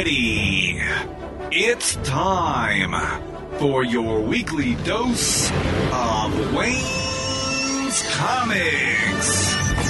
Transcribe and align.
ready? 0.00 0.80
It's 1.52 1.96
time 1.96 2.94
for 3.58 3.84
your 3.84 4.22
weekly 4.22 4.74
dose 4.76 5.50
of 5.92 6.54
Wayne's 6.54 8.02
Comics. 8.16 9.89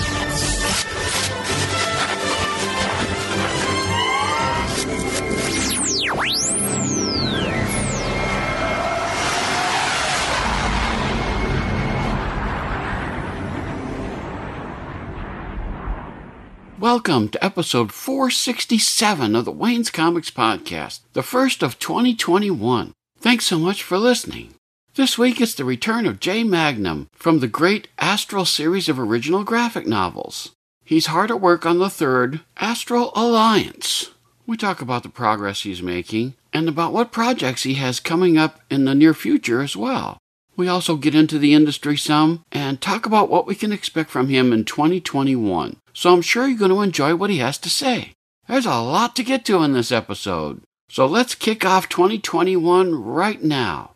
Welcome 16.80 17.28
to 17.28 17.44
episode 17.44 17.92
467 17.92 19.36
of 19.36 19.44
the 19.44 19.52
Wayne's 19.52 19.90
Comics 19.90 20.30
Podcast, 20.30 21.00
the 21.12 21.22
first 21.22 21.62
of 21.62 21.78
2021. 21.78 22.94
Thanks 23.18 23.44
so 23.44 23.58
much 23.58 23.82
for 23.82 23.98
listening. 23.98 24.54
This 24.94 25.18
week 25.18 25.42
it's 25.42 25.52
the 25.52 25.66
return 25.66 26.06
of 26.06 26.20
Jay 26.20 26.42
Magnum 26.42 27.10
from 27.12 27.40
the 27.40 27.48
great 27.48 27.88
Astral 27.98 28.46
series 28.46 28.88
of 28.88 28.98
original 28.98 29.44
graphic 29.44 29.86
novels. 29.86 30.52
He's 30.82 31.08
hard 31.08 31.30
at 31.30 31.42
work 31.42 31.66
on 31.66 31.78
the 31.80 31.90
third, 31.90 32.40
Astral 32.56 33.12
Alliance. 33.14 34.12
We 34.46 34.56
talk 34.56 34.80
about 34.80 35.02
the 35.02 35.10
progress 35.10 35.64
he's 35.64 35.82
making 35.82 36.32
and 36.50 36.66
about 36.66 36.94
what 36.94 37.12
projects 37.12 37.64
he 37.64 37.74
has 37.74 38.00
coming 38.00 38.38
up 38.38 38.58
in 38.70 38.86
the 38.86 38.94
near 38.94 39.12
future 39.12 39.60
as 39.60 39.76
well. 39.76 40.16
We 40.56 40.66
also 40.66 40.96
get 40.96 41.14
into 41.14 41.38
the 41.38 41.52
industry 41.52 41.98
some 41.98 42.42
and 42.50 42.80
talk 42.80 43.04
about 43.04 43.28
what 43.28 43.46
we 43.46 43.54
can 43.54 43.70
expect 43.70 44.08
from 44.08 44.28
him 44.28 44.50
in 44.50 44.64
2021. 44.64 45.76
So 45.92 46.12
I'm 46.12 46.22
sure 46.22 46.46
you're 46.46 46.58
going 46.58 46.70
to 46.70 46.82
enjoy 46.82 47.14
what 47.16 47.30
he 47.30 47.38
has 47.38 47.58
to 47.58 47.70
say. 47.70 48.12
There's 48.48 48.66
a 48.66 48.80
lot 48.80 49.14
to 49.16 49.22
get 49.22 49.44
to 49.46 49.62
in 49.62 49.72
this 49.72 49.92
episode. 49.92 50.62
So 50.88 51.06
let's 51.06 51.34
kick 51.34 51.64
off 51.64 51.88
2021 51.88 52.94
right 52.94 53.42
now. 53.42 53.94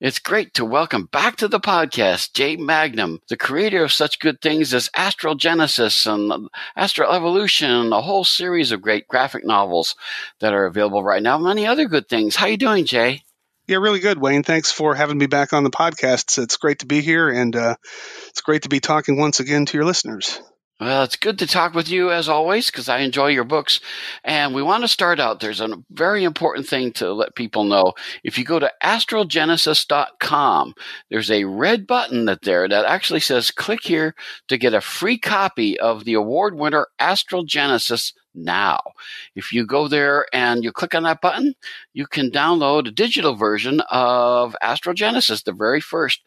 It's 0.00 0.18
great 0.18 0.54
to 0.54 0.64
welcome 0.64 1.10
back 1.12 1.36
to 1.36 1.46
the 1.46 1.60
podcast 1.60 2.32
Jay 2.32 2.56
Magnum, 2.56 3.20
the 3.28 3.36
creator 3.36 3.84
of 3.84 3.92
such 3.92 4.18
good 4.18 4.40
things 4.40 4.72
as 4.72 4.88
Astral 4.96 5.34
Genesis 5.34 6.06
and 6.06 6.48
Astral 6.74 7.12
Evolution, 7.12 7.70
and 7.70 7.92
a 7.92 8.00
whole 8.00 8.24
series 8.24 8.72
of 8.72 8.80
great 8.80 9.06
graphic 9.08 9.44
novels 9.44 9.96
that 10.38 10.54
are 10.54 10.64
available 10.64 11.04
right 11.04 11.22
now. 11.22 11.36
Many 11.36 11.66
other 11.66 11.84
good 11.84 12.08
things. 12.08 12.34
How 12.34 12.46
you 12.46 12.56
doing, 12.56 12.86
Jay? 12.86 13.24
Yeah, 13.66 13.76
really 13.76 14.00
good, 14.00 14.18
Wayne. 14.18 14.42
Thanks 14.42 14.72
for 14.72 14.94
having 14.94 15.18
me 15.18 15.26
back 15.26 15.52
on 15.52 15.64
the 15.64 15.70
podcast. 15.70 16.42
It's, 16.42 16.56
great 16.56 16.78
to 16.78 16.86
be 16.86 17.02
here, 17.02 17.28
and 17.28 17.54
uh, 17.54 17.76
it's 18.30 18.40
great 18.40 18.62
to 18.62 18.70
be 18.70 18.80
talking 18.80 19.18
once 19.18 19.38
again 19.38 19.66
to 19.66 19.76
your 19.76 19.84
listeners. 19.84 20.40
Well, 20.80 21.02
it's 21.02 21.16
good 21.16 21.38
to 21.40 21.46
talk 21.46 21.74
with 21.74 21.90
you 21.90 22.10
as 22.10 22.26
always 22.26 22.70
because 22.70 22.88
I 22.88 23.00
enjoy 23.00 23.26
your 23.26 23.44
books. 23.44 23.80
And 24.24 24.54
we 24.54 24.62
want 24.62 24.82
to 24.82 24.88
start 24.88 25.20
out. 25.20 25.40
There's 25.40 25.60
a 25.60 25.76
very 25.90 26.24
important 26.24 26.66
thing 26.66 26.90
to 26.92 27.12
let 27.12 27.34
people 27.34 27.64
know. 27.64 27.92
If 28.24 28.38
you 28.38 28.46
go 28.46 28.58
to 28.58 28.72
astralgenesis.com, 28.82 30.74
there's 31.10 31.30
a 31.30 31.44
red 31.44 31.86
button 31.86 32.24
that 32.24 32.40
there 32.42 32.66
that 32.66 32.86
actually 32.86 33.20
says 33.20 33.50
click 33.50 33.82
here 33.82 34.14
to 34.48 34.56
get 34.56 34.72
a 34.72 34.80
free 34.80 35.18
copy 35.18 35.78
of 35.78 36.06
the 36.06 36.14
award 36.14 36.54
winner 36.54 36.86
Astral 36.98 37.44
Genesis 37.44 38.14
now. 38.34 38.80
If 39.34 39.52
you 39.52 39.66
go 39.66 39.88
there 39.88 40.26
and 40.32 40.62
you 40.64 40.72
click 40.72 40.94
on 40.94 41.02
that 41.04 41.20
button, 41.20 41.54
you 41.92 42.06
can 42.06 42.30
download 42.30 42.88
a 42.88 42.92
digital 42.92 43.34
version 43.34 43.80
of 43.90 44.56
Astral 44.62 44.94
Genesis, 44.94 45.42
the 45.42 45.52
very 45.52 45.80
first. 45.80 46.22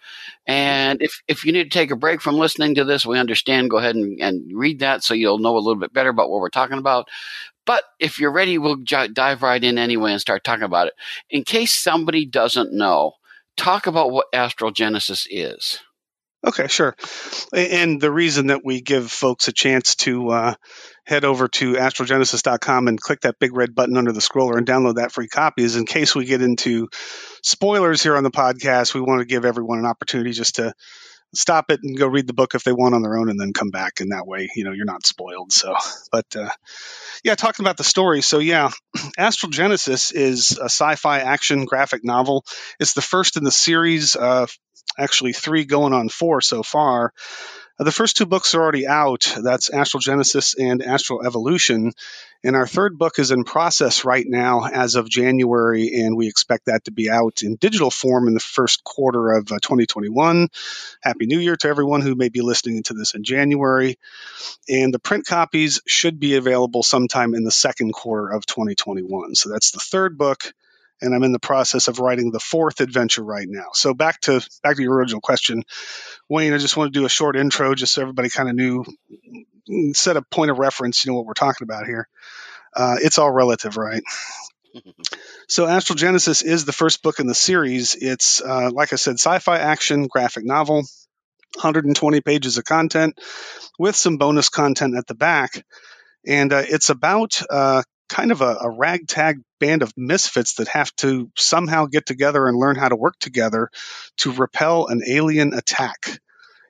And 0.46 1.02
if, 1.02 1.22
if 1.28 1.46
you 1.46 1.52
need 1.52 1.64
to 1.64 1.70
take 1.70 1.92
a 1.92 1.96
break 1.96 2.22
from 2.22 2.36
listening 2.36 2.76
to 2.76 2.84
this, 2.84 3.06
we 3.06 3.20
understand. 3.20 3.70
Go 3.70 3.78
ahead 3.78 3.96
and, 3.96 4.22
and 4.22 4.52
read 4.54 4.80
that 4.80 5.04
so 5.04 5.14
you'll 5.14 5.40
know 5.40 5.56
a 5.56 5.60
little 5.60 5.80
bit 5.80 5.94
better 5.94 6.10
about 6.10 6.30
what 6.30 6.42
we're 6.42 6.50
talking 6.50 6.78
about. 6.78 7.08
But 7.66 7.84
if 8.00 8.20
you're 8.20 8.32
ready, 8.32 8.58
we'll 8.58 8.78
j- 8.78 9.08
dive 9.08 9.42
right 9.42 9.64
in 9.64 9.78
anyway 9.78 10.12
and 10.12 10.22
start 10.22 10.44
talking 10.44 10.64
about 10.64 10.88
it. 10.88 10.94
In 11.30 11.44
case 11.44 11.72
somebody 11.72 12.26
doesn't 12.26 12.74
know, 12.74 13.14
talk 13.56 13.88
about 13.88 14.12
what 14.12 14.28
Astral 14.34 14.72
Genesis 14.72 15.28
is. 15.30 15.80
Okay, 16.46 16.68
sure. 16.68 16.96
And 17.54 18.02
the 18.02 18.12
reason 18.12 18.48
that 18.48 18.66
we 18.66 18.82
give 18.82 19.10
folks 19.10 19.48
a 19.48 19.54
chance 19.54 19.96
to 19.96 20.30
uh, 20.30 20.54
head 21.06 21.26
over 21.26 21.48
to 21.48 21.74
astralgenesis.com 21.74 22.88
and 22.88 23.00
click 23.00 23.22
that 23.22 23.40
big 23.40 23.56
red 23.56 23.76
button 23.76 23.98
under 23.98 24.12
the 24.12 24.22
scroller 24.22 24.58
and 24.58 24.66
download 24.66 24.96
that 24.96 25.12
free 25.12 25.28
copy. 25.28 25.64
Is 25.64 25.76
in 25.76 25.86
case 25.86 26.16
we 26.16 26.26
get 26.26 26.42
into 26.42 26.90
spoilers 27.42 28.02
here 28.02 28.16
on 28.16 28.24
the 28.24 28.32
podcast, 28.32 28.94
we 28.94 29.02
want 29.02 29.20
to 29.20 29.26
give 29.26 29.46
everyone 29.46 29.80
an 29.80 29.86
opportunity 29.86 30.32
just 30.32 30.56
to 30.56 30.74
stop 31.36 31.72
it 31.72 31.80
and 31.84 31.98
go 31.98 32.08
read 32.08 32.28
the 32.28 32.34
book 32.34 32.54
if 32.54 32.64
they 32.64 32.72
want 32.72 32.94
on 32.94 33.02
their 33.02 33.18
own 33.18 33.30
and 33.30 33.40
then 33.40 33.54
come 33.54 33.70
back. 33.70 34.00
And 34.00 34.12
that 34.12 34.28
way 34.28 34.50
you 34.56 34.64
know 34.64 34.72
you're 34.72 34.86
not 34.86 35.06
spoiled. 35.06 35.52
So 35.52 35.76
but 36.12 36.26
uh, 36.36 36.50
yeah 37.24 37.36
talking 37.36 37.66
about 37.66 37.78
the 37.78 37.84
story. 37.84 38.22
So 38.22 38.40
yeah 38.40 38.70
astral 39.18 39.50
genesis 39.50 40.12
is 40.12 40.58
a 40.60 40.66
sci-fi 40.66 41.20
action 41.20 41.66
graphic 41.66 42.04
novel. 42.04 42.46
It's 42.80 42.94
the 42.94 43.02
first 43.02 43.36
in 43.36 43.44
the 43.44 43.52
series 43.52 44.16
uh, 44.16 44.48
actually 44.98 45.34
three 45.34 45.66
going 45.66 45.94
on 45.94 46.10
four 46.10 46.42
so 46.42 46.64
far 46.64 47.14
the 47.80 47.92
first 47.92 48.18
two 48.18 48.26
books 48.26 48.54
are 48.54 48.62
already 48.62 48.86
out. 48.86 49.36
That's 49.42 49.70
Astral 49.70 50.02
Genesis 50.02 50.54
and 50.54 50.84
Astral 50.84 51.26
Evolution. 51.26 51.94
And 52.44 52.56
our 52.56 52.68
third 52.68 52.98
book 52.98 53.20
is 53.20 53.32
in 53.32 53.46
process 53.46 54.06
right 54.06 54.26
now 54.28 54.66
as 54.66 54.96
of 54.96 55.10
January, 55.10 56.02
and 56.02 56.16
we 56.16 56.28
expect 56.28 56.66
that 56.66 56.86
to 56.86 56.92
be 56.92 57.10
out 57.10 57.42
in 57.42 57.56
digital 57.56 57.90
form 57.90 58.28
in 58.28 58.34
the 58.34 58.40
first 58.40 58.84
quarter 58.84 59.32
of 59.32 59.52
uh, 59.52 59.60
2021. 59.62 60.50
Happy 61.02 61.26
New 61.26 61.40
Year 61.40 61.56
to 61.56 61.68
everyone 61.70 62.02
who 62.02 62.16
may 62.16 62.30
be 62.30 62.42
listening 62.42 62.84
to 62.84 62.94
this 62.94 63.16
in 63.16 63.24
January. 63.24 63.98
And 64.70 64.94
the 64.94 65.00
print 65.00 65.26
copies 65.26 65.82
should 65.88 66.20
be 66.20 66.36
available 66.36 66.84
sometime 66.84 67.34
in 67.34 67.44
the 67.44 67.52
second 67.52 67.94
quarter 67.94 68.30
of 68.30 68.46
2021. 68.46 69.36
So 69.36 69.50
that's 69.50 69.72
the 69.72 69.80
third 69.80 70.18
book 70.18 70.54
and 71.04 71.14
I'm 71.14 71.24
in 71.24 71.34
the 71.34 71.40
process 71.40 71.88
of 71.88 72.00
writing 72.00 72.32
the 72.32 72.40
fourth 72.40 72.82
adventure 72.82 73.24
right 73.24 73.48
now. 73.48 73.68
So 73.74 73.94
back 73.94 74.22
to 74.22 74.46
back 74.64 74.78
to 74.78 74.82
your 74.82 74.96
original 74.96 75.22
question, 75.22 75.64
Wayne. 76.30 76.54
I 76.54 76.58
just 76.58 76.78
want 76.78 76.94
to 76.94 77.00
do 77.00 77.06
a 77.06 77.10
short 77.10 77.36
intro, 77.36 77.76
just 77.76 77.94
so 77.94 78.02
everybody 78.02 78.30
kind 78.30 78.50
of 78.50 78.56
knew, 78.56 78.86
set 79.94 80.18
a 80.18 80.22
point 80.22 80.52
of 80.52 80.60
reference. 80.60 81.06
You 81.06 81.12
know 81.12 81.18
what 81.18 81.26
we're 81.26 81.34
talking 81.34 81.66
about 81.66 81.86
here. 81.86 82.08
Uh, 82.76 82.96
it's 83.00 83.18
all 83.18 83.32
relative, 83.32 83.78
right? 83.78 84.02
so 85.48 85.68
Astral 85.68 85.98
Genesis 85.98 86.42
is 86.42 86.66
the 86.66 86.74
first 86.74 87.04
book 87.04 87.20
in 87.20 87.28
the 87.28 87.36
series. 87.36 87.96
It's 87.96 88.42
uh, 88.42 88.72
like 88.72 88.94
I 88.94 88.96
said, 88.96 89.16
sci-fi 89.16 89.60
action 89.60 90.08
graphic 90.08 90.46
novel, 90.46 90.78
120 91.56 92.22
pages 92.22 92.58
of 92.58 92.64
content 92.64 93.20
with 93.78 93.96
some 93.96 94.18
bonus 94.18 94.50
content 94.50 94.96
at 94.96 95.08
the 95.08 95.16
back. 95.16 95.64
And 96.26 96.54
uh, 96.54 96.64
it's 96.66 96.90
about 96.90 97.42
uh, 97.50 97.84
kind 98.14 98.32
of 98.32 98.42
a, 98.42 98.58
a, 98.62 98.70
ragtag 98.70 99.42
band 99.60 99.82
of 99.82 99.92
misfits 99.98 100.56
that 100.56 100.68
have 100.68 100.96
to 100.98 101.32
somehow 101.36 101.88
get 101.88 102.06
together 102.06 102.48
and 102.48 102.56
learn 102.56 102.76
how 102.76 102.88
to 102.88 102.96
work 102.96 103.18
together 103.20 103.70
to 104.18 104.32
repel 104.32 104.86
an 104.86 105.02
alien 105.08 105.52
attack. 105.56 106.20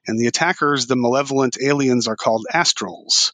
And 0.07 0.17
the 0.17 0.27
attackers, 0.27 0.87
the 0.87 0.95
malevolent 0.95 1.57
aliens, 1.61 2.07
are 2.07 2.15
called 2.15 2.45
astrals. 2.53 3.33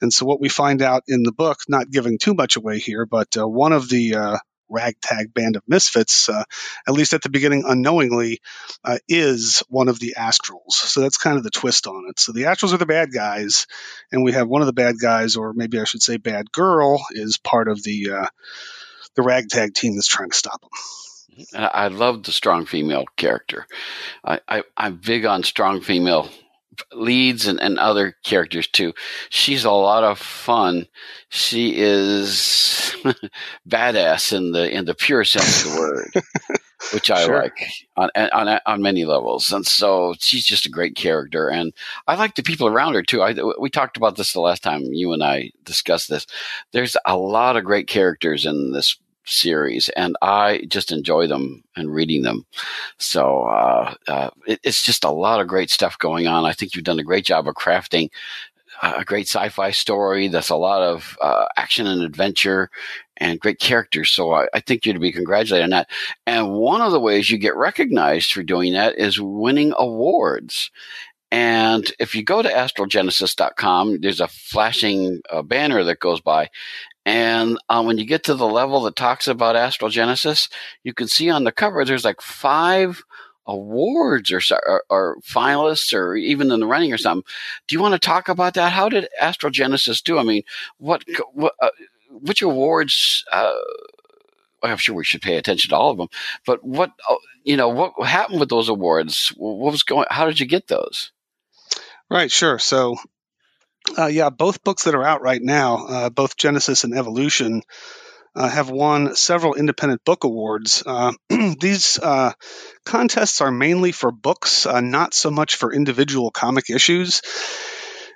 And 0.00 0.12
so, 0.12 0.24
what 0.24 0.40
we 0.40 0.48
find 0.48 0.82
out 0.82 1.02
in 1.08 1.24
the 1.24 1.32
book, 1.32 1.58
not 1.68 1.90
giving 1.90 2.18
too 2.18 2.34
much 2.34 2.56
away 2.56 2.78
here, 2.78 3.06
but 3.06 3.36
uh, 3.36 3.46
one 3.46 3.72
of 3.72 3.88
the 3.88 4.14
uh, 4.14 4.38
ragtag 4.68 5.32
band 5.34 5.56
of 5.56 5.62
misfits, 5.66 6.28
uh, 6.28 6.44
at 6.86 6.94
least 6.94 7.12
at 7.12 7.22
the 7.22 7.30
beginning, 7.30 7.64
unknowingly, 7.66 8.40
uh, 8.84 8.98
is 9.08 9.62
one 9.68 9.88
of 9.88 9.98
the 9.98 10.14
Astrals. 10.18 10.72
So 10.72 11.00
that's 11.00 11.16
kind 11.16 11.36
of 11.36 11.44
the 11.44 11.50
twist 11.50 11.86
on 11.86 12.06
it. 12.08 12.18
So 12.18 12.32
the 12.32 12.42
Astrals 12.42 12.72
are 12.72 12.78
the 12.78 12.86
bad 12.86 13.12
guys, 13.12 13.66
and 14.12 14.24
we 14.24 14.32
have 14.32 14.48
one 14.48 14.62
of 14.62 14.66
the 14.66 14.72
bad 14.72 14.96
guys, 15.00 15.36
or 15.36 15.52
maybe 15.52 15.80
I 15.80 15.84
should 15.84 16.02
say 16.02 16.16
bad 16.16 16.50
girl, 16.52 17.04
is 17.10 17.36
part 17.36 17.68
of 17.68 17.82
the 17.82 18.10
uh, 18.10 18.26
the 19.14 19.22
ragtag 19.22 19.74
team 19.74 19.94
that's 19.96 20.06
trying 20.06 20.30
to 20.30 20.36
stop 20.36 20.60
them. 20.60 20.70
I 21.54 21.88
love 21.88 22.24
the 22.24 22.32
strong 22.32 22.66
female 22.66 23.04
character. 23.16 23.66
I, 24.24 24.40
I, 24.48 24.62
I'm 24.76 24.96
big 24.96 25.24
on 25.24 25.44
strong 25.44 25.80
female 25.80 26.28
leads 26.92 27.46
and, 27.46 27.60
and 27.60 27.78
other 27.78 28.14
characters 28.24 28.66
too. 28.66 28.92
She's 29.30 29.64
a 29.64 29.70
lot 29.70 30.04
of 30.04 30.18
fun. 30.18 30.86
She 31.28 31.74
is 31.76 32.96
badass 33.68 34.32
in 34.32 34.52
the 34.52 34.70
in 34.70 34.84
the 34.84 34.94
pure 34.94 35.24
sense 35.24 35.64
of 35.64 35.72
the 35.72 35.78
word, 35.78 36.24
which 36.92 37.10
I 37.10 37.24
sure. 37.24 37.42
like 37.42 37.70
on, 37.96 38.10
on 38.16 38.60
on 38.64 38.82
many 38.82 39.04
levels. 39.04 39.52
And 39.52 39.66
so 39.66 40.14
she's 40.18 40.44
just 40.44 40.66
a 40.66 40.70
great 40.70 40.96
character, 40.96 41.48
and 41.48 41.72
I 42.06 42.16
like 42.16 42.34
the 42.34 42.42
people 42.42 42.66
around 42.66 42.94
her 42.94 43.02
too. 43.02 43.22
I 43.22 43.34
we 43.58 43.70
talked 43.70 43.96
about 43.96 44.16
this 44.16 44.32
the 44.32 44.40
last 44.40 44.62
time 44.62 44.82
you 44.84 45.12
and 45.12 45.22
I 45.22 45.50
discussed 45.64 46.08
this. 46.08 46.26
There's 46.72 46.96
a 47.06 47.16
lot 47.16 47.56
of 47.56 47.64
great 47.64 47.88
characters 47.88 48.46
in 48.46 48.72
this 48.72 48.98
series, 49.30 49.88
and 49.90 50.16
I 50.22 50.64
just 50.68 50.92
enjoy 50.92 51.26
them 51.26 51.62
and 51.76 51.92
reading 51.92 52.22
them. 52.22 52.46
So 52.98 53.42
uh, 53.44 53.94
uh, 54.06 54.30
it, 54.46 54.60
it's 54.62 54.82
just 54.82 55.04
a 55.04 55.10
lot 55.10 55.40
of 55.40 55.48
great 55.48 55.70
stuff 55.70 55.98
going 55.98 56.26
on. 56.26 56.44
I 56.44 56.52
think 56.52 56.74
you've 56.74 56.84
done 56.84 56.98
a 56.98 57.04
great 57.04 57.24
job 57.24 57.48
of 57.48 57.54
crafting 57.54 58.10
a 58.82 59.04
great 59.04 59.26
sci-fi 59.26 59.70
story 59.70 60.28
that's 60.28 60.50
a 60.50 60.56
lot 60.56 60.82
of 60.82 61.16
uh, 61.20 61.46
action 61.56 61.86
and 61.86 62.02
adventure 62.02 62.70
and 63.16 63.40
great 63.40 63.58
characters. 63.58 64.10
So 64.10 64.32
I, 64.32 64.46
I, 64.54 64.60
think 64.60 64.86
you're 64.86 64.94
to 64.94 65.00
be 65.00 65.12
congratulated 65.12 65.64
on 65.64 65.70
that. 65.70 65.88
And 66.26 66.52
one 66.52 66.80
of 66.80 66.92
the 66.92 67.00
ways 67.00 67.30
you 67.30 67.38
get 67.38 67.56
recognized 67.56 68.32
for 68.32 68.42
doing 68.42 68.74
that 68.74 68.96
is 68.96 69.20
winning 69.20 69.72
awards. 69.76 70.70
And 71.30 71.90
if 71.98 72.14
you 72.14 72.22
go 72.22 72.40
to 72.40 72.48
astralgenesis.com, 72.48 74.00
there's 74.00 74.20
a 74.20 74.28
flashing 74.28 75.20
uh, 75.30 75.42
banner 75.42 75.84
that 75.84 76.00
goes 76.00 76.20
by. 76.20 76.48
And 77.08 77.56
uh, 77.70 77.82
when 77.82 77.96
you 77.96 78.04
get 78.04 78.24
to 78.24 78.34
the 78.34 78.46
level 78.46 78.82
that 78.82 78.94
talks 78.94 79.28
about 79.28 79.56
Astral 79.56 79.90
Genesis, 79.90 80.50
you 80.84 80.92
can 80.92 81.08
see 81.08 81.30
on 81.30 81.42
the 81.42 81.50
cover 81.50 81.82
there's 81.82 82.04
like 82.04 82.20
five 82.20 83.02
awards 83.46 84.30
or, 84.30 84.42
or, 84.66 84.84
or, 84.90 85.16
finalists 85.22 85.94
or 85.94 86.16
even 86.16 86.52
in 86.52 86.60
the 86.60 86.66
running 86.66 86.92
or 86.92 86.98
something. 86.98 87.24
Do 87.66 87.74
you 87.74 87.80
want 87.80 87.94
to 87.94 87.98
talk 87.98 88.28
about 88.28 88.52
that? 88.54 88.72
How 88.72 88.90
did 88.90 89.08
Astral 89.18 89.50
Genesis 89.50 90.02
do? 90.02 90.18
I 90.18 90.22
mean, 90.22 90.42
what, 90.76 91.02
what 91.32 91.54
uh, 91.62 91.70
which 92.10 92.42
awards? 92.42 93.24
Uh, 93.32 93.54
I'm 94.62 94.76
sure 94.76 94.94
we 94.94 95.04
should 95.04 95.22
pay 95.22 95.38
attention 95.38 95.70
to 95.70 95.76
all 95.76 95.90
of 95.90 95.96
them. 95.96 96.08
But 96.44 96.62
what 96.62 96.90
uh, 97.08 97.16
you 97.42 97.56
know, 97.56 97.70
what 97.70 97.94
happened 98.06 98.38
with 98.38 98.50
those 98.50 98.68
awards? 98.68 99.32
What 99.38 99.72
was 99.72 99.82
going? 99.82 100.08
How 100.10 100.26
did 100.26 100.40
you 100.40 100.46
get 100.46 100.66
those? 100.66 101.10
Right, 102.10 102.30
sure. 102.30 102.58
So 102.58 102.98
uh, 103.96 104.06
yeah, 104.06 104.30
both 104.30 104.64
books 104.64 104.84
that 104.84 104.94
are 104.94 105.04
out 105.04 105.22
right 105.22 105.40
now, 105.42 105.86
uh, 105.86 106.10
both 106.10 106.36
Genesis 106.36 106.84
and 106.84 106.96
Evolution, 106.96 107.62
uh, 108.34 108.48
have 108.48 108.70
won 108.70 109.16
several 109.16 109.54
independent 109.54 110.04
book 110.04 110.24
awards. 110.24 110.82
Uh, 110.86 111.12
these 111.60 111.98
uh, 111.98 112.32
contests 112.84 113.40
are 113.40 113.50
mainly 113.50 113.92
for 113.92 114.10
books, 114.12 114.66
uh, 114.66 114.80
not 114.80 115.14
so 115.14 115.30
much 115.30 115.56
for 115.56 115.72
individual 115.72 116.30
comic 116.30 116.70
issues. 116.70 117.22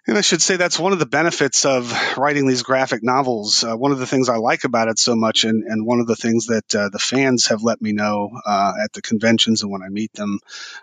And 0.04 0.18
I 0.18 0.20
should 0.20 0.42
say 0.42 0.56
that's 0.56 0.80
one 0.80 0.92
of 0.92 0.98
the 0.98 1.06
benefits 1.06 1.64
of 1.64 1.92
writing 2.18 2.48
these 2.48 2.64
graphic 2.64 3.04
novels. 3.04 3.62
Uh, 3.62 3.76
one 3.76 3.92
of 3.92 4.00
the 4.00 4.06
things 4.06 4.28
I 4.28 4.36
like 4.36 4.64
about 4.64 4.88
it 4.88 4.98
so 4.98 5.14
much, 5.14 5.44
and, 5.44 5.62
and 5.62 5.86
one 5.86 6.00
of 6.00 6.08
the 6.08 6.16
things 6.16 6.46
that 6.46 6.74
uh, 6.74 6.88
the 6.88 6.98
fans 6.98 7.46
have 7.46 7.62
let 7.62 7.80
me 7.80 7.92
know 7.92 8.30
uh, 8.44 8.72
at 8.82 8.92
the 8.94 9.00
conventions 9.00 9.62
and 9.62 9.70
when 9.70 9.82
I 9.82 9.90
meet 9.90 10.12
them, 10.14 10.40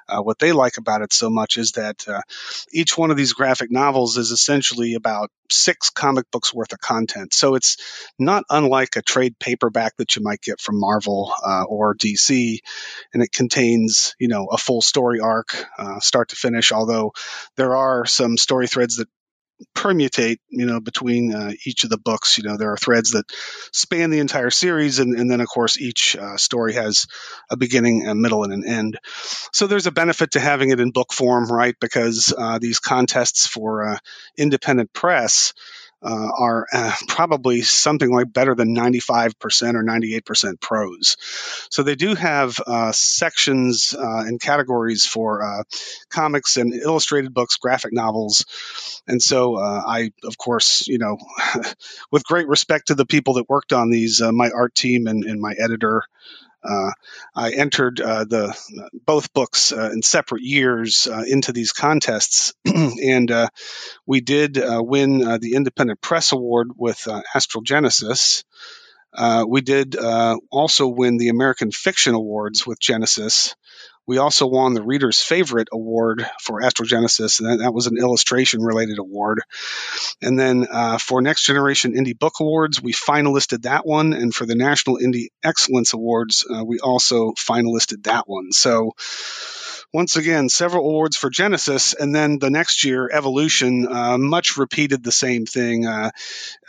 uh, 0.07 0.21
what 0.21 0.39
they 0.39 0.53
like 0.53 0.77
about 0.77 1.01
it 1.01 1.11
so 1.11 1.29
much 1.29 1.57
is 1.57 1.73
that 1.73 2.07
uh, 2.07 2.21
each 2.71 2.97
one 2.97 3.11
of 3.11 3.17
these 3.17 3.33
graphic 3.33 3.71
novels 3.71 4.15
is 4.15 4.31
essentially 4.31 4.93
about 4.93 5.31
six 5.51 5.89
comic 5.89 6.31
books 6.31 6.53
worth 6.53 6.71
of 6.71 6.79
content. 6.79 7.33
So 7.33 7.55
it's 7.55 7.75
not 8.17 8.45
unlike 8.49 8.95
a 8.95 9.01
trade 9.01 9.37
paperback 9.37 9.97
that 9.97 10.15
you 10.15 10.21
might 10.21 10.41
get 10.41 10.61
from 10.61 10.79
Marvel 10.79 11.33
uh, 11.45 11.63
or 11.63 11.93
DC, 11.93 12.59
and 13.13 13.21
it 13.21 13.33
contains, 13.33 14.15
you 14.17 14.29
know, 14.29 14.45
a 14.45 14.57
full 14.57 14.81
story 14.81 15.19
arc, 15.19 15.65
start 15.99 16.29
to 16.29 16.37
finish. 16.37 16.71
Although 16.71 17.11
there 17.57 17.75
are 17.75 18.05
some 18.05 18.37
story 18.37 18.67
threads 18.67 18.97
that 18.97 19.08
permutate, 19.75 20.37
you 20.49 20.65
know, 20.65 20.79
between 20.79 21.33
uh, 21.33 21.51
each 21.65 21.83
of 21.83 21.89
the 21.89 21.97
books. 21.97 22.37
You 22.37 22.43
know, 22.43 22.57
there 22.57 22.71
are 22.71 22.77
threads 22.77 23.11
that 23.11 23.25
span 23.71 24.09
the 24.09 24.19
entire 24.19 24.49
series, 24.49 24.99
and, 24.99 25.17
and 25.17 25.29
then 25.29 25.41
of 25.41 25.47
course 25.47 25.79
each 25.79 26.15
uh, 26.15 26.37
story 26.37 26.73
has 26.73 27.07
a 27.49 27.57
beginning, 27.57 28.07
a 28.07 28.15
middle, 28.15 28.43
and 28.43 28.53
an 28.53 28.65
end. 28.65 28.99
So 29.51 29.67
there's 29.67 29.87
a 29.87 29.91
benefit 29.91 30.31
to 30.31 30.39
having 30.39 30.71
it 30.71 30.79
in 30.79 30.91
book 30.91 31.13
form, 31.13 31.51
right? 31.51 31.75
Because 31.79 32.33
uh, 32.37 32.59
these 32.59 32.79
contests 32.79 33.47
for 33.47 33.89
uh, 33.89 33.97
independent 34.37 34.93
press 34.93 35.53
uh, 36.01 36.29
are 36.37 36.65
uh, 36.71 36.93
probably 37.07 37.61
something 37.61 38.11
like 38.11 38.31
better 38.31 38.55
than 38.55 38.75
95% 38.75 39.75
or 39.75 39.83
98% 39.83 40.61
pros. 40.61 41.17
So 41.69 41.83
they 41.83 41.95
do 41.95 42.15
have 42.15 42.57
uh, 42.65 42.91
sections 42.91 43.93
uh, 43.93 44.23
and 44.25 44.39
categories 44.39 45.05
for 45.05 45.43
uh, 45.43 45.63
comics 46.09 46.57
and 46.57 46.73
illustrated 46.73 47.33
books, 47.33 47.57
graphic 47.57 47.93
novels. 47.93 48.45
And 49.07 49.21
so 49.21 49.55
uh, 49.55 49.83
I, 49.85 50.11
of 50.23 50.37
course, 50.37 50.87
you 50.87 50.99
know, 50.99 51.17
with 52.11 52.23
great 52.23 52.47
respect 52.47 52.87
to 52.87 52.95
the 52.95 53.05
people 53.05 53.35
that 53.35 53.49
worked 53.49 53.73
on 53.73 53.89
these, 53.89 54.21
my 54.21 54.49
art 54.51 54.75
team 54.75 55.07
and, 55.07 55.23
and 55.23 55.41
my 55.41 55.53
editor, 55.57 56.03
uh, 56.63 56.91
I 57.35 57.51
entered 57.51 58.01
uh, 58.01 58.25
the 58.25 58.55
both 59.05 59.33
books 59.33 59.71
uh, 59.71 59.91
in 59.93 60.01
separate 60.01 60.41
years 60.41 61.07
uh, 61.07 61.23
into 61.27 61.53
these 61.53 61.71
contests, 61.71 62.53
and 62.65 63.31
uh, 63.31 63.47
we 64.05 64.21
did 64.21 64.57
uh, 64.57 64.81
win 64.83 65.19
the 65.39 65.53
Independent 65.55 66.01
Press 66.01 66.31
Award 66.31 66.69
with 66.75 67.07
Astral 67.33 67.63
Genesis. 67.63 68.43
we 69.47 69.61
did 69.61 69.95
also 70.51 70.87
win 70.87 71.17
the 71.17 71.29
American 71.29 71.71
Fiction 71.71 72.13
Awards 72.13 72.67
with 72.67 72.79
Genesis. 72.79 73.55
We 74.09 74.17
also 74.17 74.47
won 74.47 74.73
the 74.73 74.81
Reader's 74.81 75.21
Favorite 75.21 75.67
Award 75.71 76.27
for 76.41 76.63
Astral 76.63 76.87
Genesis, 76.87 77.39
and 77.41 77.61
that 77.61 77.75
was 77.75 77.85
an 77.85 77.95
illustration 77.95 78.59
related 78.59 78.97
award. 78.97 79.41
And 80.19 80.39
then 80.39 80.65
uh, 80.67 80.97
for 80.97 81.21
Next 81.21 81.45
Generation 81.45 81.93
Indie 81.93 82.17
Book 82.17 82.39
Awards, 82.39 82.81
we 82.81 82.91
finalisted 82.91 83.61
that 83.65 83.85
one. 83.85 84.13
And 84.13 84.33
for 84.33 84.47
the 84.47 84.55
National 84.55 84.97
Indie 84.97 85.27
Excellence 85.43 85.93
Awards, 85.93 86.43
uh, 86.49 86.65
we 86.65 86.79
also 86.79 87.33
finalisted 87.33 88.05
that 88.05 88.27
one. 88.27 88.51
So 88.51 88.93
once 89.91 90.17
again, 90.17 90.49
several 90.49 90.85
awards 90.85 91.17
for 91.17 91.31
Genesis, 91.31 91.95
and 91.95 92.13
then 92.13 92.37
the 92.37 92.51
next 92.51 92.83
year, 92.83 93.09
Evolution, 93.11 93.87
uh, 93.87 94.19
much 94.19 94.55
repeated 94.57 95.03
the 95.03 95.11
same 95.11 95.47
thing. 95.47 95.87
Uh, 95.87 96.11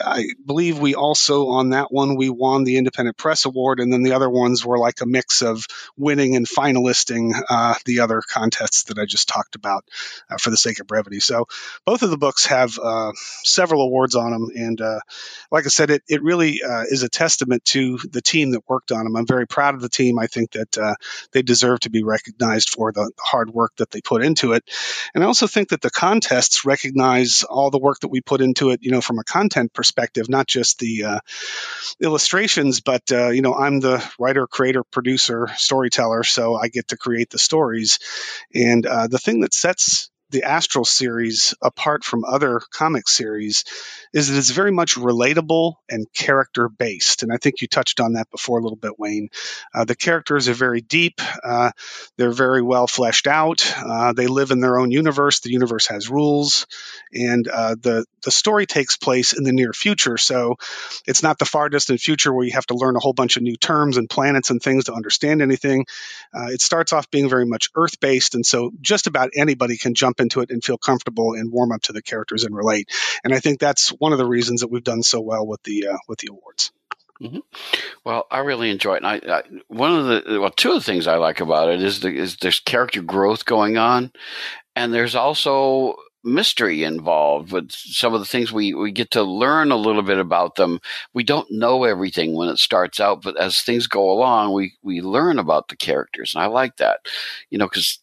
I 0.00 0.24
believe 0.46 0.78
we 0.78 0.94
also 0.94 1.48
on 1.48 1.70
that 1.70 1.92
one 1.92 2.16
we 2.16 2.30
won 2.30 2.64
the 2.64 2.78
Independent 2.78 3.18
Press 3.18 3.44
Award, 3.44 3.78
and 3.78 3.92
then 3.92 4.02
the 4.02 4.12
other 4.12 4.30
ones 4.30 4.64
were 4.64 4.78
like 4.78 5.02
a 5.02 5.06
mix 5.06 5.42
of 5.42 5.66
winning 5.98 6.34
and 6.34 6.46
finalisting 6.46 7.32
uh, 7.50 7.74
the 7.84 8.00
other 8.00 8.22
contests 8.26 8.84
that 8.84 8.98
I 8.98 9.04
just 9.04 9.28
talked 9.28 9.54
about 9.54 9.84
uh, 10.30 10.38
for 10.38 10.48
the 10.48 10.56
sake 10.56 10.80
of 10.80 10.86
brevity. 10.86 11.20
So 11.20 11.44
both 11.84 12.02
of 12.02 12.08
the 12.08 12.18
books 12.18 12.46
have 12.46 12.78
uh, 12.78 13.12
several 13.44 13.82
awards 13.82 14.14
on 14.14 14.30
them, 14.30 14.48
and 14.54 14.80
uh, 14.80 15.00
like 15.50 15.66
I 15.66 15.68
said, 15.68 15.90
it 15.90 16.02
it 16.08 16.22
really 16.22 16.62
is 16.88 17.02
a 17.02 17.10
testament 17.10 17.66
to 17.66 17.98
the 17.98 18.22
team 18.22 18.52
that 18.52 18.66
worked 18.66 18.92
on 18.92 19.04
them. 19.04 19.16
I'm 19.16 19.26
very 19.26 19.46
proud 19.46 19.74
of 19.74 19.82
the 19.82 19.90
team. 19.90 20.18
I 20.18 20.26
think 20.26 20.52
that 20.52 20.96
they 21.32 21.42
deserve 21.42 21.80
to 21.80 21.90
be 21.90 22.02
recognized 22.02 22.70
for 22.70 22.92
the 22.92 23.09
hard 23.18 23.50
work 23.50 23.72
that 23.76 23.90
they 23.90 24.00
put 24.00 24.22
into 24.22 24.52
it. 24.52 24.68
And 25.14 25.24
I 25.24 25.26
also 25.26 25.46
think 25.46 25.70
that 25.70 25.80
the 25.80 25.90
contests 25.90 26.64
recognize 26.64 27.42
all 27.42 27.70
the 27.70 27.78
work 27.78 28.00
that 28.00 28.08
we 28.08 28.20
put 28.20 28.40
into 28.40 28.70
it, 28.70 28.80
you 28.82 28.90
know, 28.90 29.00
from 29.00 29.18
a 29.18 29.24
content 29.24 29.72
perspective, 29.72 30.28
not 30.28 30.46
just 30.46 30.78
the 30.78 31.04
uh, 31.04 31.20
illustrations, 32.00 32.80
but, 32.80 33.10
uh, 33.12 33.28
you 33.28 33.42
know, 33.42 33.54
I'm 33.54 33.80
the 33.80 34.04
writer, 34.18 34.46
creator, 34.46 34.84
producer, 34.84 35.48
storyteller, 35.56 36.24
so 36.24 36.54
I 36.54 36.68
get 36.68 36.88
to 36.88 36.96
create 36.96 37.30
the 37.30 37.38
stories. 37.38 37.98
And 38.54 38.86
uh, 38.86 39.06
the 39.08 39.18
thing 39.18 39.40
that 39.40 39.54
sets 39.54 40.09
the 40.30 40.44
Astral 40.44 40.84
series, 40.84 41.54
apart 41.62 42.04
from 42.04 42.24
other 42.24 42.60
comic 42.72 43.08
series, 43.08 43.64
is 44.12 44.28
that 44.28 44.38
it's 44.38 44.50
very 44.50 44.72
much 44.72 44.94
relatable 44.94 45.74
and 45.88 46.06
character 46.12 46.68
based. 46.68 47.22
And 47.22 47.32
I 47.32 47.36
think 47.36 47.60
you 47.60 47.68
touched 47.68 48.00
on 48.00 48.14
that 48.14 48.30
before 48.30 48.58
a 48.58 48.62
little 48.62 48.76
bit, 48.76 48.98
Wayne. 48.98 49.28
Uh, 49.74 49.84
the 49.84 49.96
characters 49.96 50.48
are 50.48 50.54
very 50.54 50.80
deep, 50.80 51.20
uh, 51.44 51.70
they're 52.16 52.32
very 52.32 52.62
well 52.62 52.86
fleshed 52.86 53.26
out, 53.26 53.72
uh, 53.76 54.12
they 54.12 54.26
live 54.26 54.50
in 54.50 54.60
their 54.60 54.78
own 54.78 54.90
universe. 54.90 55.40
The 55.40 55.50
universe 55.50 55.86
has 55.88 56.08
rules, 56.08 56.66
and 57.12 57.46
uh, 57.48 57.76
the, 57.80 58.04
the 58.22 58.30
story 58.30 58.66
takes 58.66 58.96
place 58.96 59.32
in 59.32 59.44
the 59.44 59.52
near 59.52 59.72
future. 59.72 60.18
So 60.18 60.56
it's 61.06 61.22
not 61.22 61.38
the 61.38 61.44
far 61.44 61.68
distant 61.68 62.00
future 62.00 62.32
where 62.32 62.44
you 62.44 62.52
have 62.52 62.66
to 62.66 62.74
learn 62.74 62.96
a 62.96 63.00
whole 63.00 63.12
bunch 63.12 63.36
of 63.36 63.42
new 63.42 63.56
terms 63.56 63.96
and 63.96 64.08
planets 64.08 64.50
and 64.50 64.62
things 64.62 64.84
to 64.84 64.92
understand 64.92 65.42
anything. 65.42 65.86
Uh, 66.34 66.46
it 66.50 66.60
starts 66.60 66.92
off 66.92 67.10
being 67.10 67.28
very 67.28 67.46
much 67.46 67.70
Earth 67.74 67.98
based, 68.00 68.34
and 68.34 68.44
so 68.44 68.70
just 68.80 69.06
about 69.06 69.30
anybody 69.34 69.76
can 69.76 69.94
jump 69.94 70.19
into 70.20 70.40
it 70.40 70.50
and 70.50 70.62
feel 70.62 70.78
comfortable 70.78 71.34
and 71.34 71.52
warm 71.52 71.72
up 71.72 71.82
to 71.82 71.92
the 71.92 72.02
characters 72.02 72.44
and 72.44 72.54
relate. 72.54 72.88
And 73.24 73.34
I 73.34 73.40
think 73.40 73.58
that's 73.58 73.88
one 73.90 74.12
of 74.12 74.18
the 74.18 74.26
reasons 74.26 74.60
that 74.60 74.68
we've 74.68 74.84
done 74.84 75.02
so 75.02 75.20
well 75.20 75.46
with 75.46 75.62
the 75.62 75.88
uh, 75.88 75.98
with 76.08 76.18
the 76.18 76.28
awards. 76.30 76.72
Mm-hmm. 77.20 77.38
Well, 78.04 78.26
I 78.30 78.38
really 78.38 78.70
enjoy 78.70 78.94
it. 78.94 79.02
And 79.02 79.06
I, 79.06 79.38
I, 79.38 79.42
one 79.68 79.92
of 79.92 80.06
the 80.06 80.40
well, 80.40 80.50
two 80.50 80.70
of 80.70 80.76
the 80.76 80.80
things 80.84 81.06
I 81.06 81.16
like 81.16 81.40
about 81.40 81.68
it 81.68 81.82
is 81.82 82.00
the, 82.00 82.08
is 82.08 82.36
there's 82.36 82.60
character 82.60 83.02
growth 83.02 83.44
going 83.44 83.76
on, 83.76 84.10
and 84.74 84.92
there's 84.92 85.14
also 85.14 85.96
mystery 86.22 86.84
involved 86.84 87.52
with 87.52 87.70
some 87.72 88.14
of 88.14 88.20
the 88.20 88.26
things 88.26 88.52
we, 88.52 88.74
we 88.74 88.92
get 88.92 89.10
to 89.12 89.22
learn 89.22 89.70
a 89.70 89.76
little 89.76 90.02
bit 90.02 90.18
about 90.18 90.56
them. 90.56 90.80
We 91.14 91.24
don't 91.24 91.50
know 91.50 91.84
everything 91.84 92.34
when 92.34 92.48
it 92.48 92.58
starts 92.58 93.00
out, 93.00 93.22
but 93.22 93.36
as 93.36 93.62
things 93.62 93.86
go 93.86 94.10
along, 94.10 94.52
we, 94.52 94.74
we 94.82 95.00
learn 95.00 95.38
about 95.38 95.68
the 95.68 95.76
characters. 95.76 96.34
And 96.34 96.42
I 96.42 96.46
like 96.46 96.76
that, 96.76 97.00
you 97.48 97.58
know, 97.58 97.68
cause 97.68 97.98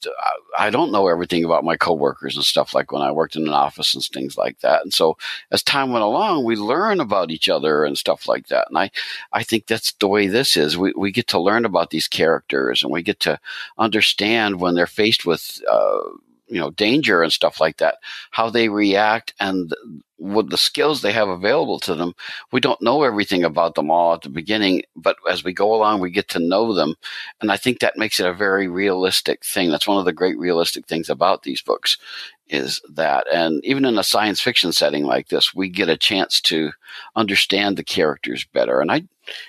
I 0.57 0.69
don't 0.69 0.91
know 0.91 1.07
everything 1.07 1.43
about 1.45 1.63
my 1.63 1.77
coworkers 1.77 2.35
and 2.35 2.45
stuff 2.45 2.73
like 2.73 2.91
when 2.91 3.01
I 3.01 3.11
worked 3.11 3.35
in 3.35 3.43
an 3.47 3.53
office 3.53 3.93
and 3.93 4.03
things 4.03 4.37
like 4.37 4.59
that. 4.59 4.81
And 4.81 4.93
so 4.93 5.17
as 5.51 5.61
time 5.61 5.91
went 5.91 6.03
along, 6.03 6.43
we 6.43 6.55
learn 6.55 6.99
about 6.99 7.31
each 7.31 7.49
other 7.49 7.85
and 7.85 7.97
stuff 7.97 8.27
like 8.27 8.47
that. 8.47 8.67
And 8.69 8.77
I, 8.77 8.89
I 9.31 9.43
think 9.43 9.67
that's 9.67 9.91
the 9.93 10.07
way 10.07 10.27
this 10.27 10.57
is. 10.57 10.77
We, 10.77 10.93
we 10.97 11.11
get 11.11 11.27
to 11.27 11.39
learn 11.39 11.65
about 11.65 11.91
these 11.91 12.07
characters 12.07 12.83
and 12.83 12.91
we 12.91 13.03
get 13.03 13.19
to 13.21 13.39
understand 13.77 14.59
when 14.59 14.75
they're 14.75 14.87
faced 14.87 15.25
with, 15.25 15.61
uh, 15.69 15.99
you 16.47 16.59
know 16.59 16.71
danger 16.71 17.21
and 17.23 17.31
stuff 17.33 17.59
like 17.59 17.77
that 17.77 17.97
how 18.31 18.49
they 18.49 18.69
react 18.69 19.33
and 19.39 19.73
what 20.17 20.49
the 20.49 20.57
skills 20.57 21.01
they 21.01 21.11
have 21.11 21.29
available 21.29 21.79
to 21.79 21.93
them. 21.93 22.13
We 22.51 22.59
don't 22.59 22.81
know 22.81 23.03
everything 23.03 23.43
about 23.43 23.75
them 23.75 23.91
all 23.91 24.13
at 24.15 24.21
the 24.21 24.29
beginning 24.29 24.83
but 24.95 25.17
as 25.29 25.43
we 25.43 25.53
go 25.53 25.73
along 25.73 26.01
we 26.01 26.09
get 26.11 26.27
to 26.29 26.39
know 26.39 26.73
them. 26.73 26.95
And 27.41 27.51
i 27.51 27.57
think 27.57 27.79
that 27.79 27.97
makes 27.97 28.19
it 28.19 28.25
a 28.25 28.33
very 28.33 28.67
realistic 28.67 29.45
thing. 29.45 29.69
That's 29.69 29.87
one 29.87 29.99
of 29.99 30.05
the 30.05 30.13
great 30.13 30.37
realistic 30.37 30.87
things 30.87 31.09
about 31.09 31.43
these 31.43 31.61
books 31.61 31.97
is 32.49 32.81
that. 32.93 33.27
And 33.33 33.63
even 33.65 33.85
in 33.85 33.97
a 33.97 34.03
science 34.03 34.41
fiction 34.41 34.71
setting 34.71 35.03
like 35.05 35.27
this 35.29 35.53
we 35.53 35.69
get 35.69 35.89
a 35.89 35.97
chance 35.97 36.41
to 36.41 36.71
understand 37.15 37.77
the 37.77 37.83
characters 37.83 38.45
better. 38.53 38.79
And 38.81 38.91
i 38.91 39.03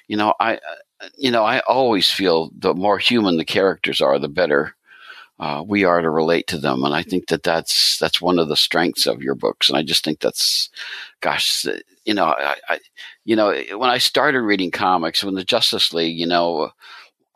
you 0.09 0.17
know 0.17 0.35
i 0.40 0.57
uh, 0.57 1.09
you 1.17 1.31
know 1.31 1.45
i 1.45 1.61
always 1.61 2.11
feel 2.11 2.50
the 2.59 2.75
more 2.75 2.99
human 2.99 3.37
the 3.37 3.45
characters 3.45 4.00
are 4.00 4.19
the 4.19 4.28
better 4.28 4.75
uh, 5.40 5.62
we 5.66 5.85
are 5.85 6.00
to 6.00 6.11
relate 6.11 6.47
to 6.49 6.59
them. 6.59 6.83
And 6.85 6.95
I 6.95 7.02
think 7.02 7.28
that 7.28 7.42
that's 7.42 7.99
that's 7.99 8.21
one 8.21 8.38
of 8.38 8.49
the 8.49 8.57
strengths 8.57 9.07
of 9.07 9.23
your 9.23 9.35
books. 9.35 9.68
And 9.68 9.78
I 9.78 9.83
just 9.83 10.04
think 10.04 10.21
that's, 10.21 10.68
gosh, 11.21 11.64
you 12.04 12.14
know, 12.14 12.26
I, 12.26 12.57
I 12.68 12.80
you 13.25 13.37
know, 13.37 13.54
when 13.76 13.90
I 13.90 13.99
started 13.99 14.40
reading 14.40 14.71
comics, 14.71 15.23
when 15.23 15.35
the 15.35 15.45
Justice 15.45 15.92
League, 15.92 16.18
you 16.18 16.26
know, 16.26 16.71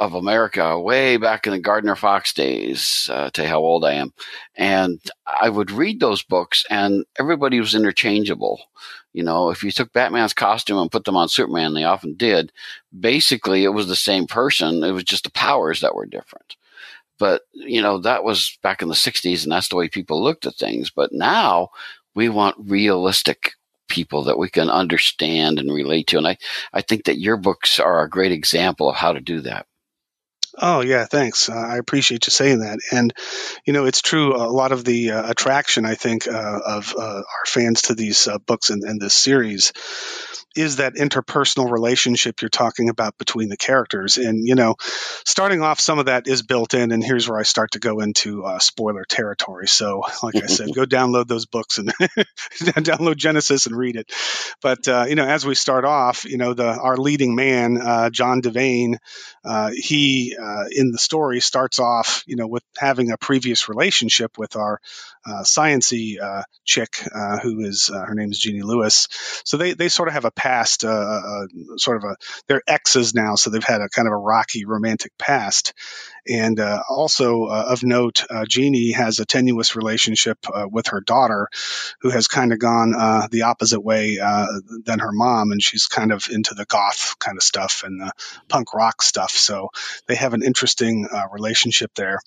of 0.01 0.15
America, 0.15 0.81
way 0.81 1.17
back 1.17 1.47
in 1.47 1.53
the 1.53 1.61
Gardner 1.61 1.95
Fox 1.95 2.33
days, 2.33 3.09
uh, 3.13 3.31
to 3.31 3.47
how 3.47 3.61
old 3.61 3.85
I 3.85 3.93
am, 3.93 4.13
and 4.57 5.01
I 5.27 5.49
would 5.49 5.71
read 5.71 6.01
those 6.01 6.25
books, 6.25 6.65
and 6.69 7.05
everybody 7.21 7.61
was 7.61 7.75
interchangeable. 7.75 8.61
You 9.13 9.23
know, 9.23 9.51
if 9.51 9.63
you 9.63 9.71
took 9.71 9.93
Batman's 9.93 10.35
costume 10.35 10.79
and 10.79 10.91
put 10.91 11.05
them 11.05 11.17
on 11.17 11.29
Superman, 11.29 11.75
they 11.75 11.85
often 11.85 12.15
did. 12.15 12.51
Basically, 12.99 13.63
it 13.63 13.69
was 13.75 13.87
the 13.87 13.95
same 13.95 14.27
person. 14.27 14.83
It 14.83 14.91
was 14.91 15.05
just 15.05 15.25
the 15.25 15.31
powers 15.31 15.83
that 15.83 15.95
were 15.95 16.07
different. 16.07 16.57
But, 17.23 17.43
you 17.53 17.81
know, 17.81 17.99
that 17.99 18.25
was 18.25 18.59
back 18.65 18.83
in 18.83 18.89
the 18.89 18.95
60s 18.95 19.45
and 19.45 19.53
that's 19.53 19.69
the 19.69 19.77
way 19.77 19.89
people 19.89 20.21
looked 20.21 20.45
at 20.45 20.57
things. 20.57 20.91
But 20.91 21.13
now 21.13 21.69
we 22.17 22.29
want 22.29 22.57
realistic 22.59 23.53
people 23.89 24.25
that 24.25 24.39
we 24.39 24.51
can 24.51 24.69
understand 24.69 25.61
and 25.61 25.73
relate 25.73 26.09
to. 26.09 26.19
And 26.19 26.27
I, 26.27 26.37
I 26.73 26.81
think 26.81 27.05
that 27.05 27.21
your 27.21 27.37
books 27.37 27.79
are 27.79 28.03
a 28.03 28.11
great 28.11 28.33
example 28.33 28.91
of 28.91 28.97
how 28.97 29.13
to 29.13 29.21
do 29.21 29.43
that. 29.43 29.67
Oh 30.59 30.81
yeah, 30.81 31.05
thanks. 31.05 31.49
Uh, 31.49 31.55
I 31.55 31.77
appreciate 31.77 32.27
you 32.27 32.33
saying 32.33 32.59
that. 32.59 32.81
And 32.91 33.15
you 33.65 33.73
know, 33.73 33.85
it's 33.85 34.03
true. 34.03 34.35
A 34.35 34.51
lot 34.51 34.73
of 34.73 34.85
the 34.85 35.13
uh, 35.13 35.31
attraction, 35.31 35.87
I 35.87 35.95
think, 35.95 36.27
uh, 36.27 36.61
of 36.67 36.93
uh, 36.99 37.03
our 37.19 37.47
fans 37.47 37.83
to 37.83 37.95
these 37.95 38.27
uh, 38.27 38.39
books 38.39 38.71
and, 38.71 38.83
and 38.83 39.01
this 39.01 39.15
series 39.15 39.73
is 40.57 40.77
that 40.77 40.95
interpersonal 40.95 41.71
relationship 41.71 42.43
you're 42.43 42.49
talking 42.49 42.89
about 42.89 43.19
between 43.19 43.49
the 43.49 43.57
characters. 43.57 44.19
And, 44.19 44.47
you 44.47 44.55
know, 44.55 44.77
starting 45.25 45.63
off, 45.63 45.81
some 45.81 45.99
of 45.99 46.07
that 46.07 46.27
is 46.27 46.43
built 46.43 46.75
in. 46.75 46.93
And 46.93 47.03
here's 47.03 47.29
where 47.29 47.39
I 47.39 47.43
start 47.43 47.73
to 47.73 47.79
go 47.79 48.01
into 48.01 48.45
uh, 48.45 48.59
spoiler 48.59 49.05
territory. 49.05 49.69
So, 49.69 50.05
like 50.23 50.37
I 50.37 50.47
said, 50.47 50.69
go 50.75 50.85
download 50.85 51.27
those 51.27 51.47
books 51.47 51.79
and 51.79 51.89
download 52.59 53.17
Genesis 53.17 53.67
and 53.67 53.77
read 53.77 53.97
it. 53.97 54.13
But, 54.61 54.87
uh, 54.89 55.07
you 55.09 55.15
know, 55.15 55.27
as 55.27 55.47
we 55.47 55.55
start 55.55 55.85
off, 55.85 56.25
you 56.25 56.39
know, 56.39 56.55
the 56.55 56.67
our 56.67 56.97
leading 56.97 57.35
man, 57.35 57.79
uh, 57.79 58.11
John 58.11 58.43
Devane, 58.43 58.97
uh, 59.45 59.71
he, 59.75 60.37
uh, 60.41 60.65
in 60.71 60.93
the 60.93 60.99
story, 60.99 61.41
starts 61.41 61.79
off, 61.79 62.25
you 62.27 62.37
know, 62.37 62.47
with 62.47 62.63
having 62.79 63.11
a 63.11 63.17
previous 63.17 63.69
relationship 63.69 64.39
with 64.39 64.57
our 64.57 64.81
uh, 65.25 65.43
sciency 65.43 66.21
uh, 66.21 66.43
chick 66.65 66.97
uh, 67.15 67.39
who 67.39 67.61
is 67.61 67.91
uh, 67.93 68.05
her 68.05 68.15
name 68.15 68.31
is 68.31 68.39
Jeannie 68.39 68.63
Lewis. 68.63 69.09
So 69.45 69.57
they 69.57 69.75
they 69.75 69.89
sort 69.89 70.09
of 70.09 70.15
have 70.15 70.25
a 70.25 70.31
past, 70.43 70.85
uh, 70.85 70.89
uh, 70.89 71.47
sort 71.77 71.99
of 71.99 72.05
a 72.11 72.17
they're 72.49 72.63
exes 72.67 73.15
now, 73.15 73.37
so 73.37 73.49
they've 73.49 73.63
had 73.63 73.81
a 73.81 73.89
kind 73.89 74.09
of 74.09 74.13
a 74.13 74.17
rocky 74.17 74.65
romantic 74.65 75.13
past. 75.17 75.73
And 76.29 76.59
uh, 76.59 76.83
also 76.89 77.45
uh, 77.45 77.67
of 77.69 77.85
note, 77.85 78.25
uh, 78.29 78.45
Jeannie 78.49 78.93
has 78.93 79.21
a 79.21 79.25
tenuous 79.25 79.77
relationship 79.77 80.39
uh, 80.53 80.67
with 80.71 80.89
her 80.89 81.01
daughter, 81.01 81.49
who 82.01 82.11
has 82.11 82.27
kind 82.27 82.53
of 82.53 82.59
gone 82.59 82.93
uh, 82.97 83.29
the 83.31 83.43
opposite 83.43 83.81
way 83.81 84.19
uh, 84.19 84.47
than 84.85 84.99
her 84.99 85.13
mom, 85.13 85.53
and 85.53 85.63
she's 85.63 85.87
kind 85.87 86.11
of 86.13 86.27
into 86.29 86.55
the 86.55 86.65
goth 86.65 87.17
kind 87.21 87.37
of 87.37 87.43
stuff 87.45 87.83
and 87.85 88.01
the 88.01 88.13
punk 88.49 88.75
rock 88.75 89.03
stuff. 89.03 89.31
So 89.31 89.71
they 90.09 90.17
have 90.17 90.35
an 90.35 90.43
interesting 90.43 91.09
relationship 91.33 91.93
there. 91.95 92.19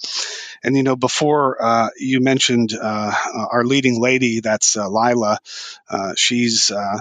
And 0.63 0.75
you 0.75 0.84
know, 0.84 0.95
before 0.95 1.57
you 1.98 2.22
mentioned 2.22 2.74
our 2.81 3.63
leading 3.65 4.01
lady, 4.01 4.39
that's 4.39 4.75
Lila. 4.75 5.39
she's 6.15 6.72
uh, 6.72 7.00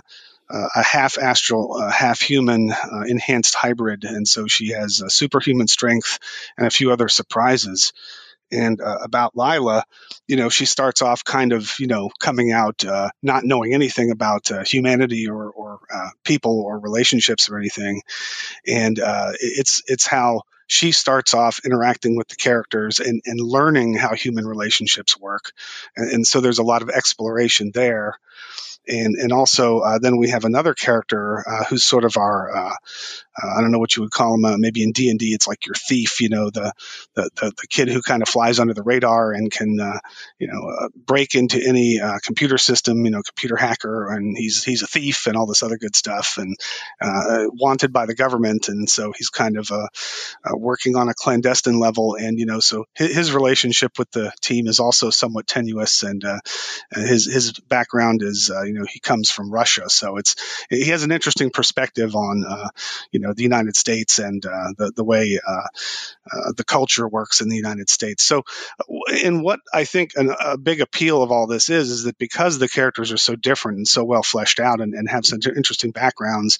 a 0.51 0.83
half 0.83 1.19
astral, 1.19 1.75
uh, 1.75 1.91
half 1.91 2.21
human 2.21 2.71
uh, 2.71 3.03
enhanced 3.07 3.55
hybrid. 3.55 4.05
And 4.05 4.27
so 4.29 4.47
she 4.47 4.69
has 4.69 5.03
superhuman 5.09 5.69
strength 5.69 6.19
and 6.57 6.67
a 6.67 6.71
few 6.71 6.93
other 6.93 7.09
surprises. 7.09 7.93
And 8.53 8.81
uh, 8.81 8.99
about 9.03 9.37
Lila, 9.37 9.85
you 10.29 10.37
know, 10.37 10.49
she 10.49 10.67
starts 10.67 11.03
off 11.03 11.25
kind 11.25 11.53
of, 11.53 11.73
you 11.79 11.87
know, 11.87 12.11
coming 12.21 12.53
out 12.53 12.85
uh, 12.85 13.11
not 13.23 13.45
knowing 13.45 13.75
anything 13.75 14.11
about 14.11 14.51
uh, 14.51 14.63
humanity 14.65 15.29
or, 15.29 15.51
or 15.51 15.81
people 16.25 16.61
or 16.61 16.79
relationships 16.79 17.49
or 17.49 17.59
anything. 17.59 18.03
And 18.67 19.01
it's 19.41 19.83
it's 19.87 20.07
how 20.07 20.43
she 20.67 20.93
starts 20.93 21.35
off 21.35 21.61
interacting 21.65 22.17
with 22.17 22.29
the 22.29 22.37
characters 22.37 23.01
and, 23.01 23.23
and 23.25 23.41
learning 23.41 23.95
how 23.95 24.15
human 24.15 24.47
relationships 24.47 25.19
work. 25.19 25.53
And, 25.97 26.11
and 26.11 26.27
so 26.27 26.41
there's 26.41 26.59
a 26.59 26.63
lot 26.65 26.83
of 26.83 26.91
exploration 26.91 27.71
there 27.73 28.19
and 28.87 29.17
and 29.17 29.33
also 29.33 29.81
uh, 29.81 29.99
then 29.99 30.17
we 30.17 30.31
have 30.31 30.45
another 30.45 30.75
character 30.75 31.45
uh, 31.47 31.65
who's 31.65 31.85
sort 31.85 32.05
of 32.05 32.17
our 32.17 32.55
uh, 32.55 32.75
uh, 33.43 33.49
I 33.57 33.61
don't 33.61 33.73
know 33.73 33.79
what 33.79 33.97
you 33.97 34.03
would 34.03 34.13
call 34.13 34.35
him. 34.35 34.45
Uh, 34.45 34.57
maybe 34.59 34.83
in 34.83 34.93
D 34.93 35.11
and 35.11 35.19
D, 35.19 35.33
it's 35.33 35.47
like 35.47 35.67
your 35.67 35.75
thief. 35.75 36.21
You 36.21 36.29
know, 36.29 36.51
the 36.51 36.73
the, 37.15 37.31
the, 37.37 37.53
the 37.63 37.67
kid 37.69 37.89
who 37.89 38.03
kind 38.03 38.23
of 38.23 38.29
flies 38.29 38.61
under 38.61 38.75
the 38.75 38.83
radar 38.83 39.33
and 39.33 39.51
can 39.51 39.79
uh, 39.81 39.99
you 40.39 40.49
know 40.49 40.89
break 40.95 41.35
into 41.35 41.61
any 41.67 42.01
computer 42.23 42.59
system. 42.59 43.05
You 43.05 43.11
know, 43.11 43.23
computer 43.23 43.57
hacker, 43.57 44.11
and 44.11 44.37
he's 44.37 44.63
he's 44.63 44.83
a 44.83 44.87
thief 44.87 45.27
and 45.27 45.37
all 45.37 45.47
this 45.47 45.63
other 45.63 45.79
good 45.79 45.97
stuff, 45.97 46.39
and 46.39 46.57
wanted 47.55 47.93
by 47.93 48.07
the 48.07 48.15
government. 48.15 48.69
And 48.69 48.89
so 48.89 49.13
he's 49.17 49.31
kind 49.31 49.57
of 49.57 49.71
working 50.53 50.97
on 50.97 51.09
a 51.09 51.15
clandestine 51.15 51.79
level. 51.79 52.17
And 52.17 52.39
you 52.39 52.47
know, 52.47 52.61
so 52.61 52.85
his, 52.95 53.15
his, 53.15 53.35
relationship 53.35 53.99
with 53.99 54.11
the 54.13 54.33
team 54.43 54.69
is 54.69 54.79
also 54.79 55.11
somewhat 55.11 55.47
tenuous. 55.47 56.03
And 56.03 56.23
his 56.93 57.27
his 57.27 57.53
background 57.53 58.23
is 58.23 58.51
know 58.79 58.87
he 58.91 59.01
comes 59.01 59.31
from 59.31 59.51
Russia, 59.51 59.89
so 59.89 60.17
it's 60.17 60.37
he 60.71 60.91
has 60.91 61.03
an 61.03 61.13
interesting 61.13 61.51
perspective 61.51 62.15
on 62.15 62.45
you 63.11 63.21
know 63.21 63.33
the 63.33 63.43
United 63.43 63.77
States 63.77 64.19
and 64.19 64.45
uh, 64.45 64.73
the 64.77 64.93
the 64.95 65.05
way 65.05 65.39
uh, 65.47 65.67
uh, 66.33 66.53
the 66.57 66.65
culture 66.65 67.09
works 67.09 67.41
in 67.41 67.49
the 67.49 67.57
United 67.57 67.89
States. 67.89 68.23
So, 68.23 68.43
in 69.23 69.43
what 69.43 69.61
I 69.73 69.85
think 69.85 70.13
an, 70.17 70.35
a 70.39 70.59
big 70.59 70.81
appeal 70.81 71.23
of 71.23 71.31
all 71.31 71.47
this 71.47 71.69
is 71.69 71.91
is 71.91 72.05
that 72.05 72.19
because 72.19 72.59
the 72.59 72.69
characters 72.69 73.13
are 73.13 73.19
so 73.19 73.37
different 73.37 73.79
and 73.79 73.89
so 73.89 74.05
well 74.05 74.23
fleshed 74.23 74.61
out 74.61 74.81
and, 74.81 74.95
and 74.95 75.09
have 75.09 75.27
such 75.27 75.47
interesting 75.47 75.91
backgrounds 75.91 76.59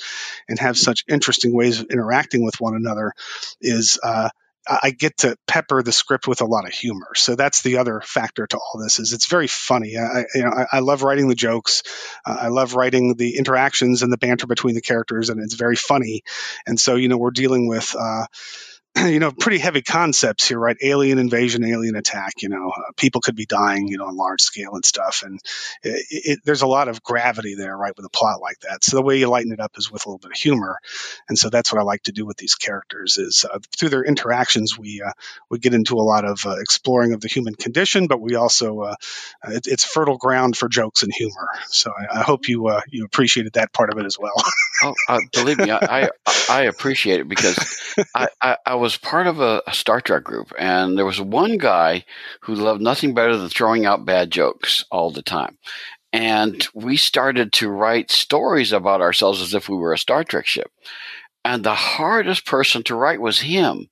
and 0.49 0.59
have 0.59 0.79
such 0.79 1.05
interesting 1.09 1.55
ways 1.55 1.81
of 1.81 1.87
interacting 1.91 2.45
with 2.45 2.61
one 2.61 2.75
another, 2.75 3.13
is 3.61 3.99
uh, 4.03 4.29
I 4.67 4.91
get 4.91 5.19
to 5.19 5.37
pepper 5.47 5.83
the 5.83 5.93
script 5.93 6.27
with 6.27 6.41
a 6.41 6.47
lot 6.47 6.67
of 6.67 6.73
humor. 6.73 7.09
So 7.15 7.37
that's 7.37 7.63
the 7.63 7.79
other 7.79 8.01
factor 8.03 8.47
to 8.47 8.57
all 8.57 8.81
this 8.81 8.99
is 8.99 9.13
it's 9.13 9.27
very 9.27 9.47
funny. 9.47 9.97
I, 9.97 10.25
you 10.35 10.43
know, 10.43 10.51
I, 10.51 10.77
I 10.77 10.79
love 10.81 11.03
writing 11.03 11.29
the 11.29 11.35
jokes. 11.35 11.83
Uh, 12.25 12.37
I 12.41 12.49
love 12.49 12.75
writing 12.75 13.15
the 13.17 13.37
interactions 13.37 14.03
and 14.03 14.13
the 14.13 14.19
banter 14.19 14.47
between 14.47 14.75
the 14.75 14.81
characters, 14.81 15.29
and 15.29 15.41
it's 15.43 15.55
very 15.55 15.77
funny. 15.77 16.23
And 16.67 16.79
so, 16.81 16.97
you 16.97 17.09
know, 17.09 17.19
we're 17.19 17.31
dealing 17.31 17.69
with. 17.69 17.95
Uh, 17.99 18.27
you 19.05 19.19
know, 19.19 19.33
pretty 19.33 19.59
heavy 19.59 19.83
concepts 19.83 20.47
here, 20.47 20.59
right? 20.59 20.77
Alien 20.81 21.19
invasion, 21.19 21.65
alien 21.65 21.97
attack. 21.97 22.43
You 22.43 22.49
know, 22.49 22.71
uh, 22.71 22.93
people 22.97 23.21
could 23.21 23.35
be 23.35 23.47
dying, 23.47 23.89
you 23.89 23.99
know, 23.99 24.07
on 24.07 24.17
large 24.17 24.43
scale 24.43 24.75
and 24.75 24.85
stuff. 24.85 25.23
And 25.25 25.41
it, 25.83 26.07
it, 26.11 26.39
there's 26.45 26.63
a 26.63 26.67
lot 26.67 26.89
of 26.89 27.03
gravity 27.03 27.55
there, 27.57 27.77
right, 27.77 27.97
with 27.97 28.07
a 28.07 28.11
plot 28.11 28.41
like 28.41 28.61
that. 28.61 28.85
So 28.85 28.97
the 28.97 29.03
way 29.03 29.19
you 29.19 29.29
lighten 29.29 29.53
it 29.53 29.61
up 29.61 29.73
is 29.77 29.91
with 29.91 30.07
a 30.07 30.09
little 30.09 30.19
bit 30.19 30.31
of 30.31 30.37
humor. 30.37 30.79
And 31.29 31.37
so 31.37 31.51
that's 31.51 31.73
what 31.73 31.81
I 31.81 31.85
like 31.85 32.05
to 32.05 32.13
do 32.13 32.25
with 32.25 32.37
these 32.37 32.55
characters. 32.55 33.19
Is 33.19 33.45
uh, 33.51 33.59
through 33.77 33.89
their 33.89 34.05
interactions, 34.05 34.79
we 34.79 35.03
uh, 35.03 35.13
we 35.51 35.59
get 35.59 35.75
into 35.75 35.97
a 35.97 36.03
lot 36.03 36.25
of 36.25 36.47
uh, 36.47 36.57
exploring 36.61 37.15
of 37.15 37.21
the 37.21 37.29
human 37.29 37.55
condition, 37.55 38.07
but 38.07 38.21
we 38.21 38.37
also 38.37 38.81
uh, 38.81 38.97
it, 39.49 39.67
it's 39.67 39.85
fertile 39.85 40.19
ground 40.19 40.57
for 40.57 40.69
jokes 40.69 41.03
and 41.03 41.13
humor. 41.13 41.49
So 41.69 41.93
I, 41.93 42.21
I 42.21 42.23
hope 42.23 42.49
you 42.49 42.69
uh, 42.69 42.83
you 42.89 43.05
appreciated 43.05 43.55
that 43.55 43.73
part 43.73 43.91
of 43.91 43.99
it 43.99 44.07
as 44.07 44.19
well. 44.19 44.35
Oh, 44.85 44.95
uh, 45.09 45.19
believe 45.33 45.59
me, 45.59 45.71
I, 45.71 45.79
I, 45.83 46.11
I 46.51 46.63
appreciate 46.65 47.21
it 47.21 47.29
because 47.29 47.57
I, 48.15 48.29
I, 48.43 48.57
I, 48.67 48.75
was 48.75 48.99
part 48.99 49.27
of 49.27 49.41
a, 49.41 49.63
a, 49.67 49.73
Star 49.73 50.01
Trek 50.01 50.25
group, 50.25 50.53
and 50.59 50.99
there 50.99 51.07
was 51.07 51.21
one 51.21 51.57
guy 51.57 52.05
who 52.43 52.55
loved 52.55 52.83
nothing 52.83 53.15
better 53.15 53.37
than 53.37 53.49
throwing 53.49 53.87
out 53.87 54.05
bad 54.05 54.31
jokes 54.31 54.85
all 54.91 55.11
the 55.11 55.23
time. 55.23 55.57
And 56.13 56.67
we 56.75 56.97
started 56.97 57.53
to 57.55 57.71
write 57.71 58.11
stories 58.11 58.73
about 58.73 59.01
ourselves 59.01 59.41
as 59.41 59.55
if 59.55 59.69
we 59.69 59.77
were 59.77 59.93
a 59.93 59.99
Star 59.99 60.23
Trek 60.23 60.47
ship. 60.47 60.71
And 61.45 61.65
the 61.65 61.75
hardest 61.75 62.47
person 62.47 62.83
to 62.85 62.95
write 62.95 63.21
was 63.21 63.41
him 63.41 63.89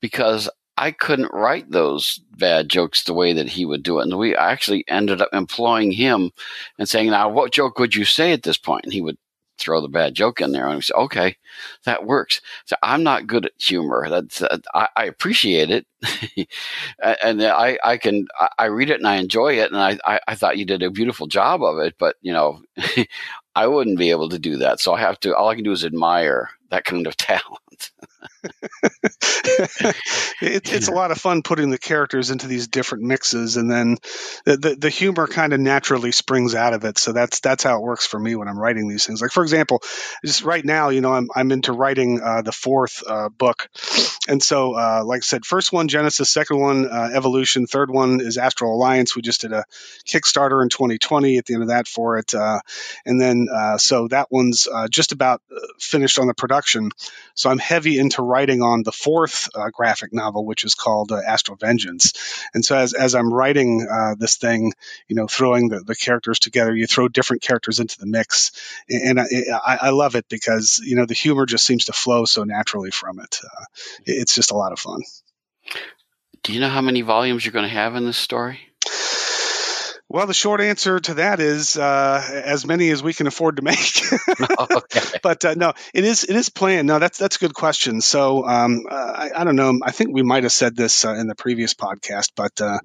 because 0.00 0.50
I 0.76 0.90
couldn't 0.90 1.32
write 1.32 1.70
those 1.70 2.20
bad 2.36 2.68
jokes 2.68 3.04
the 3.04 3.14
way 3.14 3.32
that 3.34 3.48
he 3.48 3.64
would 3.64 3.82
do 3.82 4.00
it. 4.00 4.02
And 4.02 4.18
we 4.18 4.34
actually 4.34 4.84
ended 4.88 5.20
up 5.22 5.28
employing 5.32 5.92
him 5.92 6.30
and 6.78 6.88
saying, 6.88 7.10
now, 7.10 7.28
what 7.28 7.52
joke 7.52 7.78
would 7.78 7.94
you 7.94 8.04
say 8.04 8.32
at 8.32 8.42
this 8.42 8.58
point? 8.58 8.84
And 8.84 8.92
he 8.92 9.00
would 9.00 9.16
throw 9.58 9.80
the 9.80 9.88
bad 9.88 10.14
joke 10.14 10.40
in 10.40 10.52
there. 10.52 10.66
And 10.66 10.82
say, 10.82 10.94
okay, 10.94 11.36
that 11.84 12.04
works. 12.04 12.40
So 12.64 12.76
I'm 12.82 13.02
not 13.02 13.26
good 13.26 13.46
at 13.46 13.52
humor. 13.58 14.08
That's, 14.08 14.42
uh, 14.42 14.58
I, 14.74 14.88
I, 14.96 15.04
appreciate 15.04 15.70
it. 15.70 15.86
and 17.02 17.42
I, 17.42 17.78
I 17.84 17.96
can, 17.96 18.26
I 18.58 18.66
read 18.66 18.90
it 18.90 18.98
and 18.98 19.06
I 19.06 19.16
enjoy 19.16 19.54
it. 19.58 19.70
And 19.70 19.80
I, 19.80 19.98
I, 20.06 20.20
I 20.28 20.34
thought 20.34 20.58
you 20.58 20.64
did 20.64 20.82
a 20.82 20.90
beautiful 20.90 21.26
job 21.26 21.62
of 21.62 21.78
it, 21.78 21.94
but 21.98 22.16
you 22.22 22.32
know, 22.32 22.62
I 23.54 23.66
wouldn't 23.66 23.98
be 23.98 24.10
able 24.10 24.28
to 24.30 24.38
do 24.38 24.56
that. 24.58 24.80
So 24.80 24.94
I 24.94 25.00
have 25.00 25.20
to, 25.20 25.36
all 25.36 25.48
I 25.48 25.54
can 25.54 25.64
do 25.64 25.72
is 25.72 25.84
admire 25.84 26.50
that 26.70 26.84
kind 26.84 27.06
of 27.06 27.16
talent. 27.18 27.91
It, 30.42 30.72
it's 30.72 30.88
a 30.88 30.92
lot 30.92 31.10
of 31.10 31.18
fun 31.18 31.42
putting 31.42 31.70
the 31.70 31.78
characters 31.78 32.30
into 32.30 32.46
these 32.46 32.68
different 32.68 33.04
mixes, 33.04 33.56
and 33.56 33.70
then 33.70 33.96
the, 34.44 34.56
the, 34.56 34.76
the 34.76 34.90
humor 34.90 35.26
kind 35.26 35.52
of 35.52 35.60
naturally 35.60 36.12
springs 36.12 36.54
out 36.54 36.74
of 36.74 36.84
it. 36.84 36.98
So 36.98 37.12
that's 37.12 37.40
that's 37.40 37.62
how 37.62 37.76
it 37.78 37.82
works 37.82 38.06
for 38.06 38.18
me 38.18 38.34
when 38.34 38.48
I'm 38.48 38.58
writing 38.58 38.88
these 38.88 39.06
things. 39.06 39.22
Like 39.22 39.30
for 39.30 39.42
example, 39.42 39.82
just 40.24 40.42
right 40.42 40.64
now, 40.64 40.88
you 40.88 41.00
know, 41.00 41.12
I'm 41.12 41.28
I'm 41.34 41.52
into 41.52 41.72
writing 41.72 42.20
uh, 42.20 42.42
the 42.42 42.52
fourth 42.52 43.02
uh, 43.06 43.28
book, 43.28 43.68
and 44.28 44.42
so 44.42 44.74
uh, 44.74 45.02
like 45.04 45.18
I 45.18 45.26
said, 45.26 45.44
first 45.44 45.72
one 45.72 45.88
Genesis, 45.88 46.30
second 46.30 46.58
one 46.58 46.86
uh, 46.88 47.10
Evolution, 47.12 47.66
third 47.66 47.90
one 47.90 48.20
is 48.20 48.38
Astral 48.38 48.74
Alliance. 48.74 49.14
We 49.14 49.22
just 49.22 49.42
did 49.42 49.52
a 49.52 49.64
Kickstarter 50.06 50.62
in 50.62 50.68
2020 50.68 51.38
at 51.38 51.46
the 51.46 51.54
end 51.54 51.62
of 51.62 51.68
that 51.68 51.86
for 51.86 52.18
it, 52.18 52.34
uh, 52.34 52.60
and 53.06 53.20
then 53.20 53.48
uh, 53.52 53.78
so 53.78 54.08
that 54.08 54.28
one's 54.30 54.68
just 54.90 55.12
about 55.12 55.42
finished 55.78 56.18
on 56.18 56.26
the 56.26 56.34
production. 56.34 56.90
So 57.34 57.50
I'm 57.50 57.58
heavy 57.58 57.98
into 57.98 58.22
writing 58.32 58.62
on 58.62 58.82
the 58.82 58.92
fourth 58.92 59.48
uh, 59.54 59.68
graphic 59.70 60.12
novel, 60.12 60.46
which 60.46 60.64
is 60.64 60.74
called 60.74 61.12
uh, 61.12 61.20
Astral 61.26 61.56
Vengeance. 61.56 62.12
And 62.54 62.64
so 62.64 62.76
as, 62.76 62.94
as 62.94 63.14
I'm 63.14 63.32
writing 63.32 63.86
uh, 63.90 64.14
this 64.18 64.36
thing, 64.36 64.72
you 65.08 65.16
know, 65.16 65.26
throwing 65.26 65.68
the, 65.68 65.80
the 65.80 65.94
characters 65.94 66.38
together, 66.38 66.74
you 66.74 66.86
throw 66.86 67.08
different 67.08 67.42
characters 67.42 67.78
into 67.78 67.98
the 67.98 68.06
mix. 68.06 68.52
And 68.88 69.20
I, 69.20 69.26
I, 69.82 69.90
love 69.90 70.16
it 70.16 70.26
because, 70.28 70.80
you 70.84 70.96
know, 70.96 71.06
the 71.06 71.14
humor 71.14 71.44
just 71.44 71.66
seems 71.66 71.86
to 71.86 71.92
flow 71.92 72.24
so 72.24 72.44
naturally 72.44 72.90
from 72.90 73.20
it. 73.20 73.40
Uh, 73.44 73.64
it's 74.06 74.34
just 74.34 74.50
a 74.50 74.56
lot 74.56 74.72
of 74.72 74.78
fun. 74.78 75.02
Do 76.42 76.52
you 76.52 76.60
know 76.60 76.70
how 76.70 76.80
many 76.80 77.02
volumes 77.02 77.44
you're 77.44 77.52
going 77.52 77.68
to 77.68 77.74
have 77.74 77.94
in 77.94 78.04
this 78.04 78.16
story? 78.16 78.60
Well, 80.12 80.26
the 80.26 80.34
short 80.34 80.60
answer 80.60 81.00
to 81.00 81.14
that 81.14 81.40
is 81.40 81.74
uh, 81.74 82.42
as 82.44 82.66
many 82.66 82.90
as 82.90 83.02
we 83.02 83.14
can 83.14 83.26
afford 83.26 83.56
to 83.56 83.62
make. 83.62 84.02
okay. 84.70 85.00
But 85.22 85.44
uh, 85.44 85.54
no, 85.54 85.72
it 85.94 86.04
is 86.04 86.24
it 86.24 86.34
is 86.34 86.48
planned. 86.48 86.88
No, 86.88 86.98
that's 86.98 87.16
that's 87.16 87.36
a 87.36 87.38
good 87.38 87.54
question. 87.54 88.00
So 88.00 88.44
um, 88.44 88.84
uh, 88.90 88.94
I, 88.94 89.30
I, 89.36 89.44
don't 89.44 89.54
know. 89.54 89.78
I 89.82 89.92
think 89.92 90.12
we 90.12 90.22
might 90.22 90.42
have 90.42 90.52
said 90.52 90.74
this 90.74 91.04
uh, 91.04 91.14
in 91.14 91.28
the 91.28 91.36
previous 91.36 91.74
podcast, 91.74 92.32
but 92.34 92.60
uh, 92.60 92.80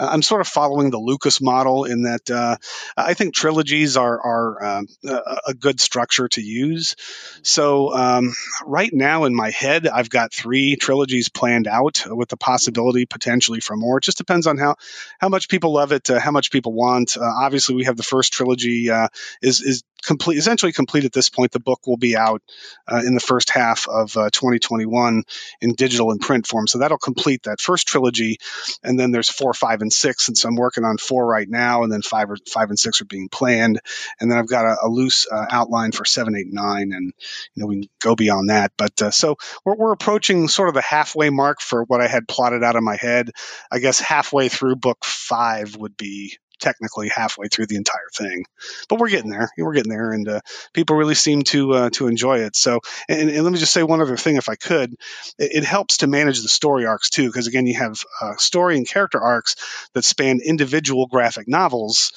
I'm 0.00 0.22
sort 0.22 0.40
of 0.40 0.48
following 0.48 0.90
the 0.90 0.98
Lucas 0.98 1.40
model 1.40 1.84
in 1.84 2.02
that 2.02 2.28
uh, 2.28 2.56
I 2.96 3.14
think 3.14 3.34
trilogies 3.34 3.96
are 3.96 4.20
are 4.20 4.64
um, 4.64 4.86
a, 5.06 5.38
a, 5.48 5.54
good 5.54 5.80
structure 5.80 6.28
to 6.28 6.42
use. 6.42 6.96
So 7.42 7.94
um, 7.94 8.34
right 8.64 8.92
now 8.92 9.24
in 9.24 9.34
my 9.34 9.50
head, 9.50 9.86
I've 9.86 10.10
got 10.10 10.32
three 10.34 10.74
trilogies 10.74 11.28
planned 11.28 11.68
out 11.68 12.02
with 12.06 12.28
the 12.28 12.36
possibility 12.36 13.06
potentially 13.06 13.60
for 13.60 13.76
more. 13.76 13.98
It 13.98 14.04
just 14.04 14.18
depends 14.18 14.48
on 14.48 14.58
how 14.58 14.74
how 15.20 15.28
much 15.28 15.48
people 15.48 15.72
love 15.72 15.92
it, 15.92 16.08
how 16.08 16.32
much 16.32 16.50
people 16.50 16.65
people 16.66 16.72
want. 16.72 17.16
Uh, 17.16 17.22
obviously, 17.24 17.74
we 17.74 17.84
have 17.84 17.96
the 17.96 18.02
first 18.02 18.32
trilogy 18.32 18.90
uh, 18.90 19.08
is 19.40 19.60
is 19.60 19.84
complete, 20.02 20.36
essentially 20.38 20.72
complete 20.72 21.04
at 21.04 21.12
this 21.12 21.28
point. 21.28 21.52
The 21.52 21.60
book 21.60 21.86
will 21.86 21.96
be 21.96 22.16
out 22.16 22.42
uh, 22.86 23.02
in 23.04 23.14
the 23.14 23.20
first 23.20 23.50
half 23.50 23.88
of 23.88 24.16
uh, 24.16 24.30
2021 24.30 25.24
in 25.60 25.74
digital 25.74 26.10
and 26.10 26.20
print 26.20 26.46
form. 26.46 26.66
So 26.66 26.78
that'll 26.78 26.98
complete 26.98 27.44
that 27.44 27.60
first 27.60 27.88
trilogy. 27.88 28.38
And 28.82 28.98
then 28.98 29.10
there's 29.10 29.28
four, 29.28 29.52
five, 29.52 29.80
and 29.82 29.92
six. 29.92 30.28
And 30.28 30.36
so 30.36 30.48
I'm 30.48 30.56
working 30.56 30.84
on 30.84 30.98
four 30.98 31.26
right 31.26 31.48
now, 31.48 31.82
and 31.82 31.92
then 31.92 32.02
five 32.02 32.30
or 32.30 32.36
five 32.48 32.70
and 32.70 32.78
six 32.78 33.00
are 33.00 33.06
being 33.06 33.28
planned. 33.28 33.80
And 34.20 34.30
then 34.30 34.38
I've 34.38 34.48
got 34.48 34.64
a, 34.64 34.76
a 34.86 34.88
loose 34.88 35.26
outline 35.32 35.92
for 35.92 36.04
seven, 36.04 36.36
eight, 36.36 36.52
nine, 36.52 36.92
and 36.92 37.12
you 37.54 37.62
know 37.62 37.66
we 37.66 37.80
can 37.80 37.88
go 38.00 38.16
beyond 38.16 38.50
that. 38.50 38.72
But 38.76 39.14
so 39.14 39.36
we're, 39.64 39.76
we're 39.76 39.92
approaching 39.92 40.48
sort 40.48 40.68
of 40.68 40.74
the 40.74 40.82
halfway 40.82 41.30
mark 41.30 41.60
for 41.60 41.84
what 41.84 42.00
I 42.00 42.08
had 42.08 42.28
plotted 42.28 42.62
out 42.62 42.76
in 42.76 42.84
my 42.84 42.96
head. 42.96 43.30
I 43.70 43.78
guess 43.78 44.00
halfway 44.00 44.48
through 44.48 44.76
book 44.76 45.04
five 45.04 45.76
would 45.76 45.96
be 45.96 46.36
technically 46.58 47.08
halfway 47.08 47.48
through 47.48 47.66
the 47.66 47.76
entire 47.76 48.08
thing. 48.14 48.44
But 48.88 48.98
we're 48.98 49.10
getting 49.10 49.30
there. 49.30 49.50
We're 49.58 49.74
getting 49.74 49.92
there, 49.92 50.12
and 50.12 50.28
uh, 50.28 50.40
people 50.72 50.96
really 50.96 51.14
seem 51.14 51.42
to 51.44 51.72
uh, 51.72 51.90
to 51.90 52.08
enjoy 52.08 52.38
it. 52.40 52.56
So, 52.56 52.80
and, 53.08 53.30
and, 53.30 53.44
let 53.44 53.52
me 53.52 53.58
just 53.58 53.72
say 53.72 53.82
one 53.82 54.00
other 54.00 54.16
thing, 54.16 54.36
if 54.36 54.48
I 54.48 54.56
could, 54.56 54.92
it, 55.38 55.50
it 55.56 55.64
helps 55.64 55.98
to 55.98 56.06
manage 56.06 56.42
the 56.42 56.48
story 56.48 56.86
arcs 56.86 57.10
too, 57.10 57.26
because 57.26 57.46
again, 57.46 57.66
you 57.66 57.78
have 57.78 57.98
uh, 58.20 58.36
story 58.36 58.76
and 58.76 58.88
character 58.88 59.20
arcs 59.20 59.56
that 59.94 60.04
span 60.04 60.40
individual 60.44 61.06
graphic 61.06 61.48
novels 61.48 62.12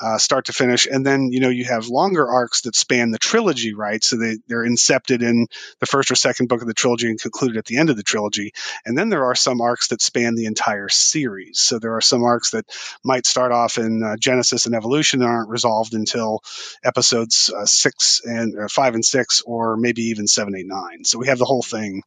uh, 0.00 0.18
start 0.18 0.46
to 0.46 0.52
finish. 0.52 0.86
And 0.86 1.06
then, 1.06 1.30
you 1.32 1.40
know, 1.40 1.48
you 1.48 1.64
have 1.64 1.88
longer 1.88 2.28
arcs 2.28 2.62
that 2.62 2.76
span 2.76 3.10
the 3.10 3.18
trilogy, 3.18 3.74
right? 3.74 4.02
So 4.02 4.16
they, 4.16 4.38
they're 4.48 4.66
incepted 4.66 5.22
in 5.22 5.46
the 5.80 5.86
first 5.86 6.10
or 6.10 6.14
second 6.14 6.48
book 6.48 6.62
of 6.62 6.66
the 6.66 6.74
trilogy 6.74 7.08
and 7.08 7.20
concluded 7.20 7.56
at 7.56 7.64
the 7.64 7.78
end 7.78 7.90
of 7.90 7.96
the 7.96 8.02
trilogy. 8.02 8.52
And 8.84 8.96
then 8.96 9.08
there 9.08 9.24
are 9.24 9.34
some 9.34 9.60
arcs 9.60 9.88
that 9.88 10.02
span 10.02 10.34
the 10.34 10.46
entire 10.46 10.88
series. 10.88 11.60
So 11.60 11.78
there 11.78 11.94
are 11.94 12.00
some 12.00 12.22
arcs 12.22 12.50
that 12.50 12.66
might 13.04 13.26
start 13.26 13.52
off 13.52 13.78
in 13.78 14.02
uh, 14.02 14.16
Genesis 14.16 14.66
and 14.66 14.74
Evolution 14.74 15.22
and 15.22 15.30
aren't 15.30 15.50
resolved 15.50 15.94
until 15.94 16.40
episodes 16.82 17.52
uh, 17.54 17.66
six 17.66 18.20
and 18.24 18.58
uh, 18.58 18.68
five 18.68 18.94
and 18.94 19.04
six, 19.04 19.42
or 19.42 19.76
maybe 19.76 20.02
even 20.02 20.26
seven, 20.26 20.54
eight, 20.56 20.66
nine. 20.66 21.04
So 21.04 21.18
we 21.18 21.28
have 21.28 21.38
the 21.38 21.44
whole 21.44 21.62
thing. 21.62 22.02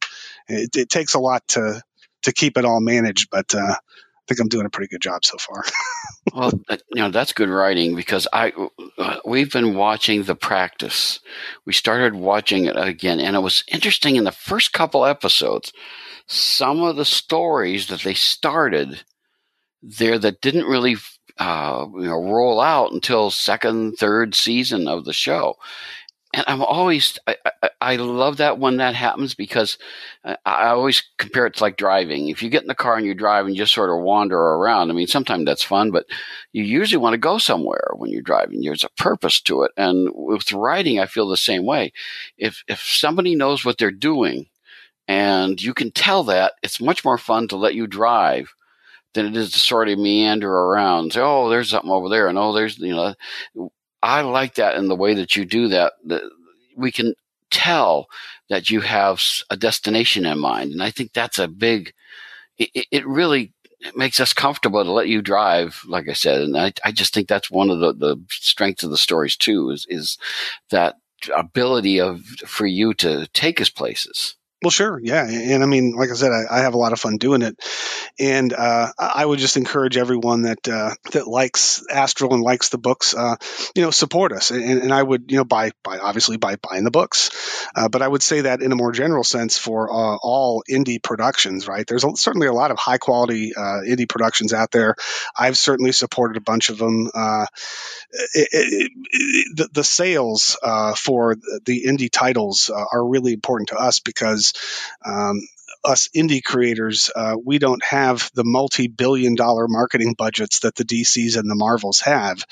It, 0.48 0.76
it 0.76 0.88
takes 0.88 1.14
a 1.14 1.20
lot 1.20 1.46
to 1.48 1.82
to 2.22 2.32
keep 2.32 2.58
it 2.58 2.64
all 2.64 2.80
managed, 2.80 3.30
but 3.30 3.54
uh, 3.54 3.76
think 4.28 4.40
I'm 4.40 4.48
doing 4.48 4.66
a 4.66 4.70
pretty 4.70 4.88
good 4.88 5.00
job 5.00 5.24
so 5.24 5.36
far. 5.38 5.64
well, 6.34 6.52
you 6.70 7.02
know 7.02 7.10
that's 7.10 7.32
good 7.32 7.48
writing 7.48 7.96
because 7.96 8.28
I 8.32 8.52
uh, 8.98 9.16
we've 9.24 9.52
been 9.52 9.74
watching 9.74 10.22
the 10.22 10.36
practice. 10.36 11.20
We 11.64 11.72
started 11.72 12.14
watching 12.14 12.66
it 12.66 12.76
again, 12.76 13.20
and 13.20 13.34
it 13.34 13.40
was 13.40 13.64
interesting 13.68 14.16
in 14.16 14.24
the 14.24 14.32
first 14.32 14.72
couple 14.72 15.04
episodes. 15.04 15.72
Some 16.26 16.82
of 16.82 16.96
the 16.96 17.06
stories 17.06 17.86
that 17.88 18.02
they 18.02 18.14
started 18.14 19.02
there 19.82 20.18
that 20.18 20.40
didn't 20.40 20.66
really 20.66 20.96
uh, 21.38 21.86
you 21.94 22.06
know 22.06 22.22
roll 22.30 22.60
out 22.60 22.92
until 22.92 23.30
second, 23.30 23.94
third 23.96 24.34
season 24.34 24.86
of 24.86 25.04
the 25.04 25.12
show, 25.12 25.54
and 26.34 26.44
I'm 26.46 26.62
always 26.62 27.18
I, 27.26 27.36
I, 27.62 27.70
I, 27.80 27.96
love 27.96 28.36
that 28.36 28.58
when 28.58 28.76
that 28.76 28.94
happens 28.94 29.34
because 29.34 29.78
uh, 30.24 30.36
I 30.44 30.68
always 30.68 31.02
compare 31.16 31.46
it 31.46 31.54
to 31.54 31.64
like 31.64 31.76
driving. 31.78 32.28
If 32.28 32.42
you 32.42 32.50
get 32.50 32.62
in 32.62 32.68
the 32.68 32.74
car 32.74 32.96
and 32.96 33.06
you 33.06 33.14
drive 33.14 33.46
and 33.46 33.54
you 33.54 33.62
just 33.62 33.74
sort 33.74 33.90
of 33.90 34.04
wander 34.04 34.38
around, 34.38 34.90
I 34.90 34.94
mean, 34.94 35.06
sometimes 35.06 35.46
that's 35.46 35.62
fun, 35.62 35.90
but 35.90 36.04
you 36.52 36.64
usually 36.64 37.00
want 37.00 37.14
to 37.14 37.18
go 37.18 37.38
somewhere 37.38 37.88
when 37.94 38.10
you're 38.10 38.20
driving. 38.20 38.60
There's 38.60 38.84
a 38.84 38.90
purpose 38.90 39.40
to 39.42 39.62
it, 39.62 39.72
and 39.76 40.10
with 40.12 40.52
writing, 40.52 41.00
I 41.00 41.06
feel 41.06 41.28
the 41.28 41.36
same 41.36 41.64
way. 41.64 41.92
If 42.36 42.62
if 42.68 42.80
somebody 42.80 43.34
knows 43.34 43.64
what 43.64 43.78
they're 43.78 43.90
doing, 43.90 44.46
and 45.06 45.60
you 45.62 45.72
can 45.72 45.90
tell 45.92 46.24
that, 46.24 46.52
it's 46.62 46.80
much 46.80 47.04
more 47.04 47.18
fun 47.18 47.48
to 47.48 47.56
let 47.56 47.74
you 47.74 47.86
drive 47.86 48.52
than 49.14 49.26
it 49.26 49.36
is 49.36 49.52
to 49.52 49.58
sort 49.58 49.88
of 49.88 49.98
meander 49.98 50.52
around. 50.52 51.14
Say, 51.14 51.20
oh, 51.20 51.48
there's 51.48 51.70
something 51.70 51.90
over 51.90 52.10
there, 52.10 52.28
and 52.28 52.36
oh, 52.36 52.52
there's 52.52 52.78
you 52.78 52.94
know 52.94 53.70
I 54.02 54.22
like 54.22 54.54
that 54.54 54.76
in 54.76 54.88
the 54.88 54.96
way 54.96 55.14
that 55.14 55.36
you 55.36 55.44
do 55.44 55.68
that. 55.68 55.94
We 56.76 56.92
can 56.92 57.14
tell 57.50 58.08
that 58.48 58.70
you 58.70 58.80
have 58.80 59.22
a 59.50 59.56
destination 59.56 60.26
in 60.26 60.38
mind, 60.38 60.72
and 60.72 60.82
I 60.82 60.90
think 60.90 61.12
that's 61.12 61.38
a 61.38 61.48
big. 61.48 61.92
It, 62.58 62.86
it 62.90 63.06
really 63.06 63.52
makes 63.94 64.18
us 64.18 64.32
comfortable 64.32 64.82
to 64.82 64.90
let 64.90 65.08
you 65.08 65.22
drive, 65.22 65.82
like 65.86 66.08
I 66.08 66.12
said, 66.12 66.40
and 66.40 66.56
I, 66.56 66.72
I 66.84 66.90
just 66.90 67.14
think 67.14 67.28
that's 67.28 67.50
one 67.50 67.70
of 67.70 67.78
the, 67.78 67.92
the 67.94 68.16
strengths 68.28 68.82
of 68.82 68.90
the 68.90 68.96
stories 68.96 69.36
too. 69.36 69.70
Is 69.70 69.86
is 69.88 70.18
that 70.70 70.96
ability 71.34 72.00
of 72.00 72.24
for 72.46 72.66
you 72.66 72.94
to 72.94 73.26
take 73.28 73.60
us 73.60 73.70
places. 73.70 74.36
Well, 74.60 74.72
sure, 74.72 74.98
yeah, 75.00 75.24
and 75.24 75.62
I 75.62 75.66
mean, 75.66 75.94
like 75.96 76.10
I 76.10 76.14
said, 76.14 76.32
I, 76.32 76.42
I 76.50 76.58
have 76.62 76.74
a 76.74 76.78
lot 76.78 76.92
of 76.92 76.98
fun 76.98 77.18
doing 77.18 77.42
it, 77.42 77.56
and 78.18 78.52
uh, 78.52 78.88
I 78.98 79.24
would 79.24 79.38
just 79.38 79.56
encourage 79.56 79.96
everyone 79.96 80.42
that 80.42 80.66
uh, 80.66 80.90
that 81.12 81.28
likes 81.28 81.84
Astral 81.88 82.34
and 82.34 82.42
likes 82.42 82.68
the 82.68 82.78
books, 82.78 83.14
uh, 83.14 83.36
you 83.76 83.82
know, 83.82 83.92
support 83.92 84.32
us, 84.32 84.50
and, 84.50 84.82
and, 84.82 84.92
I 84.92 85.00
would, 85.00 85.30
you 85.30 85.36
know, 85.36 85.44
buy 85.44 85.70
by 85.84 85.98
obviously 85.98 86.38
by 86.38 86.56
buying 86.56 86.82
the 86.82 86.90
books, 86.90 87.30
uh, 87.76 87.88
but 87.88 88.02
I 88.02 88.08
would 88.08 88.20
say 88.20 88.40
that 88.40 88.60
in 88.60 88.72
a 88.72 88.74
more 88.74 88.90
general 88.90 89.22
sense 89.22 89.56
for 89.56 89.88
uh, 89.92 90.16
all 90.20 90.64
indie 90.68 91.00
productions, 91.00 91.68
right? 91.68 91.86
There's 91.86 92.02
a, 92.02 92.16
certainly 92.16 92.48
a 92.48 92.52
lot 92.52 92.72
of 92.72 92.78
high 92.78 92.98
quality 92.98 93.52
uh, 93.56 93.82
indie 93.86 94.08
productions 94.08 94.52
out 94.52 94.72
there. 94.72 94.96
I've 95.38 95.56
certainly 95.56 95.92
supported 95.92 96.36
a 96.36 96.40
bunch 96.40 96.70
of 96.70 96.78
them. 96.78 97.12
It, 98.34 98.48
it, 98.52 98.92
it, 99.12 99.56
the, 99.56 99.68
the, 99.72 99.84
sales 99.84 100.56
for 100.96 101.36
the 101.64 101.84
indie 101.84 102.10
titles 102.10 102.70
are 102.70 103.06
really 103.06 103.32
important 103.32 103.68
to 103.68 103.76
us 103.76 104.00
because 104.00 104.47
um, 105.04 105.40
us 105.84 106.08
indie 106.14 106.42
creators, 106.42 107.10
uh, 107.14 107.36
we 107.42 107.58
don't 107.58 107.82
have 107.84 108.30
the 108.34 108.44
multi-billion 108.44 109.34
dollar 109.34 109.66
marketing 109.68 110.14
budgets 110.16 110.60
that 110.60 110.74
the 110.74 110.84
DCs 110.84 111.36
and 111.38 111.48
the 111.48 111.54
Marvels 111.54 112.00
have. 112.00 112.44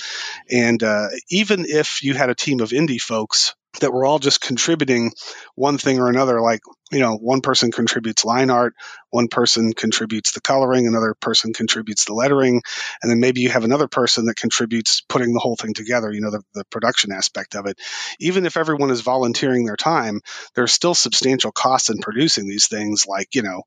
And 0.51 0.83
uh, 0.83 1.09
even 1.29 1.65
if 1.67 2.03
you 2.03 2.15
had 2.15 2.31
a 2.31 2.35
team 2.35 2.61
of 2.61 2.71
indie 2.71 3.01
folks 3.01 3.55
that 3.81 3.93
we're 3.93 4.07
all 4.07 4.19
just 4.19 4.41
contributing 4.41 5.13
one 5.55 5.79
thing 5.79 5.99
or 5.99 6.09
another, 6.09 6.41
like 6.41 6.61
you 6.93 7.01
know, 7.01 7.17
one 7.17 7.41
person 7.41 7.73
contributes 7.73 8.25
line 8.25 8.49
art, 8.49 8.75
one 9.11 9.27
person 9.27 9.73
contributes 9.73 10.33
the 10.33 10.41
coloring, 10.41 10.87
another 10.87 11.15
person 11.21 11.53
contributes 11.53 12.05
the 12.05 12.15
lettering, 12.15 12.63
and 13.03 13.11
then 13.11 13.19
maybe 13.19 13.41
you 13.41 13.51
have 13.51 13.65
another 13.65 13.89
person 13.89 14.27
that 14.27 14.37
contributes 14.37 15.03
putting 15.09 15.33
the 15.33 15.41
whole 15.41 15.57
thing 15.57 15.75
together, 15.75 16.13
you 16.13 16.21
know, 16.21 16.31
the, 16.31 16.43
the 16.55 16.65
production 16.71 17.11
aspect 17.11 17.57
of 17.57 17.67
it. 17.67 17.81
Even 18.21 18.47
if 18.47 18.57
everyone 18.57 18.91
is 18.91 19.01
volunteering 19.01 19.65
their 19.65 19.77
time, 19.77 20.21
there's 20.55 20.73
still 20.73 20.95
substantial 20.95 21.51
costs 21.51 21.91
in 21.91 21.99
producing 21.99 22.47
these 22.47 22.69
things, 22.69 23.05
like, 23.07 23.35
you 23.35 23.43
know, 23.43 23.63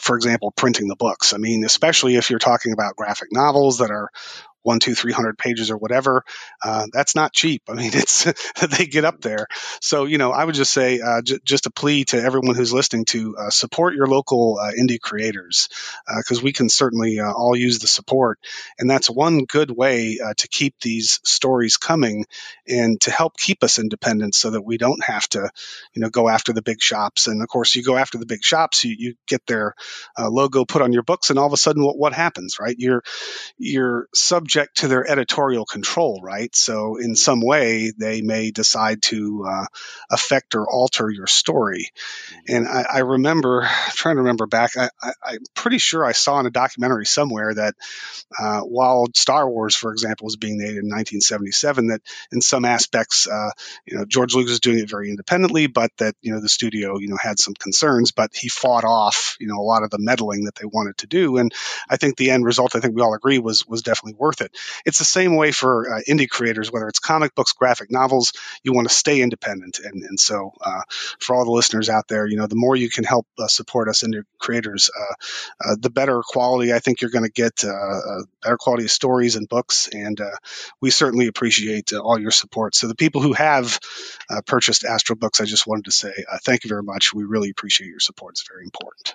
for 0.00 0.16
example, 0.16 0.52
printing 0.56 0.88
the 0.88 0.96
books. 0.96 1.32
I 1.34 1.36
mean, 1.36 1.64
especially 1.64 2.16
if 2.16 2.30
you're 2.30 2.38
talking 2.38 2.72
about 2.72 2.96
graphic 2.96 3.28
novels 3.30 3.78
that 3.78 3.90
are 3.90 4.08
one, 4.62 4.80
two, 4.80 4.94
three 4.94 5.12
hundred 5.12 5.38
pages 5.38 5.70
or 5.70 5.76
whatever. 5.76 6.24
Uh, 6.64 6.86
that's 6.92 7.14
not 7.14 7.32
cheap. 7.32 7.62
I 7.68 7.74
mean, 7.74 7.90
it's 7.94 8.24
they 8.78 8.86
get 8.86 9.04
up 9.04 9.20
there. 9.20 9.46
So 9.80 10.04
you 10.04 10.18
know, 10.18 10.32
I 10.32 10.44
would 10.44 10.54
just 10.54 10.72
say 10.72 11.00
uh, 11.00 11.22
j- 11.22 11.40
just 11.44 11.66
a 11.66 11.70
plea 11.70 12.04
to 12.06 12.22
everyone 12.22 12.54
who's 12.54 12.72
listening 12.72 13.04
to 13.06 13.36
uh, 13.36 13.50
support 13.50 13.94
your 13.94 14.06
local 14.06 14.58
uh, 14.58 14.72
indie 14.72 15.00
creators 15.00 15.68
because 16.18 16.38
uh, 16.38 16.42
we 16.44 16.52
can 16.52 16.68
certainly 16.68 17.20
uh, 17.20 17.32
all 17.32 17.56
use 17.56 17.78
the 17.80 17.86
support, 17.88 18.38
and 18.78 18.88
that's 18.88 19.10
one 19.10 19.44
good 19.44 19.70
way 19.70 20.18
to 20.36 20.48
keep 20.48 20.78
these 20.80 21.20
stories 21.24 21.76
coming 21.76 22.24
and 22.68 23.00
to 23.00 23.10
help 23.10 23.36
keep 23.36 23.64
us 23.64 23.78
independent 23.78 24.34
so 24.34 24.50
that 24.50 24.62
we 24.62 24.78
don't 24.78 25.02
have 25.04 25.28
to, 25.28 25.50
you 25.94 26.00
know, 26.00 26.08
go 26.10 26.28
after 26.28 26.52
the 26.52 26.62
big 26.62 26.80
shops. 26.80 27.26
And 27.26 27.42
of 27.42 27.48
course, 27.48 27.74
you 27.74 27.82
go 27.82 27.96
after 27.96 28.18
the 28.18 28.26
big 28.26 28.44
shops, 28.44 28.84
you, 28.84 28.94
you 28.98 29.14
get 29.26 29.44
their 29.46 29.74
logo 30.18 30.64
put 30.64 30.82
on 30.82 30.92
your 30.92 31.02
books, 31.02 31.30
and 31.30 31.38
all 31.38 31.46
of 31.46 31.52
a 31.52 31.56
sudden, 31.56 31.84
what, 31.84 31.98
what 31.98 32.12
happens, 32.12 32.58
right? 32.60 32.76
You're 32.78 33.02
you're 33.58 34.08
subject 34.14 34.51
subject 34.52 34.76
to 34.78 34.88
their 34.88 35.10
editorial 35.10 35.64
control, 35.64 36.20
right? 36.22 36.54
So 36.54 36.96
in 36.96 37.16
some 37.16 37.40
way, 37.40 37.92
they 37.96 38.20
may 38.20 38.50
decide 38.50 39.00
to 39.02 39.46
uh, 39.48 39.64
affect 40.10 40.54
or 40.54 40.68
alter 40.68 41.08
your 41.08 41.26
story. 41.26 41.88
And 42.48 42.68
I, 42.68 42.84
I 42.94 42.98
remember 42.98 43.62
I'm 43.62 43.92
trying 43.92 44.16
to 44.16 44.22
remember 44.22 44.46
back. 44.46 44.72
I, 44.76 44.90
am 45.02 45.38
pretty 45.54 45.78
sure 45.78 46.04
I 46.04 46.12
saw 46.12 46.38
in 46.40 46.46
a 46.46 46.50
documentary 46.50 47.06
somewhere 47.06 47.54
that 47.54 47.74
uh, 48.38 48.60
while 48.60 49.06
Star 49.14 49.48
Wars, 49.48 49.74
for 49.74 49.92
example, 49.92 50.26
was 50.26 50.36
being 50.36 50.58
made 50.58 50.76
in 50.76 50.88
1977, 50.88 51.88
that 51.88 52.02
in 52.30 52.40
some 52.42 52.64
aspects, 52.64 53.26
uh, 53.26 53.50
you 53.86 53.96
know, 53.96 54.04
George 54.04 54.34
Lucas 54.34 54.50
was 54.50 54.60
doing 54.60 54.80
it 54.80 54.90
very 54.90 55.08
independently, 55.08 55.66
but 55.66 55.90
that 55.98 56.14
you 56.20 56.32
know 56.32 56.40
the 56.40 56.48
studio, 56.48 56.98
you 56.98 57.08
know, 57.08 57.18
had 57.20 57.38
some 57.38 57.54
concerns, 57.54 58.12
but 58.12 58.30
he 58.34 58.48
fought 58.48 58.84
off, 58.84 59.36
you 59.40 59.46
know, 59.46 59.58
a 59.58 59.64
lot 59.64 59.82
of 59.82 59.90
the 59.90 59.98
meddling 59.98 60.44
that 60.44 60.56
they 60.56 60.66
wanted 60.66 60.98
to 60.98 61.06
do. 61.06 61.38
And 61.38 61.52
I 61.88 61.96
think 61.96 62.16
the 62.16 62.30
end 62.30 62.44
result, 62.44 62.76
I 62.76 62.80
think 62.80 62.94
we 62.94 63.02
all 63.02 63.14
agree, 63.14 63.38
was 63.38 63.66
was 63.66 63.82
definitely 63.82 64.16
worth 64.18 64.41
it. 64.42 64.56
It's 64.84 64.98
the 64.98 65.04
same 65.04 65.36
way 65.36 65.52
for 65.52 65.94
uh, 65.94 66.00
indie 66.08 66.28
creators, 66.28 66.70
whether 66.70 66.88
it's 66.88 66.98
comic 66.98 67.34
books, 67.34 67.52
graphic 67.52 67.90
novels. 67.90 68.32
You 68.62 68.72
want 68.72 68.88
to 68.88 68.94
stay 68.94 69.20
independent, 69.20 69.78
and 69.78 70.02
and 70.02 70.20
so 70.20 70.52
uh, 70.60 70.82
for 71.18 71.34
all 71.34 71.44
the 71.44 71.50
listeners 71.50 71.88
out 71.88 72.08
there, 72.08 72.26
you 72.26 72.36
know, 72.36 72.46
the 72.46 72.56
more 72.56 72.76
you 72.76 72.90
can 72.90 73.04
help 73.04 73.26
uh, 73.38 73.46
support 73.46 73.88
us 73.88 74.02
indie 74.02 74.24
creators, 74.38 74.90
uh, 74.98 75.14
uh, 75.64 75.76
the 75.80 75.90
better 75.90 76.22
quality 76.24 76.72
I 76.72 76.78
think 76.78 77.00
you're 77.00 77.10
going 77.10 77.24
to 77.24 77.30
get. 77.30 77.64
Uh, 77.64 78.22
better 78.42 78.56
quality 78.56 78.84
of 78.84 78.90
stories 78.90 79.36
and 79.36 79.48
books, 79.48 79.88
and 79.92 80.20
we 80.80 80.90
certainly 80.90 81.28
appreciate 81.28 81.92
all 81.92 82.18
your 82.18 82.30
support. 82.30 82.74
So 82.74 82.88
the 82.88 82.94
people 82.94 83.20
who 83.20 83.32
have 83.34 83.78
purchased 84.46 84.84
Astro 84.84 85.16
books, 85.16 85.40
I 85.40 85.44
just 85.44 85.66
wanted 85.66 85.86
to 85.86 85.92
say 85.92 86.12
thank 86.44 86.64
you 86.64 86.68
very 86.68 86.82
much. 86.82 87.14
We 87.14 87.24
really 87.24 87.50
appreciate 87.50 87.88
your 87.88 88.00
support. 88.00 88.34
It's 88.34 88.48
very 88.48 88.64
important. 88.64 89.14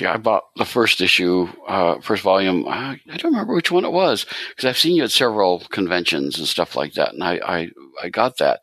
Yeah, 0.00 0.14
I 0.14 0.16
bought 0.16 0.44
the 0.56 0.64
first 0.64 1.00
issue, 1.00 1.48
uh, 1.68 2.00
first 2.00 2.22
volume. 2.22 2.66
I, 2.66 3.00
I, 3.10 3.16
don't 3.16 3.30
remember 3.30 3.54
which 3.54 3.70
one 3.70 3.84
it 3.84 3.92
was 3.92 4.26
because 4.48 4.64
I've 4.64 4.78
seen 4.78 4.96
you 4.96 5.04
at 5.04 5.12
several 5.12 5.60
conventions 5.70 6.36
and 6.36 6.48
stuff 6.48 6.74
like 6.74 6.94
that, 6.94 7.12
and 7.12 7.22
I, 7.22 7.34
I, 7.44 7.70
I 8.02 8.08
got 8.08 8.38
that. 8.38 8.60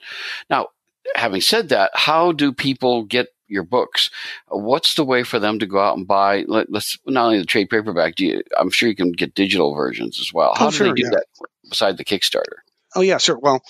Now, 0.49 0.67
having 1.15 1.39
said 1.39 1.69
that, 1.69 1.91
how 1.93 2.33
do 2.33 2.51
people 2.51 3.03
get 3.03 3.29
your 3.47 3.63
books? 3.63 4.09
What's 4.47 4.95
the 4.95 5.05
way 5.05 5.23
for 5.23 5.39
them 5.39 5.59
to 5.59 5.65
go 5.65 5.79
out 5.79 5.97
and 5.97 6.07
buy? 6.07 6.43
Let, 6.47 6.67
us 6.73 6.97
not 7.05 7.25
only 7.25 7.39
the 7.39 7.45
trade 7.45 7.69
paperback. 7.69 8.15
Do 8.15 8.25
you, 8.25 8.43
I'm 8.57 8.69
sure 8.69 8.89
you 8.89 8.95
can 8.95 9.11
get 9.11 9.35
digital 9.35 9.73
versions 9.73 10.19
as 10.19 10.33
well. 10.33 10.53
How 10.55 10.67
oh, 10.67 10.69
do 10.71 10.75
sure, 10.75 10.87
they 10.87 10.93
do 10.93 11.03
yeah. 11.03 11.11
that 11.11 11.25
beside 11.69 11.97
the 11.97 12.05
Kickstarter? 12.05 12.59
Oh 12.93 13.01
yeah, 13.01 13.19
sure. 13.19 13.39
Well, 13.39 13.61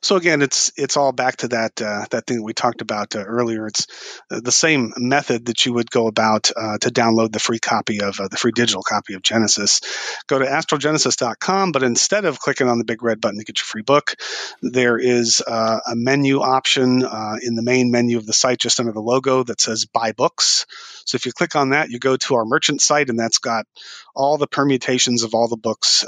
so 0.00 0.16
again, 0.16 0.42
it's 0.42 0.72
it's 0.76 0.96
all 0.96 1.12
back 1.12 1.36
to 1.38 1.48
that 1.48 1.80
uh, 1.82 2.06
that 2.10 2.26
thing 2.26 2.42
we 2.42 2.54
talked 2.54 2.80
about 2.80 3.14
uh, 3.14 3.22
earlier. 3.22 3.66
It's 3.66 3.86
uh, 4.30 4.40
the 4.40 4.50
same 4.50 4.94
method 4.96 5.46
that 5.46 5.66
you 5.66 5.74
would 5.74 5.90
go 5.90 6.06
about 6.06 6.50
uh, 6.56 6.78
to 6.78 6.88
download 6.90 7.32
the 7.32 7.38
free 7.38 7.58
copy 7.58 8.00
of 8.00 8.18
uh, 8.18 8.28
the 8.28 8.38
free 8.38 8.52
digital 8.52 8.82
copy 8.82 9.14
of 9.14 9.22
Genesis. 9.22 9.80
Go 10.26 10.38
to 10.38 10.46
astralgenesis.com, 10.46 11.72
but 11.72 11.82
instead 11.82 12.24
of 12.24 12.40
clicking 12.40 12.66
on 12.66 12.78
the 12.78 12.84
big 12.84 13.02
red 13.02 13.20
button 13.20 13.38
to 13.38 13.44
get 13.44 13.58
your 13.58 13.66
free 13.66 13.82
book, 13.82 14.14
there 14.62 14.96
is 14.96 15.42
uh, 15.46 15.80
a 15.86 15.94
menu 15.94 16.40
option 16.40 17.02
in 17.42 17.54
the 17.54 17.62
main 17.62 17.90
menu 17.90 18.16
of 18.16 18.26
the 18.26 18.32
site 18.32 18.58
just 18.58 18.80
under 18.80 18.92
the 18.92 19.00
logo 19.00 19.42
that 19.44 19.60
says 19.60 19.84
Buy 19.84 20.12
Books. 20.12 20.66
So 21.04 21.16
if 21.16 21.26
you 21.26 21.32
click 21.32 21.56
on 21.56 21.70
that, 21.70 21.90
you 21.90 21.98
go 21.98 22.16
to 22.16 22.34
our 22.36 22.44
merchant 22.44 22.80
site, 22.80 23.08
and 23.08 23.18
that's 23.18 23.38
got 23.38 23.66
all 24.14 24.38
the 24.38 24.46
permutations 24.46 25.22
of 25.22 25.34
all 25.34 25.48
the 25.48 25.56
books 25.56 26.04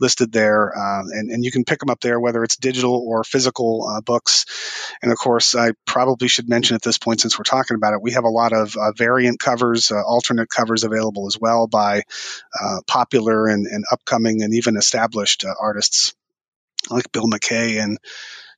listed 0.00 0.32
there, 0.32 0.72
and 0.74 1.30
and 1.30 1.44
you 1.44 1.50
can 1.52 1.64
pick 1.64 1.73
them 1.78 1.90
up 1.90 2.00
there, 2.00 2.18
whether 2.18 2.42
it's 2.42 2.56
digital 2.56 3.02
or 3.06 3.24
physical 3.24 3.86
uh, 3.88 4.00
books. 4.00 4.46
And 5.02 5.12
of 5.12 5.18
course, 5.18 5.54
I 5.54 5.72
probably 5.86 6.28
should 6.28 6.48
mention 6.48 6.74
at 6.74 6.82
this 6.82 6.98
point, 6.98 7.20
since 7.20 7.38
we're 7.38 7.44
talking 7.44 7.76
about 7.76 7.94
it, 7.94 8.02
we 8.02 8.12
have 8.12 8.24
a 8.24 8.28
lot 8.28 8.52
of 8.52 8.76
uh, 8.76 8.92
variant 8.92 9.38
covers, 9.38 9.90
uh, 9.90 10.02
alternate 10.02 10.48
covers 10.48 10.84
available 10.84 11.26
as 11.26 11.38
well 11.38 11.66
by 11.66 12.02
uh, 12.60 12.80
popular 12.86 13.46
and, 13.48 13.66
and, 13.66 13.84
upcoming 13.90 14.42
and 14.42 14.54
even 14.54 14.76
established 14.76 15.44
uh, 15.44 15.54
artists 15.60 16.14
like 16.90 17.12
Bill 17.12 17.26
McKay 17.26 17.82
and 17.82 17.98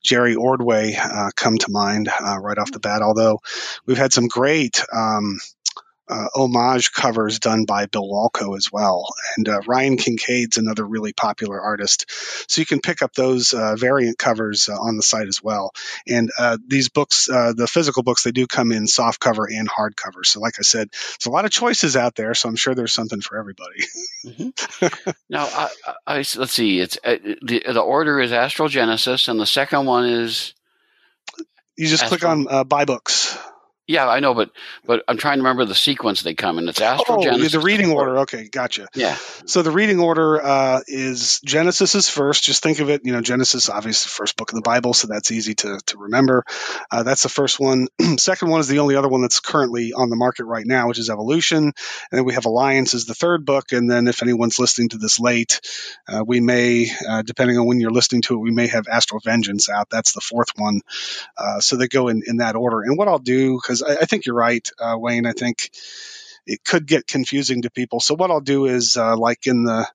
Jerry 0.05 0.37
Ordway 0.37 0.96
come 1.35 1.59
to 1.59 1.70
mind 1.70 2.09
right 2.18 2.59
off 2.59 2.70
the 2.70 2.79
bat. 2.79 3.02
Although 3.02 3.40
we've 3.87 3.98
had 3.98 4.12
some 4.12 4.29
great 4.29 4.81
um, 4.92 5.38
uh, 6.09 6.29
homage 6.35 6.92
covers 6.92 7.38
done 7.38 7.64
by 7.64 7.87
Bill 7.87 8.09
Walko 8.09 8.57
as 8.57 8.71
well. 8.71 9.09
And 9.37 9.49
uh, 9.49 9.61
Ryan 9.66 9.97
Kincaid's 9.97 10.57
another 10.57 10.85
really 10.85 11.12
popular 11.12 11.61
artist. 11.61 12.07
So 12.49 12.61
you 12.61 12.66
can 12.66 12.81
pick 12.81 13.03
up 13.03 13.12
those 13.12 13.53
uh, 13.53 13.75
variant 13.77 14.19
covers 14.19 14.69
uh, 14.69 14.75
on 14.75 14.97
the 14.97 15.03
site 15.03 15.27
as 15.27 15.42
well. 15.42 15.73
And 16.07 16.31
uh, 16.38 16.59
these 16.66 16.88
books, 16.88 17.29
uh, 17.29 17.53
the 17.57 17.66
physical 17.66 18.03
books, 18.03 18.23
they 18.23 18.31
do 18.31 18.47
come 18.47 18.73
in 18.73 18.87
soft 18.87 19.19
cover 19.21 19.49
and 19.51 19.69
hard 19.69 19.97
cover. 19.97 20.23
So, 20.23 20.40
like 20.40 20.55
I 20.59 20.62
said, 20.62 20.90
there's 20.90 21.27
a 21.27 21.31
lot 21.31 21.45
of 21.45 21.51
choices 21.51 21.97
out 21.97 22.14
there. 22.14 22.35
So 22.35 22.49
I'm 22.49 22.57
sure 22.57 22.75
there's 22.75 22.92
something 22.92 23.21
for 23.21 23.38
everybody. 23.38 23.85
mm-hmm. 24.25 25.11
Now, 25.29 25.47
I, 25.47 25.71
I, 26.07 26.16
let's 26.16 26.53
see. 26.53 26.81
It's 26.81 26.99
the, 27.03 27.62
the 27.66 27.81
order 27.81 28.21
is 28.21 28.33
Astral 28.33 28.69
Genesis, 28.69 29.29
and 29.29 29.40
the 29.40 29.47
second 29.47 29.87
one 29.87 30.09
is. 30.09 30.55
You 31.77 31.88
just 31.88 32.07
click 32.07 32.25
on 32.25 32.47
buy 32.69 32.85
books. 32.85 33.37
Yeah, 33.87 34.09
I 34.09 34.18
know, 34.18 34.35
but 34.35 34.51
but 34.85 35.05
I'm 35.07 35.16
trying 35.16 35.38
to 35.38 35.42
remember 35.42 35.64
the 35.64 35.75
sequence 35.75 36.22
they 36.22 36.35
come 36.35 36.59
in. 36.59 36.68
It's 36.68 36.81
Astro 36.81 37.18
oh, 37.18 37.38
the 37.38 37.61
reading 37.61 37.92
order. 37.92 38.18
Okay, 38.20 38.49
gotcha. 38.49 38.88
Yeah. 38.94 39.16
So 39.46 39.62
the 39.62 39.70
reading 39.70 40.01
order 40.01 40.44
uh, 40.44 40.81
is 40.88 41.40
Genesis 41.44 41.94
is 41.94 42.09
first. 42.09 42.42
Just 42.42 42.64
think 42.64 42.81
of 42.81 42.90
it. 42.90 43.03
You 43.05 43.12
know, 43.12 43.20
Genesis, 43.20 43.68
obviously, 43.68 44.09
the 44.09 44.14
first 44.14 44.37
book 44.37 44.51
of 44.51 44.57
the 44.57 44.62
Bible, 44.62 44.92
so 44.92 45.07
that's 45.07 45.31
easy 45.31 45.55
to 45.57 45.79
to 45.87 45.99
remember. 45.99 46.44
Uh, 46.90 47.05
that's 47.05 47.22
the 47.22 47.29
first 47.29 47.61
one. 47.61 47.87
Second 48.18 48.51
one 48.51 48.61
is 48.61 48.66
the 48.66 48.81
only 48.81 48.96
other 48.96 49.09
one 49.09 49.22
that's 49.22 49.38
currently 49.38 49.92
on 49.92 50.11
the 50.11 50.16
market 50.16 50.46
right 50.46 50.66
now, 50.66 50.88
which 50.88 50.99
is 50.99 51.09
Evolution. 51.09 51.62
And 51.64 51.75
then 52.11 52.25
we 52.25 52.35
have 52.35 52.46
Alliance 52.46 52.92
is 52.92 53.07
the 53.07 53.14
third 53.14 53.44
book. 53.44 53.70
And 53.70 53.90
then 53.90 54.09
if 54.09 54.22
anyone's 54.22 54.59
listening 54.59 54.88
to 54.90 54.99
this 54.99 55.20
late, 55.20 55.61
uh, 56.09 56.25
we 56.27 56.40
may, 56.40 56.90
uh, 57.09 57.22
depending 57.22 57.57
on 57.57 57.66
when 57.66 57.79
you're 57.79 57.90
listening 57.90 58.22
to 58.22 58.35
it, 58.35 58.38
we 58.38 58.51
may 58.51 58.66
have 58.66 58.88
Astral 58.88 59.20
Vengeance 59.20 59.68
out. 59.68 59.90
That's 59.90 60.12
the 60.12 60.20
fourth 60.20 60.51
one. 60.57 60.81
Uh, 61.38 61.61
so 61.61 61.77
they 61.77 61.87
go 61.87 62.09
in 62.09 62.22
in 62.27 62.38
that 62.38 62.57
order. 62.57 62.83
And 62.83 62.99
what 62.99 63.07
I'll 63.07 63.18
do 63.18 63.57
because 63.57 63.75
because 63.76 63.96
I, 63.96 64.02
I, 64.02 64.06
think 64.06 64.26
you're 64.26 64.36
right, 64.36 64.68
uh, 64.78 64.96
Wayne. 64.98 65.26
I 65.26 65.32
think 65.32 65.70
it 66.46 66.64
could 66.64 66.86
get 66.86 67.06
confusing 67.06 67.62
to 67.62 67.70
people. 67.70 68.00
So 68.00 68.14
what 68.14 68.30
I'll 68.30 68.40
do 68.40 68.66
is, 68.66 68.96
uh, 68.96 69.16
like 69.16 69.46
in 69.46 69.64
the 69.64 69.86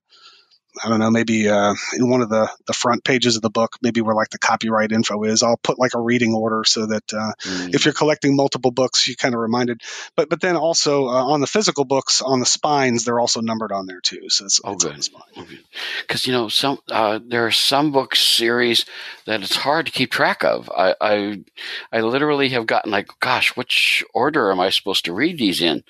I 0.83 0.87
don't 0.87 0.99
know, 0.99 1.11
maybe 1.11 1.49
uh, 1.49 1.73
in 1.97 2.09
one 2.09 2.21
of 2.21 2.29
the, 2.29 2.49
the 2.65 2.73
front 2.73 3.03
pages 3.03 3.35
of 3.35 3.41
the 3.41 3.49
book, 3.49 3.77
maybe 3.81 3.99
where 3.99 4.15
like 4.15 4.29
the 4.29 4.37
copyright 4.37 4.93
info 4.93 5.23
is, 5.23 5.43
I'll 5.43 5.57
put 5.57 5.77
like 5.77 5.93
a 5.95 5.99
reading 5.99 6.33
order 6.33 6.63
so 6.63 6.85
that 6.85 7.13
uh, 7.13 7.33
mm. 7.43 7.75
if 7.75 7.83
you're 7.83 7.93
collecting 7.93 8.35
multiple 8.35 8.71
books, 8.71 9.07
you 9.07 9.15
kind 9.15 9.35
of 9.35 9.41
reminded. 9.41 9.81
But 10.15 10.29
but 10.29 10.39
then 10.39 10.55
also 10.55 11.07
uh, 11.07 11.25
on 11.25 11.41
the 11.41 11.47
physical 11.47 11.83
books, 11.83 12.21
on 12.21 12.39
the 12.39 12.45
spines, 12.45 13.03
they're 13.03 13.19
also 13.19 13.41
numbered 13.41 13.73
on 13.73 13.85
there 13.85 13.99
too. 13.99 14.29
So 14.29 14.45
it's, 14.45 14.61
oh, 14.63 14.73
it's 14.73 15.09
good. 15.09 15.59
Because 16.01 16.25
you 16.25 16.31
know 16.31 16.47
some 16.47 16.79
uh, 16.89 17.19
there 17.25 17.45
are 17.45 17.51
some 17.51 17.91
book 17.91 18.15
series 18.15 18.85
that 19.25 19.41
it's 19.41 19.57
hard 19.57 19.87
to 19.87 19.91
keep 19.91 20.11
track 20.11 20.43
of. 20.43 20.69
I, 20.69 20.95
I 21.01 21.43
I 21.91 22.01
literally 22.01 22.49
have 22.49 22.65
gotten 22.65 22.91
like, 22.91 23.09
gosh, 23.19 23.57
which 23.57 24.05
order 24.13 24.51
am 24.51 24.61
I 24.61 24.69
supposed 24.69 25.03
to 25.05 25.13
read 25.13 25.37
these 25.37 25.61
in? 25.61 25.83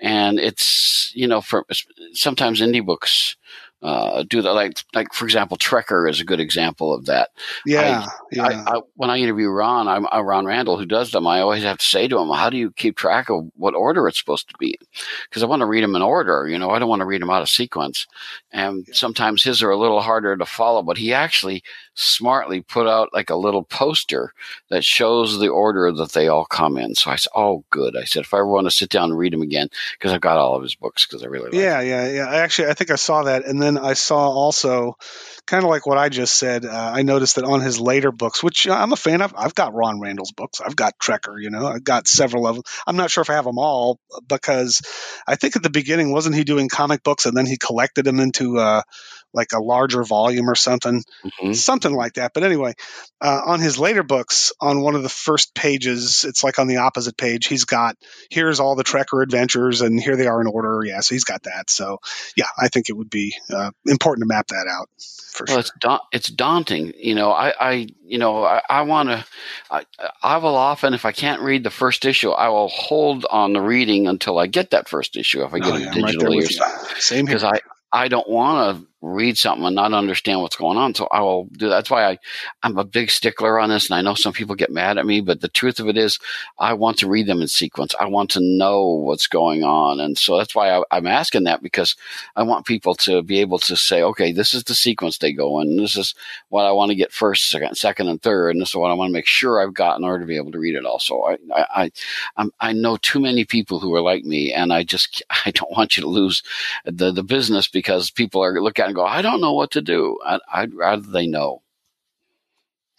And 0.00 0.38
it's 0.38 1.12
you 1.14 1.26
know 1.26 1.40
for 1.40 1.66
sometimes 2.12 2.60
indie 2.60 2.84
books 2.84 3.36
uh, 3.82 4.24
do 4.28 4.42
that. 4.42 4.52
Like, 4.52 4.82
like 4.94 5.12
for 5.12 5.24
example, 5.24 5.56
Trekker 5.56 6.10
is 6.10 6.20
a 6.20 6.24
good 6.24 6.40
example 6.40 6.92
of 6.92 7.06
that. 7.06 7.30
Yeah, 7.64 8.06
I, 8.06 8.12
yeah. 8.32 8.42
I, 8.44 8.76
I, 8.76 8.80
when 8.94 9.10
I 9.10 9.18
interview 9.18 9.48
Ron, 9.48 9.86
I'm 9.86 10.06
uh, 10.12 10.22
Ron 10.22 10.46
Randall, 10.46 10.78
who 10.78 10.86
does 10.86 11.12
them. 11.12 11.26
I 11.26 11.40
always 11.40 11.62
have 11.62 11.78
to 11.78 11.84
say 11.84 12.08
to 12.08 12.18
him, 12.18 12.28
"How 12.30 12.50
do 12.50 12.56
you 12.56 12.72
keep 12.72 12.96
track 12.96 13.30
of 13.30 13.50
what 13.54 13.74
order 13.74 14.08
it's 14.08 14.18
supposed 14.18 14.48
to 14.48 14.54
be?" 14.58 14.76
Because 15.28 15.42
I 15.42 15.46
want 15.46 15.60
to 15.60 15.66
read 15.66 15.84
them 15.84 15.94
in 15.94 16.02
order. 16.02 16.48
You 16.48 16.58
know, 16.58 16.70
I 16.70 16.78
don't 16.78 16.88
want 16.88 17.00
to 17.00 17.06
read 17.06 17.22
them 17.22 17.30
out 17.30 17.42
of 17.42 17.48
sequence. 17.48 18.06
And 18.52 18.84
yeah. 18.88 18.94
sometimes 18.94 19.44
his 19.44 19.62
are 19.62 19.70
a 19.70 19.76
little 19.76 20.00
harder 20.00 20.36
to 20.36 20.46
follow. 20.46 20.82
But 20.82 20.98
he 20.98 21.12
actually 21.12 21.62
smartly 21.98 22.60
put 22.60 22.86
out 22.86 23.12
like 23.12 23.28
a 23.28 23.36
little 23.36 23.64
poster 23.64 24.32
that 24.70 24.84
shows 24.84 25.38
the 25.38 25.48
order 25.48 25.90
that 25.90 26.12
they 26.12 26.28
all 26.28 26.44
come 26.44 26.78
in. 26.78 26.94
So 26.94 27.10
I 27.10 27.16
said, 27.16 27.32
"Oh, 27.34 27.64
good." 27.70 27.96
I 27.96 28.04
said, 28.04 28.20
"If 28.22 28.32
I 28.32 28.38
ever 28.38 28.46
want 28.46 28.66
to 28.66 28.70
sit 28.70 28.88
down 28.88 29.10
and 29.10 29.18
read 29.18 29.32
them 29.32 29.42
again, 29.42 29.68
because 29.92 30.12
I've 30.12 30.20
got 30.20 30.36
all 30.36 30.54
of 30.54 30.62
his 30.62 30.76
books, 30.76 31.06
because 31.06 31.24
I 31.24 31.26
really 31.26 31.46
like 31.46 31.54
yeah, 31.54 31.78
them. 31.78 31.88
yeah, 31.88 32.08
yeah. 32.08 32.26
I 32.26 32.36
actually, 32.36 32.68
I 32.68 32.74
think 32.74 32.92
I 32.92 32.96
saw 32.96 33.24
that, 33.24 33.44
and 33.44 33.60
then 33.60 33.76
I 33.76 33.94
saw 33.94 34.30
also, 34.30 34.96
kind 35.46 35.64
of 35.64 35.70
like 35.70 35.86
what 35.86 35.98
I 35.98 36.08
just 36.08 36.36
said. 36.36 36.64
Uh, 36.64 36.92
I 36.94 37.02
noticed 37.02 37.36
that 37.36 37.44
on 37.44 37.60
his 37.60 37.80
later 37.80 38.12
books, 38.12 38.42
which 38.42 38.68
I'm 38.68 38.92
a 38.92 38.96
fan 38.96 39.20
of, 39.20 39.34
I've 39.36 39.54
got 39.54 39.74
Ron 39.74 40.00
Randall's 40.00 40.32
books. 40.32 40.60
I've 40.60 40.76
got 40.76 40.98
Trekker. 40.98 41.42
You 41.42 41.50
know, 41.50 41.66
I've 41.66 41.84
got 41.84 42.06
several 42.06 42.46
of 42.46 42.56
them. 42.56 42.64
I'm 42.86 42.96
not 42.96 43.10
sure 43.10 43.22
if 43.22 43.30
I 43.30 43.34
have 43.34 43.44
them 43.44 43.58
all 43.58 43.98
because 44.28 44.82
I 45.26 45.34
think 45.34 45.56
at 45.56 45.62
the 45.62 45.70
beginning 45.70 46.12
wasn't 46.12 46.36
he 46.36 46.44
doing 46.44 46.68
comic 46.68 47.02
books 47.02 47.26
and 47.26 47.36
then 47.36 47.46
he 47.46 47.56
collected 47.56 48.04
them 48.04 48.20
into. 48.20 48.58
Uh, 48.58 48.82
like 49.32 49.52
a 49.52 49.60
larger 49.60 50.02
volume 50.02 50.48
or 50.48 50.54
something, 50.54 51.02
mm-hmm. 51.24 51.52
something 51.52 51.94
like 51.94 52.14
that. 52.14 52.32
But 52.34 52.44
anyway, 52.44 52.74
uh, 53.20 53.42
on 53.46 53.60
his 53.60 53.78
later 53.78 54.02
books, 54.02 54.52
on 54.60 54.80
one 54.80 54.94
of 54.94 55.02
the 55.02 55.08
first 55.08 55.54
pages, 55.54 56.24
it's 56.26 56.42
like 56.42 56.58
on 56.58 56.66
the 56.66 56.78
opposite 56.78 57.16
page, 57.16 57.46
he's 57.46 57.64
got 57.64 57.96
here's 58.30 58.60
all 58.60 58.74
the 58.74 58.84
Trekker 58.84 59.22
adventures, 59.22 59.80
and 59.80 60.00
here 60.00 60.16
they 60.16 60.26
are 60.26 60.40
in 60.40 60.46
order. 60.46 60.82
Yeah, 60.84 61.00
so 61.00 61.14
he's 61.14 61.24
got 61.24 61.42
that. 61.44 61.70
So 61.70 61.98
yeah, 62.36 62.46
I 62.58 62.68
think 62.68 62.88
it 62.88 62.94
would 62.94 63.10
be 63.10 63.34
uh, 63.52 63.70
important 63.86 64.22
to 64.22 64.34
map 64.34 64.48
that 64.48 64.66
out. 64.70 64.88
For 65.32 65.44
well, 65.46 65.56
sure. 65.56 65.60
it's 65.60 65.72
da- 65.78 66.00
it's 66.12 66.28
daunting. 66.28 66.94
You 66.96 67.14
know, 67.14 67.30
I, 67.30 67.52
I 67.60 67.86
you 68.04 68.18
know 68.18 68.44
I, 68.44 68.62
I 68.68 68.82
want 68.82 69.10
to. 69.10 69.24
I, 69.70 69.84
I 70.22 70.38
will 70.38 70.56
often, 70.56 70.94
if 70.94 71.04
I 71.04 71.12
can't 71.12 71.42
read 71.42 71.64
the 71.64 71.70
first 71.70 72.04
issue, 72.04 72.30
I 72.30 72.48
will 72.48 72.68
hold 72.68 73.26
on 73.30 73.52
the 73.52 73.60
reading 73.60 74.08
until 74.08 74.38
I 74.38 74.46
get 74.46 74.70
that 74.70 74.88
first 74.88 75.16
issue. 75.16 75.44
If 75.44 75.52
I 75.52 75.58
get 75.58 75.72
oh, 75.72 75.76
it 75.76 75.88
digitally 75.90 76.40
right 76.40 76.44
or 76.44 76.52
something, 76.52 76.96
same 76.98 77.24
because 77.26 77.44
I 77.44 77.60
I 77.92 78.08
don't 78.08 78.28
want 78.28 78.78
to 78.78 78.86
read 79.00 79.38
something 79.38 79.64
and 79.64 79.76
not 79.76 79.92
understand 79.92 80.40
what's 80.40 80.56
going 80.56 80.76
on. 80.76 80.92
So 80.94 81.06
I 81.12 81.20
will 81.20 81.44
do 81.52 81.68
that. 81.68 81.76
That's 81.76 81.90
why 81.90 82.04
I, 82.10 82.18
I'm 82.64 82.78
a 82.78 82.84
big 82.84 83.10
stickler 83.10 83.60
on 83.60 83.68
this. 83.68 83.88
And 83.88 83.96
I 83.96 84.02
know 84.02 84.14
some 84.14 84.32
people 84.32 84.56
get 84.56 84.72
mad 84.72 84.98
at 84.98 85.06
me, 85.06 85.20
but 85.20 85.40
the 85.40 85.48
truth 85.48 85.78
of 85.78 85.88
it 85.88 85.96
is 85.96 86.18
I 86.58 86.72
want 86.72 86.98
to 86.98 87.08
read 87.08 87.28
them 87.28 87.40
in 87.40 87.46
sequence. 87.46 87.94
I 88.00 88.06
want 88.06 88.30
to 88.30 88.40
know 88.40 88.84
what's 88.84 89.28
going 89.28 89.62
on. 89.62 90.00
And 90.00 90.18
so 90.18 90.36
that's 90.36 90.54
why 90.54 90.82
I, 90.90 90.96
am 90.96 91.06
asking 91.06 91.44
that 91.44 91.62
because 91.62 91.94
I 92.34 92.42
want 92.42 92.66
people 92.66 92.94
to 92.96 93.22
be 93.22 93.40
able 93.40 93.60
to 93.60 93.76
say, 93.76 94.02
okay, 94.02 94.32
this 94.32 94.52
is 94.52 94.64
the 94.64 94.74
sequence 94.74 95.18
they 95.18 95.32
go 95.32 95.60
in. 95.60 95.76
This 95.76 95.96
is 95.96 96.14
what 96.48 96.64
I 96.64 96.72
want 96.72 96.90
to 96.90 96.96
get 96.96 97.12
first, 97.12 97.48
second, 97.50 97.76
second, 97.76 98.08
and 98.08 98.20
third. 98.20 98.50
And 98.50 98.60
this 98.60 98.70
is 98.70 98.74
what 98.74 98.90
I 98.90 98.94
want 98.94 99.10
to 99.10 99.14
make 99.14 99.26
sure 99.26 99.60
I've 99.60 99.74
got 99.74 99.98
in 99.98 100.04
order 100.04 100.20
to 100.20 100.26
be 100.26 100.36
able 100.36 100.52
to 100.52 100.58
read 100.58 100.74
it 100.74 100.84
also. 100.84 101.22
I, 101.22 101.38
I, 101.54 101.90
I, 102.36 102.46
I 102.60 102.72
know 102.72 102.96
too 102.96 103.20
many 103.20 103.44
people 103.44 103.78
who 103.78 103.94
are 103.94 104.02
like 104.02 104.24
me 104.24 104.52
and 104.52 104.72
I 104.72 104.82
just, 104.82 105.22
I 105.46 105.52
don't 105.52 105.70
want 105.70 105.96
you 105.96 106.02
to 106.02 106.08
lose 106.08 106.42
the, 106.84 107.12
the 107.12 107.22
business 107.22 107.68
because 107.68 108.10
people 108.10 108.42
are 108.42 108.60
looking 108.60 108.87
and 108.88 108.96
go, 108.96 109.04
I 109.04 109.22
don't 109.22 109.40
know 109.40 109.54
what 109.54 109.72
to 109.72 109.82
do. 109.82 110.18
I, 110.24 110.62
would 110.62 110.74
rather 110.74 111.02
they 111.02 111.26
know. 111.26 111.62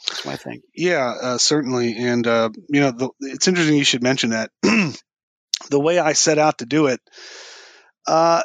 That's 0.07 0.25
my 0.25 0.35
thing. 0.37 0.61
Yeah, 0.73 1.13
uh, 1.21 1.37
certainly. 1.37 1.95
And, 1.97 2.25
uh, 2.25 2.49
you 2.69 2.81
know, 2.81 2.91
the, 2.91 3.09
it's 3.19 3.47
interesting 3.47 3.77
you 3.77 3.83
should 3.83 4.03
mention 4.03 4.29
that. 4.29 4.51
the 4.61 5.79
way 5.79 5.99
I 5.99 6.13
set 6.13 6.37
out 6.37 6.59
to 6.59 6.65
do 6.65 6.87
it, 6.87 7.01
uh, 8.07 8.43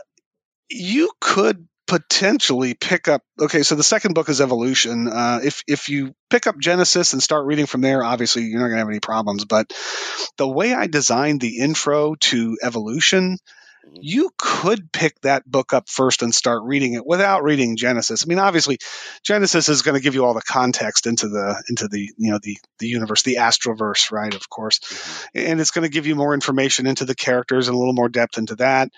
you 0.69 1.11
could 1.21 1.69
potentially 1.87 2.73
pick 2.73 3.09
up 3.09 3.23
okay 3.39 3.63
so 3.63 3.75
the 3.75 3.83
second 3.83 4.15
book 4.15 4.31
is 4.31 4.41
evolution 4.41 5.07
uh, 5.07 5.41
if 5.45 5.63
if 5.69 5.91
you 5.91 6.15
pick 6.31 6.47
up 6.47 6.59
genesis 6.59 7.13
and 7.13 7.23
start 7.23 7.45
reading 7.45 7.67
from 7.67 7.83
there 7.83 8.03
obviously 8.03 8.45
you're 8.45 8.59
not 8.59 8.69
going 8.69 8.77
to 8.77 8.79
have 8.79 8.89
any 8.89 9.01
problems 9.01 9.45
but 9.45 9.71
the 10.39 10.49
way 10.49 10.73
i 10.73 10.87
designed 10.87 11.43
the 11.43 11.59
intro 11.59 12.15
to 12.15 12.57
evolution 12.63 13.37
you 13.93 14.31
could 14.37 14.93
pick 14.93 15.21
that 15.21 15.49
book 15.51 15.73
up 15.73 15.89
first 15.89 16.23
and 16.23 16.35
start 16.35 16.63
reading 16.65 16.95
it 16.95 17.07
without 17.07 17.43
reading 17.43 17.77
Genesis. 17.77 18.25
I 18.25 18.27
mean, 18.29 18.39
obviously, 18.39 18.79
Genesis 19.23 19.69
is 19.69 19.83
going 19.83 19.95
to 19.95 20.01
give 20.03 20.15
you 20.15 20.25
all 20.25 20.35
the 20.35 20.43
context 20.43 21.07
into 21.07 21.29
the 21.29 21.63
into 21.69 21.89
the 21.89 22.11
you 22.17 22.31
know 22.31 22.39
the 22.43 22.59
the 22.79 22.89
universe, 22.89 23.23
the 23.23 23.37
Astroverse, 23.37 24.11
right? 24.13 24.35
Of 24.35 24.49
course, 24.49 24.79
mm-hmm. 24.81 25.51
and 25.51 25.61
it's 25.61 25.71
going 25.71 25.85
to 25.85 25.93
give 25.93 26.07
you 26.07 26.15
more 26.15 26.35
information 26.35 26.87
into 26.87 27.05
the 27.05 27.15
characters 27.15 27.69
and 27.69 27.75
a 27.75 27.79
little 27.79 27.95
more 27.95 28.09
depth 28.09 28.39
into 28.39 28.57
that. 28.57 28.91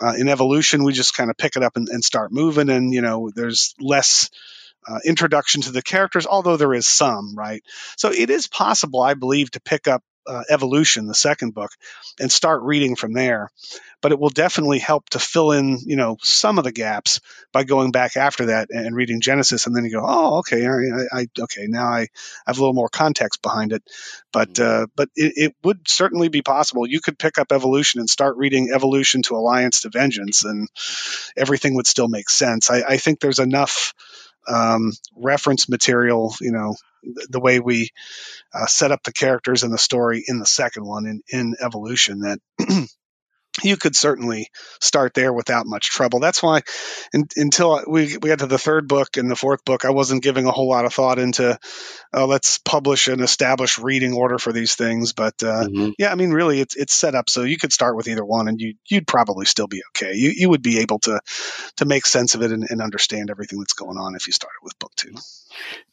Uh, 0.00 0.14
in 0.16 0.28
Evolution, 0.28 0.84
we 0.84 0.92
just 0.92 1.14
kind 1.14 1.30
of 1.30 1.36
pick 1.36 1.56
it 1.56 1.62
up 1.62 1.76
and, 1.76 1.88
and 1.88 2.04
start 2.04 2.32
moving, 2.32 2.68
and 2.68 2.92
you 2.92 3.02
know, 3.02 3.30
there's 3.34 3.74
less. 3.80 4.30
Uh, 4.84 4.98
introduction 5.04 5.62
to 5.62 5.70
the 5.70 5.80
characters, 5.80 6.26
although 6.26 6.56
there 6.56 6.74
is 6.74 6.88
some, 6.88 7.36
right? 7.36 7.62
So 7.96 8.10
it 8.10 8.30
is 8.30 8.48
possible, 8.48 9.00
I 9.00 9.14
believe, 9.14 9.48
to 9.52 9.60
pick 9.60 9.86
up 9.86 10.02
uh, 10.26 10.42
Evolution, 10.48 11.06
the 11.06 11.14
second 11.14 11.54
book, 11.54 11.70
and 12.20 12.30
start 12.30 12.62
reading 12.62 12.96
from 12.96 13.12
there. 13.12 13.50
But 14.00 14.12
it 14.12 14.18
will 14.18 14.30
definitely 14.30 14.80
help 14.80 15.08
to 15.10 15.20
fill 15.20 15.52
in, 15.52 15.78
you 15.84 15.94
know, 15.94 16.16
some 16.22 16.58
of 16.58 16.64
the 16.64 16.72
gaps 16.72 17.20
by 17.52 17.62
going 17.62 17.92
back 17.92 18.16
after 18.16 18.46
that 18.46 18.68
and 18.70 18.96
reading 18.96 19.20
Genesis, 19.20 19.66
and 19.66 19.76
then 19.76 19.84
you 19.84 19.92
go, 19.92 20.04
oh, 20.04 20.38
okay, 20.38 20.66
I, 20.66 21.20
I 21.20 21.26
okay, 21.38 21.66
now 21.68 21.86
I 21.86 22.08
have 22.46 22.58
a 22.58 22.60
little 22.60 22.74
more 22.74 22.88
context 22.88 23.42
behind 23.42 23.72
it. 23.72 23.82
But 24.32 24.54
mm-hmm. 24.54 24.84
uh, 24.84 24.86
but 24.96 25.08
it, 25.14 25.32
it, 25.36 25.56
would 25.62 25.88
certainly 25.88 26.28
be 26.28 26.42
possible. 26.42 26.86
You 26.86 27.00
could 27.00 27.18
pick 27.18 27.38
up 27.38 27.52
Evolution 27.52 28.00
and 28.00 28.10
start 28.10 28.36
reading 28.36 28.70
Evolution 28.74 29.22
to 29.22 29.36
Alliance 29.36 29.82
to 29.82 29.90
Vengeance, 29.90 30.44
and 30.44 30.68
everything 31.36 31.74
would 31.76 31.86
still 31.86 32.08
make 32.08 32.28
sense. 32.28 32.70
I, 32.70 32.82
I 32.82 32.96
think 32.96 33.20
there's 33.20 33.38
enough 33.38 33.94
um, 34.48 34.92
reference 35.16 35.68
material, 35.68 36.34
you 36.40 36.52
know, 36.52 36.74
the 37.28 37.40
way 37.40 37.60
we 37.60 37.90
uh, 38.54 38.66
set 38.66 38.92
up 38.92 39.02
the 39.02 39.12
characters 39.12 39.62
and 39.62 39.72
the 39.72 39.78
story 39.78 40.24
in 40.26 40.38
the 40.38 40.46
second 40.46 40.84
one 40.86 41.06
in, 41.06 41.22
in 41.28 41.54
Evolution 41.60 42.20
that 42.20 42.38
you 43.62 43.76
could 43.76 43.94
certainly 43.94 44.48
start 44.80 45.12
there 45.14 45.32
without 45.32 45.66
much 45.66 45.90
trouble. 45.90 46.20
That's 46.20 46.42
why 46.42 46.62
in, 47.12 47.28
until 47.36 47.82
we, 47.86 48.16
we 48.16 48.28
got 48.30 48.38
to 48.38 48.46
the 48.46 48.58
third 48.58 48.88
book 48.88 49.16
and 49.18 49.30
the 49.30 49.36
fourth 49.36 49.64
book, 49.64 49.84
I 49.84 49.90
wasn't 49.90 50.22
giving 50.22 50.46
a 50.46 50.50
whole 50.50 50.68
lot 50.68 50.86
of 50.86 50.94
thought 50.94 51.18
into 51.18 51.58
uh, 52.14 52.26
let's 52.26 52.58
publish 52.58 53.08
an 53.08 53.20
established 53.20 53.78
reading 53.78 54.14
order 54.14 54.38
for 54.38 54.52
these 54.52 54.74
things. 54.74 55.12
But 55.12 55.42
uh, 55.42 55.64
mm-hmm. 55.64 55.90
yeah, 55.98 56.10
I 56.10 56.14
mean, 56.14 56.30
really, 56.30 56.60
it's 56.60 56.76
it's 56.76 56.94
set 56.94 57.14
up 57.14 57.28
so 57.28 57.42
you 57.42 57.58
could 57.58 57.72
start 57.72 57.96
with 57.96 58.08
either 58.08 58.24
one, 58.24 58.48
and 58.48 58.60
you 58.60 58.74
you'd 58.88 59.06
probably 59.06 59.44
still 59.44 59.66
be 59.66 59.82
okay. 59.90 60.14
You 60.14 60.32
you 60.34 60.48
would 60.48 60.62
be 60.62 60.78
able 60.80 60.98
to 61.00 61.20
to 61.76 61.84
make 61.84 62.06
sense 62.06 62.34
of 62.34 62.42
it 62.42 62.52
and, 62.52 62.64
and 62.68 62.80
understand 62.80 63.30
everything 63.30 63.58
that's 63.58 63.74
going 63.74 63.98
on 63.98 64.14
if 64.14 64.26
you 64.26 64.32
started 64.32 64.58
with 64.62 64.78
book 64.78 64.92
two. 64.96 65.14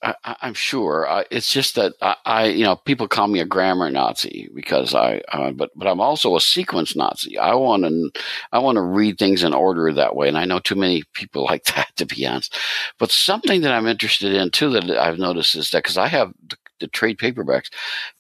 I, 0.02 0.36
am 0.42 0.54
sure. 0.54 1.08
It's 1.30 1.52
just 1.52 1.76
that 1.76 1.94
I, 2.02 2.16
I, 2.26 2.46
you 2.46 2.64
know, 2.64 2.76
people 2.76 3.08
call 3.08 3.28
me 3.28 3.40
a 3.40 3.46
grammar 3.46 3.90
Nazi 3.90 4.50
because 4.56 4.96
I, 4.96 5.22
uh, 5.32 5.52
but 5.52 5.72
but 5.76 5.88
I'm 5.88 6.00
also 6.02 6.36
a 6.36 6.42
sequence 6.42 6.96
Nazi. 6.96 7.38
I 7.38 7.54
want 7.56 7.84
to, 7.84 8.12
I 8.52 8.60
want 8.60 8.78
to 8.78 8.82
read 8.82 9.18
things 9.18 9.44
in 9.44 9.54
order 9.54 9.92
that 9.94 10.16
way, 10.16 10.28
and 10.28 10.38
I 10.38 10.46
know 10.46 10.60
too 10.60 10.76
many 10.76 11.04
people 11.14 11.44
like 11.52 11.66
that 11.66 11.96
to 11.98 12.06
be 12.06 12.26
honest. 12.26 12.58
But 12.98 13.12
something 13.12 13.62
that 13.62 13.74
I'm 13.74 13.88
interested 13.88 14.34
in 14.34 14.52
too 14.52 14.70
that 14.72 14.90
I've 14.90 15.20
noticed 15.20 15.56
is 15.56 15.72
that 15.72 15.84
because 15.84 15.98
I 15.98 16.08
have 16.08 16.34
the, 16.48 16.58
the 16.80 16.88
trade 16.88 17.18
paperbacks, 17.18 17.70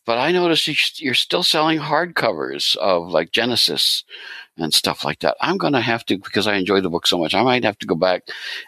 but 0.06 0.17
I 0.17 0.32
noticed 0.32 0.99
you're 1.02 1.13
still 1.13 1.43
selling 1.43 1.80
hardcovers 1.80 2.75
of 2.78 3.10
like 3.10 3.32
Genesis 3.32 4.04
and 4.60 4.74
stuff 4.74 5.06
like 5.06 5.19
that. 5.19 5.38
I'm 5.41 5.58
going 5.58 5.74
to 5.74 5.82
have 5.82 6.06
to, 6.06 6.17
because 6.17 6.48
I 6.48 6.56
enjoy 6.56 6.82
the 6.82 6.89
book 6.89 7.08
so 7.08 7.17
much, 7.17 7.34
I 7.34 7.43
might 7.43 7.63
have 7.63 7.78
to 7.80 7.88
go 7.88 7.95
back 7.95 8.24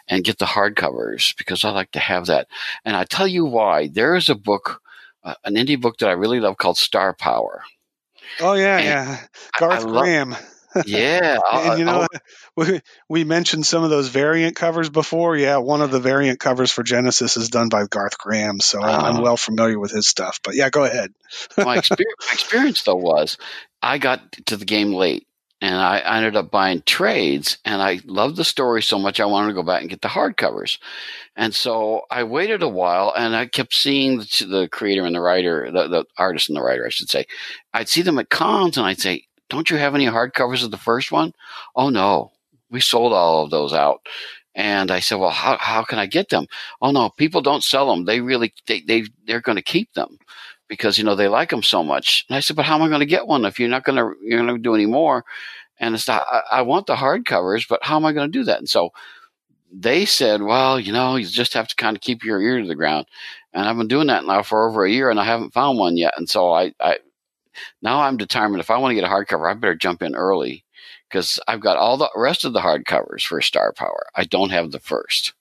and 0.08 0.24
get 0.24 0.38
the 0.38 0.46
hardcovers 0.46 1.36
because 1.36 1.64
I 1.64 1.70
like 1.70 1.92
to 1.92 2.00
have 2.00 2.26
that. 2.26 2.48
And 2.84 2.96
I 2.96 3.04
tell 3.04 3.28
you 3.28 3.44
why. 3.44 3.88
There 3.88 4.14
is 4.14 4.28
a 4.28 4.34
book, 4.34 4.82
uh, 5.22 5.34
an 5.44 5.54
indie 5.54 5.80
book 5.80 5.98
that 5.98 6.08
I 6.08 6.12
really 6.12 6.40
love 6.40 6.56
called 6.56 6.78
Star 6.78 7.12
Power. 7.14 7.62
Oh, 8.40 8.54
yeah, 8.54 8.76
and 8.78 8.84
yeah. 8.84 9.18
Garth 9.58 9.86
Graham. 9.86 10.34
yeah. 10.86 11.38
and 11.52 11.78
you 11.78 11.84
know, 11.84 12.06
we, 12.56 12.80
we 13.08 13.24
mentioned 13.24 13.66
some 13.66 13.84
of 13.84 13.90
those 13.90 14.08
variant 14.08 14.56
covers 14.56 14.88
before. 14.88 15.36
Yeah, 15.36 15.58
one 15.58 15.82
of 15.82 15.90
the 15.90 16.00
variant 16.00 16.40
covers 16.40 16.72
for 16.72 16.82
Genesis 16.82 17.36
is 17.36 17.48
done 17.48 17.68
by 17.68 17.86
Garth 17.86 18.18
Graham. 18.18 18.60
So 18.60 18.80
uh, 18.80 18.86
I'm, 18.86 19.04
I'm 19.04 19.16
ah. 19.16 19.22
well 19.22 19.36
familiar 19.36 19.78
with 19.78 19.90
his 19.90 20.06
stuff. 20.06 20.40
But 20.42 20.54
yeah, 20.54 20.70
go 20.70 20.84
ahead. 20.84 21.12
my, 21.56 21.76
experience, 21.76 22.16
my 22.26 22.32
experience, 22.32 22.82
though, 22.82 22.96
was 22.96 23.36
I 23.82 23.98
got 23.98 24.32
to 24.46 24.56
the 24.56 24.64
game 24.64 24.92
late 24.92 25.26
and 25.62 25.76
I 25.76 26.00
ended 26.00 26.34
up 26.34 26.50
buying 26.50 26.82
trades. 26.84 27.56
And 27.64 27.80
I 27.80 28.00
loved 28.04 28.36
the 28.36 28.44
story 28.44 28.82
so 28.82 28.98
much, 28.98 29.20
I 29.20 29.26
wanted 29.26 29.48
to 29.48 29.54
go 29.54 29.62
back 29.62 29.80
and 29.80 29.88
get 29.88 30.02
the 30.02 30.08
hardcovers. 30.08 30.78
And 31.36 31.54
so 31.54 32.02
I 32.10 32.24
waited 32.24 32.62
a 32.62 32.68
while, 32.68 33.14
and 33.16 33.34
I 33.36 33.46
kept 33.46 33.72
seeing 33.72 34.18
the, 34.18 34.46
the 34.46 34.68
creator 34.70 35.06
and 35.06 35.14
the 35.14 35.20
writer, 35.20 35.70
the, 35.70 35.86
the 35.86 36.04
artist 36.18 36.48
and 36.48 36.56
the 36.56 36.62
writer, 36.62 36.84
I 36.84 36.90
should 36.90 37.08
say. 37.08 37.26
I'd 37.72 37.88
see 37.88 38.02
them 38.02 38.18
at 38.18 38.28
cons, 38.28 38.76
and 38.76 38.84
I'd 38.84 39.00
say, 39.00 39.24
"Don't 39.48 39.70
you 39.70 39.76
have 39.76 39.94
any 39.94 40.06
hardcovers 40.06 40.64
of 40.64 40.72
the 40.72 40.76
first 40.78 41.12
one?" 41.12 41.32
Oh 41.76 41.90
no, 41.90 42.32
we 42.68 42.80
sold 42.80 43.12
all 43.12 43.44
of 43.44 43.50
those 43.50 43.72
out. 43.72 44.00
And 44.54 44.90
I 44.90 45.00
said, 45.00 45.18
well, 45.18 45.30
how, 45.30 45.56
how 45.56 45.82
can 45.82 45.98
I 45.98 46.04
get 46.04 46.28
them? 46.28 46.46
Oh 46.82 46.90
no, 46.90 47.08
people 47.08 47.40
don't 47.40 47.64
sell 47.64 47.88
them. 47.88 48.04
They 48.04 48.20
really, 48.20 48.52
they, 48.66 48.82
they, 48.82 49.04
they're 49.26 49.40
going 49.40 49.56
to 49.56 49.62
keep 49.62 49.94
them 49.94 50.18
because, 50.72 50.96
you 50.96 51.04
know, 51.04 51.14
they 51.14 51.28
like 51.28 51.50
them 51.50 51.62
so 51.62 51.84
much. 51.84 52.24
And 52.28 52.36
I 52.36 52.40
said, 52.40 52.56
but 52.56 52.64
how 52.64 52.76
am 52.76 52.82
I 52.82 52.88
going 52.88 53.00
to 53.00 53.06
get 53.06 53.26
one 53.26 53.44
if 53.44 53.60
you're 53.60 53.68
not 53.68 53.84
going 53.84 53.96
to, 53.96 54.16
you're 54.24 54.42
going 54.42 54.56
to 54.56 54.62
do 54.62 54.74
any 54.74 54.86
more? 54.86 55.22
And 55.78 55.94
it's 55.94 56.08
not, 56.08 56.26
I, 56.30 56.42
I 56.50 56.62
want 56.62 56.86
the 56.86 56.94
hardcovers, 56.94 57.68
but 57.68 57.84
how 57.84 57.96
am 57.96 58.06
I 58.06 58.14
going 58.14 58.32
to 58.32 58.38
do 58.38 58.44
that? 58.44 58.58
And 58.58 58.70
so 58.70 58.88
they 59.70 60.06
said, 60.06 60.40
well, 60.40 60.80
you 60.80 60.90
know, 60.90 61.16
you 61.16 61.26
just 61.26 61.52
have 61.52 61.68
to 61.68 61.76
kind 61.76 61.94
of 61.94 62.00
keep 62.00 62.24
your 62.24 62.40
ear 62.40 62.62
to 62.62 62.66
the 62.66 62.74
ground. 62.74 63.06
And 63.52 63.68
I've 63.68 63.76
been 63.76 63.88
doing 63.88 64.06
that 64.06 64.24
now 64.24 64.42
for 64.42 64.66
over 64.66 64.86
a 64.86 64.90
year 64.90 65.10
and 65.10 65.20
I 65.20 65.24
haven't 65.24 65.52
found 65.52 65.78
one 65.78 65.98
yet. 65.98 66.14
And 66.16 66.26
so 66.26 66.52
I, 66.52 66.72
I 66.80 66.96
now 67.82 68.00
I'm 68.00 68.16
determined 68.16 68.60
if 68.60 68.70
I 68.70 68.78
want 68.78 68.92
to 68.92 68.94
get 68.94 69.04
a 69.04 69.08
hardcover, 69.12 69.50
I 69.50 69.54
better 69.54 69.74
jump 69.74 70.02
in 70.02 70.14
early 70.14 70.64
because 71.10 71.38
I've 71.46 71.60
got 71.60 71.76
all 71.76 71.98
the 71.98 72.08
rest 72.16 72.46
of 72.46 72.54
the 72.54 72.60
hardcovers 72.60 73.24
for 73.26 73.42
Star 73.42 73.74
Power. 73.74 74.06
I 74.16 74.24
don't 74.24 74.50
have 74.50 74.70
the 74.70 74.80
first. 74.80 75.34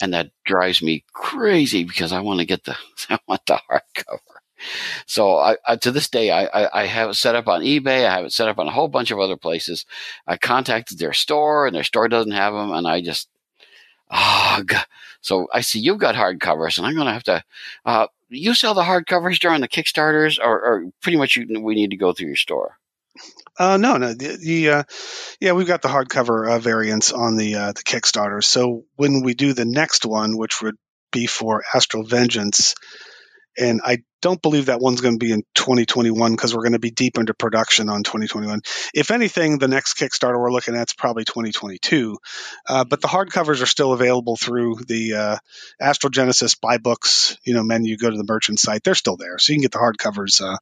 And 0.00 0.14
that 0.14 0.30
drives 0.44 0.82
me 0.82 1.04
crazy 1.12 1.82
because 1.82 2.12
I 2.12 2.20
want 2.20 2.38
to 2.40 2.46
get 2.46 2.64
the 2.64 2.76
I 3.10 3.18
want 3.26 3.44
the 3.46 3.60
hardcover. 3.68 4.31
So 5.06 5.36
I, 5.36 5.56
I, 5.66 5.76
to 5.76 5.90
this 5.90 6.08
day, 6.08 6.30
I, 6.30 6.82
I, 6.82 6.86
have 6.86 7.10
it 7.10 7.14
set 7.14 7.34
up 7.34 7.48
on 7.48 7.62
eBay. 7.62 8.06
I 8.06 8.14
have 8.14 8.24
it 8.24 8.32
set 8.32 8.48
up 8.48 8.58
on 8.58 8.68
a 8.68 8.72
whole 8.72 8.88
bunch 8.88 9.10
of 9.10 9.18
other 9.18 9.36
places. 9.36 9.86
I 10.26 10.36
contacted 10.36 10.98
their 10.98 11.12
store, 11.12 11.66
and 11.66 11.74
their 11.74 11.84
store 11.84 12.08
doesn't 12.08 12.32
have 12.32 12.52
them, 12.52 12.72
and 12.72 12.86
I 12.86 13.00
just 13.00 13.28
oh 14.12 14.62
God. 14.64 14.84
So 15.20 15.48
I 15.52 15.62
see 15.62 15.80
you've 15.80 15.98
got 15.98 16.14
hardcovers, 16.14 16.78
and 16.78 16.86
I'm 16.86 16.94
going 16.94 17.06
to 17.06 17.12
have 17.12 17.24
to. 17.24 17.44
Uh, 17.84 18.06
you 18.28 18.54
sell 18.54 18.74
the 18.74 18.82
hardcovers 18.82 19.38
during 19.38 19.60
the 19.60 19.68
Kickstarters, 19.68 20.38
or, 20.38 20.60
or 20.60 20.84
pretty 21.00 21.18
much 21.18 21.36
you, 21.36 21.60
we 21.60 21.74
need 21.74 21.90
to 21.90 21.96
go 21.96 22.12
through 22.12 22.28
your 22.28 22.36
store. 22.36 22.78
Uh, 23.58 23.76
no, 23.76 23.98
no. 23.98 24.14
The, 24.14 24.36
the 24.36 24.70
uh, 24.70 24.82
yeah, 25.40 25.52
we've 25.52 25.66
got 25.66 25.82
the 25.82 25.88
hardcover 25.88 26.50
uh, 26.50 26.58
variants 26.58 27.12
on 27.12 27.36
the 27.36 27.56
uh, 27.56 27.72
the 27.72 27.82
Kickstarter. 27.82 28.42
So 28.42 28.84
when 28.96 29.22
we 29.22 29.34
do 29.34 29.52
the 29.52 29.64
next 29.64 30.06
one, 30.06 30.36
which 30.36 30.62
would 30.62 30.76
be 31.12 31.26
for 31.26 31.62
Astral 31.74 32.04
Vengeance, 32.04 32.74
and 33.58 33.80
I 33.84 34.02
don't 34.22 34.40
believe 34.40 34.66
that 34.66 34.80
one's 34.80 35.00
going 35.00 35.14
to 35.14 35.24
be 35.24 35.32
in 35.32 35.42
2021 35.54 36.32
because 36.32 36.54
we're 36.54 36.62
going 36.62 36.72
to 36.72 36.78
be 36.78 36.90
deep 36.90 37.18
into 37.18 37.34
production 37.34 37.90
on 37.90 38.04
2021. 38.04 38.62
If 38.94 39.10
anything, 39.10 39.58
the 39.58 39.68
next 39.68 39.98
Kickstarter 39.98 40.40
we're 40.40 40.52
looking 40.52 40.76
at 40.76 40.88
is 40.88 40.94
probably 40.94 41.24
2022. 41.24 42.18
Uh, 42.66 42.84
but 42.84 43.00
the 43.00 43.08
hardcovers 43.08 43.62
are 43.62 43.66
still 43.66 43.92
available 43.92 44.36
through 44.36 44.76
the 44.86 45.14
uh, 45.14 45.36
Astral 45.80 46.10
Genesis 46.10 46.54
buy 46.54 46.78
books, 46.78 47.36
you 47.44 47.54
know, 47.54 47.62
menu. 47.62 47.96
Go 47.96 48.10
to 48.10 48.16
the 48.16 48.24
merchant 48.26 48.60
site; 48.60 48.84
they're 48.84 48.94
still 48.94 49.16
there, 49.16 49.38
so 49.38 49.52
you 49.52 49.58
can 49.58 49.62
get 49.62 49.72
the 49.72 49.78
hardcovers 49.78 50.40
uh, 50.40 50.56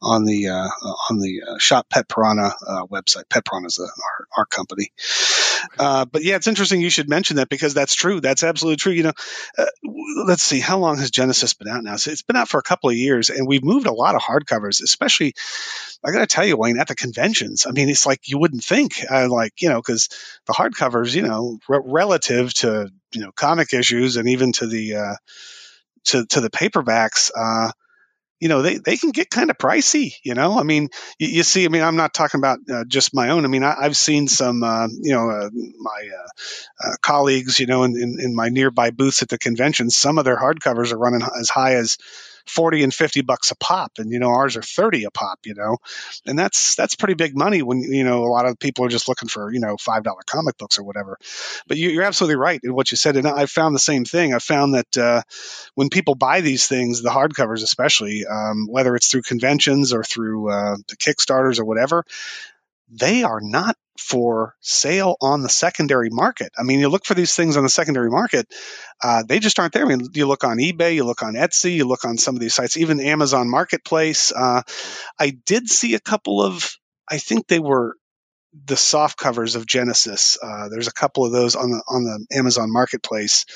on 0.00 0.24
the 0.24 0.48
uh, 0.48 0.68
on 1.10 1.18
the 1.18 1.42
uh, 1.46 1.58
Shop 1.58 1.86
Pet 1.88 2.08
Piranha 2.08 2.54
uh, 2.66 2.86
website. 2.86 3.28
Pet 3.28 3.44
Piranha 3.44 3.66
is 3.66 3.78
our, 3.78 4.26
our 4.36 4.46
company. 4.46 4.90
but 5.78 6.24
yeah, 6.24 6.36
it's 6.36 6.46
interesting 6.46 6.80
you 6.80 6.90
should 6.90 7.08
mention 7.08 7.36
that 7.36 7.50
because 7.50 7.74
that's 7.74 7.94
true. 7.94 8.20
That's 8.20 8.42
absolutely 8.42 8.76
true. 8.76 8.92
You 8.92 9.02
know, 9.04 9.12
let's 10.24 10.42
see, 10.42 10.60
how 10.60 10.78
long 10.78 10.98
has 10.98 11.10
Genesis 11.10 11.54
been 11.54 11.68
out 11.68 11.84
now? 11.84 11.96
So 11.96 12.10
it's 12.10 12.22
been 12.22 12.36
out 12.36 12.48
for 12.48 12.58
a 12.58 12.62
couple 12.62 12.90
of 12.90 12.96
years, 12.96 13.01
and 13.10 13.46
we've 13.46 13.64
moved 13.64 13.86
a 13.86 13.92
lot 13.92 14.14
of 14.14 14.22
hardcovers, 14.22 14.82
especially. 14.82 15.34
I 16.04 16.10
got 16.10 16.18
to 16.18 16.26
tell 16.26 16.44
you, 16.44 16.56
Wayne, 16.56 16.80
at 16.80 16.88
the 16.88 16.96
conventions. 16.96 17.64
I 17.66 17.70
mean, 17.70 17.88
it's 17.88 18.06
like 18.06 18.28
you 18.28 18.38
wouldn't 18.38 18.64
think, 18.64 19.04
uh, 19.08 19.28
like 19.28 19.62
you 19.62 19.68
know, 19.68 19.80
because 19.80 20.08
the 20.46 20.52
hardcovers, 20.52 21.14
you 21.14 21.22
know, 21.22 21.58
re- 21.68 21.80
relative 21.84 22.52
to 22.54 22.90
you 23.12 23.20
know 23.20 23.32
comic 23.32 23.72
issues 23.72 24.16
and 24.16 24.28
even 24.28 24.52
to 24.52 24.66
the 24.66 24.96
uh, 24.96 25.14
to 26.06 26.26
to 26.26 26.40
the 26.40 26.50
paperbacks. 26.50 27.30
Uh, 27.36 27.70
you 28.42 28.48
know 28.48 28.60
they, 28.60 28.78
they 28.78 28.96
can 28.96 29.12
get 29.12 29.30
kind 29.30 29.50
of 29.50 29.56
pricey 29.56 30.14
you 30.24 30.34
know 30.34 30.58
i 30.58 30.64
mean 30.64 30.88
you, 31.16 31.28
you 31.28 31.42
see 31.44 31.64
i 31.64 31.68
mean 31.68 31.80
i'm 31.80 31.94
not 31.94 32.12
talking 32.12 32.40
about 32.40 32.58
uh, 32.68 32.84
just 32.84 33.14
my 33.14 33.28
own 33.28 33.44
i 33.44 33.48
mean 33.48 33.62
I, 33.62 33.84
have 33.84 33.96
seen 33.96 34.26
some 34.26 34.64
uh, 34.64 34.88
you 34.88 35.12
know 35.12 35.30
uh, 35.30 35.48
my 35.78 36.08
uh, 36.12 36.88
uh, 36.88 36.94
colleagues 37.00 37.60
you 37.60 37.66
know 37.66 37.84
in, 37.84 37.96
in, 37.96 38.16
in, 38.18 38.34
my 38.34 38.48
nearby 38.48 38.90
booths 38.90 39.22
at 39.22 39.28
the 39.28 39.38
conventions 39.38 39.96
some 39.96 40.18
of 40.18 40.24
their 40.24 40.36
hardcovers 40.36 40.92
are 40.92 40.98
running 40.98 41.22
as 41.22 41.50
high 41.50 41.76
as 41.76 41.98
40 42.46 42.82
and 42.82 42.94
50 42.94 43.22
bucks 43.22 43.50
a 43.50 43.56
pop 43.56 43.92
and 43.98 44.10
you 44.10 44.18
know 44.18 44.28
ours 44.28 44.56
are 44.56 44.62
30 44.62 45.04
a 45.04 45.10
pop 45.10 45.40
you 45.44 45.54
know? 45.54 45.78
And 46.26 46.38
that's 46.38 46.74
that's 46.74 46.94
pretty 46.94 47.14
big 47.14 47.36
money 47.36 47.62
when 47.62 47.80
you 47.80 48.04
know 48.04 48.24
a 48.24 48.30
lot 48.30 48.46
of 48.46 48.58
people 48.58 48.84
are 48.84 48.88
just 48.88 49.08
looking 49.08 49.28
for 49.28 49.52
you 49.52 49.60
know 49.60 49.76
five 49.76 50.02
dollar 50.02 50.22
comic 50.26 50.56
books 50.58 50.78
or 50.78 50.84
whatever. 50.84 51.18
But 51.66 51.76
you, 51.76 52.00
are 52.00 52.04
absolutely 52.04 52.36
right 52.36 52.60
in 52.62 52.74
what 52.74 52.90
you 52.90 52.96
said 52.96 53.16
and 53.16 53.26
i 53.26 53.46
found 53.46 53.74
the 53.74 53.80
same 53.80 54.04
thing. 54.04 54.34
I 54.34 54.38
found 54.38 54.74
that 54.74 54.98
uh, 54.98 55.22
when 55.74 55.88
people 55.88 56.14
buy 56.14 56.40
these 56.40 56.66
things 56.66 57.02
the 57.02 57.10
hardcovers 57.10 57.62
especially 57.62 58.26
um, 58.26 58.66
whether 58.68 58.94
it's 58.96 59.08
through 59.08 59.22
conventions 59.22 59.92
or 59.92 60.04
through 60.04 60.50
uh, 60.50 60.76
the 60.88 60.96
kickstarters 60.96 61.58
or 61.58 61.64
whatever 61.64 62.04
they 62.92 63.22
are 63.24 63.40
not 63.40 63.76
for 63.98 64.54
sale 64.60 65.16
on 65.20 65.42
the 65.42 65.48
secondary 65.48 66.10
market. 66.10 66.50
I 66.58 66.62
mean, 66.62 66.80
you 66.80 66.88
look 66.88 67.04
for 67.04 67.14
these 67.14 67.34
things 67.34 67.56
on 67.56 67.62
the 67.62 67.68
secondary 67.68 68.10
market, 68.10 68.46
uh, 69.02 69.22
they 69.26 69.38
just 69.38 69.58
aren't 69.58 69.72
there. 69.72 69.84
I 69.84 69.88
mean, 69.88 70.08
you 70.14 70.26
look 70.26 70.44
on 70.44 70.58
eBay, 70.58 70.94
you 70.94 71.04
look 71.04 71.22
on 71.22 71.34
Etsy, 71.34 71.74
you 71.74 71.86
look 71.86 72.04
on 72.04 72.16
some 72.16 72.34
of 72.34 72.40
these 72.40 72.54
sites, 72.54 72.76
even 72.76 73.00
Amazon 73.00 73.50
Marketplace. 73.50 74.32
Uh, 74.32 74.62
I 75.18 75.30
did 75.46 75.68
see 75.68 75.94
a 75.94 76.00
couple 76.00 76.42
of, 76.42 76.76
I 77.08 77.18
think 77.18 77.46
they 77.46 77.58
were 77.58 77.96
the 78.66 78.76
soft 78.76 79.16
covers 79.18 79.56
of 79.56 79.66
Genesis. 79.66 80.36
Uh, 80.42 80.68
there's 80.68 80.88
a 80.88 80.92
couple 80.92 81.24
of 81.24 81.32
those 81.32 81.56
on 81.56 81.70
the 81.70 81.82
on 81.88 82.04
the 82.04 82.26
Amazon 82.36 82.70
Marketplace 82.70 83.46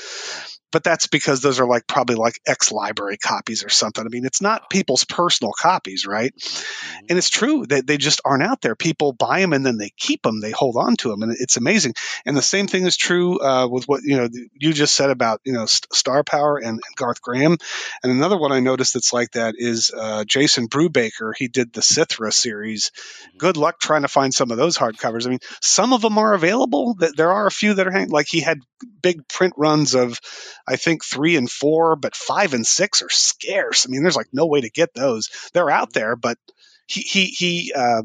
but 0.73 0.85
that's 0.85 1.07
because 1.07 1.41
those 1.41 1.61
are 1.61 1.67
like 1.67 1.87
probably 1.87 2.17
like 2.17 2.41
ex 2.47 2.73
library 2.73 3.17
copies 3.17 3.65
or 3.65 3.69
something. 3.69 4.05
I 4.05 4.09
mean, 4.09 4.25
it's 4.25 4.43
not 4.43 4.69
people's 4.69 5.05
personal 5.05 5.53
copies, 5.53 6.07
right? 6.07 6.35
Mm-hmm. 6.35 7.07
And 7.11 7.19
it's 7.19 7.31
true 7.31 7.65
that 7.67 7.87
they 7.87 7.97
just 7.97 8.21
aren't 8.25 8.43
out 8.43 8.61
there. 8.61 8.75
People 8.75 9.13
buy 9.13 9.41
them 9.41 9.53
and 9.53 9.65
then 9.65 9.79
they 9.79 9.91
keep 9.97 10.23
them, 10.23 10.41
they 10.41 10.51
hold 10.51 10.77
on 10.77 10.97
to 10.97 11.09
them, 11.09 11.23
and 11.23 11.37
it's 11.39 11.57
amazing. 11.57 11.95
And 12.25 12.37
the 12.37 12.43
same 12.43 12.67
thing 12.67 12.85
is 12.85 12.97
true 12.97 13.41
uh, 13.41 13.69
with 13.69 13.87
what 13.87 14.03
you 14.03 14.17
know 14.17 14.29
you 14.55 14.73
just 14.73 14.95
said 14.95 15.11
about 15.11 15.41
you 15.45 15.53
know 15.53 15.67
Star 15.67 16.25
Power 16.25 16.59
and, 16.59 16.69
and, 16.69 16.97
Garth 16.97 17.21
Graham. 17.21 17.57
And 18.03 18.13
another 18.13 18.39
one 18.39 18.53
I 18.53 18.61
noticed 18.61 18.95
that's 18.95 19.13
like 19.13 19.33
that 19.33 19.55
is 19.59 19.93
uh, 19.97 20.25
Jason 20.25 20.69
Brubaker. 20.69 21.33
He 21.37 21.49
did 21.49 21.73
the 21.73 21.81
Sithrah 21.81 22.33
series. 22.33 22.91
Mm-hmm. 22.91 23.39
Good 23.39 23.57
luck 23.57 23.79
trying 23.81 24.03
to 24.03 24.09
find 24.09 24.35
some 24.35 24.51
of 24.51 24.57
those 24.57 24.77
hardcovers. 24.77 25.27
I 25.27 25.31
mean, 25.31 25.41
some 25.61 25.93
of 25.93 26.03
them 26.03 26.19
are 26.19 26.35
available. 26.35 26.97
There 26.99 27.33
are 27.33 27.47
a 27.47 27.53
few 27.53 27.75
that 27.75 27.87
are 27.87 27.91
hanging. 27.91 28.11
Like 28.11 28.27
he 28.29 28.41
had 28.41 28.61
big 29.03 29.29
print 29.29 29.55
runs 29.57 29.95
of 29.95 30.21
I 30.67 30.77
think 30.77 31.05
three 31.05 31.37
and 31.37 31.51
four, 31.51 31.97
but 31.97 32.17
five 32.17 32.55
and 32.55 32.67
six 32.67 33.03
are 33.03 33.11
scarce. 33.11 33.87
I 33.87 33.91
mean, 33.91 34.03
there's 34.03 34.17
like 34.17 34.33
no 34.33 34.47
way 34.47 34.61
to 34.61 34.71
get 34.71 34.95
those. 34.95 35.31
They're 35.53 35.71
out 35.71 35.93
there, 35.93 36.17
but 36.17 36.39
he 36.87 37.01
he 37.01 37.25
he 37.27 37.73
uh, 37.75 38.03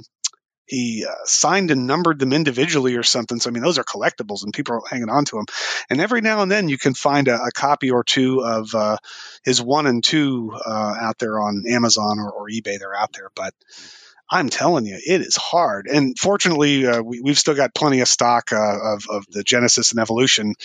he 0.65 1.05
uh, 1.05 1.25
signed 1.25 1.69
and 1.69 1.85
numbered 1.85 2.17
them 2.17 2.31
individually 2.31 2.95
or 2.95 3.03
something. 3.03 3.39
So 3.39 3.49
I 3.49 3.53
mean, 3.53 3.63
those 3.63 3.77
are 3.77 3.83
collectibles, 3.83 4.43
and 4.43 4.53
people 4.53 4.75
are 4.75 4.81
hanging 4.89 5.09
on 5.09 5.25
to 5.25 5.35
them. 5.35 5.45
And 5.89 5.99
every 5.99 6.21
now 6.21 6.41
and 6.41 6.51
then, 6.51 6.69
you 6.69 6.77
can 6.77 6.93
find 6.93 7.27
a, 7.27 7.35
a 7.43 7.51
copy 7.51 7.91
or 7.91 8.03
two 8.03 8.41
of 8.41 8.73
uh, 8.73 8.97
his 9.43 9.61
one 9.61 9.85
and 9.87 10.03
two 10.03 10.53
uh, 10.65 10.93
out 10.99 11.17
there 11.19 11.39
on 11.39 11.63
Amazon 11.67 12.19
or, 12.19 12.31
or 12.31 12.47
eBay. 12.47 12.79
They're 12.79 12.95
out 12.95 13.11
there, 13.13 13.29
but 13.35 13.53
I'm 14.33 14.47
telling 14.49 14.85
you, 14.85 14.95
it 14.95 15.19
is 15.19 15.35
hard. 15.35 15.87
And 15.87 16.17
fortunately, 16.17 16.87
uh, 16.87 17.01
we, 17.01 17.21
have 17.25 17.37
still 17.37 17.53
got 17.53 17.75
plenty 17.75 17.99
of 17.99 18.07
stock 18.07 18.53
uh, 18.53 18.93
of, 18.93 19.03
of 19.09 19.25
the 19.29 19.43
Genesis 19.43 19.91
and 19.91 19.99
Evolution 19.99 20.55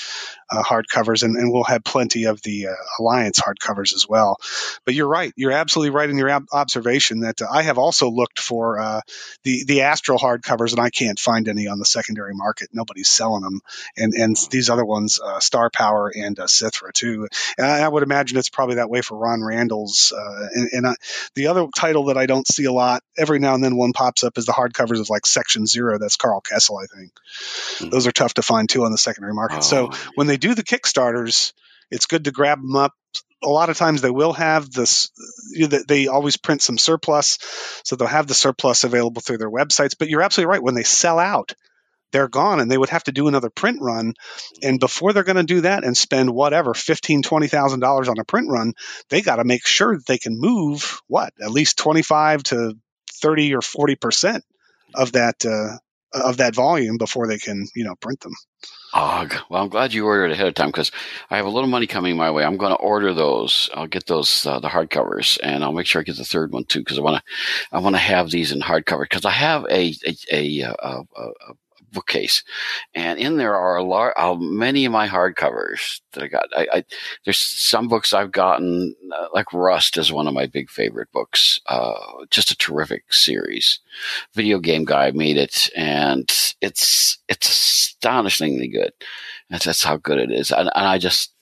uh, 0.49 0.63
hardcovers, 0.63 1.25
and, 1.25 1.37
and, 1.37 1.53
we'll 1.53 1.65
have 1.65 1.83
plenty 1.83 2.25
of 2.27 2.41
the 2.43 2.69
uh, 2.69 2.75
Alliance 3.01 3.41
hardcovers 3.41 3.93
as 3.93 4.07
well. 4.09 4.37
But 4.85 4.95
you're 4.95 5.09
right; 5.09 5.33
you're 5.35 5.51
absolutely 5.51 5.91
right 5.91 6.09
in 6.09 6.17
your 6.17 6.29
ab- 6.29 6.47
observation 6.53 7.21
that 7.21 7.43
uh, 7.43 7.49
I 7.51 7.63
have 7.63 7.79
also 7.79 8.09
looked 8.09 8.39
for 8.39 8.79
uh, 8.79 9.01
the 9.43 9.65
the 9.67 9.83
Astral 9.83 10.21
hardcovers, 10.21 10.71
and 10.71 10.81
I 10.81 10.91
can't 10.91 11.19
find 11.19 11.49
any 11.49 11.67
on 11.67 11.81
the 11.81 11.85
secondary 11.85 12.35
market. 12.35 12.69
Nobody's 12.73 13.09
selling 13.09 13.43
them, 13.43 13.61
and 13.97 14.15
and 14.15 14.37
these 14.53 14.71
other 14.71 14.85
ones, 14.85 15.19
Star 15.41 15.71
Power 15.71 16.13
and 16.15 16.37
Sithrah 16.37 16.93
too. 16.93 17.27
And 17.59 17.67
I, 17.67 17.81
I, 17.81 17.89
would 17.89 18.05
imagine 18.05 18.39
it's 18.39 18.49
probably 18.49 18.77
that 18.77 18.91
way 18.91 19.01
for 19.01 19.19
Ron 19.19 19.43
Randall's. 19.43 20.13
and, 20.55 20.69
and 20.73 20.87
I, 20.87 20.95
the 21.35 21.49
other 21.49 21.67
title 21.77 22.05
that 22.05 22.17
I 22.17 22.27
don't 22.27 22.47
see 22.47 22.67
a 22.67 22.73
lot 22.73 23.03
every 23.19 23.41
now 23.41 23.56
and 23.57 23.65
then 23.65 23.77
one 23.77 23.93
pops 23.93 24.23
up 24.23 24.39
is 24.39 24.47
the 24.47 24.53
hardcovers 24.53 25.01
of 25.01 25.11
like 25.11 25.27
Section 25.27 25.67
Zero. 25.67 25.99
That's 25.99 26.17
Karl 26.17 26.41
Kesel, 26.41 26.83
I 26.83 26.87
think. 26.87 27.13
Mm-hmm. 27.13 27.91
Those 27.91 28.07
are 28.07 28.13
tough 28.13 28.35
to 28.35 28.43
find 28.43 28.69
too 28.69 28.85
on 28.85 28.93
the 28.93 28.99
secondary 28.99 29.35
market. 29.35 29.59
Oh, 29.59 29.63
so 29.63 29.91
when 30.15 30.29
they 30.29 30.37
do 30.37 30.55
the 30.55 30.63
Kickstarters, 30.63 31.53
it's 31.91 32.07
good 32.07 32.25
to 32.25 32.31
grab 32.31 32.61
them 32.61 32.77
up. 32.77 32.93
A 33.43 33.49
lot 33.49 33.69
of 33.69 33.77
times 33.77 34.01
they 34.01 34.11
will 34.11 34.33
have 34.33 34.71
this. 34.71 35.11
You 35.51 35.69
know, 35.69 35.81
they 35.87 36.07
always 36.07 36.37
print 36.37 36.63
some 36.63 36.79
surplus, 36.79 37.39
so 37.85 37.97
they'll 37.97 38.09
have 38.09 38.27
the 38.27 38.35
surplus 38.35 38.85
available 38.85 39.21
through 39.21 39.39
their 39.39 39.51
websites. 39.51 39.95
But 39.99 40.09
you're 40.09 40.23
absolutely 40.23 40.53
right. 40.53 40.63
When 40.63 40.75
they 40.75 40.85
sell 40.85 41.19
out, 41.19 41.53
they're 42.13 42.29
gone 42.29 42.61
and 42.61 42.71
they 42.71 42.79
would 42.79 42.89
have 42.89 43.05
to 43.05 43.13
do 43.13 43.29
another 43.29 43.51
print 43.51 43.79
run 43.81 44.15
and 44.63 44.81
before 44.81 45.13
they're 45.13 45.25
going 45.25 45.37
to 45.37 45.43
do 45.43 45.63
that 45.63 45.85
and 45.85 45.97
spend 45.97 46.31
whatever 46.31 46.73
fifteen 46.75 47.23
twenty 47.23 47.49
thousand 47.49 47.81
dollars 47.81 48.09
on 48.09 48.19
a 48.19 48.25
print 48.25 48.49
run 48.49 48.73
they 49.09 49.21
got 49.21 49.37
to 49.37 49.45
make 49.45 49.67
sure 49.67 49.97
that 49.97 50.07
they 50.07 50.19
can 50.19 50.39
move 50.39 51.03
what 51.09 51.33
at 51.43 51.51
least 51.51 51.79
25 51.79 52.43
to 52.45 52.75
30 53.21 53.55
or 53.55 53.63
40 53.63 53.97
percent 53.97 54.45
of 54.95 55.13
that 55.13 55.45
uh, 55.45 55.79
of 56.13 56.39
that 56.39 56.55
volume 56.55 56.97
before 56.99 57.27
they 57.27 57.39
can 57.39 57.67
you 57.75 57.85
know 57.85 57.95
print 57.97 58.21
them. 58.21 58.33
Oh, 58.95 59.29
well, 59.51 59.63
I'm 59.63 59.69
glad 59.69 59.93
you 59.93 60.07
ordered 60.07 60.31
ahead 60.31 60.47
of 60.47 60.55
time 60.55 60.69
because 60.69 60.91
I 61.29 61.37
have 61.37 61.45
a 61.45 61.51
little 61.51 61.69
money 61.69 61.87
coming 61.87 62.17
my 62.17 62.31
way. 62.31 62.45
I'm 62.45 62.57
going 62.57 62.71
to 62.73 62.79
order 62.79 63.13
those. 63.13 63.69
I'll 63.75 63.87
get 63.87 64.07
those 64.07 64.47
uh, 64.47 64.59
the 64.59 64.69
hardcovers, 64.69 65.39
and 65.43 65.63
I'll 65.63 65.73
make 65.73 65.87
sure 65.87 66.01
I 66.01 66.05
get 66.05 66.17
the 66.17 66.25
third 66.25 66.53
one 66.53 66.65
too 66.65 66.81
because 66.81 66.99
I 66.99 67.03
want 67.03 67.23
to 67.23 67.23
I 67.73 67.81
want 67.81 67.95
to 67.95 68.01
have 68.01 68.31
these 68.31 68.53
in 68.53 68.61
hardcover 68.61 69.03
because 69.03 69.25
I 69.25 69.33
have 69.33 69.65
a 69.71 69.95
a, 70.07 70.17
a, 70.33 70.63
a, 70.63 71.05
a 71.17 71.53
bookcase, 71.93 72.43
and 72.95 73.19
in 73.19 73.37
there 73.37 73.55
are 73.55 73.77
a 73.77 73.83
lot, 73.83 74.13
uh, 74.17 74.35
many 74.35 74.85
of 74.85 74.93
my 74.93 75.09
hardcovers 75.09 76.01
that 76.13 76.25
I 76.25 76.29
got. 76.29 76.47
I, 76.57 76.67
I 76.73 76.85
there's 77.25 77.39
some 77.39 77.89
books 77.89 78.13
I've 78.13 78.33
gotten, 78.33 78.95
uh, 79.15 79.29
like 79.33 79.53
Rust 79.53 79.97
is 79.97 80.13
one 80.13 80.27
of 80.27 80.35
my 80.35 80.47
big 80.47 80.71
favorite 80.71 81.11
books. 81.13 81.61
Uh, 81.67 82.25
just 82.31 82.51
a 82.51 82.57
terrific 82.57 83.13
series. 83.13 83.81
Video 84.35 84.59
game 84.59 84.85
guy 84.85 85.11
made 85.13 85.37
it, 85.37 85.71
and 85.77 86.31
it's 86.61 87.19
it's 87.29 87.49
astonishingly 87.49 88.69
good. 88.69 88.93
That's, 89.51 89.65
that's 89.65 89.85
how 89.85 89.97
good 89.97 90.19
it 90.19 90.33
is, 90.33 90.51
and, 90.51 90.71
and 90.75 90.87
I 90.87 90.99
just 90.99 91.33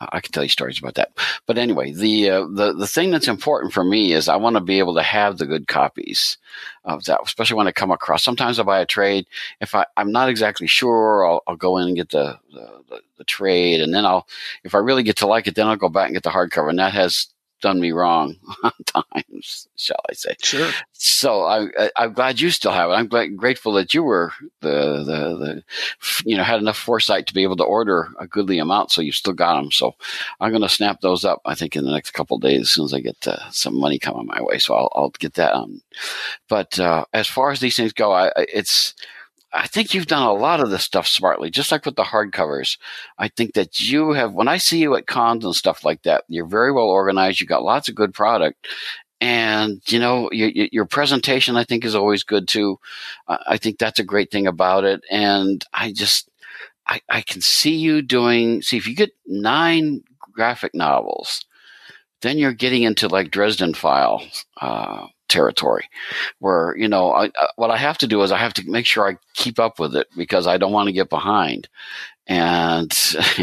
I 0.00 0.20
can 0.20 0.32
tell 0.32 0.42
you 0.42 0.48
stories 0.48 0.78
about 0.78 0.94
that. 0.94 1.12
But 1.46 1.58
anyway, 1.58 1.92
the 1.92 2.30
uh, 2.30 2.46
the 2.46 2.72
the 2.72 2.86
thing 2.86 3.10
that's 3.10 3.28
important 3.28 3.72
for 3.72 3.84
me 3.84 4.12
is 4.12 4.28
I 4.28 4.36
want 4.36 4.56
to 4.56 4.60
be 4.60 4.78
able 4.78 4.94
to 4.94 5.02
have 5.02 5.36
the 5.38 5.46
good 5.46 5.68
copies 5.68 6.38
of 6.84 7.04
that, 7.04 7.20
especially 7.24 7.56
when 7.56 7.66
I 7.66 7.72
come 7.72 7.90
across. 7.90 8.24
Sometimes 8.24 8.58
I 8.58 8.62
buy 8.62 8.80
a 8.80 8.86
trade. 8.86 9.26
If 9.60 9.74
I, 9.74 9.84
I'm 9.96 10.10
not 10.10 10.30
exactly 10.30 10.66
sure, 10.66 11.26
I'll, 11.26 11.42
I'll 11.46 11.56
go 11.56 11.76
in 11.76 11.88
and 11.88 11.96
get 11.96 12.10
the, 12.10 12.38
the, 12.52 12.82
the, 12.88 13.00
the 13.18 13.24
trade, 13.24 13.80
and 13.80 13.92
then 13.92 14.06
I'll, 14.06 14.26
if 14.64 14.74
I 14.74 14.78
really 14.78 15.02
get 15.02 15.16
to 15.16 15.26
like 15.26 15.46
it, 15.46 15.54
then 15.54 15.66
I'll 15.66 15.76
go 15.76 15.90
back 15.90 16.06
and 16.06 16.14
get 16.14 16.22
the 16.22 16.30
hardcover, 16.30 16.70
and 16.70 16.78
that 16.78 16.94
has 16.94 17.28
done 17.60 17.80
me 17.80 17.92
wrong 17.92 18.36
times, 18.86 19.68
shall 19.76 20.00
I 20.08 20.14
say? 20.14 20.34
Sure. 20.42 20.70
So 20.92 21.42
I, 21.42 21.90
I'm 21.96 22.12
glad 22.12 22.40
you 22.40 22.50
still 22.50 22.72
have 22.72 22.90
it. 22.90 22.94
I'm 22.94 23.08
glad, 23.08 23.36
grateful 23.36 23.72
that 23.74 23.94
you 23.94 24.02
were 24.02 24.32
the, 24.60 25.04
the, 25.04 25.36
the, 25.36 25.62
you 26.24 26.36
know, 26.36 26.42
had 26.42 26.60
enough 26.60 26.78
foresight 26.78 27.26
to 27.26 27.34
be 27.34 27.42
able 27.42 27.56
to 27.56 27.64
order 27.64 28.08
a 28.18 28.26
goodly 28.26 28.58
amount, 28.58 28.90
so 28.90 29.02
you 29.02 29.12
still 29.12 29.32
got 29.32 29.60
them. 29.60 29.70
So 29.70 29.94
I'm 30.40 30.50
going 30.50 30.62
to 30.62 30.68
snap 30.68 31.00
those 31.00 31.24
up. 31.24 31.40
I 31.44 31.54
think 31.54 31.76
in 31.76 31.84
the 31.84 31.92
next 31.92 32.12
couple 32.12 32.38
days, 32.38 32.62
as 32.62 32.70
soon 32.70 32.84
as 32.84 32.94
I 32.94 33.00
get 33.00 33.26
uh, 33.26 33.50
some 33.50 33.78
money 33.78 33.98
coming 33.98 34.26
my 34.26 34.42
way. 34.42 34.58
So 34.58 34.74
I'll, 34.74 34.92
I'll 34.94 35.10
get 35.10 35.34
that 35.34 35.52
on. 35.52 35.80
But 36.48 36.78
uh, 36.78 37.04
as 37.12 37.28
far 37.28 37.50
as 37.50 37.60
these 37.60 37.76
things 37.76 37.92
go, 37.92 38.12
I, 38.12 38.30
it's 38.36 38.94
I 39.52 39.66
think 39.66 39.94
you've 39.94 40.06
done 40.06 40.22
a 40.22 40.32
lot 40.32 40.60
of 40.60 40.70
this 40.70 40.84
stuff 40.84 41.06
smartly, 41.06 41.50
just 41.50 41.72
like 41.72 41.84
with 41.84 41.96
the 41.96 42.04
hardcovers. 42.04 42.78
I 43.18 43.28
think 43.28 43.54
that 43.54 43.80
you 43.80 44.12
have, 44.12 44.32
when 44.32 44.48
I 44.48 44.58
see 44.58 44.78
you 44.78 44.94
at 44.94 45.06
cons 45.06 45.44
and 45.44 45.56
stuff 45.56 45.84
like 45.84 46.02
that, 46.02 46.24
you're 46.28 46.46
very 46.46 46.72
well 46.72 46.88
organized. 46.88 47.40
You 47.40 47.46
got 47.46 47.64
lots 47.64 47.88
of 47.88 47.94
good 47.94 48.14
product. 48.14 48.68
And, 49.20 49.82
you 49.88 49.98
know, 49.98 50.30
your, 50.32 50.48
your 50.72 50.86
presentation, 50.86 51.56
I 51.56 51.64
think, 51.64 51.84
is 51.84 51.94
always 51.94 52.22
good 52.22 52.48
too. 52.48 52.78
I 53.28 53.58
think 53.58 53.78
that's 53.78 53.98
a 53.98 54.04
great 54.04 54.30
thing 54.30 54.46
about 54.46 54.84
it. 54.84 55.02
And 55.10 55.64
I 55.74 55.92
just, 55.92 56.30
I, 56.86 57.00
I 57.08 57.20
can 57.20 57.40
see 57.40 57.74
you 57.74 58.02
doing, 58.02 58.62
see, 58.62 58.76
if 58.76 58.86
you 58.86 58.94
get 58.94 59.10
nine 59.26 60.02
graphic 60.32 60.74
novels, 60.74 61.44
then 62.22 62.38
you're 62.38 62.52
getting 62.52 62.82
into 62.82 63.08
like 63.08 63.30
Dresden 63.30 63.74
Files. 63.74 64.46
Uh, 64.60 65.06
territory 65.30 65.88
where 66.40 66.76
you 66.76 66.88
know 66.88 67.12
I, 67.12 67.26
uh, 67.26 67.46
what 67.56 67.70
i 67.70 67.76
have 67.76 67.98
to 67.98 68.06
do 68.06 68.22
is 68.22 68.32
i 68.32 68.38
have 68.38 68.54
to 68.54 68.68
make 68.68 68.86
sure 68.86 69.08
i 69.08 69.16
keep 69.34 69.58
up 69.58 69.78
with 69.78 69.96
it 69.96 70.08
because 70.16 70.46
i 70.46 70.58
don't 70.58 70.72
want 70.72 70.88
to 70.88 70.92
get 70.92 71.08
behind. 71.08 71.68
And 72.26 72.92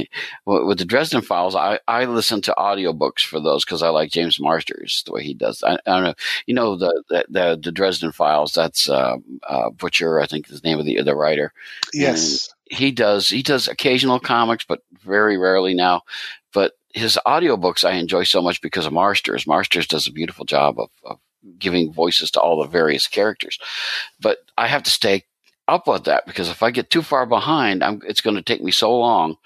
with 0.45 0.77
the 0.77 0.85
dresden 0.85 1.21
files 1.21 1.55
i, 1.55 1.79
I 1.87 2.05
listen 2.05 2.41
to 2.43 2.55
audiobooks 2.57 3.25
for 3.25 3.39
those 3.39 3.65
because 3.65 3.83
i 3.83 3.89
like 3.89 4.11
james 4.11 4.39
marsters 4.39 5.03
the 5.05 5.11
way 5.11 5.23
he 5.23 5.33
does. 5.33 5.63
I, 5.63 5.73
I, 5.73 5.79
don't 5.85 6.03
know 6.03 6.13
you 6.45 6.53
know 6.53 6.77
the 6.77 7.25
the, 7.29 7.59
the 7.61 7.71
dresden 7.71 8.11
files 8.11 8.53
that's 8.53 8.89
uh, 8.89 9.17
uh, 9.47 9.69
butcher 9.71 10.21
i 10.21 10.27
think 10.27 10.49
is 10.49 10.61
the 10.61 10.67
name 10.67 10.79
of 10.79 10.85
the 10.85 11.01
the 11.07 11.15
writer. 11.15 11.53
Yes. 11.93 12.49
And 12.69 12.77
he 12.77 12.91
does 12.91 13.29
he 13.29 13.41
does 13.41 13.67
occasional 13.67 14.19
comics 14.19 14.65
but 14.65 14.81
very 15.03 15.37
rarely 15.37 15.73
now. 15.73 16.03
But 16.53 16.73
his 16.93 17.17
audiobooks 17.25 17.87
I 17.87 17.93
enjoy 17.93 18.23
so 18.23 18.41
much 18.41 18.61
because 18.61 18.85
of 18.85 18.93
Marsters. 18.93 19.47
Marsters 19.47 19.87
does 19.87 20.07
a 20.07 20.11
beautiful 20.11 20.45
job 20.45 20.79
of, 20.79 20.89
of 21.03 21.19
giving 21.57 21.91
voices 21.91 22.31
to 22.31 22.39
all 22.39 22.61
the 22.61 22.69
various 22.69 23.07
characters. 23.07 23.59
But 24.19 24.39
I 24.57 24.67
have 24.67 24.83
to 24.83 24.91
stay 24.91 25.23
up 25.67 25.87
with 25.87 26.05
that 26.05 26.25
because 26.25 26.49
if 26.49 26.63
I 26.63 26.71
get 26.71 26.89
too 26.89 27.01
far 27.01 27.25
behind, 27.25 27.83
I'm, 27.83 28.01
it's 28.07 28.21
going 28.21 28.35
to 28.35 28.41
take 28.41 28.63
me 28.63 28.71
so 28.71 28.97
long 28.97 29.37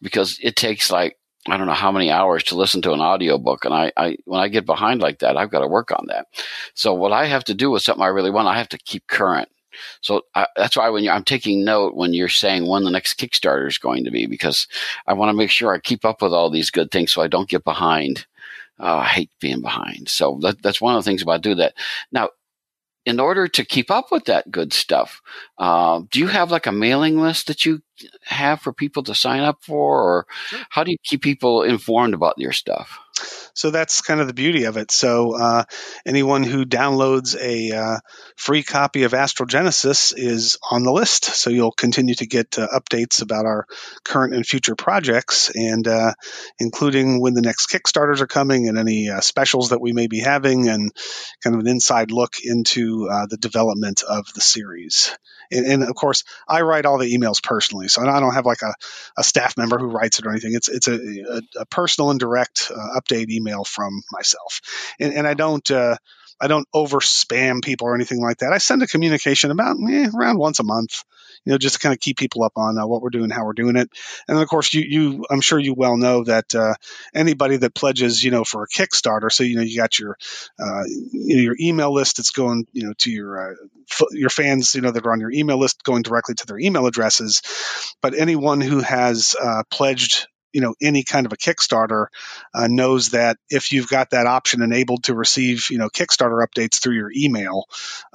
because 0.00 0.38
it 0.42 0.56
takes 0.56 0.90
like 0.90 1.18
I 1.48 1.56
don't 1.56 1.66
know 1.66 1.74
how 1.74 1.92
many 1.92 2.10
hours 2.10 2.42
to 2.44 2.56
listen 2.56 2.82
to 2.82 2.92
an 2.92 3.00
audiobook. 3.00 3.64
And 3.64 3.72
I, 3.72 3.92
I, 3.96 4.16
when 4.24 4.40
I 4.40 4.48
get 4.48 4.66
behind 4.66 5.00
like 5.00 5.20
that, 5.20 5.36
I've 5.36 5.50
got 5.50 5.60
to 5.60 5.68
work 5.68 5.92
on 5.92 6.06
that. 6.08 6.26
So 6.74 6.92
what 6.94 7.12
I 7.12 7.26
have 7.26 7.44
to 7.44 7.54
do 7.54 7.70
with 7.70 7.82
something 7.82 8.02
I 8.02 8.08
really 8.08 8.30
want, 8.30 8.48
I 8.48 8.58
have 8.58 8.68
to 8.70 8.78
keep 8.78 9.06
current. 9.06 9.48
So 10.00 10.22
I, 10.34 10.46
that's 10.56 10.76
why 10.76 10.88
when 10.88 11.08
I'm 11.08 11.24
taking 11.24 11.64
note 11.64 11.94
when 11.94 12.14
you're 12.14 12.28
saying 12.28 12.66
when 12.66 12.84
the 12.84 12.90
next 12.90 13.18
Kickstarter 13.18 13.68
is 13.68 13.78
going 13.78 14.04
to 14.04 14.10
be, 14.10 14.26
because 14.26 14.66
I 15.06 15.12
want 15.12 15.28
to 15.28 15.36
make 15.36 15.50
sure 15.50 15.72
I 15.72 15.78
keep 15.78 16.04
up 16.04 16.22
with 16.22 16.32
all 16.32 16.50
these 16.50 16.70
good 16.70 16.90
things 16.90 17.12
so 17.12 17.22
I 17.22 17.28
don't 17.28 17.48
get 17.48 17.64
behind 17.64 18.26
oh, 18.78 18.96
I 18.98 19.06
hate 19.06 19.30
being 19.40 19.60
behind. 19.60 20.08
So 20.08 20.38
that, 20.42 20.62
that's 20.62 20.80
one 20.80 20.96
of 20.96 21.04
the 21.04 21.08
things 21.08 21.22
about 21.22 21.42
do 21.42 21.54
that. 21.56 21.74
Now, 22.12 22.30
in 23.04 23.20
order 23.20 23.46
to 23.46 23.64
keep 23.64 23.90
up 23.90 24.10
with 24.10 24.24
that 24.24 24.50
good 24.50 24.72
stuff, 24.72 25.22
uh, 25.58 26.02
do 26.10 26.18
you 26.18 26.26
have 26.26 26.50
like 26.50 26.66
a 26.66 26.72
mailing 26.72 27.20
list 27.20 27.46
that 27.46 27.64
you 27.64 27.80
have 28.24 28.60
for 28.60 28.72
people 28.72 29.02
to 29.04 29.14
sign 29.14 29.42
up 29.42 29.62
for, 29.62 30.02
or 30.02 30.26
sure. 30.48 30.60
how 30.70 30.82
do 30.82 30.90
you 30.90 30.98
keep 31.04 31.22
people 31.22 31.62
informed 31.62 32.14
about 32.14 32.36
your 32.36 32.52
stuff? 32.52 32.98
So 33.54 33.70
that's 33.70 34.02
kind 34.02 34.20
of 34.20 34.26
the 34.26 34.34
beauty 34.34 34.64
of 34.64 34.76
it. 34.76 34.90
So 34.90 35.34
uh, 35.34 35.64
anyone 36.04 36.42
who 36.42 36.66
downloads 36.66 37.34
a 37.40 37.72
uh, 37.74 37.98
free 38.36 38.62
copy 38.62 39.04
of 39.04 39.14
Astral 39.14 39.46
Genesis 39.46 40.12
is 40.12 40.58
on 40.70 40.82
the 40.82 40.92
list. 40.92 41.24
So 41.24 41.50
you'll 41.50 41.72
continue 41.72 42.14
to 42.16 42.26
get 42.26 42.58
uh, 42.58 42.68
updates 42.68 43.22
about 43.22 43.46
our 43.46 43.66
current 44.04 44.34
and 44.34 44.46
future 44.46 44.76
projects, 44.76 45.50
and 45.54 45.88
uh, 45.88 46.12
including 46.58 47.20
when 47.20 47.34
the 47.34 47.42
next 47.42 47.70
Kickstarters 47.70 48.20
are 48.20 48.26
coming 48.26 48.68
and 48.68 48.78
any 48.78 49.08
uh, 49.08 49.20
specials 49.20 49.70
that 49.70 49.80
we 49.80 49.92
may 49.92 50.06
be 50.06 50.20
having, 50.20 50.68
and 50.68 50.92
kind 51.42 51.56
of 51.56 51.60
an 51.60 51.68
inside 51.68 52.10
look 52.10 52.34
into 52.42 53.08
uh, 53.10 53.26
the 53.26 53.38
development 53.38 54.02
of 54.02 54.26
the 54.34 54.40
series. 54.40 55.16
And, 55.50 55.66
and, 55.66 55.82
of 55.82 55.94
course, 55.94 56.24
I 56.46 56.60
write 56.60 56.84
all 56.84 56.98
the 56.98 57.12
emails 57.16 57.42
personally, 57.42 57.88
so 57.88 58.02
I 58.02 58.20
don't 58.20 58.34
have 58.34 58.46
like 58.46 58.62
a, 58.62 58.74
a 59.16 59.24
staff 59.24 59.56
member 59.56 59.78
who 59.78 59.86
writes 59.86 60.18
it 60.18 60.26
or 60.26 60.30
anything. 60.30 60.54
It's 60.54 60.68
it's 60.68 60.88
a, 60.88 60.94
a, 60.94 61.60
a 61.60 61.66
personal 61.66 62.10
and 62.10 62.20
direct 62.20 62.70
update 62.96 63.30
email 63.30 63.46
email 63.46 63.64
from 63.64 64.02
myself, 64.12 64.60
and, 65.00 65.12
and 65.12 65.26
I 65.26 65.34
don't. 65.34 65.68
Uh, 65.70 65.96
I 66.40 66.48
don't 66.48 66.68
over 66.72 66.98
spam 66.98 67.62
people 67.62 67.88
or 67.88 67.94
anything 67.94 68.20
like 68.20 68.38
that. 68.38 68.52
I 68.52 68.58
send 68.58 68.82
a 68.82 68.86
communication 68.86 69.50
about 69.50 69.76
eh, 69.90 70.08
around 70.14 70.38
once 70.38 70.58
a 70.60 70.64
month, 70.64 71.04
you 71.44 71.52
know, 71.52 71.58
just 71.58 71.76
to 71.76 71.80
kind 71.80 71.92
of 71.92 72.00
keep 72.00 72.18
people 72.18 72.42
up 72.42 72.52
on 72.56 72.78
uh, 72.78 72.86
what 72.86 73.02
we're 73.02 73.10
doing, 73.10 73.30
how 73.30 73.44
we're 73.44 73.52
doing 73.52 73.76
it. 73.76 73.88
And 74.28 74.36
then, 74.36 74.42
of 74.42 74.48
course, 74.48 74.72
you, 74.74 74.84
you, 74.86 75.24
I'm 75.30 75.40
sure 75.40 75.58
you 75.58 75.74
well 75.74 75.96
know 75.96 76.24
that 76.24 76.54
uh, 76.54 76.74
anybody 77.14 77.56
that 77.58 77.74
pledges, 77.74 78.22
you 78.22 78.30
know, 78.30 78.44
for 78.44 78.64
a 78.64 78.68
Kickstarter, 78.68 79.32
so 79.32 79.44
you 79.44 79.56
know, 79.56 79.62
you 79.62 79.76
got 79.76 79.98
your, 79.98 80.16
uh, 80.58 80.84
you 80.86 81.36
know, 81.36 81.42
your 81.42 81.56
email 81.58 81.92
list 81.92 82.18
that's 82.18 82.30
going, 82.30 82.66
you 82.72 82.86
know, 82.86 82.92
to 82.98 83.10
your 83.10 83.52
uh, 83.52 83.54
your 84.12 84.30
fans, 84.30 84.74
you 84.74 84.80
know, 84.80 84.90
that 84.90 85.06
are 85.06 85.12
on 85.12 85.20
your 85.20 85.32
email 85.32 85.58
list 85.58 85.84
going 85.84 86.02
directly 86.02 86.34
to 86.34 86.46
their 86.46 86.58
email 86.58 86.86
addresses. 86.86 87.42
But 88.02 88.14
anyone 88.14 88.60
who 88.60 88.80
has 88.80 89.36
uh, 89.40 89.62
pledged 89.70 90.28
you 90.56 90.62
know 90.62 90.74
any 90.80 91.02
kind 91.02 91.26
of 91.26 91.34
a 91.34 91.36
Kickstarter 91.36 92.06
uh, 92.54 92.66
knows 92.66 93.10
that 93.10 93.36
if 93.50 93.72
you've 93.72 93.88
got 93.88 94.10
that 94.10 94.26
option 94.26 94.62
enabled 94.62 95.04
to 95.04 95.14
receive 95.14 95.68
you 95.68 95.76
know 95.76 95.90
Kickstarter 95.90 96.42
updates 96.42 96.80
through 96.80 96.94
your 96.94 97.12
email, 97.14 97.66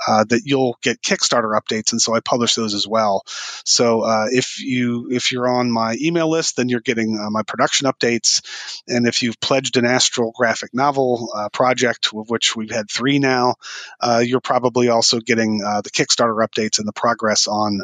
uh, 0.07 0.23
that 0.23 0.41
you'll 0.43 0.75
get 0.81 1.03
Kickstarter 1.03 1.55
updates, 1.55 1.91
and 1.91 2.01
so 2.01 2.15
I 2.15 2.19
publish 2.19 2.55
those 2.55 2.73
as 2.73 2.87
well. 2.87 3.21
So 3.63 4.01
uh, 4.01 4.25
if 4.31 4.59
you 4.59 5.09
if 5.11 5.31
you're 5.31 5.47
on 5.47 5.71
my 5.71 5.95
email 6.01 6.31
list, 6.31 6.57
then 6.57 6.67
you're 6.67 6.79
getting 6.79 7.15
uh, 7.19 7.29
my 7.29 7.43
production 7.43 7.85
updates, 7.85 8.41
and 8.87 9.05
if 9.05 9.21
you've 9.21 9.39
pledged 9.39 9.77
an 9.77 9.85
astral 9.85 10.33
graphic 10.35 10.73
novel 10.73 11.29
uh, 11.35 11.49
project, 11.49 12.09
of 12.15 12.27
which 12.31 12.55
we've 12.55 12.71
had 12.71 12.89
three 12.89 13.19
now, 13.19 13.53
uh, 13.99 14.23
you're 14.25 14.41
probably 14.41 14.89
also 14.89 15.19
getting 15.19 15.59
the 15.59 15.91
Kickstarter 15.93 16.43
updates 16.43 16.79
and 16.79 16.87
the 16.87 16.93
progress 16.93 17.47
on 17.47 17.81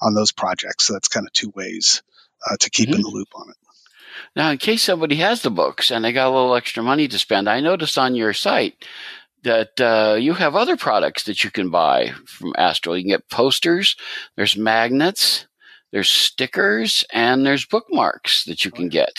on 0.00 0.14
those 0.14 0.32
projects. 0.32 0.86
So 0.86 0.94
that's 0.94 1.06
kind 1.06 1.24
of 1.24 1.32
two 1.32 1.52
ways. 1.54 2.02
to 2.58 2.68
keep 2.68 2.88
mm-hmm. 2.88 2.96
in 2.96 3.02
the 3.02 3.08
loop 3.08 3.28
on 3.36 3.48
it. 3.48 3.56
Now, 4.34 4.50
in 4.50 4.58
case 4.58 4.82
somebody 4.82 5.16
has 5.16 5.42
the 5.42 5.50
books 5.50 5.90
and 5.90 6.04
they 6.04 6.12
got 6.12 6.28
a 6.28 6.34
little 6.34 6.54
extra 6.54 6.82
money 6.82 7.08
to 7.08 7.18
spend, 7.18 7.48
I 7.48 7.60
noticed 7.60 7.98
on 7.98 8.14
your 8.14 8.32
site 8.32 8.84
that 9.42 9.80
uh, 9.80 10.16
you 10.18 10.34
have 10.34 10.54
other 10.54 10.76
products 10.76 11.24
that 11.24 11.44
you 11.44 11.50
can 11.50 11.70
buy 11.70 12.12
from 12.26 12.52
Astral. 12.56 12.96
You 12.96 13.02
can 13.04 13.10
get 13.10 13.28
posters, 13.28 13.96
there's 14.36 14.56
magnets, 14.56 15.46
there's 15.90 16.08
stickers, 16.08 17.04
and 17.12 17.44
there's 17.44 17.66
bookmarks 17.66 18.44
that 18.44 18.64
you 18.64 18.70
can 18.70 18.88
get. 18.88 19.12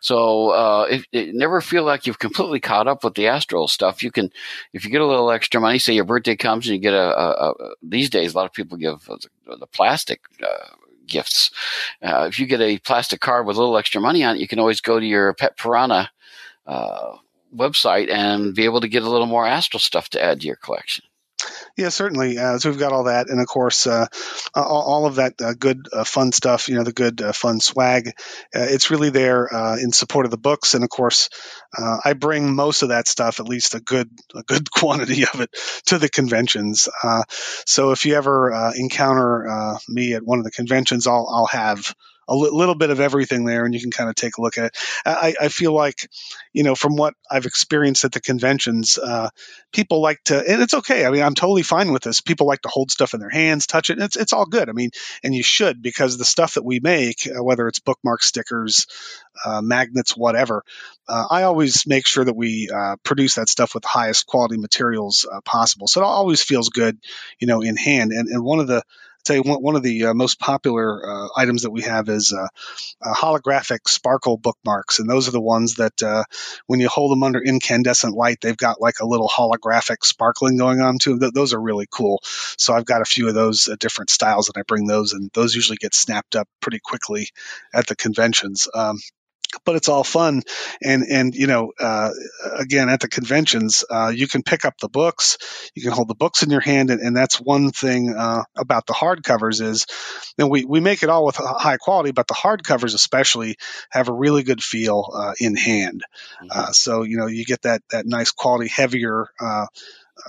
So 0.00 0.50
uh, 0.50 0.86
if, 0.90 1.06
never 1.12 1.60
feel 1.60 1.84
like 1.84 2.06
you've 2.06 2.18
completely 2.18 2.60
caught 2.60 2.88
up 2.88 3.04
with 3.04 3.14
the 3.14 3.28
astral 3.28 3.68
stuff. 3.68 4.02
You 4.02 4.10
can, 4.10 4.30
if 4.72 4.84
you 4.84 4.90
get 4.90 5.00
a 5.00 5.06
little 5.06 5.30
extra 5.30 5.60
money, 5.60 5.78
say 5.78 5.94
your 5.94 6.04
birthday 6.04 6.36
comes 6.36 6.66
and 6.66 6.74
you 6.74 6.82
get 6.82 6.94
a, 6.94 7.18
a, 7.18 7.50
a 7.50 7.54
these 7.82 8.10
days 8.10 8.34
a 8.34 8.36
lot 8.36 8.46
of 8.46 8.52
people 8.52 8.76
give 8.76 9.04
the, 9.04 9.56
the 9.56 9.66
plastic 9.66 10.20
uh, 10.42 10.74
gifts. 11.10 11.50
Uh, 12.02 12.26
if 12.28 12.38
you 12.38 12.46
get 12.46 12.60
a 12.60 12.78
plastic 12.78 13.20
card 13.20 13.46
with 13.46 13.56
a 13.56 13.60
little 13.60 13.76
extra 13.76 14.00
money 14.00 14.24
on 14.24 14.36
it, 14.36 14.40
you 14.40 14.48
can 14.48 14.58
always 14.58 14.80
go 14.80 14.98
to 14.98 15.06
your 15.06 15.34
Pet 15.34 15.56
Piranha 15.58 16.10
uh, 16.66 17.16
website 17.54 18.10
and 18.10 18.54
be 18.54 18.64
able 18.64 18.80
to 18.80 18.88
get 18.88 19.02
a 19.02 19.10
little 19.10 19.26
more 19.26 19.46
astral 19.46 19.80
stuff 19.80 20.08
to 20.10 20.22
add 20.22 20.40
to 20.40 20.46
your 20.46 20.56
collection. 20.56 21.04
Yeah, 21.76 21.88
certainly. 21.88 22.38
Uh, 22.38 22.58
so 22.58 22.70
we've 22.70 22.78
got 22.78 22.92
all 22.92 23.04
that, 23.04 23.28
and 23.28 23.40
of 23.40 23.46
course, 23.46 23.86
uh, 23.86 24.06
all, 24.54 24.82
all, 24.82 25.06
of 25.06 25.16
that 25.16 25.40
uh, 25.40 25.54
good, 25.58 25.88
uh, 25.92 26.04
fun 26.04 26.32
stuff. 26.32 26.68
You 26.68 26.76
know, 26.76 26.84
the 26.84 26.92
good, 26.92 27.20
uh, 27.20 27.32
fun 27.32 27.60
swag. 27.60 28.08
Uh, 28.54 28.66
it's 28.68 28.90
really 28.90 29.10
there 29.10 29.48
in 29.80 29.92
support 29.92 30.26
of 30.26 30.30
the 30.30 30.38
books, 30.38 30.74
and 30.74 30.84
of 30.84 30.90
course, 30.90 31.30
I 32.04 32.12
bring 32.14 32.54
most 32.54 32.82
of 32.82 32.90
that 32.90 33.08
stuff, 33.08 33.40
at 33.40 33.48
least 33.48 33.74
a 33.74 33.80
good, 33.80 34.10
a 34.34 34.42
good 34.42 34.70
quantity 34.76 35.24
of 35.32 35.40
it, 35.40 35.50
to 35.86 35.98
the 35.98 36.08
conventions. 36.08 36.88
so 37.66 37.90
if 37.92 38.04
you 38.04 38.14
ever 38.14 38.72
encounter 38.76 39.78
me 39.88 40.14
at 40.14 40.24
one 40.24 40.38
of 40.38 40.44
the 40.44 40.50
conventions, 40.50 41.06
I'll, 41.06 41.28
I'll 41.30 41.46
have 41.46 41.94
a 42.30 42.34
li- 42.34 42.50
little 42.50 42.76
bit 42.76 42.90
of 42.90 43.00
everything 43.00 43.44
there, 43.44 43.64
and 43.66 43.74
you 43.74 43.80
can 43.80 43.90
kind 43.90 44.08
of 44.08 44.14
take 44.14 44.38
a 44.38 44.40
look 44.40 44.56
at 44.56 44.66
it. 44.66 44.76
I, 45.04 45.34
I 45.40 45.48
feel 45.48 45.74
like, 45.74 46.08
you 46.52 46.62
know, 46.62 46.74
from 46.74 46.96
what 46.96 47.14
I've 47.30 47.44
experienced 47.44 48.04
at 48.04 48.12
the 48.12 48.20
conventions, 48.20 48.96
uh, 48.96 49.28
people 49.72 50.00
like 50.00 50.22
to, 50.24 50.36
and 50.36 50.62
it's 50.62 50.74
okay. 50.74 51.04
I 51.04 51.10
mean, 51.10 51.22
I'm 51.22 51.34
totally 51.34 51.62
fine 51.62 51.92
with 51.92 52.02
this. 52.02 52.20
People 52.20 52.46
like 52.46 52.62
to 52.62 52.68
hold 52.68 52.90
stuff 52.90 53.14
in 53.14 53.20
their 53.20 53.30
hands, 53.30 53.66
touch 53.66 53.90
it. 53.90 53.98
it's 53.98 54.16
it's 54.16 54.32
all 54.32 54.46
good. 54.46 54.68
I 54.68 54.72
mean, 54.72 54.90
and 55.24 55.34
you 55.34 55.42
should 55.42 55.82
because 55.82 56.16
the 56.16 56.24
stuff 56.24 56.54
that 56.54 56.64
we 56.64 56.80
make, 56.80 57.26
uh, 57.26 57.42
whether 57.42 57.66
it's 57.66 57.80
bookmark 57.80 58.22
stickers, 58.22 58.86
uh, 59.44 59.60
magnets, 59.60 60.16
whatever, 60.16 60.64
uh, 61.08 61.26
I 61.28 61.42
always 61.42 61.86
make 61.86 62.06
sure 62.06 62.24
that 62.24 62.36
we 62.36 62.70
uh, 62.72 62.96
produce 63.02 63.34
that 63.34 63.48
stuff 63.48 63.74
with 63.74 63.82
the 63.82 63.88
highest 63.88 64.26
quality 64.26 64.58
materials 64.58 65.26
uh, 65.30 65.40
possible. 65.44 65.88
So 65.88 66.00
it 66.00 66.04
always 66.04 66.42
feels 66.42 66.68
good, 66.68 66.98
you 67.40 67.48
know, 67.48 67.60
in 67.62 67.76
hand. 67.76 68.12
And 68.12 68.28
and 68.28 68.44
one 68.44 68.60
of 68.60 68.68
the 68.68 68.84
tell 69.24 69.36
you 69.36 69.42
one, 69.42 69.76
of 69.76 69.82
the 69.82 70.06
uh, 70.06 70.14
most 70.14 70.38
popular 70.38 71.08
uh, 71.08 71.28
items 71.36 71.62
that 71.62 71.70
we 71.70 71.82
have 71.82 72.08
is 72.08 72.32
uh, 72.32 72.48
uh, 73.02 73.14
holographic 73.14 73.88
sparkle 73.88 74.36
bookmarks, 74.36 74.98
and 74.98 75.08
those 75.08 75.28
are 75.28 75.32
the 75.32 75.40
ones 75.40 75.76
that 75.76 76.02
uh, 76.02 76.24
when 76.66 76.80
you 76.80 76.88
hold 76.88 77.12
them 77.12 77.22
under 77.22 77.40
incandescent 77.40 78.14
light, 78.14 78.38
they've 78.40 78.56
got 78.56 78.80
like 78.80 79.00
a 79.00 79.06
little 79.06 79.28
holographic 79.28 80.04
sparkling 80.04 80.56
going 80.56 80.80
on 80.80 80.98
to 80.98 81.10
them. 81.10 81.20
Th- 81.20 81.32
those 81.32 81.54
are 81.54 81.60
really 81.60 81.86
cool. 81.90 82.20
So 82.58 82.74
I've 82.74 82.84
got 82.84 83.02
a 83.02 83.06
few 83.06 83.28
of 83.28 83.34
those 83.34 83.68
uh, 83.68 83.76
different 83.78 84.10
styles, 84.10 84.48
and 84.48 84.60
I 84.60 84.64
bring 84.66 84.86
those, 84.86 85.12
and 85.12 85.30
those 85.34 85.54
usually 85.54 85.78
get 85.78 85.94
snapped 85.94 86.36
up 86.36 86.48
pretty 86.60 86.80
quickly 86.82 87.28
at 87.74 87.86
the 87.86 87.96
conventions. 87.96 88.68
Um, 88.74 88.98
but 89.64 89.76
it's 89.76 89.88
all 89.88 90.04
fun 90.04 90.42
and 90.82 91.04
and 91.04 91.34
you 91.34 91.46
know 91.46 91.72
uh, 91.78 92.10
again 92.58 92.88
at 92.88 93.00
the 93.00 93.08
conventions 93.08 93.84
uh, 93.90 94.12
you 94.14 94.28
can 94.28 94.42
pick 94.42 94.64
up 94.64 94.78
the 94.78 94.88
books 94.88 95.38
you 95.74 95.82
can 95.82 95.92
hold 95.92 96.08
the 96.08 96.14
books 96.14 96.42
in 96.42 96.50
your 96.50 96.60
hand 96.60 96.90
and, 96.90 97.00
and 97.00 97.16
that's 97.16 97.40
one 97.40 97.70
thing 97.70 98.14
uh, 98.16 98.42
about 98.56 98.86
the 98.86 98.92
hardcovers 98.92 99.60
is 99.60 99.86
and 100.38 100.50
we, 100.50 100.64
we 100.64 100.80
make 100.80 101.02
it 101.02 101.08
all 101.08 101.24
with 101.24 101.36
high 101.36 101.76
quality 101.76 102.12
but 102.12 102.26
the 102.26 102.34
hardcovers 102.34 102.94
especially 102.94 103.56
have 103.90 104.08
a 104.08 104.12
really 104.12 104.42
good 104.42 104.62
feel 104.62 105.10
uh, 105.14 105.32
in 105.38 105.56
hand 105.56 106.02
mm-hmm. 106.42 106.48
Uh, 106.50 106.72
so 106.72 107.02
you 107.02 107.16
know 107.16 107.26
you 107.26 107.44
get 107.44 107.62
that 107.62 107.82
that 107.90 108.06
nice 108.06 108.32
quality 108.32 108.68
heavier 108.68 109.28
uh, 109.40 109.66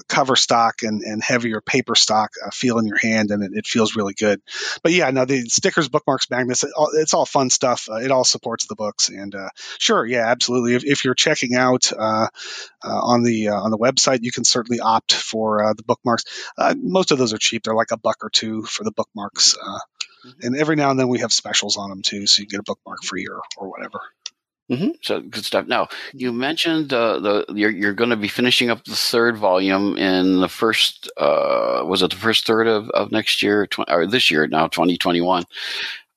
cover 0.08 0.36
stock 0.36 0.84
and, 0.84 1.02
and 1.02 1.24
heavier 1.24 1.62
paper 1.62 1.96
stock 1.96 2.32
uh, 2.46 2.50
feel 2.52 2.78
in 2.80 2.86
your 2.86 2.98
hand, 2.98 3.32
and 3.32 3.44
it, 3.44 3.52
it, 3.54 3.66
feels 3.66 3.96
really 3.96 4.14
good. 4.14 4.42
But 4.84 4.92
yeah, 4.92 5.10
no, 5.12 5.26
the 5.26 5.42
stickers, 5.50 5.90
bookmarks, 5.90 6.30
magnets, 6.30 6.64
it, 6.64 6.72
it's 6.94 7.14
all 7.14 7.26
fun 7.26 7.50
stuff. 7.50 7.88
Uh, 7.90 7.96
it 7.96 8.12
all 8.12 8.24
supports 8.24 8.66
the 8.66 8.76
books, 8.76 9.10
and 9.10 9.34
uh, 9.36 9.50
sure, 9.78 10.06
yeah, 10.06 10.28
absolutely. 10.28 10.76
If, 10.76 10.84
if 10.84 11.06
you're 11.06 11.16
checking 11.16 11.56
out 11.56 11.92
uh, 11.92 12.28
uh, 12.84 13.00
on 13.02 13.24
the 13.24 13.50
uh, 13.50 13.56
on 13.56 13.72
the 13.72 13.78
website, 13.78 14.20
you 14.22 14.32
can 14.32 14.44
certainly 14.44 14.80
opt 14.80 15.14
for 15.14 15.74
the 15.76 15.84
bookmarks. 15.84 16.24
most 16.78 17.12
of 17.12 17.18
those 17.18 17.34
are 17.34 17.38
cheap; 17.38 17.64
they're 17.64 17.76
like 17.76 17.92
a 17.92 17.98
buck 17.98 18.18
or 18.22 18.30
two 18.30 18.64
for 18.64 18.84
the 18.84 18.92
bookmarks. 18.92 19.56
Mm-hmm. 19.58 20.46
And 20.46 20.56
every 20.56 20.76
now 20.76 20.92
and 20.92 21.00
then 21.00 21.08
we 21.08 21.20
have 21.20 21.34
specials 21.34 21.78
on 21.78 21.90
them 21.90 22.02
too, 22.04 22.28
so 22.28 22.42
you 22.42 22.48
can 22.48 22.58
get 22.58 22.60
a 22.60 22.64
bookmark 22.64 23.04
free 23.04 23.28
or, 23.28 23.42
or 23.58 23.70
whatever. 23.70 24.02
Mm-hmm. 24.72 24.92
So 25.02 25.20
good 25.20 25.44
stuff. 25.44 25.68
Now 25.68 25.90
you 26.14 26.32
mentioned 26.32 26.94
uh, 26.94 27.20
the 27.20 27.46
you're 27.54 27.70
you're 27.70 27.94
going 27.94 28.12
to 28.12 28.16
be 28.16 28.30
finishing 28.30 28.70
up 28.70 28.86
the 28.86 28.96
third 28.96 29.38
volume 29.38 29.98
in 29.98 30.40
the 30.40 30.48
first 30.48 31.12
uh, 31.18 31.84
was 31.86 32.02
it 32.02 32.12
the 32.12 32.16
first 32.16 32.46
third 32.46 32.68
of, 32.68 32.90
of 32.92 33.12
next 33.12 33.44
year 33.44 33.68
tw- 33.68 33.90
or 33.90 34.08
this 34.08 34.32
year 34.32 34.48
now 34.48 34.68
2021. 34.68 35.44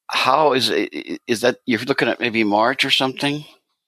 How 0.06 0.52
is 0.52 0.70
it, 0.70 1.20
is 1.26 1.40
that 1.40 1.58
you're 1.66 1.80
looking 1.80 2.08
at 2.08 2.20
maybe 2.20 2.44
March 2.44 2.84
or 2.84 2.90
something? 2.90 3.44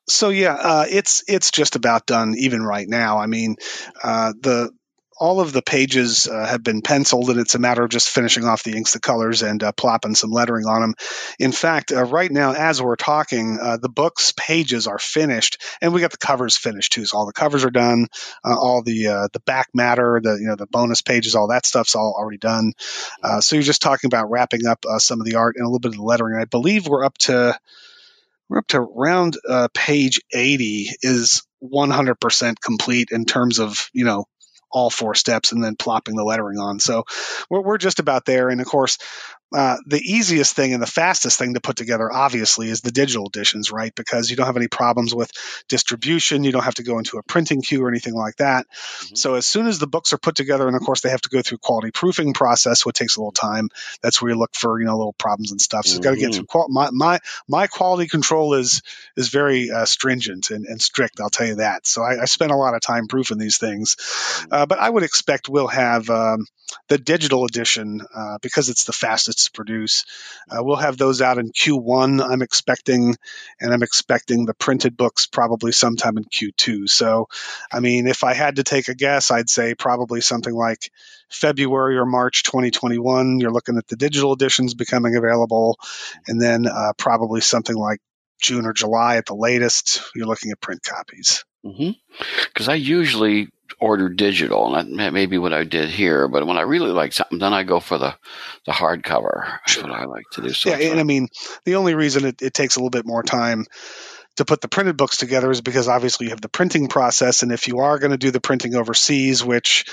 So 0.09 0.31
yeah, 0.31 0.55
uh, 0.55 0.87
it's 0.89 1.23
it's 1.29 1.53
just 1.53 1.77
about 1.77 2.07
done 2.07 2.35
even 2.37 2.63
right 2.63 2.89
now. 2.89 3.19
I 3.19 3.27
mean, 3.27 3.57
uh, 4.03 4.33
the 4.41 4.71
all 5.19 5.41
of 5.41 5.53
the 5.53 5.63
pages 5.63 6.27
uh, 6.27 6.47
have 6.47 6.63
been 6.63 6.83
penciled, 6.83 7.31
and 7.31 7.41
it's 7.41 7.55
a 7.55 7.59
matter 7.59 7.83
of 7.83 7.91
just 7.91 8.11
finishing 8.11 8.45
off 8.45 8.63
the 8.63 8.77
inks, 8.77 8.93
the 8.93 9.01
colors, 9.01 9.43
and 9.43 9.63
uh, 9.63 9.73
plopping 9.73 10.15
some 10.15 10.31
lettering 10.31 10.67
on 10.67 10.83
them. 10.83 10.95
In 11.39 11.53
fact, 11.53 11.93
uh, 11.93 12.05
right 12.05 12.31
now, 12.31 12.53
as 12.53 12.83
we're 12.83 12.97
talking, 12.97 13.59
uh, 13.61 13.79
the 13.79 13.89
book's 13.89 14.33
pages 14.37 14.87
are 14.87 14.99
finished, 14.99 15.63
and 15.81 15.95
we 15.95 16.01
got 16.01 16.11
the 16.11 16.19
covers 16.19 16.57
finished 16.57 16.93
too. 16.93 17.07
So 17.07 17.19
all 17.19 17.27
the 17.27 17.33
covers 17.33 17.65
are 17.65 17.71
done, 17.71 18.09
uh, 18.45 18.59
all 18.59 18.83
the 18.83 19.09
uh, 19.09 19.29
the 19.33 19.41
back 19.41 19.69
matter, 19.73 20.21
the 20.23 20.35
you 20.35 20.49
know 20.49 20.57
the 20.57 20.67
bonus 20.67 21.01
pages, 21.01 21.35
all 21.35 21.49
that 21.49 21.67
stuff's 21.67 21.95
all 21.95 22.15
already 22.19 22.39
done. 22.39 22.73
so 23.41 23.57
you're 23.57 23.63
just 23.63 23.83
talking 23.83 24.09
about 24.09 24.31
wrapping 24.31 24.67
up 24.67 24.85
some 24.99 25.21
of 25.21 25.27
the 25.27 25.37
art 25.37 25.57
and 25.57 25.65
a 25.65 25.69
little 25.69 25.81
bit 25.81 25.93
of 25.93 25.97
the 25.97 26.03
lettering. 26.03 26.39
I 26.39 26.45
believe 26.45 26.87
we're 26.87 27.05
up 27.05 27.17
to 27.19 27.59
we're 28.49 28.59
up 28.59 28.67
to 28.69 28.79
around 28.81 29.39
page 29.75 30.21
80 30.33 30.91
is 31.03 31.43
100% 31.63 32.61
complete 32.61 33.09
in 33.11 33.25
terms 33.25 33.59
of 33.59 33.89
you 33.93 34.05
know 34.05 34.27
all 34.71 34.91
four 34.91 35.15
steps 35.15 35.53
and 35.53 35.63
then 35.63 35.77
plopping 35.77 36.17
the 36.17 36.25
lettering 36.25 36.59
on. 36.59 36.79
So 36.81 37.05
we're, 37.49 37.63
we're 37.63 37.79
just 37.79 37.99
about 37.99 38.25
there. 38.25 38.49
And 38.49 38.61
of 38.61 38.67
course, 38.67 38.99
uh, 39.55 39.77
the 39.87 40.01
easiest 40.01 40.57
thing 40.57 40.73
and 40.73 40.83
the 40.83 40.89
fastest 40.89 41.39
thing 41.39 41.55
to 41.55 41.61
put 41.61 41.77
together, 41.77 42.13
obviously, 42.13 42.69
is 42.69 42.81
the 42.81 42.91
digital 42.91 43.27
editions, 43.27 43.71
right? 43.71 43.95
Because 43.95 44.29
you 44.29 44.37
don't 44.37 44.47
have 44.47 44.57
any 44.57 44.67
problems 44.67 45.15
with 45.15 45.31
distribution. 45.69 46.43
You 46.43 46.51
don't 46.51 46.65
have 46.65 46.75
to 46.75 46.83
go 46.83 46.99
into 46.99 47.19
a 47.19 47.23
printing 47.23 47.63
queue 47.63 47.85
or 47.85 47.89
anything 47.89 48.15
like 48.15 48.37
that. 48.37 48.67
Mm-hmm. 48.69 49.15
So 49.15 49.35
as 49.35 49.47
soon 49.47 49.69
as 49.69 49.79
the 49.79 49.87
books 49.87 50.13
are 50.13 50.19
put 50.19 50.35
together, 50.35 50.67
and 50.67 50.77
of 50.77 50.83
course 50.83 51.01
they 51.01 51.11
have 51.11 51.21
to 51.23 51.29
go 51.29 51.43
through 51.43 51.59
quality 51.59 51.93
proofing 51.93 52.33
process, 52.33 52.85
which 52.85 52.97
takes 52.97 53.17
a 53.17 53.21
little 53.21 53.31
time. 53.31 53.69
That's 54.03 54.21
where 54.21 54.33
you 54.33 54.39
look 54.39 54.55
for 54.57 54.81
you 54.81 54.87
know 54.87 54.97
little 54.97 55.13
problems 55.13 55.53
and 55.53 55.61
stuff. 55.61 55.87
So 55.87 55.95
mm-hmm. 55.95 56.03
got 56.03 56.11
to 56.11 56.17
get 56.21 56.35
through 56.35 56.47
qual- 56.47 56.69
my 56.69 56.91
my 56.91 57.21
my 57.49 57.69
quality 57.69 58.09
control 58.09 58.55
is 58.55 58.83
is 59.17 59.29
very 59.29 59.71
uh, 59.71 59.85
stringent 59.85 60.51
and, 60.51 60.67
and 60.67 60.83
strict. 60.83 61.21
I'll 61.21 61.31
tell 61.31 61.47
you 61.47 61.57
that. 61.57 61.87
So 61.87 62.03
I, 62.03 62.23
I 62.23 62.25
spend 62.25 62.51
a 62.51 62.57
lot 62.57 62.75
of 62.75 62.81
time 62.81 63.07
proofing 63.07 63.39
these 63.39 63.59
things, 63.59 63.95
mm-hmm. 63.95 64.53
uh, 64.53 64.67
but 64.67 64.81
I 64.81 64.91
would 64.91 65.05
expect 65.05 65.49
we'll 65.49 65.69
have. 65.69 66.11
Um, 66.11 66.47
the 66.89 66.99
digital 66.99 67.45
edition 67.45 68.03
uh, 68.15 68.39
because 68.43 68.69
it's 68.69 68.85
the 68.85 68.93
fastest 68.93 69.36
to 69.45 69.53
produce. 69.53 70.05
Uh, 70.51 70.63
we'll 70.63 70.77
have 70.77 70.97
those 70.97 71.23
out 71.23 71.39
in 71.39 71.51
Q1. 71.51 72.23
I'm 72.23 72.43
expecting, 72.43 73.17
and 73.61 73.73
I'm 73.73 73.83
expecting 73.83 74.45
the 74.45 74.55
printed 74.55 74.97
books 74.97 75.27
probably 75.27 75.73
sometime 75.73 76.17
in 76.17 76.25
Q2. 76.25 76.89
So, 76.89 77.29
I 77.73 77.81
mean, 77.81 78.07
if 78.07 78.25
I 78.25 78.35
had 78.35 78.57
to 78.57 78.65
take 78.65 78.89
a 78.89 78.95
guess, 78.95 79.31
I'd 79.31 79.51
say 79.51 79.75
probably 79.75 80.21
something 80.21 80.55
like 80.55 80.91
February 81.31 81.97
or 81.99 82.07
March 82.07 82.43
2021. 82.45 83.41
You're 83.41 83.53
looking 83.53 83.79
at 83.79 83.87
the 83.87 83.97
digital 83.97 84.33
editions 84.33 84.75
becoming 84.75 85.17
available, 85.17 85.79
and 86.27 86.41
then 86.41 86.67
uh, 86.67 86.93
probably 86.97 87.41
something 87.41 87.77
like 87.77 88.01
June 88.41 88.67
or 88.67 88.73
July 88.73 89.17
at 89.17 89.27
the 89.27 89.35
latest. 89.35 90.03
You're 90.15 90.27
looking 90.27 90.51
at 90.51 90.61
print 90.61 90.83
copies. 90.83 91.45
Because 91.63 91.79
mm-hmm. 91.79 92.71
I 92.71 92.75
usually 92.75 93.49
order 93.81 94.09
digital, 94.09 94.75
and 94.75 94.99
that 94.99 95.13
may 95.13 95.27
be 95.27 95.39
what 95.39 95.53
I 95.53 95.65
did 95.65 95.89
here. 95.89 96.29
But 96.29 96.47
when 96.47 96.57
I 96.57 96.63
really 96.63 96.91
like 96.91 97.13
something, 97.13 97.39
then 97.39 97.53
I 97.53 97.63
go 97.63 97.81
for 97.81 97.99
the 97.99 98.15
the 98.65 98.73
hardcover. 98.73 99.59
That's 99.67 99.83
what 99.83 99.93
I 99.93 100.05
like 100.05 100.25
to 100.33 100.43
do. 100.43 100.51
So 100.51 100.71
yeah, 100.71 100.91
and 100.91 101.01
I 101.01 101.03
mean, 101.03 101.29
the 101.65 101.77
only 101.77 101.95
reason 101.95 102.25
it, 102.25 102.43
it 102.43 102.55
takes 102.55 102.77
a 102.77 102.81
little 102.81 102.91
bit 102.91 103.07
more 103.07 103.23
time 103.23 103.67
to 104.37 104.45
put 104.45 104.61
the 104.61 104.69
printed 104.69 104.97
books 104.97 105.17
together 105.17 105.51
is 105.51 105.61
because 105.61 105.89
obviously 105.89 106.27
you 106.27 106.31
have 106.31 106.41
the 106.41 106.49
printing 106.49 106.89
process 106.89 107.43
and 107.43 107.53
if 107.53 107.69
you 107.69 107.79
are 107.79 107.99
going 107.99 108.11
to 108.11 108.19
do 108.19 108.31
the 108.31 108.41
printing 108.41 108.75
overseas 108.75 109.45
which 109.45 109.85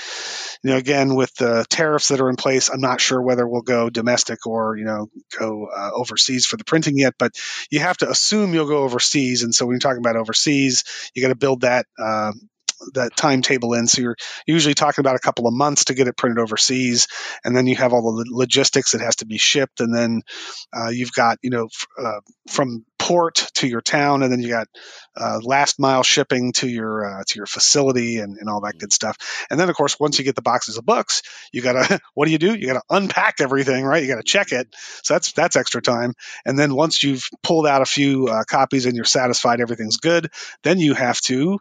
you 0.62 0.70
know 0.70 0.76
again 0.76 1.14
with 1.14 1.34
the 1.36 1.64
tariffs 1.68 2.08
that 2.08 2.20
are 2.20 2.28
in 2.28 2.36
place 2.36 2.68
i'm 2.68 2.80
not 2.80 3.00
sure 3.00 3.20
whether 3.20 3.46
we'll 3.46 3.62
go 3.62 3.90
domestic 3.90 4.46
or 4.46 4.76
you 4.76 4.84
know 4.84 5.08
go 5.38 5.68
uh, 5.74 5.90
overseas 5.94 6.46
for 6.46 6.56
the 6.56 6.64
printing 6.64 6.98
yet 6.98 7.14
but 7.18 7.32
you 7.70 7.80
have 7.80 7.96
to 7.96 8.08
assume 8.08 8.54
you'll 8.54 8.68
go 8.68 8.84
overseas 8.84 9.42
and 9.42 9.54
so 9.54 9.66
when 9.66 9.74
you're 9.74 9.80
talking 9.80 9.98
about 9.98 10.16
overseas 10.16 10.84
you 11.14 11.22
got 11.22 11.28
to 11.28 11.34
build 11.34 11.62
that 11.62 11.86
uh, 11.98 12.32
that 12.94 13.16
timetable 13.16 13.74
in. 13.74 13.86
So 13.86 14.02
you're 14.02 14.16
usually 14.46 14.74
talking 14.74 15.02
about 15.02 15.16
a 15.16 15.20
couple 15.20 15.46
of 15.46 15.54
months 15.54 15.86
to 15.86 15.94
get 15.94 16.08
it 16.08 16.16
printed 16.16 16.38
overseas, 16.38 17.08
and 17.44 17.56
then 17.56 17.66
you 17.66 17.76
have 17.76 17.92
all 17.92 18.02
the 18.02 18.26
logistics 18.30 18.92
that 18.92 19.00
has 19.00 19.16
to 19.16 19.26
be 19.26 19.38
shipped, 19.38 19.80
and 19.80 19.94
then 19.94 20.22
uh, 20.72 20.88
you've 20.88 21.12
got 21.12 21.38
you 21.42 21.50
know 21.50 21.68
uh, 21.98 22.20
from 22.48 22.84
port 23.04 23.50
to 23.54 23.66
your 23.66 23.82
town, 23.82 24.22
and 24.22 24.32
then 24.32 24.40
you 24.40 24.48
got 24.48 24.66
uh, 25.16 25.38
last 25.42 25.78
mile 25.78 26.02
shipping 26.02 26.52
to 26.52 26.66
your 26.66 27.04
uh, 27.04 27.24
to 27.26 27.38
your 27.38 27.46
facility 27.46 28.18
and, 28.18 28.38
and 28.38 28.48
all 28.48 28.62
that 28.62 28.78
good 28.78 28.92
stuff. 28.92 29.18
And 29.50 29.60
then 29.60 29.68
of 29.68 29.76
course 29.76 30.00
once 30.00 30.18
you 30.18 30.24
get 30.24 30.36
the 30.36 30.42
boxes 30.42 30.78
of 30.78 30.86
books, 30.86 31.22
you 31.52 31.60
gotta 31.60 32.00
what 32.14 32.26
do 32.26 32.32
you 32.32 32.38
do? 32.38 32.54
You 32.54 32.66
gotta 32.66 32.82
unpack 32.88 33.40
everything, 33.40 33.84
right? 33.84 34.02
You 34.02 34.08
gotta 34.08 34.22
check 34.22 34.52
it. 34.52 34.68
So 35.02 35.14
that's 35.14 35.32
that's 35.32 35.56
extra 35.56 35.82
time. 35.82 36.14
And 36.44 36.58
then 36.58 36.74
once 36.74 37.02
you've 37.02 37.28
pulled 37.42 37.66
out 37.66 37.82
a 37.82 37.86
few 37.86 38.28
uh, 38.28 38.44
copies 38.44 38.86
and 38.86 38.96
you're 38.96 39.04
satisfied 39.04 39.60
everything's 39.60 39.98
good, 39.98 40.30
then 40.62 40.78
you 40.78 40.94
have 40.94 41.20
to 41.22 41.58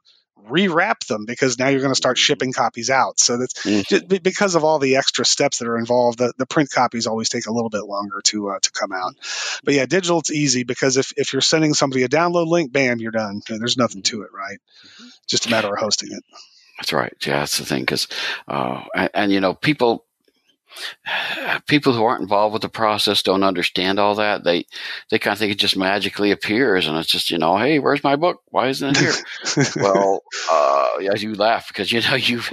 rewrap 0.49 1.05
them 1.07 1.25
because 1.25 1.57
now 1.59 1.67
you're 1.67 1.81
going 1.81 1.91
to 1.91 1.95
start 1.95 2.17
shipping 2.17 2.53
copies 2.53 2.89
out. 2.89 3.19
So 3.19 3.37
that's 3.37 3.63
mm. 3.63 4.23
because 4.23 4.55
of 4.55 4.63
all 4.63 4.79
the 4.79 4.97
extra 4.97 5.25
steps 5.25 5.59
that 5.59 5.67
are 5.67 5.77
involved. 5.77 6.19
The, 6.19 6.33
the 6.37 6.45
print 6.45 6.69
copies 6.71 7.07
always 7.07 7.29
take 7.29 7.47
a 7.47 7.53
little 7.53 7.69
bit 7.69 7.85
longer 7.85 8.21
to 8.25 8.49
uh, 8.49 8.59
to 8.59 8.71
come 8.71 8.91
out. 8.91 9.15
But 9.63 9.73
yeah, 9.73 9.85
digital 9.85 10.19
it's 10.19 10.31
easy 10.31 10.63
because 10.63 10.97
if 10.97 11.13
if 11.17 11.33
you're 11.33 11.41
sending 11.41 11.73
somebody 11.73 12.03
a 12.03 12.09
download 12.09 12.47
link, 12.47 12.71
bam, 12.71 12.99
you're 12.99 13.11
done. 13.11 13.41
There's 13.47 13.77
nothing 13.77 14.03
to 14.03 14.23
it, 14.23 14.29
right? 14.33 14.59
Mm-hmm. 14.85 15.09
Just 15.27 15.45
a 15.47 15.49
matter 15.49 15.73
of 15.73 15.79
hosting 15.79 16.11
it. 16.11 16.23
That's 16.79 16.93
right. 16.93 17.13
Yeah, 17.25 17.39
that's 17.39 17.59
the 17.59 17.65
thing. 17.65 17.83
Because, 17.83 18.07
uh, 18.47 18.81
and, 18.95 19.09
and, 19.13 19.31
you 19.31 19.39
know, 19.39 19.53
people, 19.53 20.05
people 21.67 21.93
who 21.93 22.03
aren't 22.03 22.21
involved 22.21 22.53
with 22.53 22.61
the 22.61 22.69
process 22.69 23.21
don't 23.21 23.43
understand 23.43 23.99
all 23.99 24.15
that. 24.15 24.43
They, 24.43 24.65
they 25.09 25.19
kind 25.19 25.34
of 25.34 25.39
think 25.39 25.51
it 25.51 25.59
just 25.59 25.78
magically 25.78 26.32
appears, 26.32 26.88
and 26.88 26.97
it's 26.97 27.09
just, 27.09 27.32
you 27.32 27.38
know, 27.38 27.57
hey, 27.57 27.80
where's 27.80 28.03
my 28.03 28.15
book? 28.15 28.41
Why 28.49 28.67
isn't 28.69 28.97
it 28.97 28.97
here? 28.97 29.65
well, 29.78 30.24
uh, 30.51 30.89
yeah, 30.99 31.15
you 31.15 31.36
laugh 31.36 31.67
because 31.67 31.91
you 31.91 32.01
know 32.01 32.15
you've 32.15 32.49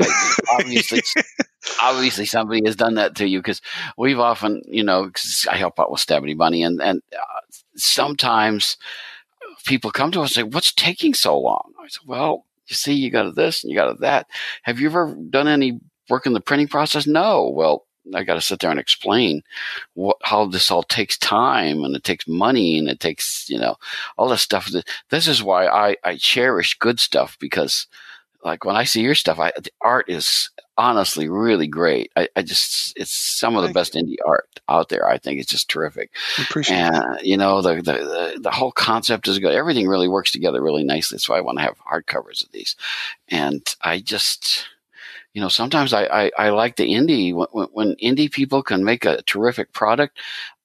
obviously, 0.52 1.02
obviously 1.82 2.26
somebody 2.26 2.62
has 2.64 2.76
done 2.76 2.94
that 2.94 3.16
to 3.16 3.26
you 3.26 3.38
because 3.38 3.60
we've 3.96 4.20
often, 4.20 4.62
you 4.66 4.84
know, 4.84 5.10
I 5.50 5.56
help 5.56 5.78
out 5.78 5.90
with 5.90 6.04
Stabbity 6.04 6.36
Bunny, 6.36 6.62
and 6.62 6.80
and 6.80 7.02
uh, 7.12 7.40
sometimes 7.76 8.76
people 9.66 9.90
come 9.90 10.10
to 10.12 10.20
us 10.20 10.36
and 10.36 10.46
say, 10.46 10.54
"What's 10.54 10.72
taking 10.72 11.14
so 11.14 11.38
long?" 11.38 11.72
I 11.82 11.88
said, 11.88 12.06
"Well." 12.06 12.46
you 12.70 12.76
see, 12.76 12.92
you 12.92 13.10
got 13.10 13.34
this 13.34 13.64
and 13.64 13.70
you 13.70 13.76
got 13.76 13.98
that. 14.00 14.28
Have 14.62 14.78
you 14.78 14.86
ever 14.86 15.16
done 15.28 15.48
any 15.48 15.80
work 16.08 16.24
in 16.24 16.32
the 16.32 16.40
printing 16.40 16.68
process? 16.68 17.06
No. 17.06 17.48
Well, 17.48 17.84
I 18.14 18.24
got 18.24 18.34
to 18.34 18.40
sit 18.40 18.60
there 18.60 18.70
and 18.70 18.80
explain 18.80 19.42
what, 19.94 20.16
how 20.22 20.46
this 20.46 20.70
all 20.70 20.82
takes 20.82 21.18
time 21.18 21.84
and 21.84 21.94
it 21.94 22.04
takes 22.04 22.26
money 22.26 22.78
and 22.78 22.88
it 22.88 23.00
takes, 23.00 23.48
you 23.48 23.58
know, 23.58 23.76
all 24.16 24.28
this 24.28 24.42
stuff. 24.42 24.70
This 25.10 25.28
is 25.28 25.42
why 25.42 25.66
I, 25.66 25.96
I 26.04 26.16
cherish 26.16 26.78
good 26.78 26.98
stuff 27.00 27.36
because 27.38 27.86
like 28.42 28.64
when 28.64 28.76
I 28.76 28.84
see 28.84 29.02
your 29.02 29.14
stuff, 29.14 29.38
I, 29.38 29.52
the 29.56 29.70
art 29.82 30.08
is 30.08 30.50
honestly 30.78 31.28
really 31.28 31.66
great. 31.66 32.10
I, 32.16 32.28
I 32.36 32.42
just, 32.42 32.94
it's 32.96 33.12
some 33.12 33.54
of 33.54 33.66
the 33.66 33.72
best 33.72 33.94
indie 33.94 34.16
art 34.26 34.48
out 34.68 34.88
there. 34.88 35.06
I 35.06 35.18
think 35.18 35.40
it's 35.40 35.50
just 35.50 35.68
terrific. 35.68 36.10
Appreciate 36.38 36.78
and, 36.78 36.94
that. 36.94 37.26
you 37.26 37.36
know, 37.36 37.60
the, 37.60 37.76
the, 37.76 37.82
the, 37.82 38.38
the, 38.40 38.50
whole 38.50 38.72
concept 38.72 39.28
is 39.28 39.38
good. 39.38 39.54
Everything 39.54 39.88
really 39.88 40.08
works 40.08 40.32
together 40.32 40.62
really 40.62 40.84
nicely. 40.84 41.16
That's 41.16 41.28
why 41.28 41.36
I 41.36 41.42
want 41.42 41.58
to 41.58 41.64
have 41.64 41.76
hardcovers 41.80 42.42
of 42.42 42.50
these. 42.52 42.76
And 43.28 43.62
I 43.82 43.98
just, 43.98 44.68
you 45.34 45.40
know, 45.40 45.48
sometimes 45.48 45.92
I, 45.92 46.04
I, 46.06 46.30
I 46.38 46.50
like 46.50 46.76
the 46.76 46.90
indie 46.92 47.34
when, 47.34 47.68
when 47.72 47.94
indie 47.96 48.30
people 48.30 48.62
can 48.62 48.84
make 48.84 49.04
a 49.04 49.22
terrific 49.22 49.72
product. 49.72 50.18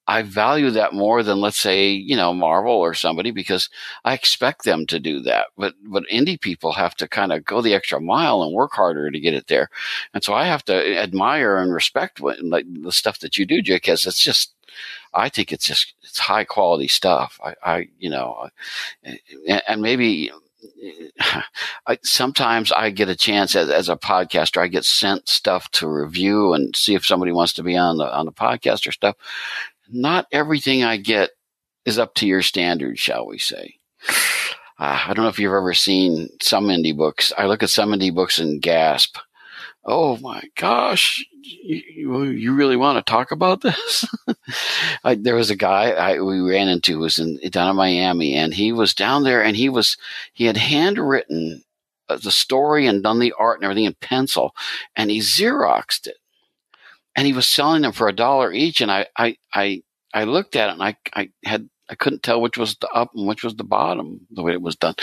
I 0.07 0.21
value 0.21 0.69
that 0.71 0.93
more 0.93 1.23
than 1.23 1.41
let's 1.41 1.57
say, 1.57 1.89
you 1.89 2.15
know, 2.15 2.31
Marvel 2.33 2.73
or 2.73 2.93
somebody 2.93 3.31
because 3.31 3.69
I 4.03 4.13
expect 4.13 4.63
them 4.63 4.85
to 4.87 4.99
do 4.99 5.19
that. 5.21 5.47
But 5.57 5.73
but 5.83 6.03
indie 6.13 6.39
people 6.39 6.73
have 6.73 6.95
to 6.97 7.07
kind 7.07 7.33
of 7.33 7.43
go 7.43 7.61
the 7.61 7.73
extra 7.73 7.99
mile 7.99 8.43
and 8.43 8.53
work 8.53 8.73
harder 8.73 9.09
to 9.09 9.19
get 9.19 9.33
it 9.33 9.47
there. 9.47 9.69
And 10.13 10.23
so 10.23 10.33
I 10.35 10.45
have 10.45 10.63
to 10.65 10.97
admire 10.99 11.57
and 11.57 11.73
respect 11.73 12.21
what 12.21 12.39
like 12.43 12.65
the 12.71 12.91
stuff 12.91 13.19
that 13.19 13.37
you 13.37 13.45
do, 13.47 13.63
Jay, 13.63 13.77
because 13.77 14.05
it's 14.05 14.19
just 14.23 14.53
I 15.13 15.29
think 15.29 15.51
it's 15.51 15.65
just 15.65 15.93
it's 16.03 16.19
high 16.19 16.43
quality 16.43 16.87
stuff. 16.87 17.39
I, 17.43 17.55
I 17.63 17.87
you 17.97 18.09
know, 18.11 18.49
and, 19.03 19.19
and 19.67 19.81
maybe 19.81 20.31
I, 21.87 21.97
sometimes 22.03 22.71
I 22.71 22.89
get 22.89 23.09
a 23.09 23.15
chance 23.15 23.55
as, 23.55 23.69
as, 23.69 23.89
a 23.89 23.95
podcaster. 23.95 24.61
I 24.61 24.67
get 24.67 24.85
sent 24.85 25.29
stuff 25.29 25.69
to 25.71 25.87
review 25.87 26.53
and 26.53 26.75
see 26.75 26.95
if 26.95 27.05
somebody 27.05 27.31
wants 27.31 27.53
to 27.53 27.63
be 27.63 27.77
on 27.77 27.97
the 27.97 28.13
on 28.13 28.25
the 28.25 28.31
podcast 28.31 28.87
or 28.87 28.91
stuff 28.91 29.15
not 29.89 30.27
everything 30.31 30.83
I 30.83 30.97
get 30.97 31.31
is 31.85 31.99
up 31.99 32.15
to 32.15 32.27
your 32.27 32.41
standards, 32.41 32.99
shall 32.99 33.27
we 33.27 33.37
say. 33.37 33.75
Uh, 34.79 34.99
I 35.07 35.13
don't 35.13 35.23
know 35.23 35.29
if 35.29 35.39
you've 35.39 35.53
ever 35.53 35.73
seen 35.73 36.29
some 36.41 36.67
indie 36.67 36.95
books. 36.95 37.31
I 37.37 37.45
look 37.45 37.63
at 37.63 37.69
some 37.69 37.91
indie 37.91 38.13
books 38.13 38.39
and 38.39 38.61
gasp. 38.61 39.17
Oh 39.83 40.17
my 40.17 40.43
gosh, 40.55 41.23
you, 41.45 42.23
you 42.23 42.53
really 42.53 42.75
want 42.75 42.97
to 42.97 43.11
talk 43.11 43.31
about 43.31 43.61
this? 43.61 44.05
I, 45.03 45.15
there 45.15 45.35
was 45.35 45.49
a 45.49 45.55
guy 45.55 45.91
I, 45.91 46.19
we 46.19 46.39
ran 46.39 46.67
into 46.67 46.93
who 46.93 46.99
was 46.99 47.19
in 47.19 47.39
down 47.49 47.69
in 47.69 47.75
Miami, 47.75 48.35
and 48.35 48.53
he 48.53 48.71
was 48.71 48.93
down 48.93 49.23
there, 49.23 49.43
and 49.43 49.55
he 49.55 49.69
was 49.69 49.97
he 50.33 50.45
had 50.45 50.57
handwritten 50.57 51.63
uh, 52.09 52.17
the 52.17 52.31
story 52.31 52.87
and 52.87 53.03
done 53.03 53.19
the 53.19 53.33
art 53.37 53.59
and 53.59 53.65
everything 53.65 53.85
in 53.85 53.95
pencil, 53.95 54.55
and 54.95 55.11
he 55.11 55.19
xeroxed 55.19 56.07
it 56.07 56.17
and 57.15 57.25
he 57.25 57.33
was 57.33 57.47
selling 57.47 57.81
them 57.81 57.91
for 57.91 58.07
a 58.07 58.15
dollar 58.15 58.51
each. 58.51 58.81
And 58.81 58.91
I, 58.91 59.07
I, 59.15 59.37
I, 59.53 59.83
I 60.13 60.25
looked 60.25 60.55
at 60.55 60.69
it 60.69 60.73
and 60.73 60.83
I, 60.83 60.95
I 61.13 61.29
had, 61.43 61.69
I 61.89 61.95
couldn't 61.95 62.23
tell 62.23 62.41
which 62.41 62.57
was 62.57 62.75
the 62.77 62.89
up 62.89 63.11
and 63.15 63.27
which 63.27 63.43
was 63.43 63.55
the 63.55 63.63
bottom 63.63 64.21
the 64.31 64.41
way 64.41 64.53
it 64.53 64.61
was 64.61 64.75
done. 64.75 64.95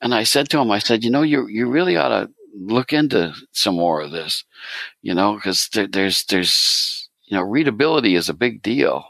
And 0.00 0.14
I 0.14 0.22
said 0.24 0.48
to 0.50 0.58
him, 0.58 0.70
I 0.70 0.78
said, 0.78 1.02
you 1.02 1.10
know, 1.10 1.22
you, 1.22 1.46
you 1.48 1.68
really 1.68 1.96
ought 1.96 2.08
to 2.08 2.30
look 2.56 2.92
into 2.92 3.34
some 3.52 3.76
more 3.76 4.00
of 4.00 4.10
this, 4.10 4.44
you 5.02 5.14
know, 5.14 5.38
cause 5.42 5.68
there, 5.72 5.86
there's, 5.86 6.24
there's, 6.24 7.08
you 7.26 7.36
know, 7.36 7.42
readability 7.42 8.14
is 8.14 8.28
a 8.28 8.34
big 8.34 8.62
deal. 8.62 9.04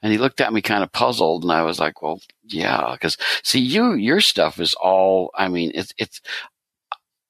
And 0.00 0.12
he 0.12 0.18
looked 0.18 0.40
at 0.40 0.52
me 0.52 0.62
kind 0.62 0.84
of 0.84 0.92
puzzled 0.92 1.42
and 1.42 1.52
I 1.52 1.62
was 1.62 1.80
like, 1.80 2.02
well, 2.02 2.20
yeah, 2.44 2.96
cause 3.00 3.16
see 3.42 3.60
you, 3.60 3.94
your 3.94 4.20
stuff 4.20 4.60
is 4.60 4.74
all, 4.74 5.30
I 5.34 5.48
mean, 5.48 5.72
it's, 5.74 5.92
it's, 5.98 6.20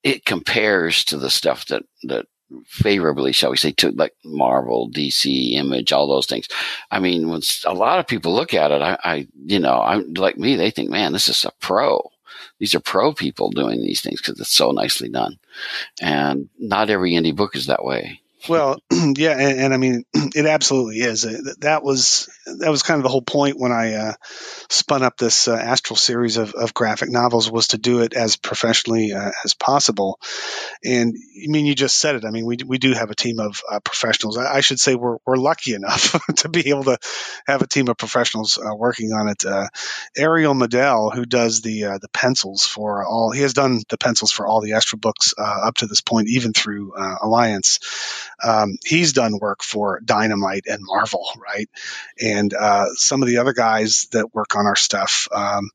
it 0.02 0.24
compares 0.24 1.04
to 1.06 1.16
the 1.16 1.30
stuff 1.30 1.66
that, 1.66 1.82
that 2.04 2.26
favorably, 2.66 3.32
shall 3.32 3.50
we 3.50 3.56
say, 3.56 3.72
to 3.72 3.90
like 3.92 4.14
Marvel, 4.24 4.90
DC, 4.90 5.52
Image, 5.52 5.92
all 5.92 6.08
those 6.08 6.26
things. 6.26 6.48
I 6.90 6.98
mean, 6.98 7.28
when 7.28 7.40
a 7.66 7.74
lot 7.74 7.98
of 7.98 8.06
people 8.06 8.34
look 8.34 8.54
at 8.54 8.70
it, 8.70 8.80
I, 8.80 8.98
I 9.04 9.28
you 9.44 9.58
know, 9.58 9.80
I'm 9.80 10.14
like 10.14 10.38
me, 10.38 10.56
they 10.56 10.70
think, 10.70 10.90
man, 10.90 11.12
this 11.12 11.28
is 11.28 11.44
a 11.44 11.52
pro. 11.60 12.10
These 12.58 12.74
are 12.74 12.80
pro 12.80 13.12
people 13.12 13.50
doing 13.50 13.80
these 13.82 14.00
things 14.00 14.20
because 14.20 14.40
it's 14.40 14.54
so 14.54 14.70
nicely 14.70 15.08
done. 15.08 15.38
And 16.00 16.48
not 16.58 16.90
every 16.90 17.12
indie 17.12 17.34
book 17.34 17.54
is 17.54 17.66
that 17.66 17.84
way. 17.84 18.20
Well, 18.46 18.78
yeah, 18.90 19.32
and, 19.32 19.60
and, 19.60 19.74
I 19.74 19.76
mean, 19.78 20.04
it 20.14 20.46
absolutely 20.46 20.98
is. 20.98 21.22
That 21.60 21.82
was 21.82 22.28
that 22.58 22.70
was 22.70 22.82
kind 22.82 22.98
of 22.98 23.02
the 23.02 23.08
whole 23.08 23.22
point 23.22 23.58
when 23.58 23.72
I 23.72 23.94
uh, 23.94 24.12
spun 24.70 25.02
up 25.02 25.16
this 25.16 25.48
uh, 25.48 25.54
Astral 25.54 25.96
series 25.96 26.36
of, 26.36 26.54
of, 26.54 26.72
graphic 26.72 27.10
novels 27.10 27.50
was 27.50 27.68
to 27.68 27.78
do 27.78 28.00
it 28.00 28.14
as 28.14 28.36
professionally 28.36 29.12
uh, 29.12 29.30
as 29.44 29.54
possible. 29.54 30.18
And 30.84 31.14
I 31.14 31.50
mean, 31.50 31.66
you 31.66 31.74
just 31.74 31.98
said 31.98 32.14
it. 32.14 32.24
I 32.24 32.30
mean, 32.30 32.46
we 32.46 32.58
we 32.64 32.78
do 32.78 32.92
have 32.92 33.10
a 33.10 33.14
team 33.14 33.40
of 33.40 33.60
uh, 33.70 33.80
professionals. 33.80 34.38
I, 34.38 34.56
I, 34.56 34.60
should 34.60 34.78
say 34.78 34.94
we're 34.94 35.18
we're 35.26 35.36
lucky 35.36 35.74
enough 35.74 36.16
to 36.36 36.48
be 36.48 36.68
able 36.68 36.84
to 36.84 36.98
have 37.46 37.62
a 37.62 37.66
team 37.66 37.88
of 37.88 37.96
professionals 37.96 38.58
uh, 38.58 38.74
working 38.74 39.12
on 39.12 39.28
it. 39.28 39.44
Uh, 39.44 39.68
Ariel 40.16 40.54
Medell, 40.54 41.12
who 41.12 41.24
does 41.24 41.60
the 41.60 41.98
the 42.00 42.08
pencils 42.12 42.64
for 42.64 43.04
all, 43.04 43.32
he 43.32 43.42
has 43.42 43.52
done 43.52 43.80
the 43.88 43.98
pencils 43.98 44.30
for 44.30 44.46
all 44.46 44.60
the 44.60 44.74
Astral 44.74 45.00
books 45.00 45.34
up 45.38 45.74
to 45.76 45.86
this 45.86 46.00
point, 46.00 46.28
even 46.28 46.52
through 46.52 46.92
Alliance 47.20 47.80
um, 48.42 48.76
he's 48.84 49.12
done 49.12 49.38
work 49.38 49.62
for 49.62 50.00
Dynamite 50.04 50.64
and 50.66 50.80
Marvel, 50.82 51.26
right? 51.42 51.68
And 52.20 52.52
uh, 52.54 52.86
some 52.94 53.22
of 53.22 53.28
the 53.28 53.38
other 53.38 53.52
guys 53.52 54.08
that 54.12 54.34
work 54.34 54.56
on 54.56 54.66
our 54.66 54.76
stuff, 54.76 55.28
um, 55.32 55.70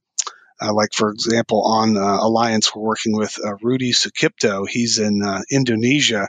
uh, 0.62 0.74
like 0.74 0.94
for 0.94 1.12
example, 1.12 1.64
on 1.66 1.98
uh, 1.98 2.18
Alliance, 2.22 2.74
we're 2.74 2.84
working 2.84 3.18
with 3.18 3.38
uh, 3.44 3.56
Rudy 3.62 3.92
Sukipto. 3.92 4.68
He's 4.68 5.00
in 5.00 5.22
uh, 5.24 5.42
Indonesia. 5.52 6.28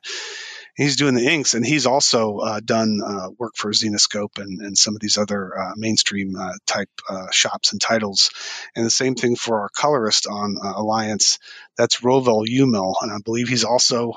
He's 0.77 0.97
doing 0.97 1.15
the 1.15 1.29
inks, 1.29 1.55
and 1.55 1.65
he's 1.65 1.87
also 1.87 2.41
done 2.65 2.99
work 3.39 3.53
for 3.55 3.71
Zenescope 3.71 4.39
and, 4.43 4.61
and 4.61 4.77
some 4.77 4.97
of 4.97 5.01
these 5.01 5.19
other 5.19 5.53
mainstream 5.77 6.35
type 6.67 6.91
shops 7.31 7.71
and 7.71 7.81
titles. 7.81 8.33
And 8.75 8.85
the 8.85 8.91
same 8.91 9.15
thing 9.15 9.37
for 9.37 9.61
our 9.61 9.69
colorist 9.69 10.27
on 10.27 10.57
Alliance. 10.61 11.39
That's 11.79 12.03
Rovel 12.03 12.45
Umil, 12.45 12.95
and 13.03 13.13
I 13.13 13.19
believe 13.25 13.49
he's 13.49 13.63
also 13.63 14.15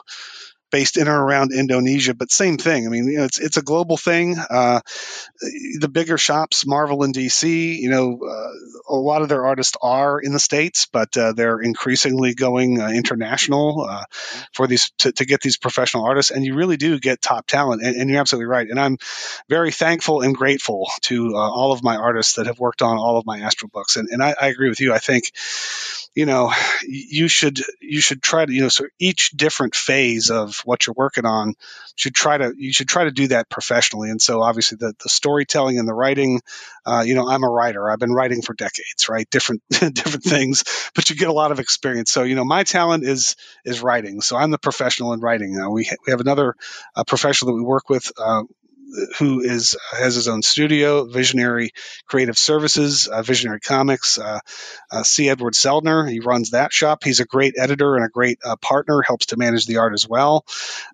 based 0.71 0.97
in 0.97 1.07
or 1.07 1.23
around 1.23 1.51
Indonesia, 1.53 2.13
but 2.13 2.31
same 2.31 2.57
thing. 2.57 2.85
I 2.85 2.89
mean, 2.89 3.05
you 3.07 3.17
know, 3.19 3.23
it's 3.25 3.39
it's 3.39 3.57
a 3.57 3.61
global 3.61 3.97
thing. 3.97 4.37
Uh, 4.37 4.81
the 5.79 5.89
bigger 5.89 6.17
shops, 6.17 6.65
Marvel 6.65 7.03
and 7.03 7.13
DC, 7.13 7.77
you 7.77 7.89
know, 7.89 8.19
uh, 8.23 8.93
a 8.93 8.95
lot 8.95 9.21
of 9.21 9.29
their 9.29 9.45
artists 9.45 9.77
are 9.81 10.19
in 10.19 10.33
the 10.33 10.39
states, 10.39 10.87
but 10.91 11.15
uh, 11.17 11.33
they're 11.33 11.59
increasingly 11.59 12.33
going 12.33 12.81
uh, 12.81 12.89
international 12.89 13.85
uh, 13.89 14.03
for 14.53 14.67
these 14.67 14.91
to, 14.99 15.11
to, 15.11 15.25
get 15.25 15.41
these 15.41 15.57
professional 15.57 16.05
artists, 16.05 16.31
and 16.31 16.45
you 16.45 16.55
really 16.55 16.77
do 16.77 16.99
get 16.99 17.21
top 17.21 17.47
talent. 17.47 17.81
And, 17.83 17.95
and 17.95 18.09
you're 18.09 18.19
absolutely 18.19 18.47
right. 18.47 18.67
And 18.69 18.79
I'm 18.79 18.97
very 19.49 19.71
thankful 19.71 20.21
and 20.21 20.35
grateful 20.35 20.89
to 21.01 21.35
uh, 21.35 21.37
all 21.37 21.71
of 21.71 21.83
my 21.83 21.97
artists 21.97 22.35
that 22.35 22.47
have 22.47 22.59
worked 22.59 22.81
on 22.81 22.97
all 22.97 23.17
of 23.17 23.25
my 23.25 23.39
Astral 23.39 23.69
books. 23.69 23.97
And, 23.97 24.09
and 24.09 24.23
I, 24.23 24.35
I 24.39 24.47
agree 24.47 24.69
with 24.69 24.79
you. 24.79 24.93
I 24.93 24.99
think 24.99 25.31
you 26.17 26.25
know 26.25 26.51
you 26.81 27.27
should 27.27 27.61
you 27.79 28.01
should 28.01 28.23
try 28.23 28.43
to 28.43 28.51
you 28.51 28.61
know 28.61 28.69
so 28.69 28.85
each 28.97 29.29
different 29.31 29.75
phase 29.75 30.31
of 30.31 30.56
what 30.65 30.85
you're 30.87 30.95
working 30.97 31.25
on 31.25 31.53
should 31.95 32.15
try 32.15 32.37
to 32.37 32.53
you 32.57 32.73
should 32.73 32.87
try 32.87 33.05
to 33.05 33.11
do 33.11 33.27
that 33.29 33.49
professionally. 33.49 34.09
And 34.09 34.21
so 34.21 34.41
obviously 34.41 34.77
the, 34.79 34.93
the 35.01 35.09
storytelling 35.09 35.79
and 35.79 35.87
the 35.87 35.93
writing 35.93 36.41
uh, 36.85 37.03
you 37.05 37.15
know 37.15 37.27
i'm 37.27 37.43
a 37.43 37.49
writer. 37.49 37.89
I've 37.89 37.99
been 37.99 38.13
writing 38.13 38.41
for 38.41 38.53
decades 38.53 39.09
right? 39.09 39.29
Different 39.29 39.61
different 39.69 40.23
things 40.23 40.63
but 40.95 41.09
you 41.09 41.15
get 41.15 41.29
a 41.29 41.33
lot 41.33 41.51
of 41.51 41.59
experience. 41.59 42.11
So 42.11 42.23
you 42.23 42.35
know 42.35 42.45
my 42.45 42.63
talent 42.63 43.03
is 43.03 43.35
is 43.65 43.81
writing. 43.81 44.21
So 44.21 44.37
i'm 44.37 44.51
the 44.51 44.57
professional 44.57 45.13
in 45.13 45.19
writing. 45.19 45.59
Uh, 45.59 45.69
we, 45.69 45.85
ha- 45.85 45.97
we 46.05 46.11
have 46.11 46.21
another 46.21 46.55
uh, 46.95 47.03
professional 47.03 47.51
that 47.51 47.57
we 47.57 47.63
work 47.63 47.89
with 47.89 48.11
uh, 48.17 48.43
who 49.19 49.41
is 49.41 49.75
has 49.91 50.15
his 50.15 50.27
own 50.27 50.41
studio, 50.41 51.05
Visionary 51.05 51.71
Creative 52.05 52.37
Services, 52.37 53.07
uh, 53.07 53.21
Visionary 53.21 53.59
Comics. 53.59 54.17
Uh, 54.17 54.39
uh, 54.91 55.03
C. 55.03 55.29
Edward 55.29 55.53
Sellner, 55.53 56.09
he 56.09 56.19
runs 56.19 56.51
that 56.51 56.71
shop. 56.71 57.03
He's 57.03 57.19
a 57.19 57.25
great 57.25 57.55
editor 57.57 57.95
and 57.95 58.05
a 58.05 58.09
great 58.09 58.39
uh, 58.43 58.55
partner, 58.55 59.01
helps 59.01 59.27
to 59.27 59.37
manage 59.37 59.65
the 59.65 59.77
art 59.77 59.93
as 59.93 60.07
well. 60.07 60.45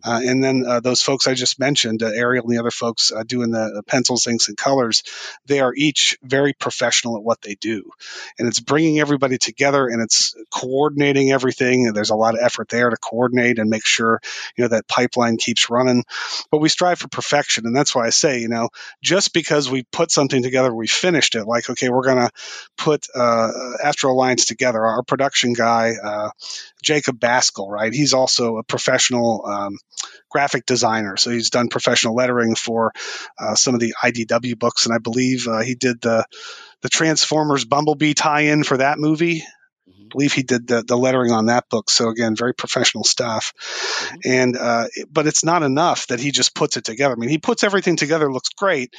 Uh, 0.03 0.21
and 0.23 0.43
then 0.43 0.63
uh, 0.67 0.79
those 0.79 1.01
folks 1.01 1.27
I 1.27 1.33
just 1.33 1.59
mentioned, 1.59 2.01
Ariel 2.01 2.45
and 2.45 2.53
the 2.53 2.59
other 2.59 2.71
folks 2.71 3.11
doing 3.27 3.51
the 3.51 3.83
pencils, 3.85 4.25
inks, 4.27 4.47
and 4.47 4.57
colors, 4.57 5.03
they 5.45 5.59
are 5.59 5.73
each 5.75 6.17
very 6.23 6.53
professional 6.53 7.17
at 7.17 7.23
what 7.23 7.41
they 7.41 7.55
do. 7.55 7.91
And 8.39 8.47
it's 8.47 8.59
bringing 8.59 8.99
everybody 8.99 9.37
together 9.37 9.87
and 9.87 10.01
it's 10.01 10.35
coordinating 10.49 11.31
everything. 11.31 11.87
And 11.87 11.95
there's 11.95 12.09
a 12.09 12.15
lot 12.15 12.33
of 12.33 12.41
effort 12.41 12.69
there 12.69 12.89
to 12.89 12.97
coordinate 12.97 13.59
and 13.59 13.69
make 13.69 13.85
sure, 13.85 14.21
you 14.55 14.63
know, 14.63 14.69
that 14.69 14.87
pipeline 14.87 15.37
keeps 15.37 15.69
running. 15.69 16.03
But 16.49 16.59
we 16.59 16.69
strive 16.69 16.99
for 16.99 17.07
perfection. 17.07 17.65
And 17.65 17.75
that's 17.75 17.82
why 17.93 18.05
I 18.05 18.11
say, 18.11 18.39
you 18.39 18.49
know, 18.49 18.69
just 19.01 19.33
because 19.33 19.69
we 19.69 19.83
put 19.91 20.11
something 20.11 20.43
together, 20.43 20.73
we 20.73 20.87
finished 20.87 21.35
it. 21.35 21.45
Like, 21.45 21.69
okay, 21.69 21.89
we're 21.89 22.03
going 22.03 22.19
to 22.19 22.29
put 22.77 23.07
uh, 23.15 23.51
Astral 23.83 24.13
Alliance 24.13 24.45
together. 24.45 24.83
Our 24.85 25.03
production 25.03 25.53
guy, 25.53 25.93
uh, 26.01 26.29
Jacob 26.83 27.19
Baskell, 27.19 27.69
right? 27.69 27.93
He's 27.93 28.13
also 28.13 28.57
a 28.57 28.63
professional 28.63 29.45
um, 29.45 29.77
graphic 30.29 30.65
designer. 30.65 31.17
So 31.17 31.31
he's 31.31 31.49
done 31.49 31.69
professional 31.69 32.15
lettering 32.15 32.55
for 32.55 32.91
uh, 33.39 33.55
some 33.55 33.73
of 33.73 33.79
the 33.79 33.95
IDW 34.03 34.59
books. 34.59 34.85
And 34.85 34.93
I 34.93 34.99
believe 34.99 35.47
uh, 35.47 35.61
he 35.61 35.75
did 35.75 36.01
the, 36.01 36.25
the 36.81 36.89
Transformers 36.89 37.65
Bumblebee 37.65 38.13
tie 38.13 38.41
in 38.41 38.63
for 38.63 38.77
that 38.77 38.99
movie 38.99 39.43
believe 40.13 40.31
he 40.31 40.43
did 40.43 40.67
the, 40.67 40.83
the 40.83 40.97
lettering 40.97 41.31
on 41.31 41.47
that 41.47 41.67
book. 41.69 41.89
So 41.89 42.09
again, 42.09 42.35
very 42.35 42.53
professional 42.53 43.03
stuff. 43.03 43.53
Mm-hmm. 43.57 44.17
And 44.25 44.57
uh, 44.57 44.87
but 45.11 45.27
it's 45.27 45.43
not 45.43 45.63
enough 45.63 46.07
that 46.07 46.19
he 46.19 46.31
just 46.31 46.55
puts 46.55 46.77
it 46.77 46.85
together. 46.85 47.13
I 47.13 47.17
mean, 47.17 47.29
he 47.29 47.37
puts 47.37 47.63
everything 47.63 47.97
together, 47.97 48.31
looks 48.31 48.49
great, 48.49 48.95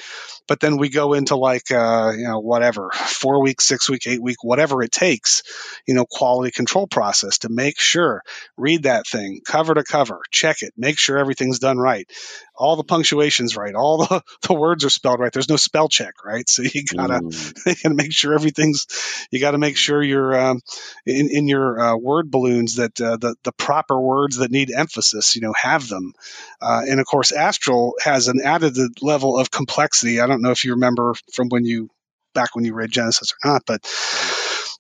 but 0.47 0.61
then 0.61 0.77
we 0.77 0.91
go 0.91 1.15
into 1.15 1.37
like 1.37 1.71
uh, 1.71 2.13
you 2.17 2.25
know 2.25 2.41
whatever 2.41 2.91
four 2.93 3.41
week, 3.41 3.61
six 3.61 3.89
week, 3.89 4.07
eight 4.07 4.23
week, 4.23 4.43
whatever 4.43 4.83
it 4.83 4.93
takes, 4.93 5.43
you 5.87 5.95
know, 5.95 6.05
quality 6.05 6.51
control 6.51 6.87
process 6.87 7.39
to 7.39 7.49
make 7.49 7.81
sure 7.81 8.23
read 8.57 8.83
that 8.83 9.07
thing 9.07 9.41
cover 9.47 9.75
to 9.75 9.85
cover, 9.85 10.21
check 10.31 10.63
it, 10.63 10.73
make 10.77 10.99
sure 10.99 11.17
everything's 11.17 11.59
done 11.59 11.79
right 11.79 12.09
all 12.57 12.77
the 12.77 12.85
punctuation's 12.85 13.57
right, 13.57 13.75
all 13.75 13.99
the, 13.99 14.23
the 14.49 14.55
words 14.55 14.85
are 14.85 14.91
spelled 14.91 15.21
right. 15.21 15.33
There's 15.33 15.49
no 15.49 15.57
spell 15.57 15.89
check, 15.89 16.25
right? 16.25 16.49
So 16.49 16.63
you 16.63 16.85
gotta, 16.85 17.21
mm. 17.21 17.63
you 17.67 17.75
gotta 17.83 17.95
make 17.95 18.13
sure 18.13 18.35
everything's. 18.35 18.87
You 19.31 19.41
gotta 19.41 19.59
make 19.59 19.77
sure 19.77 20.03
you're 20.03 20.39
um, 20.39 20.61
in 21.07 21.29
in 21.31 21.49
your 21.49 21.81
uh, 21.81 21.97
word 21.97 22.31
balloons 22.31 22.77
that 22.77 23.01
uh, 23.01 23.17
the 23.17 23.35
the 23.43 23.53
proper 23.53 24.01
words 24.01 24.37
that 24.37 24.51
need 24.51 24.71
emphasis, 24.71 25.35
you 25.37 25.43
know, 25.43 25.55
have 25.61 25.89
them. 25.89 26.15
Uh, 26.61 26.83
and 26.89 27.01
of 27.01 27.07
course, 27.07 27.33
Astral 27.33 27.95
has 28.03 28.29
an 28.29 28.41
added 28.45 28.77
level 29.03 29.39
of 29.39 29.51
complexity. 29.51 30.21
I 30.21 30.27
don't 30.27 30.43
know 30.43 30.51
if 30.51 30.65
you 30.65 30.73
remember 30.73 31.15
from 31.33 31.49
when 31.49 31.65
you 31.65 31.91
back 32.35 32.55
when 32.55 32.65
you 32.65 32.75
read 32.75 32.91
Genesis 32.91 33.33
or 33.33 33.51
not, 33.51 33.63
but 33.67 33.81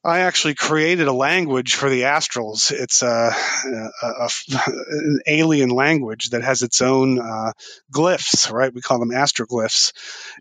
I 0.05 0.21
actually 0.21 0.55
created 0.55 1.09
a 1.09 1.15
language 1.15 1.77
for 1.77 1.89
the 1.89 2.03
Astrals. 2.03 2.71
It's 2.71 3.03
a, 3.03 3.35
a, 4.03 4.07
a 4.07 4.29
an 4.67 5.21
alien 5.27 5.71
language 5.71 6.31
that 6.31 6.43
has 6.43 6.63
its 6.63 6.83
own 6.83 7.19
uh, 7.19 7.53
glyphs, 7.91 8.53
right? 8.53 8.73
We 8.73 8.83
call 8.83 8.99
them 8.99 9.13
astroglyphs, 9.13 9.93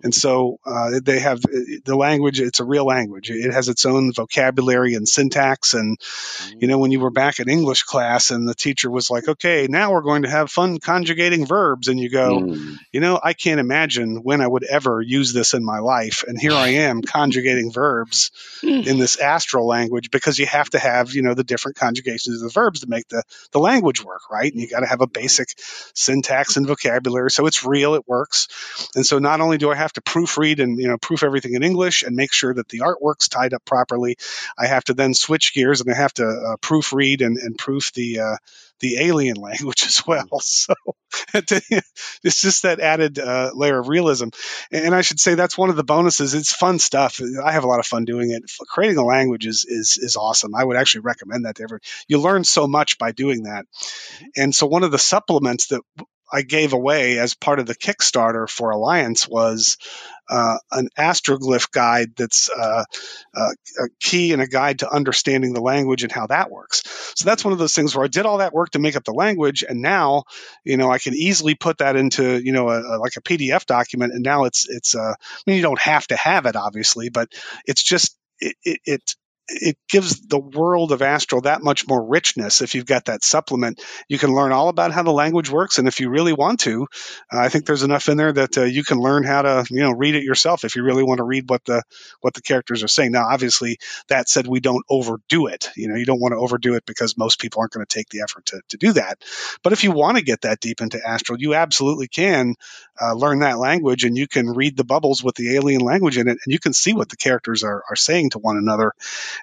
and 0.04 0.14
so 0.14 0.60
uh, 0.66 1.00
they 1.02 1.20
have 1.20 1.42
the 1.42 1.96
language. 1.96 2.42
It's 2.42 2.60
a 2.60 2.66
real 2.66 2.86
language. 2.86 3.32
It 3.32 3.54
has 3.54 3.70
its 3.70 3.86
own 3.86 4.12
vocabulary 4.12 4.96
and 4.96 5.08
syntax. 5.08 5.74
And 5.74 5.98
you 6.58 6.68
know, 6.68 6.80
when 6.80 6.92
you 6.92 7.00
were 7.00 7.12
back 7.12 7.40
in 7.40 7.48
English 7.48 7.84
class, 7.84 8.32
and 8.32 8.46
the 8.46 8.56
teacher 8.56 8.92
was 8.92 9.10
like, 9.10 9.30
"Okay, 9.30 9.68
now 9.70 9.94
we're 9.94 10.02
going 10.02 10.24
to 10.24 10.30
have 10.30 10.52
fun 10.52 10.80
conjugating 10.80 11.46
verbs," 11.46 11.88
and 11.88 11.98
you 11.98 12.10
go, 12.10 12.42
mm. 12.42 12.78
"You 12.92 13.00
know, 13.00 13.18
I 13.24 13.32
can't 13.32 13.62
imagine 13.62 14.24
when 14.24 14.42
I 14.42 14.48
would 14.48 14.66
ever 14.66 15.02
use 15.02 15.32
this 15.32 15.54
in 15.54 15.64
my 15.64 15.80
life." 15.80 16.26
And 16.28 16.38
here 16.38 16.52
I 16.52 16.68
am 16.68 17.02
conjugating 17.02 17.72
verbs 17.72 18.32
in 18.62 18.98
this 18.98 19.18
astral 19.18 19.53
language 19.62 20.12
because 20.12 20.40
you 20.40 20.46
have 20.46 20.70
to 20.72 20.80
have, 20.80 21.14
you 21.14 21.22
know, 21.22 21.34
the 21.34 21.44
different 21.44 21.78
conjugations 21.78 22.42
of 22.42 22.48
the 22.48 22.54
verbs 22.54 22.82
to 22.82 22.88
make 22.88 23.08
the, 23.08 23.24
the 23.52 23.60
language 23.60 24.04
work, 24.04 24.30
right? 24.32 24.52
And 24.52 24.62
you 24.62 24.68
got 24.68 24.82
to 24.82 24.88
have 24.88 25.02
a 25.02 25.08
basic 25.08 25.50
syntax 25.94 26.58
and 26.58 26.68
vocabulary. 26.68 27.32
So 27.32 27.46
it's 27.46 27.64
real, 27.64 27.96
it 27.96 28.08
works. 28.08 28.48
And 28.96 29.06
so 29.06 29.20
not 29.20 29.42
only 29.42 29.58
do 29.58 29.72
I 29.72 29.76
have 29.76 29.94
to 29.94 30.02
proofread 30.02 30.60
and, 30.60 30.80
you 30.80 30.88
know, 30.88 30.98
proof 30.98 31.24
everything 31.24 31.54
in 31.54 31.64
English 31.64 32.04
and 32.04 32.16
make 32.16 32.34
sure 32.34 32.54
that 32.54 32.70
the 32.70 32.80
artwork's 32.80 33.28
tied 33.28 33.54
up 33.54 33.66
properly, 33.66 34.18
I 34.58 34.68
have 34.68 34.84
to 34.86 34.94
then 34.94 35.14
switch 35.14 35.54
gears 35.54 35.82
and 35.82 35.92
I 35.92 35.96
have 35.96 36.14
to 36.14 36.26
uh, 36.26 36.58
proofread 36.58 37.26
and, 37.26 37.38
and 37.38 37.58
proof 37.58 37.92
the, 37.94 38.20
uh, 38.20 38.38
the 38.80 38.98
alien 39.00 39.36
language 39.42 39.84
as 39.86 40.06
well. 40.06 40.40
So 40.40 40.74
it's 41.34 42.42
just 42.42 42.64
that 42.64 42.80
added 42.80 43.20
uh, 43.20 43.52
layer 43.54 43.80
of 43.80 43.88
realism. 43.88 44.30
And 44.72 44.94
I 44.94 45.02
should 45.02 45.20
say 45.20 45.36
that's 45.36 45.58
one 45.58 45.70
of 45.70 45.76
the 45.76 45.84
bonuses. 45.84 46.34
It's 46.34 46.54
fun 46.54 46.80
stuff. 46.80 47.20
I 47.44 47.52
have 47.52 47.64
a 47.64 47.68
lot 47.68 47.80
of 47.80 47.86
fun 47.86 48.06
doing 48.06 48.32
it. 48.32 48.44
Creating 48.68 48.98
a 48.98 49.06
language 49.06 49.46
is 49.46 49.66
is 49.66 49.98
is 49.98 50.16
awesome. 50.16 50.56
I 50.56 50.64
would 50.64 50.78
actually 50.78 51.02
recommend 51.02 51.46
that 51.46 51.56
to 51.56 51.64
everyone. 51.64 51.82
You 52.08 52.20
learn 52.20 52.44
so 52.44 52.68
much 52.68 52.98
by 52.98 53.12
doing 53.12 53.44
that. 53.44 53.66
Mm-hmm. 53.66 54.26
And 54.38 54.56
so 54.56 54.68
one 54.68 54.84
of 54.84 54.92
the 54.92 55.00
supplements 55.00 55.68
that 55.68 55.82
I 56.34 56.42
gave 56.42 56.74
away 56.74 57.20
as 57.20 57.36
part 57.36 57.60
of 57.60 57.68
the 57.68 57.76
Kickstarter 57.76 58.50
for 58.50 58.72
Alliance 58.72 59.28
was 59.28 59.78
uh, 60.30 60.58
an 60.72 60.90
astroglyph 60.98 61.70
guide 61.72 62.16
that's 62.16 62.50
uh, 62.50 62.86
uh, 63.36 63.52
a 63.80 63.88
key 64.00 64.34
and 64.34 64.42
a 64.42 64.48
guide 64.48 64.80
to 64.80 64.92
understanding 64.92 65.54
the 65.54 65.62
language 65.62 66.02
and 66.02 66.12
how 66.12 66.26
that 66.28 66.50
works. 66.50 66.82
So 67.16 67.26
that's 67.26 67.46
one 67.46 67.52
of 67.52 67.60
those 67.60 67.76
things 67.76 67.96
where 67.96 68.06
I 68.06 68.08
did 68.08 68.26
all 68.26 68.40
that 68.40 68.54
work 68.54 68.72
to 68.72 68.80
make 68.80 68.96
up 68.96 69.04
the 69.04 69.14
language, 69.14 69.64
and 69.68 69.82
now 69.82 70.24
you 70.64 70.78
know 70.78 70.90
I 70.90 70.98
can 70.98 71.14
easily 71.14 71.56
put 71.56 71.78
that 71.80 71.96
into 71.96 72.42
you 72.44 72.52
know 72.52 72.70
a, 72.70 72.82
a, 72.82 72.96
like 72.98 73.18
a 73.18 73.22
PDF 73.22 73.66
document, 73.66 74.14
and 74.14 74.24
now 74.24 74.46
it's 74.46 74.68
it's. 74.68 74.96
Uh, 74.96 75.14
I 75.14 75.42
mean, 75.46 75.58
you 75.58 75.62
don't 75.62 75.82
have 75.82 76.08
to 76.08 76.16
have 76.16 76.46
it 76.46 76.56
obviously, 76.56 77.10
but 77.10 77.30
it's 77.66 77.84
just 77.84 78.18
it, 78.40 78.56
it, 78.64 78.80
it 78.86 79.16
it 79.48 79.78
gives 79.90 80.26
the 80.26 80.40
world 80.40 80.92
of 80.92 81.02
Astral 81.02 81.42
that 81.42 81.62
much 81.62 81.88
more 81.88 82.04
richness 82.04 82.62
if 82.62 82.76
you've 82.76 82.86
got 82.86 83.06
that 83.06 83.24
supplement. 83.24 83.82
You 84.08 84.18
can 84.18 84.34
learn 84.34 84.52
all 84.52 84.70
about 84.70 84.92
how 84.92 85.04
the 85.04 85.12
language 85.12 85.50
works, 85.50 85.80
and 85.80 85.88
if 85.88 86.00
you 86.00 86.10
really 86.10 86.34
want 86.34 86.62
to, 86.62 86.88
uh, 87.32 87.40
I 87.40 87.50
think 87.50 87.66
there's 87.66 87.84
enough 87.84 88.08
in 88.08 88.18
there 88.18 88.32
that 88.32 88.58
uh, 88.58 88.64
you 88.64 88.84
can 88.84 89.00
learn 89.00 89.24
how 89.24 89.42
to 89.42 89.66
you 89.70 89.82
know 89.82 89.92
read 89.92 90.16
it 90.16 90.24
yourself 90.24 90.64
if 90.64 90.76
you 90.76 90.84
really 90.84 91.04
want 91.04 91.18
to 91.18 91.26
read 91.26 91.50
what 91.50 91.64
the 91.66 91.84
what 92.22 92.34
the 92.34 92.42
characters 92.42 92.84
are 92.84 92.88
saying. 92.88 93.12
Now, 93.12 93.28
obviously, 93.30 93.80
that 94.08 94.30
said, 94.30 94.48
we 94.48 94.62
don't 94.62 94.86
overdo 94.90 95.48
it. 95.48 95.70
You 95.76 95.90
know, 95.90 95.96
you 95.96 96.06
don't 96.06 96.22
want 96.22 96.32
to 96.34 96.38
overdo 96.38 96.76
it 96.76 96.86
because 96.86 97.18
most 97.18 97.40
people 97.40 97.60
aren't 97.60 97.74
going 97.74 97.86
to 97.86 97.94
take 97.94 98.10
the 98.10 98.22
effort 98.22 98.46
to, 98.48 98.62
to 98.70 98.78
do 98.78 98.94
that. 98.94 99.22
But 99.62 99.74
if 99.74 99.84
you 99.84 99.92
want 99.92 100.18
to 100.18 100.24
get 100.24 100.42
that 100.42 100.62
deep 100.62 100.82
into 100.82 101.06
Astral, 101.06 101.40
you 101.40 101.54
absolutely 101.54 102.08
can 102.08 102.56
uh, 103.02 103.14
learn 103.14 103.40
that 103.40 103.60
language, 103.60 104.06
and 104.06 104.18
you 104.18 104.28
can 104.28 104.50
read 104.50 104.78
the 104.78 104.86
bubbles 104.86 105.24
with 105.24 105.36
the 105.36 105.56
alien 105.56 105.82
language 105.82 106.18
in 106.18 106.28
it, 106.28 106.38
and 106.44 106.54
you 106.54 106.60
can 106.60 106.74
see 106.74 106.94
what 106.94 107.10
the 107.10 107.18
characters 107.18 107.64
are 107.64 107.84
are 107.90 107.96
saying 107.96 108.30
to 108.32 108.40
one 108.40 108.58
another 108.58 108.94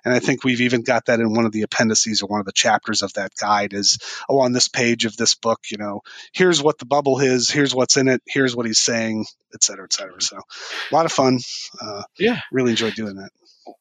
and 0.04 0.14
I 0.14 0.18
think 0.18 0.44
we've 0.44 0.60
even 0.60 0.82
got 0.82 1.06
that 1.06 1.20
in 1.20 1.34
one 1.34 1.44
of 1.44 1.52
the 1.52 1.62
appendices 1.62 2.22
or 2.22 2.26
one 2.26 2.40
of 2.40 2.46
the 2.46 2.52
chapters 2.52 3.02
of 3.02 3.12
that 3.14 3.32
guide 3.40 3.72
is, 3.72 3.98
oh, 4.28 4.40
on 4.40 4.52
this 4.52 4.68
page 4.68 5.04
of 5.04 5.16
this 5.16 5.34
book, 5.34 5.60
you 5.70 5.78
know, 5.78 6.00
here's 6.32 6.62
what 6.62 6.78
the 6.78 6.86
bubble 6.86 7.20
is, 7.20 7.50
here's 7.50 7.74
what's 7.74 7.96
in 7.96 8.08
it, 8.08 8.22
here's 8.26 8.56
what 8.56 8.66
he's 8.66 8.78
saying, 8.78 9.26
et 9.54 9.62
cetera, 9.62 9.84
et 9.84 9.92
cetera. 9.92 10.20
So 10.20 10.36
a 10.36 10.94
lot 10.94 11.06
of 11.06 11.12
fun. 11.12 11.38
Uh, 11.80 12.02
yeah. 12.18 12.40
Really 12.52 12.70
enjoyed 12.70 12.94
doing 12.94 13.16
that. 13.16 13.30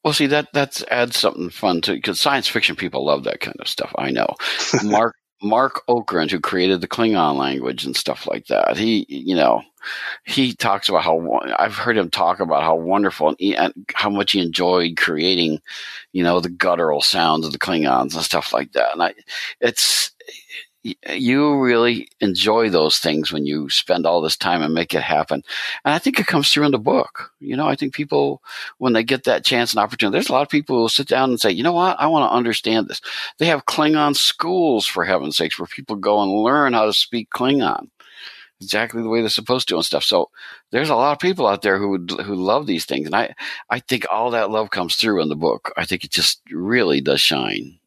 Well, 0.04 0.14
see 0.14 0.28
that 0.28 0.54
that 0.54 0.82
adds 0.92 1.18
something 1.18 1.50
fun 1.50 1.82
to 1.82 1.94
because 1.94 2.20
science 2.20 2.48
fiction 2.48 2.76
people 2.76 3.06
love 3.06 3.24
that 3.24 3.40
kind 3.40 3.56
of 3.60 3.68
stuff. 3.68 3.94
I 3.98 4.12
know. 4.12 4.36
Mark 4.84 5.16
Marc 5.42 5.86
Okrand, 5.88 6.32
who 6.32 6.40
created 6.40 6.82
the 6.82 6.88
Klingon 6.88 7.38
language 7.38 7.86
and 7.86 7.96
stuff 7.96 8.28
like 8.28 8.48
that, 8.48 8.78
he, 8.78 9.06
you 9.08 9.36
know, 9.36 9.62
he 10.26 10.54
talks 10.54 10.90
about 10.90 11.04
how 11.04 11.40
I've 11.58 11.76
heard 11.76 11.98
him 11.98 12.10
talk 12.10 12.40
about 12.40 12.64
how 12.64 12.76
wonderful 12.76 13.30
and, 13.30 13.38
he, 13.40 13.56
and, 13.56 13.74
how 13.96 14.10
much 14.10 14.34
he 14.34 14.42
enjoyed 14.42 14.98
creating, 14.98 15.62
you 16.12 16.24
know, 16.24 16.40
the 16.40 16.50
guttural 16.50 17.02
sounds 17.02 17.46
of 17.46 17.54
the 17.54 17.60
Klingons 17.60 18.14
and 18.14 18.24
stuff 18.24 18.54
like 18.54 18.74
that. 18.74 18.92
And 18.92 19.02
I, 19.02 19.14
it's 19.62 20.12
you 20.84 21.60
really 21.60 22.08
enjoy 22.22 22.70
those 22.70 23.00
things 23.00 23.32
when 23.32 23.46
you 23.46 23.70
spend 23.70 24.06
all 24.06 24.22
this 24.22 24.38
time 24.38 24.62
and 24.62 24.74
make 24.74 24.94
it 24.94 25.02
happen. 25.02 25.44
And 25.84 25.94
I 25.94 26.00
think 26.00 26.20
it 26.20 26.28
comes 26.28 26.50
through 26.50 26.66
in 26.66 26.72
the 26.72 26.80
book. 26.80 27.32
You 27.40 27.58
know, 27.58 27.68
I 27.68 27.76
think 27.76 27.94
people, 27.94 28.42
when 28.78 28.94
they 28.94 29.04
get 29.04 29.26
that 29.26 29.44
chance 29.44 29.74
and 29.74 29.80
opportunity, 29.80 30.14
there's 30.14 30.30
a 30.30 30.34
lot 30.34 30.42
of 30.42 30.50
people 30.50 30.76
who 30.76 30.82
will 30.82 30.90
sit 30.90 31.08
down 31.08 31.30
and 31.32 31.40
say, 31.40 31.52
you 31.52 31.64
know 31.64 31.74
what? 31.74 32.00
I 32.00 32.08
want 32.08 32.30
to 32.30 32.36
understand 32.36 32.88
this. 32.88 33.02
They 33.40 33.46
have 33.48 33.66
Klingon 33.66 34.16
schools, 34.16 34.86
for 34.86 35.04
heaven's 35.04 35.38
sakes, 35.38 35.60
where 35.60 35.68
people 35.68 35.98
go 35.98 36.22
and 36.22 36.32
learn 36.32 36.74
how 36.74 36.86
to 36.86 36.94
speak 36.94 37.30
Klingon 37.32 37.90
exactly 38.62 39.02
the 39.02 39.10
way 39.10 39.22
they're 39.22 39.30
supposed 39.30 39.68
to 39.70 39.76
and 39.76 39.86
stuff. 39.86 40.04
So 40.04 40.30
there's 40.72 40.90
a 40.90 40.96
lot 40.96 41.14
of 41.14 41.20
people 41.20 41.48
out 41.48 41.62
there 41.62 41.78
who 41.78 41.98
who 42.24 42.36
love 42.36 42.68
these 42.68 42.86
things, 42.86 43.06
and 43.06 43.16
I 43.16 43.34
I 43.70 43.80
think 43.80 44.06
all 44.12 44.32
that 44.32 44.52
love 44.52 44.70
comes 44.70 44.96
through 44.96 45.22
in 45.22 45.30
the 45.30 45.36
book. 45.36 45.72
I 45.78 45.86
think 45.86 46.04
it 46.04 46.12
just 46.12 46.42
really 46.52 47.02
does 47.02 47.22
shine. 47.22 47.79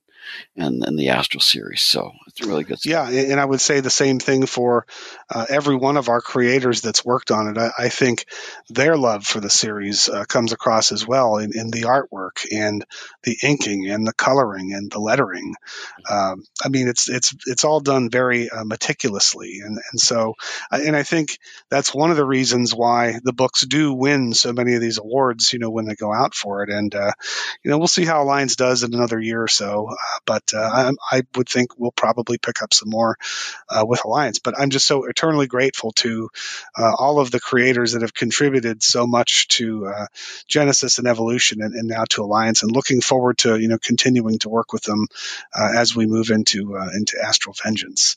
And, 0.57 0.85
and 0.85 0.99
the 0.99 1.11
Astral 1.11 1.41
series. 1.41 1.83
So 1.83 2.13
it's 2.27 2.41
really 2.41 2.65
good. 2.65 2.79
Stuff. 2.79 2.91
Yeah, 2.91 3.09
and 3.09 3.41
I 3.41 3.45
would 3.45 3.61
say 3.61 3.81
the 3.81 3.91
same 3.91 4.19
thing 4.19 4.47
for 4.47 4.87
uh, 5.31 5.47
every 5.49 5.77
one 5.77 5.97
of 5.97 6.09
our 6.09 6.21
creators 6.21 6.81
that's 6.81 7.05
worked 7.05 7.31
on 7.31 7.49
it. 7.49 7.59
I, 7.59 7.71
I 7.79 7.89
think 7.89 8.27
their 8.69 8.97
love 8.97 9.25
for 9.25 9.41
the 9.41 9.51
series 9.51 10.09
uh, 10.09 10.25
comes 10.25 10.53
across 10.53 10.93
as 10.93 11.07
well 11.07 11.37
in, 11.39 11.53
in, 11.57 11.71
the 11.71 11.83
artwork 11.83 12.45
and 12.53 12.85
the 13.23 13.37
inking 13.43 13.89
and 13.89 14.07
the 14.07 14.13
coloring 14.13 14.73
and 14.75 14.91
the 14.91 14.99
lettering. 14.99 15.55
Um, 16.09 16.45
I 16.63 16.69
mean, 16.69 16.89
it's 16.89 17.09
it's 17.09 17.35
it's 17.47 17.65
all 17.65 17.81
done 17.81 18.11
very 18.11 18.51
uh, 18.51 18.65
meticulously, 18.65 19.61
and 19.65 19.79
and 19.91 20.01
so 20.01 20.35
and 20.71 20.97
I 20.97 21.03
think 21.03 21.39
that's 21.71 21.95
one 21.95 22.11
of 22.11 22.17
the 22.17 22.25
reasons 22.25 22.75
why 22.75 23.21
the 23.23 23.33
books 23.33 23.67
do 23.67 23.93
win 23.93 24.33
so 24.35 24.53
many 24.53 24.75
of 24.75 24.81
these 24.81 24.99
awards. 24.99 25.53
You 25.53 25.59
know, 25.59 25.71
when 25.71 25.87
they 25.87 25.95
go 25.95 26.13
out 26.13 26.35
for 26.35 26.63
it, 26.63 26.71
and 26.71 26.95
uh, 26.95 27.13
you 27.63 27.71
know, 27.71 27.79
we'll 27.79 27.89
see 27.89 28.05
how 28.05 28.23
Alliance 28.23 28.57
does 28.57 28.83
in 28.83 28.95
another 28.95 29.21
year 29.21 29.43
or 29.43 29.49
so. 29.49 29.89
But 30.27 30.43
uh, 30.55 30.59
I, 30.59 30.93
I, 31.11 31.23
would 31.37 31.49
think 31.49 31.79
we'll 31.79 31.93
probably 31.93 32.39
pick 32.39 32.63
up 32.63 32.73
some 32.73 32.91
more 32.91 33.17
uh, 33.69 33.85
with 33.87 34.05
Alliance. 34.05 34.39
But 34.39 34.59
I'm 34.59 34.71
just 34.71 34.87
so 34.87 35.05
eternally 35.05 35.47
grateful 35.47 35.93
to 35.93 36.29
uh, 36.79 36.93
all 36.99 37.21
of 37.21 37.31
the 37.31 37.41
creators 37.41 37.93
that 37.93 38.03
have 38.03 38.15
contributed 38.15 38.83
so 38.83 39.07
much 39.07 39.49
to 39.49 39.87
uh, 39.87 40.07
Genesis 40.49 40.99
and 40.99 41.09
Evolution, 41.09 41.63
and, 41.63 41.75
and, 41.75 41.89
now 41.89 42.05
to 42.11 42.23
Alliance, 42.23 42.63
and 42.63 42.73
looking 42.73 43.01
forward 43.01 43.39
to 43.39 43.59
you 43.59 43.69
know 43.69 43.79
continuing 43.79 44.39
to 44.41 44.49
work 44.49 44.73
with 44.73 44.83
them 44.83 45.07
as 45.55 45.95
we 45.95 46.07
move 46.07 46.31
into 46.31 46.77
into 46.95 47.19
Astral 47.23 47.55
Vengeance. 47.63 48.17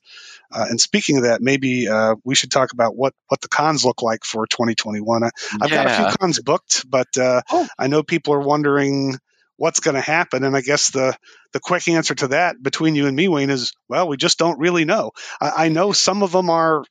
Uh, 0.51 0.65
and 0.69 0.79
speaking 0.79 1.17
of 1.17 1.23
that, 1.23 1.41
maybe 1.41 1.87
uh, 1.87 2.15
we 2.23 2.35
should 2.35 2.51
talk 2.51 2.71
about 2.71 2.95
what, 2.95 3.13
what 3.27 3.41
the 3.41 3.47
cons 3.47 3.83
look 3.83 4.01
like 4.01 4.23
for 4.23 4.47
2021. 4.47 5.23
I, 5.23 5.25
have 5.25 5.69
yeah. 5.69 5.83
got 5.83 5.87
a 5.87 5.95
few 5.95 6.17
cons 6.17 6.39
booked, 6.39 6.89
but 6.89 7.17
uh, 7.17 7.41
oh. 7.51 7.67
I 7.77 7.87
know 7.87 8.03
people 8.03 8.33
are 8.33 8.39
wondering 8.39 9.17
what's 9.57 9.79
going 9.79 9.95
to 9.95 10.01
happen. 10.01 10.43
And 10.43 10.55
I 10.55 10.61
guess 10.61 10.89
the 10.91 11.15
the 11.53 11.59
quick 11.59 11.87
answer 11.87 12.15
to 12.15 12.29
that 12.29 12.61
between 12.61 12.95
you 12.95 13.07
and 13.07 13.15
me, 13.15 13.27
Wayne, 13.27 13.49
is 13.49 13.73
well, 13.87 14.07
we 14.07 14.17
just 14.17 14.37
don't 14.37 14.59
really 14.59 14.85
know. 14.85 15.11
I, 15.39 15.65
I 15.65 15.69
know 15.69 15.91
some 15.91 16.23
of 16.23 16.31
them 16.31 16.49
are 16.49 16.83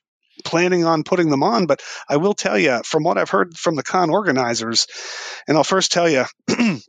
planning 0.44 0.84
on 0.84 1.04
putting 1.04 1.30
them 1.30 1.42
on, 1.42 1.66
but 1.66 1.82
I 2.08 2.16
will 2.16 2.34
tell 2.34 2.58
you 2.58 2.80
from 2.84 3.04
what 3.04 3.18
I've 3.18 3.30
heard 3.30 3.56
from 3.56 3.76
the 3.76 3.82
con 3.82 4.10
organizers, 4.10 4.86
and 5.46 5.56
I'll 5.56 5.64
first 5.64 5.92
tell 5.92 6.08
you. 6.08 6.24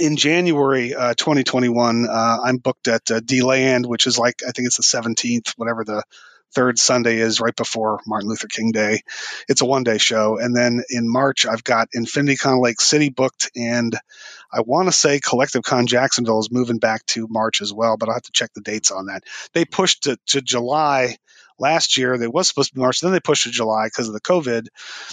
in 0.00 0.16
January 0.16 0.92
uh, 0.92 1.14
2021, 1.14 2.08
uh, 2.10 2.38
I'm 2.42 2.56
booked 2.56 2.88
at 2.88 3.08
uh, 3.12 3.20
D-Land, 3.20 3.86
which 3.86 4.08
is 4.08 4.18
like 4.18 4.42
I 4.42 4.50
think 4.50 4.66
it's 4.66 4.76
the 4.76 4.82
17th, 4.82 5.52
whatever 5.56 5.84
the 5.84 6.02
third 6.54 6.78
Sunday 6.78 7.18
is 7.18 7.40
right 7.40 7.54
before 7.54 8.00
Martin 8.06 8.28
Luther 8.28 8.48
King 8.48 8.72
Day. 8.72 9.02
It's 9.48 9.60
a 9.60 9.66
one 9.66 9.84
day 9.84 9.98
show. 9.98 10.38
And 10.38 10.56
then 10.56 10.82
in 10.88 11.10
March, 11.10 11.46
I've 11.46 11.64
got 11.64 11.88
Infinity 11.92 12.36
Con 12.36 12.60
Lake 12.60 12.80
City 12.80 13.10
booked. 13.10 13.50
And 13.56 13.96
I 14.52 14.60
want 14.60 14.88
to 14.88 14.92
say 14.92 15.20
Collective 15.20 15.62
Con 15.62 15.86
Jacksonville 15.86 16.40
is 16.40 16.52
moving 16.52 16.78
back 16.78 17.04
to 17.06 17.26
March 17.28 17.60
as 17.60 17.72
well, 17.72 17.96
but 17.96 18.08
I'll 18.08 18.14
have 18.14 18.22
to 18.22 18.32
check 18.32 18.54
the 18.54 18.60
dates 18.60 18.90
on 18.90 19.06
that. 19.06 19.24
They 19.52 19.64
pushed 19.64 20.06
it 20.06 20.20
to 20.28 20.40
July 20.40 21.16
last 21.58 21.96
year. 21.96 22.16
They 22.18 22.28
was 22.28 22.48
supposed 22.48 22.70
to 22.70 22.74
be 22.74 22.80
March, 22.80 23.00
then 23.00 23.12
they 23.12 23.20
pushed 23.20 23.44
to 23.44 23.50
July 23.50 23.86
because 23.86 24.08
of 24.08 24.14
the 24.14 24.20
COVID, 24.20 24.66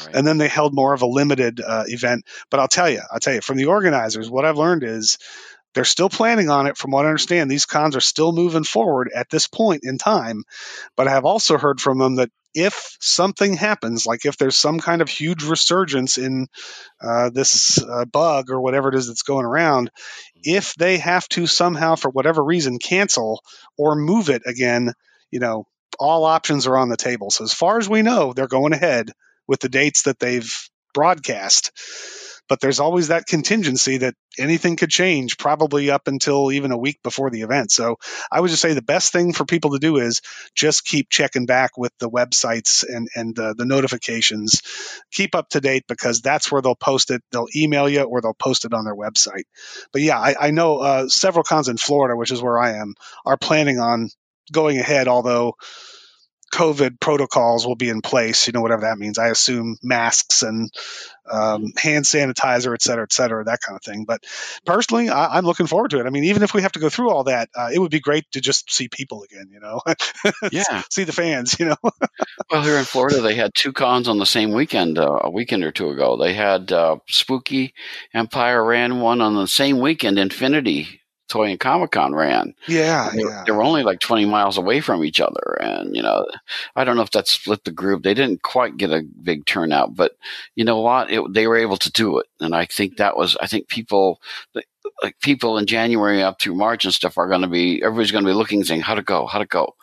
right. 0.06 0.16
and 0.16 0.26
then 0.26 0.38
they 0.38 0.48
held 0.48 0.74
more 0.74 0.94
of 0.94 1.02
a 1.02 1.08
limited 1.08 1.62
uh, 1.62 1.84
event. 1.88 2.26
But 2.50 2.60
I'll 2.60 2.68
tell 2.68 2.90
you, 2.90 3.02
I'll 3.12 3.20
tell 3.20 3.34
you 3.34 3.42
from 3.42 3.58
the 3.58 3.66
organizers, 3.66 4.30
what 4.30 4.46
I've 4.46 4.58
learned 4.58 4.84
is 4.84 5.18
they're 5.74 5.84
still 5.84 6.10
planning 6.10 6.50
on 6.50 6.68
it. 6.68 6.78
From 6.78 6.92
what 6.92 7.06
I 7.06 7.10
understand, 7.10 7.50
these 7.50 7.66
cons 7.66 7.96
are 7.96 8.02
still 8.02 8.32
moving 8.32 8.64
forward 8.64 9.10
at 9.16 9.30
this 9.30 9.48
point 9.48 9.82
in 9.84 9.98
time. 9.98 10.44
But 10.96 11.08
I 11.08 11.12
have 11.12 11.26
also 11.26 11.58
heard 11.58 11.80
from 11.80 11.98
them 11.98 12.16
that 12.16 12.30
if 12.54 12.98
something 13.00 13.54
happens, 13.54 14.06
like 14.06 14.26
if 14.26 14.38
there's 14.38 14.58
some 14.58 14.80
kind 14.80 15.02
of 15.02 15.10
huge 15.10 15.44
resurgence 15.44 16.18
in 16.18 16.48
uh, 17.02 17.30
this 17.30 17.82
uh, 17.82 18.06
bug 18.06 18.50
or 18.50 18.60
whatever 18.60 18.90
it 18.90 18.96
is 18.96 19.08
that's 19.08 19.22
going 19.22 19.46
around, 19.46 19.90
if 20.44 20.74
they 20.76 20.98
have 20.98 21.28
to 21.30 21.48
somehow, 21.48 21.96
for 21.96 22.10
whatever 22.10 22.44
reason, 22.44 22.78
cancel 22.78 23.42
or 23.78 23.96
move 23.96 24.30
it 24.30 24.42
again, 24.46 24.92
you 25.32 25.40
know, 25.40 25.66
all 25.98 26.26
options 26.26 26.68
are 26.68 26.78
on 26.78 26.90
the 26.90 26.98
table. 26.98 27.30
So 27.30 27.44
as 27.44 27.54
far 27.54 27.78
as 27.78 27.88
we 27.88 28.02
know, 28.02 28.34
they're 28.34 28.48
going 28.48 28.74
ahead 28.74 29.12
with 29.48 29.62
the 29.62 29.70
dates 29.70 30.04
that 30.04 30.20
they've 30.20 30.54
broadcast 30.94 31.72
but 32.52 32.60
there's 32.60 32.82
always 32.82 33.08
that 33.08 33.28
contingency 33.28 34.00
that 34.00 34.14
anything 34.38 34.76
could 34.76 34.90
change 34.90 35.38
probably 35.38 35.90
up 35.90 36.10
until 36.10 36.52
even 36.52 36.74
a 36.74 36.78
week 36.78 37.00
before 37.02 37.30
the 37.30 37.44
event. 37.44 37.72
So 37.72 37.96
I 38.30 38.42
would 38.42 38.50
just 38.50 38.62
say 38.62 38.74
the 38.74 38.82
best 38.82 39.14
thing 39.14 39.32
for 39.32 39.46
people 39.46 39.72
to 39.72 39.80
do 39.80 39.96
is 39.96 40.20
just 40.54 40.84
keep 40.84 41.10
checking 41.10 41.46
back 41.46 41.78
with 41.78 41.94
the 42.00 42.10
websites 42.10 42.84
and, 42.86 43.08
and 43.16 43.40
uh, 43.40 43.54
the 43.58 43.64
notifications. 43.64 44.64
Keep 45.14 45.34
up 45.34 45.48
to 45.52 45.62
date 45.62 45.86
because 45.88 46.20
that's 46.20 46.52
where 46.52 46.62
they'll 46.62 46.76
post 46.76 47.10
it. 47.10 47.22
They'll 47.32 47.48
email 47.56 47.88
you 47.88 48.02
or 48.02 48.20
they'll 48.20 48.34
post 48.34 48.66
it 48.66 48.74
on 48.74 48.84
their 48.84 48.98
website. 48.98 49.46
But 49.94 50.02
yeah, 50.02 50.20
I, 50.20 50.36
I 50.48 50.52
know 50.52 50.80
uh, 50.80 51.08
several 51.08 51.46
cons 51.46 51.70
in 51.70 51.78
Florida, 51.78 52.18
which 52.18 52.34
is 52.34 52.42
where 52.42 52.60
I 52.60 52.72
am, 52.80 52.96
are 53.26 53.38
planning 53.38 53.80
on 53.80 54.10
going 54.52 54.78
ahead, 54.78 55.08
although 55.08 55.56
COVID 56.52 57.00
protocols 57.00 57.66
will 57.66 57.76
be 57.76 57.90
in 57.90 58.02
place, 58.02 58.48
you 58.48 58.54
know, 58.54 58.62
whatever 58.62 58.82
that 58.82 58.98
means. 58.98 59.18
I 59.18 59.30
assume 59.30 59.78
masks 59.82 60.44
and 60.44 60.70
um, 61.32 61.72
hand 61.78 62.06
sanitizer, 62.06 62.74
et 62.74 62.82
cetera, 62.82 63.04
et 63.04 63.14
cetera, 63.14 63.44
that 63.46 63.62
kind 63.62 63.76
of 63.78 63.84
thing. 63.84 64.06
But 64.06 64.26
personally, 64.66 65.10
I, 65.10 65.38
am 65.38 65.46
looking 65.46 65.68
forward 65.68 65.92
to 65.92 66.00
it. 66.00 66.06
I 66.06 66.10
mean, 66.10 66.26
even 66.26 66.44
if 66.44 66.54
we 66.54 66.62
have 66.64 66.74
to 66.74 66.80
go 66.80 66.90
through 66.90 67.12
all 67.12 67.26
that, 67.26 67.50
uh, 67.56 67.70
it 67.74 67.80
would 67.80 67.92
be 67.92 68.00
great 68.00 68.30
to 68.32 68.42
just 68.42 68.72
see 68.72 68.90
people 68.90 69.24
again, 69.24 69.50
you 69.52 69.60
know, 69.60 69.82
yeah, 70.52 70.84
see 70.90 71.04
the 71.04 71.14
fans, 71.14 71.58
you 71.60 71.68
know. 71.68 71.78
well, 72.52 72.64
here 72.64 72.78
in 72.78 72.86
Florida, 72.86 73.22
they 73.22 73.36
had 73.36 73.54
two 73.56 73.72
cons 73.72 74.08
on 74.08 74.18
the 74.18 74.26
same 74.26 74.52
weekend, 74.52 74.98
uh, 74.98 75.20
a 75.22 75.30
weekend 75.30 75.64
or 75.64 75.72
two 75.72 75.90
ago. 75.90 76.18
They 76.18 76.34
had 76.34 76.72
uh, 76.72 76.98
Spooky 77.08 77.74
Empire 78.14 78.64
ran 78.64 79.00
one 79.00 79.22
on 79.22 79.36
the 79.36 79.48
same 79.48 79.80
weekend, 79.80 80.20
Infinity 80.20 81.01
Toy 81.32 81.50
and 81.50 81.60
Comic 81.60 81.92
Con 81.92 82.14
ran. 82.14 82.54
Yeah, 82.68 83.10
they, 83.14 83.22
yeah. 83.22 83.44
They 83.46 83.54
were 83.54 83.64
only 83.64 83.84
like 83.84 84.02
20 84.02 84.26
miles 84.26 84.58
away 84.58 84.82
from 84.82 85.06
each 85.06 85.22
other. 85.22 85.58
And, 85.62 85.96
you 85.96 86.04
know, 86.04 86.28
I 86.76 86.84
don't 86.84 86.98
know 86.98 87.04
if 87.04 87.12
that 87.12 87.30
split 87.30 87.64
the 87.64 87.72
group. 87.72 88.04
They 88.04 88.14
didn't 88.14 88.42
quite 88.42 88.76
get 88.76 88.92
a 88.92 89.02
big 89.02 89.46
turnout, 89.46 89.96
but 89.96 90.18
you 90.56 90.66
know 90.66 90.82
what? 90.82 91.10
It, 91.10 91.24
they 91.34 91.48
were 91.48 91.56
able 91.56 91.78
to 91.78 91.92
do 91.92 92.20
it. 92.20 92.26
And 92.42 92.54
I 92.54 92.66
think 92.66 92.98
that 92.98 93.16
was, 93.16 93.38
I 93.40 93.48
think 93.48 93.70
people, 93.70 94.20
like 95.02 95.18
people 95.22 95.58
in 95.58 95.68
January 95.68 96.22
up 96.22 96.42
through 96.42 96.56
March 96.56 96.84
and 96.84 96.94
stuff 96.94 97.18
are 97.18 97.30
going 97.30 97.44
to 97.44 97.48
be, 97.48 97.82
everybody's 97.82 98.12
going 98.12 98.26
to 98.26 98.30
be 98.30 98.36
looking 98.36 98.66
saying, 98.66 98.82
how 98.82 98.96
to 98.96 99.02
go, 99.02 99.26
how 99.26 99.40
to 99.40 99.46
go. 99.46 99.76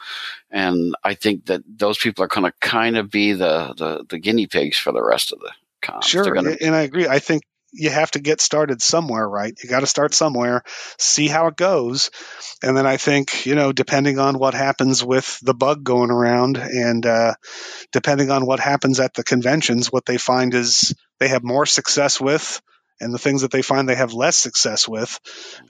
And 0.50 0.94
I 1.02 1.14
think 1.14 1.46
that 1.46 1.62
those 1.66 1.96
people 1.96 2.22
are 2.24 2.28
going 2.28 2.44
to 2.44 2.52
kind 2.60 2.98
of 2.98 3.10
be 3.10 3.32
the, 3.32 3.72
the, 3.74 4.04
the 4.06 4.18
guinea 4.18 4.46
pigs 4.46 4.76
for 4.76 4.92
the 4.92 5.02
rest 5.02 5.32
of 5.32 5.38
the 5.40 5.52
cons. 5.80 6.04
Sure. 6.04 6.30
Gonna, 6.30 6.56
and 6.60 6.74
I 6.74 6.82
agree. 6.82 7.08
I 7.08 7.20
think 7.20 7.42
you 7.72 7.90
have 7.90 8.10
to 8.12 8.18
get 8.18 8.40
started 8.40 8.80
somewhere, 8.80 9.28
right? 9.28 9.52
You 9.62 9.68
got 9.68 9.80
to 9.80 9.86
start 9.86 10.14
somewhere, 10.14 10.62
see 10.98 11.28
how 11.28 11.48
it 11.48 11.56
goes. 11.56 12.10
And 12.62 12.76
then 12.76 12.86
I 12.86 12.96
think, 12.96 13.46
you 13.46 13.54
know, 13.54 13.72
depending 13.72 14.18
on 14.18 14.38
what 14.38 14.54
happens 14.54 15.04
with 15.04 15.38
the 15.42 15.54
bug 15.54 15.84
going 15.84 16.10
around 16.10 16.56
and 16.56 17.04
uh, 17.04 17.34
depending 17.92 18.30
on 18.30 18.46
what 18.46 18.60
happens 18.60 19.00
at 19.00 19.14
the 19.14 19.24
conventions, 19.24 19.92
what 19.92 20.06
they 20.06 20.18
find 20.18 20.54
is 20.54 20.94
they 21.18 21.28
have 21.28 21.44
more 21.44 21.66
success 21.66 22.20
with 22.20 22.60
and 23.00 23.14
the 23.14 23.18
things 23.18 23.42
that 23.42 23.50
they 23.50 23.62
find 23.62 23.88
they 23.88 23.94
have 23.94 24.12
less 24.12 24.36
success 24.36 24.88
with, 24.88 25.20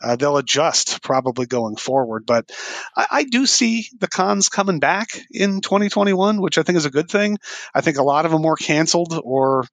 uh, 0.03 0.16
they'll 0.16 0.38
adjust 0.38 1.03
probably 1.03 1.46
going 1.46 1.76
forward. 1.76 2.24
But 2.26 2.51
I, 2.96 3.07
I, 3.11 3.24
do 3.24 3.44
see 3.44 3.88
the 3.99 4.09
cons 4.09 4.49
coming 4.49 4.78
back 4.78 5.09
in 5.30 5.61
2021, 5.61 6.40
which 6.40 6.57
I 6.57 6.62
think 6.62 6.78
is 6.78 6.86
a 6.86 6.90
good 6.90 7.11
thing. 7.11 7.38
I 7.74 7.82
think 7.82 7.99
a 7.99 8.03
lot 8.03 8.24
of 8.24 8.32
them 8.32 8.42
were 8.42 8.57
canceled 8.57 9.20
or 9.22 9.64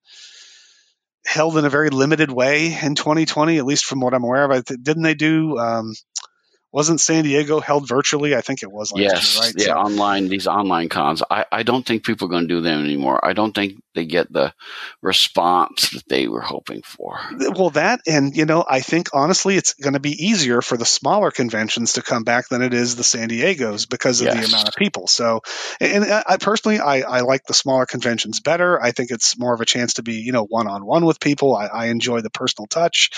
held 1.26 1.58
in 1.58 1.66
a 1.66 1.70
very 1.70 1.90
limited 1.90 2.32
way 2.32 2.78
in 2.82 2.96
2020, 2.96 3.58
at 3.58 3.66
least 3.66 3.86
from 3.86 4.00
what 4.00 4.14
I'm 4.14 4.24
aware 4.24 4.50
of. 4.50 4.66
Didn't 4.66 5.04
they 5.04 5.16
do? 5.16 5.58
Um, 5.58 5.94
wasn't 6.76 7.00
San 7.00 7.24
Diego 7.24 7.62
held 7.62 7.88
virtually? 7.88 8.36
I 8.36 8.42
think 8.42 8.62
it 8.62 8.70
was. 8.70 8.92
yes, 8.98 9.36
year, 9.36 9.44
right? 9.44 9.54
yeah, 9.58 9.66
so, 9.68 9.74
online 9.76 10.28
these 10.28 10.46
online 10.46 10.90
cons. 10.90 11.24
I, 11.32 11.46
I 11.50 11.64
don't 11.64 11.86
think 11.86 12.04
people 12.04 12.28
are 12.28 12.30
going 12.30 12.50
to 12.50 12.54
do 12.54 12.60
them 12.60 12.84
anymore. 12.84 13.18
I 13.24 13.32
don't 13.32 13.56
think 13.56 13.82
they 13.94 14.04
get 14.04 14.30
the 14.30 14.54
response 15.02 15.92
that 15.92 16.04
they 16.10 16.28
were 16.28 16.42
hoping 16.42 16.82
for. 16.82 17.18
Well, 17.56 17.70
that 17.70 18.02
and 18.06 18.36
you 18.36 18.44
know, 18.44 18.66
I 18.70 18.82
think 18.82 19.08
honestly, 19.14 19.56
it's 19.56 19.74
going 19.76 19.94
to 19.94 20.02
be 20.02 20.12
easier 20.12 20.62
for 20.62 20.76
the 20.76 20.86
smaller 20.86 21.32
conventions 21.32 21.94
to 21.94 22.02
come 22.02 22.26
back 22.26 22.50
than 22.50 22.62
it 22.62 22.74
is 22.74 22.98
the 22.98 23.06
San 23.06 23.30
Diego's 23.30 23.86
because 23.86 24.20
of 24.20 24.26
yes. 24.26 24.36
the 24.36 24.54
amount 24.54 24.68
of 24.68 24.76
people. 24.76 25.08
So, 25.08 25.44
and 25.80 26.04
uh, 26.04 26.24
I 26.28 26.36
personally, 26.36 26.80
I, 26.80 27.04
I 27.04 27.22
like 27.22 27.46
the 27.46 27.54
smaller 27.54 27.86
conventions 27.86 28.42
better. 28.42 28.84
I 28.84 28.92
think 28.92 29.12
it's 29.12 29.40
more 29.40 29.54
of 29.54 29.62
a 29.62 29.66
chance 29.66 29.94
to 29.94 30.04
be 30.04 30.16
you 30.16 30.34
know 30.34 30.44
one 30.44 30.68
on 30.68 30.86
one 30.86 31.06
with 31.06 31.22
people. 31.22 31.56
I, 31.56 31.68
I 31.68 31.86
enjoy 31.86 32.20
the 32.20 32.30
personal 32.30 32.68
touch. 32.68 33.12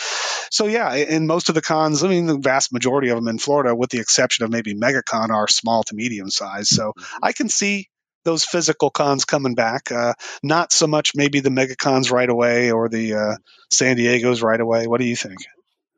So 0.51 0.67
yeah, 0.67 0.93
in 0.93 1.25
most 1.25 1.49
of 1.49 1.55
the 1.55 1.63
cons, 1.63 2.03
I 2.03 2.07
mean, 2.07 2.27
the 2.27 2.37
vast 2.37 2.71
majority 2.71 3.09
of 3.09 3.15
them 3.15 3.27
in 3.27 3.39
Florida, 3.47 3.73
with 3.73 3.89
the 3.89 3.99
exception 4.01 4.43
of 4.43 4.51
maybe 4.51 4.75
MegaCon, 4.75 5.29
are 5.29 5.47
small 5.47 5.83
to 5.83 5.95
medium 5.95 6.29
size. 6.29 6.67
So 6.67 6.89
mm-hmm. 6.89 7.23
I 7.23 7.31
can 7.31 7.47
see 7.47 7.87
those 8.25 8.43
physical 8.43 8.89
cons 8.89 9.23
coming 9.23 9.55
back. 9.55 9.89
Uh, 9.89 10.13
not 10.43 10.73
so 10.73 10.85
much 10.85 11.13
maybe 11.15 11.39
the 11.39 11.49
megacons 11.49 12.11
right 12.11 12.29
away 12.29 12.71
or 12.71 12.89
the 12.89 13.13
uh, 13.13 13.35
San 13.71 13.95
Diego's 13.95 14.41
right 14.41 14.59
away. 14.59 14.85
What 14.85 14.99
do 14.99 15.07
you 15.07 15.15
think? 15.15 15.37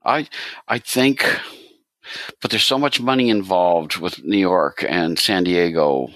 I 0.06 0.28
I 0.68 0.78
think, 0.78 1.26
but 2.39 2.52
there's 2.52 2.64
so 2.64 2.78
much 2.78 3.02
money 3.02 3.30
involved 3.30 3.97
with 3.97 4.24
New 4.24 4.38
York 4.38 4.86
and 4.88 5.18
San 5.18 5.43
Diego 5.43 6.10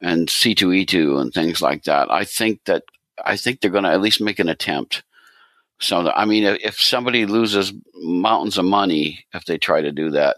and 0.00 0.28
C2E2 0.28 1.20
and 1.20 1.34
things 1.34 1.60
like 1.60 1.82
that. 1.84 2.08
I 2.08 2.22
think 2.22 2.64
that 2.66 2.84
I 3.22 3.36
think 3.36 3.60
they're 3.60 3.70
going 3.70 3.84
to 3.84 3.90
at 3.90 4.00
least 4.00 4.20
make 4.20 4.38
an 4.38 4.48
attempt. 4.48 5.02
So 5.82 6.10
I 6.10 6.24
mean, 6.24 6.44
if 6.44 6.80
somebody 6.80 7.26
loses 7.26 7.72
mountains 7.94 8.58
of 8.58 8.64
money 8.64 9.24
if 9.34 9.44
they 9.44 9.58
try 9.58 9.80
to 9.80 9.92
do 9.92 10.10
that, 10.10 10.36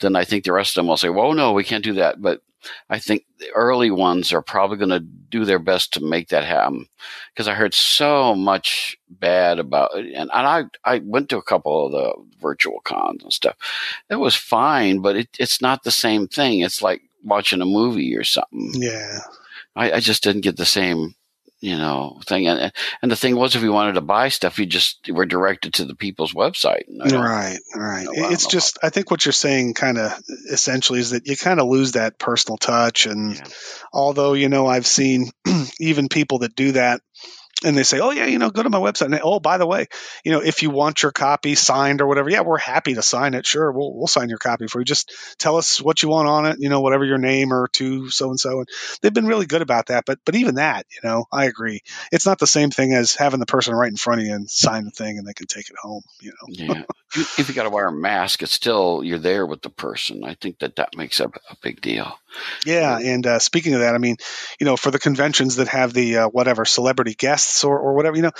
then 0.00 0.16
I 0.16 0.24
think 0.24 0.44
the 0.44 0.52
rest 0.52 0.76
of 0.76 0.82
them 0.82 0.88
will 0.88 0.96
say, 0.96 1.08
"Well, 1.08 1.32
no, 1.32 1.52
we 1.52 1.64
can't 1.64 1.84
do 1.84 1.94
that." 1.94 2.20
But 2.20 2.42
I 2.88 2.98
think 2.98 3.24
the 3.38 3.50
early 3.50 3.90
ones 3.90 4.32
are 4.32 4.42
probably 4.42 4.76
going 4.76 4.90
to 4.90 5.00
do 5.00 5.44
their 5.44 5.58
best 5.58 5.92
to 5.94 6.04
make 6.04 6.28
that 6.28 6.44
happen 6.44 6.86
because 7.32 7.48
I 7.48 7.54
heard 7.54 7.74
so 7.74 8.34
much 8.34 8.96
bad 9.08 9.58
about 9.58 9.90
it. 9.94 10.06
And, 10.14 10.30
and 10.32 10.46
I, 10.46 10.64
I 10.84 11.00
went 11.04 11.28
to 11.30 11.38
a 11.38 11.42
couple 11.42 11.86
of 11.86 11.92
the 11.92 12.14
virtual 12.40 12.80
cons 12.84 13.22
and 13.22 13.32
stuff. 13.32 13.56
It 14.10 14.16
was 14.16 14.34
fine, 14.34 15.00
but 15.00 15.16
it, 15.16 15.28
it's 15.38 15.60
not 15.60 15.82
the 15.82 15.90
same 15.90 16.28
thing. 16.28 16.60
It's 16.60 16.82
like 16.82 17.02
watching 17.24 17.60
a 17.60 17.66
movie 17.66 18.16
or 18.16 18.24
something. 18.24 18.72
Yeah. 18.74 19.20
I, 19.74 19.92
I 19.92 20.00
just 20.00 20.22
didn't 20.22 20.42
get 20.42 20.56
the 20.56 20.66
same 20.66 21.14
you 21.62 21.78
know 21.78 22.20
thing. 22.26 22.48
And 22.48 22.72
and 23.00 23.10
the 23.10 23.16
thing 23.16 23.36
was 23.36 23.54
if 23.54 23.62
you 23.62 23.72
wanted 23.72 23.94
to 23.94 24.00
buy 24.02 24.28
stuff 24.28 24.58
you 24.58 24.66
just 24.66 25.08
were 25.08 25.24
directed 25.24 25.74
to 25.74 25.84
the 25.84 25.94
people's 25.94 26.34
website 26.34 26.82
right 26.88 27.58
right. 27.74 28.06
It's 28.10 28.46
just 28.46 28.78
i 28.82 28.90
think 28.90 29.10
what 29.10 29.24
you're 29.24 29.32
saying 29.32 29.74
kind 29.74 29.96
of 29.96 30.12
essentially 30.50 30.98
is 30.98 31.10
that 31.10 31.26
you 31.26 31.36
kind 31.36 31.60
of 31.60 31.68
lose 31.68 31.92
that 31.92 32.18
personal 32.18 32.58
touch 32.58 33.06
and 33.06 33.36
yeah. 33.36 33.44
although 33.92 34.34
you 34.34 34.48
know 34.48 34.66
i've 34.66 34.86
seen 34.86 35.30
even 35.80 36.08
people 36.08 36.40
that 36.40 36.56
do 36.56 36.72
that 36.72 37.00
and 37.64 37.76
they 37.76 37.82
say, 37.82 38.00
"Oh 38.00 38.10
yeah, 38.10 38.26
you 38.26 38.38
know, 38.38 38.50
go 38.50 38.62
to 38.62 38.70
my 38.70 38.78
website." 38.78 39.06
And 39.06 39.14
they, 39.14 39.20
oh, 39.20 39.40
by 39.40 39.58
the 39.58 39.66
way, 39.66 39.86
you 40.24 40.32
know, 40.32 40.40
if 40.40 40.62
you 40.62 40.70
want 40.70 41.02
your 41.02 41.12
copy 41.12 41.54
signed 41.54 42.00
or 42.00 42.06
whatever, 42.06 42.30
yeah, 42.30 42.42
we're 42.42 42.58
happy 42.58 42.94
to 42.94 43.02
sign 43.02 43.34
it. 43.34 43.46
Sure, 43.46 43.70
we'll 43.72 43.94
we'll 43.94 44.06
sign 44.06 44.28
your 44.28 44.38
copy 44.38 44.66
for 44.66 44.80
you. 44.80 44.84
Just 44.84 45.12
tell 45.38 45.56
us 45.56 45.80
what 45.80 46.02
you 46.02 46.08
want 46.08 46.28
on 46.28 46.46
it. 46.46 46.56
You 46.58 46.68
know, 46.68 46.80
whatever 46.80 47.04
your 47.04 47.18
name 47.18 47.52
or 47.52 47.68
to 47.74 48.10
so 48.10 48.30
and 48.30 48.40
so. 48.40 48.60
And 48.60 48.68
they've 49.00 49.14
been 49.14 49.26
really 49.26 49.46
good 49.46 49.62
about 49.62 49.86
that. 49.86 50.04
But 50.06 50.18
but 50.24 50.34
even 50.34 50.56
that, 50.56 50.86
you 50.90 51.08
know, 51.08 51.26
I 51.32 51.46
agree. 51.46 51.80
It's 52.10 52.26
not 52.26 52.38
the 52.38 52.46
same 52.46 52.70
thing 52.70 52.92
as 52.92 53.14
having 53.14 53.40
the 53.40 53.46
person 53.46 53.74
right 53.74 53.90
in 53.90 53.96
front 53.96 54.20
of 54.20 54.26
you 54.26 54.34
and 54.34 54.50
sign 54.50 54.84
the 54.84 54.90
thing 54.90 55.18
and 55.18 55.26
they 55.26 55.34
can 55.34 55.46
take 55.46 55.70
it 55.70 55.76
home. 55.80 56.02
You 56.20 56.30
know. 56.30 56.74
yeah. 56.74 56.82
If 57.14 57.48
you 57.48 57.54
got 57.54 57.64
to 57.64 57.70
wear 57.70 57.88
a 57.88 57.92
mask, 57.92 58.42
it's 58.42 58.52
still 58.52 59.02
you're 59.04 59.18
there 59.18 59.44
with 59.44 59.62
the 59.62 59.70
person. 59.70 60.24
I 60.24 60.34
think 60.34 60.60
that 60.60 60.76
that 60.76 60.96
makes 60.96 61.20
a, 61.20 61.26
a 61.26 61.56
big 61.62 61.80
deal. 61.80 62.18
Yeah, 62.64 62.98
and 62.98 63.26
uh, 63.26 63.38
speaking 63.38 63.74
of 63.74 63.80
that, 63.80 63.94
I 63.94 63.98
mean, 63.98 64.16
you 64.58 64.64
know, 64.64 64.76
for 64.76 64.90
the 64.90 64.98
conventions 64.98 65.56
that 65.56 65.68
have 65.68 65.92
the 65.92 66.18
uh, 66.18 66.28
whatever 66.28 66.64
celebrity 66.64 67.14
guests 67.14 67.64
or, 67.64 67.78
or 67.78 67.94
whatever, 67.94 68.16
you 68.16 68.22
know, 68.22 68.32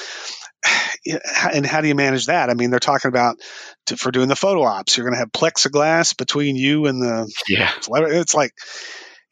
and 1.53 1.67
how 1.67 1.81
do 1.81 1.89
you 1.89 1.95
manage 1.95 2.27
that? 2.27 2.51
I 2.51 2.55
mean, 2.55 2.71
they're 2.71 2.81
talking 2.81 3.09
about 3.09 3.39
to, 3.87 3.97
for 3.97 4.11
doing 4.11 4.29
the 4.29 4.37
photo 4.37 4.63
ops, 4.63 4.97
you're 4.97 5.05
going 5.05 5.15
to 5.15 5.21
have 5.21 5.33
plexiglass 5.33 6.17
between 6.17 6.57
you 6.57 6.87
and 6.87 7.03
the 7.03 7.33
yeah. 7.49 7.71
Celebrity. 7.81 8.17
It's 8.17 8.35
like, 8.35 8.53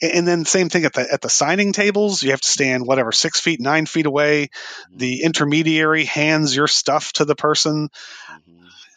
and 0.02 0.26
then 0.26 0.44
same 0.44 0.70
thing 0.70 0.84
at 0.84 0.94
the 0.94 1.06
at 1.12 1.20
the 1.20 1.28
signing 1.28 1.72
tables, 1.72 2.22
you 2.22 2.30
have 2.30 2.40
to 2.40 2.48
stand 2.48 2.86
whatever 2.86 3.12
six 3.12 3.38
feet, 3.38 3.60
nine 3.60 3.86
feet 3.86 4.06
away. 4.06 4.44
Mm-hmm. 4.44 4.96
The 4.96 5.22
intermediary 5.22 6.04
hands 6.04 6.56
your 6.56 6.68
stuff 6.68 7.12
to 7.14 7.24
the 7.24 7.34
person. 7.34 7.90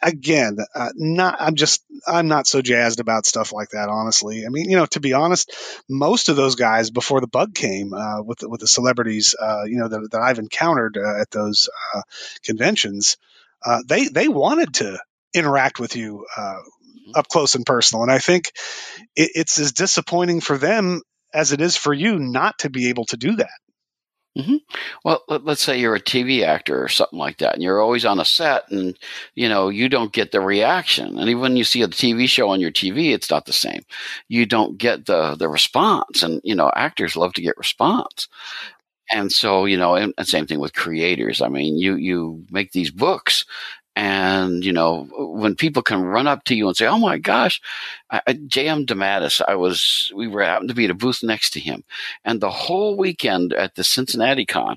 Again, 0.04 0.58
uh, 0.74 0.90
not 0.96 1.36
I'm 1.40 1.54
just 1.54 1.82
I'm 2.06 2.28
not 2.28 2.46
so 2.46 2.60
jazzed 2.60 3.00
about 3.00 3.24
stuff 3.24 3.52
like 3.52 3.70
that. 3.70 3.88
Honestly, 3.88 4.44
I 4.44 4.50
mean, 4.50 4.68
you 4.68 4.76
know, 4.76 4.84
to 4.86 5.00
be 5.00 5.14
honest, 5.14 5.50
most 5.88 6.28
of 6.28 6.36
those 6.36 6.56
guys 6.56 6.90
before 6.90 7.22
the 7.22 7.26
bug 7.26 7.54
came 7.54 7.94
uh, 7.94 8.20
with 8.22 8.40
the, 8.40 8.50
with 8.50 8.60
the 8.60 8.66
celebrities, 8.66 9.34
uh, 9.40 9.62
you 9.64 9.78
know, 9.78 9.88
that, 9.88 10.10
that 10.12 10.20
I've 10.20 10.38
encountered 10.38 10.98
uh, 10.98 11.20
at 11.22 11.30
those 11.30 11.70
uh, 11.94 12.02
conventions, 12.44 13.16
uh, 13.64 13.80
they 13.88 14.08
they 14.08 14.28
wanted 14.28 14.74
to 14.74 14.98
interact 15.32 15.80
with 15.80 15.96
you 15.96 16.26
mm-hmm. 16.38 17.10
up 17.14 17.26
close 17.28 17.54
and 17.54 17.64
personal, 17.64 18.02
and 18.02 18.12
I 18.12 18.18
think 18.18 18.52
it, 19.16 19.30
it's 19.34 19.58
as 19.58 19.72
disappointing 19.72 20.42
for 20.42 20.58
them 20.58 21.00
as 21.32 21.52
it 21.52 21.62
is 21.62 21.78
for 21.78 21.94
you 21.94 22.18
not 22.18 22.58
to 22.58 22.68
be 22.68 22.90
able 22.90 23.06
to 23.06 23.16
do 23.16 23.36
that. 23.36 23.48
Mm-hmm. 24.36 24.56
Well, 25.04 25.22
let, 25.28 25.46
us 25.46 25.60
say 25.60 25.78
you're 25.78 25.94
a 25.94 26.00
TV 26.00 26.42
actor 26.42 26.82
or 26.82 26.88
something 26.88 27.18
like 27.20 27.38
that, 27.38 27.54
and 27.54 27.62
you're 27.62 27.80
always 27.80 28.04
on 28.04 28.18
a 28.18 28.24
set, 28.24 28.68
and 28.70 28.98
you 29.36 29.48
know 29.48 29.68
you 29.68 29.88
don't 29.88 30.12
get 30.12 30.32
the 30.32 30.40
reaction. 30.40 31.18
And 31.18 31.28
even 31.30 31.40
when 31.40 31.56
you 31.56 31.62
see 31.62 31.82
a 31.82 31.88
TV 31.88 32.28
show 32.28 32.48
on 32.50 32.60
your 32.60 32.72
TV, 32.72 33.14
it's 33.14 33.30
not 33.30 33.46
the 33.46 33.52
same. 33.52 33.82
You 34.28 34.44
don't 34.44 34.76
get 34.76 35.06
the 35.06 35.36
the 35.36 35.48
response, 35.48 36.24
and 36.24 36.40
you 36.42 36.54
know 36.56 36.72
actors 36.74 37.14
love 37.16 37.32
to 37.34 37.42
get 37.42 37.56
response. 37.58 38.26
And 39.12 39.30
so, 39.32 39.66
you 39.66 39.76
know, 39.76 39.94
and, 39.96 40.14
and 40.18 40.26
same 40.26 40.46
thing 40.46 40.60
with 40.60 40.74
creators. 40.74 41.40
I 41.42 41.48
mean, 41.48 41.76
you 41.78 41.96
you 41.96 42.44
make 42.50 42.72
these 42.72 42.90
books, 42.90 43.44
and, 43.96 44.64
you 44.64 44.72
know, 44.72 45.06
when 45.16 45.54
people 45.54 45.82
can 45.82 46.02
run 46.02 46.26
up 46.26 46.44
to 46.44 46.54
you 46.54 46.66
and 46.66 46.76
say, 46.76 46.86
Oh 46.86 46.98
my 46.98 47.18
gosh, 47.18 47.60
J.M. 48.46 48.86
DeMatteis, 48.86 49.40
I 49.46 49.54
was, 49.54 50.12
we 50.14 50.26
were 50.26 50.42
happened 50.42 50.70
to 50.70 50.74
be 50.74 50.84
at 50.84 50.90
a 50.90 50.94
booth 50.94 51.22
next 51.22 51.50
to 51.50 51.60
him. 51.60 51.84
And 52.24 52.40
the 52.40 52.50
whole 52.50 52.96
weekend 52.96 53.52
at 53.52 53.76
the 53.76 53.84
Cincinnati 53.84 54.46
Con, 54.46 54.76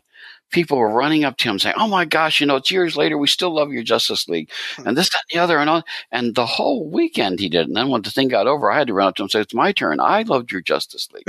people 0.52 0.78
were 0.78 0.94
running 0.94 1.24
up 1.24 1.38
to 1.38 1.50
him 1.50 1.60
saying, 1.60 1.76
Oh 1.78 1.88
my 1.88 2.06
gosh, 2.06 2.40
you 2.40 2.46
know, 2.46 2.58
it's 2.58 2.72
years 2.72 2.96
later. 2.96 3.18
We 3.18 3.28
still 3.28 3.54
love 3.54 3.72
your 3.72 3.84
Justice 3.84 4.28
League 4.28 4.52
hmm. 4.76 4.88
and 4.88 4.98
this, 4.98 5.10
that, 5.10 5.22
and 5.32 5.40
the 5.40 5.44
other. 5.44 5.58
And, 5.58 5.70
all, 5.70 5.84
and 6.12 6.36
the 6.36 6.46
whole 6.46 6.90
weekend 6.90 7.40
he 7.40 7.50
did. 7.50 7.68
And 7.68 7.76
then 7.76 7.90
when 7.90 8.04
the 8.04 8.12
thing 8.12 8.28
got 8.28 8.48
over, 8.48 8.72
I 8.72 8.78
had 8.78 8.88
to 8.88 8.94
run 8.94 9.08
up 9.08 9.16
to 9.16 9.24
him 9.24 9.26
and 9.26 9.32
say, 9.32 9.42
It's 9.42 9.54
my 9.54 9.72
turn. 9.72 10.00
I 10.00 10.22
loved 10.24 10.52
your 10.52 10.62
Justice 10.62 11.10
League, 11.12 11.28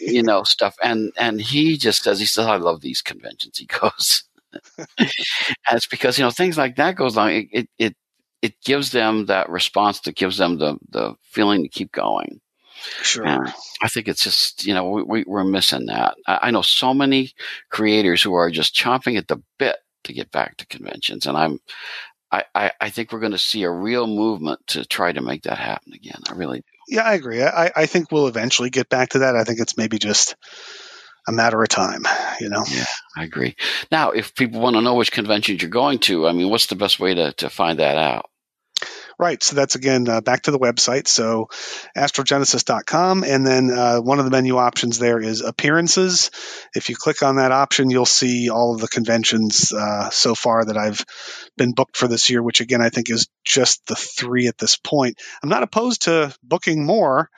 you 0.00 0.22
know, 0.22 0.42
stuff. 0.42 0.76
And, 0.82 1.12
and 1.16 1.40
he 1.40 1.76
just 1.76 2.02
says, 2.02 2.18
He 2.18 2.26
says, 2.26 2.46
I 2.46 2.56
love 2.56 2.80
these 2.80 3.02
conventions. 3.02 3.58
He 3.58 3.66
goes, 3.66 4.24
it's 5.70 5.86
because 5.86 6.18
you 6.18 6.24
know 6.24 6.30
things 6.30 6.58
like 6.58 6.76
that 6.76 6.96
goes 6.96 7.16
on. 7.16 7.30
It, 7.30 7.48
it 7.52 7.68
it 7.78 7.96
it 8.42 8.60
gives 8.64 8.92
them 8.92 9.26
that 9.26 9.48
response 9.48 10.00
that 10.00 10.16
gives 10.16 10.38
them 10.38 10.58
the 10.58 10.76
the 10.90 11.14
feeling 11.22 11.62
to 11.62 11.68
keep 11.68 11.92
going. 11.92 12.40
Sure. 13.02 13.24
And 13.24 13.52
I 13.82 13.88
think 13.88 14.08
it's 14.08 14.22
just 14.22 14.66
you 14.66 14.74
know 14.74 14.90
we, 14.90 15.24
we 15.26 15.40
are 15.40 15.44
missing 15.44 15.86
that. 15.86 16.14
I, 16.26 16.38
I 16.42 16.50
know 16.50 16.62
so 16.62 16.92
many 16.92 17.32
creators 17.70 18.22
who 18.22 18.34
are 18.34 18.50
just 18.50 18.74
chomping 18.74 19.16
at 19.16 19.28
the 19.28 19.42
bit 19.58 19.76
to 20.04 20.12
get 20.12 20.30
back 20.30 20.56
to 20.58 20.66
conventions, 20.66 21.26
and 21.26 21.36
I'm 21.36 21.60
I, 22.34 22.44
I, 22.54 22.72
I 22.80 22.90
think 22.90 23.12
we're 23.12 23.20
going 23.20 23.32
to 23.32 23.38
see 23.38 23.62
a 23.62 23.70
real 23.70 24.06
movement 24.08 24.60
to 24.68 24.84
try 24.84 25.12
to 25.12 25.20
make 25.20 25.44
that 25.44 25.58
happen 25.58 25.92
again. 25.92 26.20
I 26.28 26.32
really 26.32 26.58
do. 26.58 26.64
Yeah, 26.88 27.02
I 27.02 27.14
agree. 27.14 27.42
I, 27.42 27.70
I 27.74 27.86
think 27.86 28.10
we'll 28.10 28.26
eventually 28.26 28.70
get 28.70 28.88
back 28.88 29.10
to 29.10 29.20
that. 29.20 29.36
I 29.36 29.44
think 29.44 29.60
it's 29.60 29.76
maybe 29.76 29.98
just 29.98 30.34
a 31.26 31.32
matter 31.32 31.62
of 31.62 31.68
time, 31.68 32.04
you 32.40 32.48
know? 32.48 32.64
Yeah, 32.70 32.86
I 33.16 33.24
agree. 33.24 33.56
Now, 33.90 34.10
if 34.10 34.34
people 34.34 34.60
want 34.60 34.76
to 34.76 34.82
know 34.82 34.94
which 34.94 35.12
conventions 35.12 35.62
you're 35.62 35.70
going 35.70 35.98
to, 36.00 36.26
I 36.26 36.32
mean, 36.32 36.50
what's 36.50 36.66
the 36.66 36.76
best 36.76 37.00
way 37.00 37.14
to, 37.14 37.32
to 37.32 37.50
find 37.50 37.78
that 37.78 37.96
out? 37.96 38.30
Right. 39.18 39.40
So 39.42 39.54
that's 39.54 39.76
again 39.76 40.08
uh, 40.08 40.20
back 40.20 40.42
to 40.42 40.50
the 40.50 40.58
website. 40.58 41.06
So 41.06 41.48
astralgenesis.com. 41.96 43.22
And 43.22 43.46
then 43.46 43.70
uh, 43.70 43.98
one 43.98 44.18
of 44.18 44.24
the 44.24 44.30
menu 44.30 44.56
options 44.56 44.98
there 44.98 45.20
is 45.20 45.40
appearances. 45.40 46.32
If 46.74 46.88
you 46.88 46.96
click 46.96 47.22
on 47.22 47.36
that 47.36 47.52
option, 47.52 47.90
you'll 47.90 48.06
see 48.06 48.50
all 48.50 48.74
of 48.74 48.80
the 48.80 48.88
conventions 48.88 49.72
uh, 49.72 50.10
so 50.10 50.34
far 50.34 50.64
that 50.64 50.76
I've 50.76 51.04
been 51.56 51.74
booked 51.74 51.96
for 51.96 52.08
this 52.08 52.28
year, 52.28 52.42
which 52.42 52.60
again, 52.60 52.82
I 52.82 52.90
think 52.90 53.08
is 53.08 53.28
just 53.44 53.86
the 53.86 53.94
three 53.94 54.48
at 54.48 54.58
this 54.58 54.76
point. 54.76 55.20
I'm 55.42 55.48
not 55.48 55.62
opposed 55.62 56.02
to 56.02 56.34
booking 56.42 56.84
more. 56.84 57.30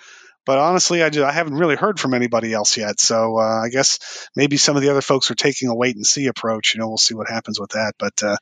But 0.46 0.58
honestly, 0.58 1.02
I, 1.02 1.10
just, 1.10 1.26
I 1.26 1.32
haven't 1.32 1.54
really 1.54 1.74
heard 1.74 1.98
from 1.98 2.14
anybody 2.14 2.52
else 2.52 2.76
yet. 2.76 3.00
So 3.00 3.36
uh, 3.36 3.64
I 3.64 3.68
guess 3.68 4.28
maybe 4.36 4.56
some 4.56 4.76
of 4.76 4.82
the 4.82 4.90
other 4.90 5.02
folks 5.02 5.30
are 5.30 5.34
taking 5.34 5.68
a 5.68 5.74
wait 5.74 5.96
and 5.96 6.06
see 6.06 6.28
approach. 6.28 6.72
You 6.72 6.80
know, 6.80 6.88
we'll 6.88 6.98
see 6.98 7.14
what 7.14 7.28
happens 7.28 7.58
with 7.58 7.70
that. 7.70 7.94
But 7.98 8.22
uh, 8.22 8.36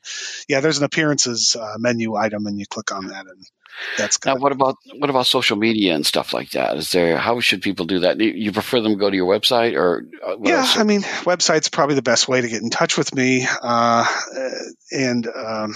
yeah, 0.47 0.59
there's 0.59 0.77
an 0.77 0.83
appearances 0.83 1.55
uh, 1.59 1.73
menu 1.79 2.15
item, 2.15 2.45
and 2.45 2.59
you 2.59 2.67
click 2.67 2.91
on 2.91 3.07
that, 3.07 3.25
and 3.25 3.43
that's 3.97 4.23
now. 4.23 4.37
What 4.37 4.51
about 4.51 4.77
what 4.97 5.09
about 5.09 5.25
social 5.25 5.57
media 5.57 5.95
and 5.95 6.05
stuff 6.05 6.31
like 6.31 6.51
that? 6.51 6.77
Is 6.77 6.91
there 6.91 7.17
how 7.17 7.39
should 7.39 7.63
people 7.63 7.87
do 7.87 7.99
that? 7.99 8.19
You 8.19 8.51
prefer 8.51 8.81
them 8.81 8.97
go 8.97 9.09
to 9.09 9.15
your 9.15 9.27
website 9.27 9.75
or? 9.75 10.05
Uh, 10.25 10.35
yeah, 10.43 10.59
else? 10.59 10.77
I 10.77 10.83
mean, 10.83 11.01
website's 11.01 11.69
probably 11.69 11.95
the 11.95 12.03
best 12.03 12.27
way 12.27 12.39
to 12.39 12.47
get 12.47 12.61
in 12.61 12.69
touch 12.69 12.97
with 12.97 13.13
me, 13.13 13.47
uh, 13.61 14.05
and. 14.91 15.27
Um, 15.27 15.73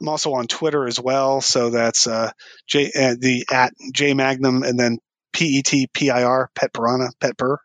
I'm 0.00 0.08
also 0.08 0.34
on 0.34 0.48
Twitter 0.48 0.86
as 0.86 1.00
well, 1.00 1.40
so 1.40 1.70
that's 1.70 2.06
uh, 2.06 2.32
J 2.66 2.90
uh, 2.94 3.14
the 3.18 3.46
at 3.50 3.72
J 3.92 4.12
Magnum 4.12 4.62
and 4.62 4.78
then 4.78 4.98
P 5.34 5.58
E 5.58 5.62
T 5.62 5.88
P 5.92 6.10
I 6.10 6.24
R, 6.24 6.50
Pet 6.54 6.72
Piranha, 6.72 7.10
Pet 7.20 7.36
Purr. 7.36 7.58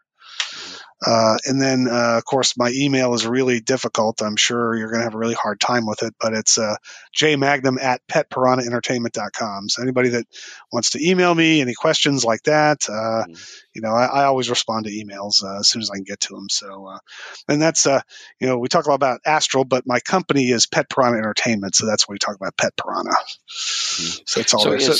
Uh, 1.05 1.37
and 1.45 1.61
then, 1.61 1.87
uh, 1.89 2.17
of 2.17 2.25
course, 2.25 2.57
my 2.57 2.69
email 2.75 3.13
is 3.13 3.25
really 3.25 3.61
difficult. 3.61 4.21
I'm 4.21 4.35
sure 4.35 4.75
you're 4.75 4.89
going 4.89 4.99
to 4.99 5.05
have 5.05 5.15
a 5.15 5.17
really 5.17 5.33
hard 5.33 5.59
time 5.61 5.85
with 5.85 6.03
it, 6.03 6.13
but 6.19 6.33
it's 6.33 6.57
uh, 6.57 6.75
jmagnum 7.15 7.81
at 7.81 8.05
petpiranhaentertainment.com. 8.07 9.69
So 9.69 9.81
anybody 9.81 10.09
that 10.09 10.25
wants 10.73 10.91
to 10.91 11.09
email 11.09 11.33
me 11.33 11.61
any 11.61 11.73
questions 11.73 12.25
like 12.25 12.43
that, 12.43 12.89
uh, 12.89 13.23
mm-hmm. 13.23 13.33
you 13.73 13.81
know, 13.81 13.91
I, 13.91 14.05
I, 14.07 14.23
always 14.25 14.49
respond 14.49 14.87
to 14.87 14.91
emails 14.91 15.41
uh, 15.41 15.59
as 15.59 15.69
soon 15.69 15.81
as 15.81 15.89
I 15.89 15.95
can 15.95 16.03
get 16.03 16.19
to 16.21 16.35
them. 16.35 16.49
So, 16.49 16.87
uh, 16.87 16.99
and 17.47 17.61
that's, 17.61 17.87
uh, 17.87 18.01
you 18.41 18.47
know, 18.47 18.57
we 18.57 18.67
talk 18.67 18.85
a 18.85 18.89
lot 18.89 18.95
about 18.95 19.21
Astral, 19.25 19.63
but 19.63 19.87
my 19.87 20.01
company 20.01 20.49
is 20.49 20.67
Pet 20.67 20.89
Piranha 20.89 21.17
Entertainment. 21.17 21.75
So 21.75 21.85
that's 21.85 22.09
where 22.09 22.15
we 22.15 22.19
talk 22.19 22.35
about 22.35 22.57
Pet 22.57 22.75
Piranha. 22.75 23.11
Mm-hmm. 23.11 24.23
So 24.25 24.41
it's 24.41 24.53
all 24.53 24.63
so 24.63 24.71
there. 24.71 24.81
So, 24.81 24.95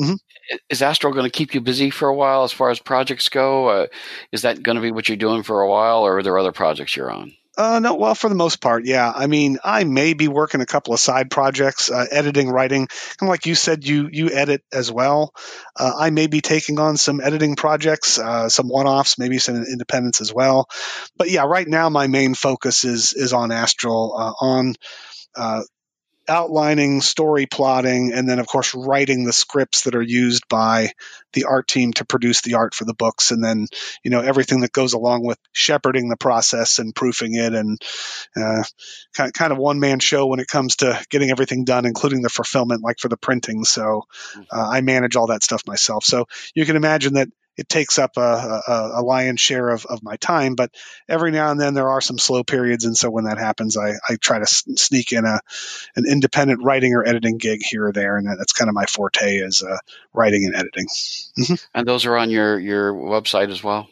Mm-hmm. 0.00 0.14
Is 0.68 0.82
Astral 0.82 1.12
going 1.12 1.24
to 1.24 1.30
keep 1.30 1.54
you 1.54 1.60
busy 1.60 1.90
for 1.90 2.08
a 2.08 2.14
while 2.14 2.44
as 2.44 2.52
far 2.52 2.70
as 2.70 2.78
projects 2.80 3.28
go? 3.28 3.68
Uh, 3.68 3.86
is 4.32 4.42
that 4.42 4.62
going 4.62 4.76
to 4.76 4.82
be 4.82 4.90
what 4.90 5.08
you're 5.08 5.16
doing 5.16 5.42
for 5.42 5.60
a 5.60 5.70
while, 5.70 6.00
or 6.06 6.18
are 6.18 6.22
there 6.22 6.38
other 6.38 6.52
projects 6.52 6.96
you're 6.96 7.10
on? 7.10 7.32
Uh, 7.56 7.80
no, 7.80 7.94
well, 7.94 8.14
for 8.14 8.30
the 8.30 8.34
most 8.34 8.62
part, 8.62 8.86
yeah. 8.86 9.12
I 9.14 9.26
mean, 9.26 9.58
I 9.62 9.84
may 9.84 10.14
be 10.14 10.26
working 10.26 10.62
a 10.62 10.66
couple 10.66 10.94
of 10.94 11.00
side 11.00 11.30
projects, 11.30 11.90
uh, 11.90 12.06
editing, 12.10 12.48
writing. 12.48 12.88
Of 13.20 13.28
like 13.28 13.44
you 13.44 13.54
said, 13.54 13.86
you 13.86 14.08
you 14.10 14.30
edit 14.30 14.62
as 14.72 14.90
well. 14.90 15.34
Uh, 15.76 15.92
I 15.98 16.08
may 16.10 16.28
be 16.28 16.40
taking 16.40 16.78
on 16.78 16.96
some 16.96 17.20
editing 17.20 17.54
projects, 17.54 18.18
uh, 18.18 18.48
some 18.48 18.68
one-offs, 18.68 19.18
maybe 19.18 19.38
some 19.38 19.56
independents 19.56 20.22
as 20.22 20.32
well. 20.32 20.66
But 21.18 21.30
yeah, 21.30 21.44
right 21.44 21.68
now 21.68 21.90
my 21.90 22.06
main 22.06 22.32
focus 22.32 22.84
is 22.84 23.12
is 23.12 23.34
on 23.34 23.52
Astral, 23.52 24.14
uh, 24.16 24.32
on 24.44 24.74
uh, 25.36 25.62
outlining, 26.28 27.00
story 27.00 27.46
plotting, 27.46 28.12
and 28.12 28.28
then 28.28 28.38
of 28.38 28.46
course 28.46 28.74
writing 28.74 29.24
the 29.24 29.32
scripts 29.32 29.84
that 29.84 29.94
are 29.94 30.02
used 30.02 30.48
by 30.48 30.92
the 31.32 31.44
art 31.44 31.66
team 31.66 31.92
to 31.94 32.04
produce 32.04 32.42
the 32.42 32.54
art 32.54 32.74
for 32.74 32.84
the 32.84 32.94
books, 32.94 33.30
and 33.30 33.42
then 33.42 33.66
you 34.02 34.10
know 34.10 34.20
everything 34.20 34.60
that 34.60 34.72
goes 34.72 34.92
along 34.92 35.24
with 35.24 35.38
shepherding 35.52 36.08
the 36.08 36.16
process 36.16 36.78
and 36.78 36.94
proofing 36.94 37.34
it, 37.34 37.54
and 37.54 37.80
uh, 38.36 38.62
kind 39.14 39.32
kind 39.32 39.52
of 39.52 39.58
one 39.58 39.80
man 39.80 39.98
show 39.98 40.26
when 40.26 40.40
it 40.40 40.48
comes 40.48 40.76
to 40.76 41.00
getting 41.10 41.30
everything 41.30 41.64
done, 41.64 41.86
including 41.86 42.22
the 42.22 42.28
fulfillment, 42.28 42.82
like 42.82 42.98
for 42.98 43.08
the 43.08 43.16
printing. 43.16 43.64
So 43.64 44.02
mm. 44.36 44.46
uh, 44.52 44.68
I 44.68 44.80
manage 44.80 45.16
all 45.16 45.28
that 45.28 45.42
stuff 45.42 45.62
myself. 45.66 46.04
So 46.04 46.26
you 46.54 46.64
can 46.64 46.76
imagine 46.76 47.14
that 47.14 47.28
it 47.56 47.68
takes 47.68 47.98
up 47.98 48.16
a, 48.16 48.20
a, 48.66 48.90
a, 48.94 49.02
lion's 49.02 49.40
share 49.40 49.68
of, 49.68 49.84
of 49.86 50.02
my 50.02 50.16
time. 50.16 50.54
But 50.54 50.70
every 51.08 51.30
now 51.30 51.50
and 51.50 51.60
then 51.60 51.74
there 51.74 51.88
are 51.88 52.00
some 52.00 52.18
slow 52.18 52.44
periods, 52.44 52.84
and 52.84 52.96
so 52.96 53.10
when 53.10 53.24
that 53.24 53.38
happens, 53.38 53.76
I, 53.76 53.92
I 54.08 54.16
try 54.16 54.38
to 54.38 54.46
sneak 54.46 55.12
in 55.12 55.24
a 55.24 55.40
an 55.96 56.04
independent 56.08 56.62
writing 56.62 56.94
or 56.94 57.06
editing 57.06 57.38
gig 57.38 57.60
here 57.62 57.86
or 57.86 57.92
there, 57.92 58.16
and 58.16 58.26
that's 58.26 58.52
kind 58.52 58.68
of 58.68 58.74
my 58.74 58.86
forte 58.86 59.36
is 59.36 59.62
uh, 59.62 59.78
writing 60.12 60.44
and 60.46 60.54
editing. 60.54 60.86
Mm-hmm. 60.86 61.54
And 61.74 61.86
those 61.86 62.06
are 62.06 62.16
on 62.16 62.30
your 62.30 62.58
your 62.58 62.94
website 62.94 63.50
as 63.50 63.62
well. 63.62 63.88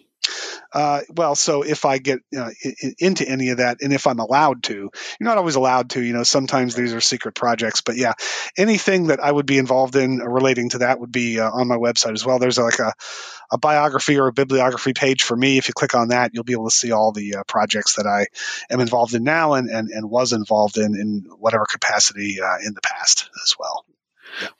Uh, 0.72 1.00
well, 1.10 1.34
so 1.34 1.62
if 1.62 1.84
I 1.84 1.98
get 1.98 2.20
uh, 2.36 2.50
into 2.98 3.28
any 3.28 3.50
of 3.50 3.58
that, 3.58 3.78
and 3.80 3.92
if 3.92 4.06
I'm 4.06 4.18
allowed 4.18 4.62
to, 4.64 4.74
you're 4.74 4.90
not 5.20 5.38
always 5.38 5.56
allowed 5.56 5.90
to. 5.90 6.02
You 6.02 6.12
know, 6.12 6.22
sometimes 6.22 6.74
these 6.74 6.94
are 6.94 7.00
secret 7.00 7.34
projects, 7.34 7.80
but 7.80 7.96
yeah, 7.96 8.12
anything 8.56 9.08
that 9.08 9.20
I 9.20 9.30
would 9.30 9.46
be 9.46 9.58
involved 9.58 9.96
in 9.96 10.18
relating 10.18 10.70
to 10.70 10.78
that 10.78 11.00
would 11.00 11.12
be 11.12 11.40
uh, 11.40 11.50
on 11.50 11.68
my 11.68 11.76
website 11.76 12.14
as 12.14 12.24
well. 12.24 12.38
There's 12.38 12.58
like 12.58 12.78
a, 12.78 12.92
a 13.50 13.58
biography 13.58 14.18
or 14.18 14.28
a 14.28 14.32
bibliography 14.32 14.92
page 14.92 15.22
for 15.22 15.36
me. 15.36 15.58
If 15.58 15.68
you 15.68 15.74
click 15.74 15.94
on 15.94 16.08
that, 16.08 16.32
you'll 16.34 16.44
be 16.44 16.52
able 16.52 16.68
to 16.68 16.76
see 16.76 16.92
all 16.92 17.12
the 17.12 17.36
uh, 17.36 17.42
projects 17.46 17.96
that 17.96 18.06
I 18.06 18.26
am 18.72 18.80
involved 18.80 19.14
in 19.14 19.24
now 19.24 19.54
and 19.54 19.68
and, 19.68 19.90
and 19.90 20.08
was 20.08 20.32
involved 20.32 20.76
in 20.76 20.94
in 20.94 21.24
whatever 21.38 21.66
capacity 21.66 22.40
uh, 22.40 22.58
in 22.64 22.74
the 22.74 22.80
past 22.80 23.30
as 23.44 23.56
well. 23.58 23.84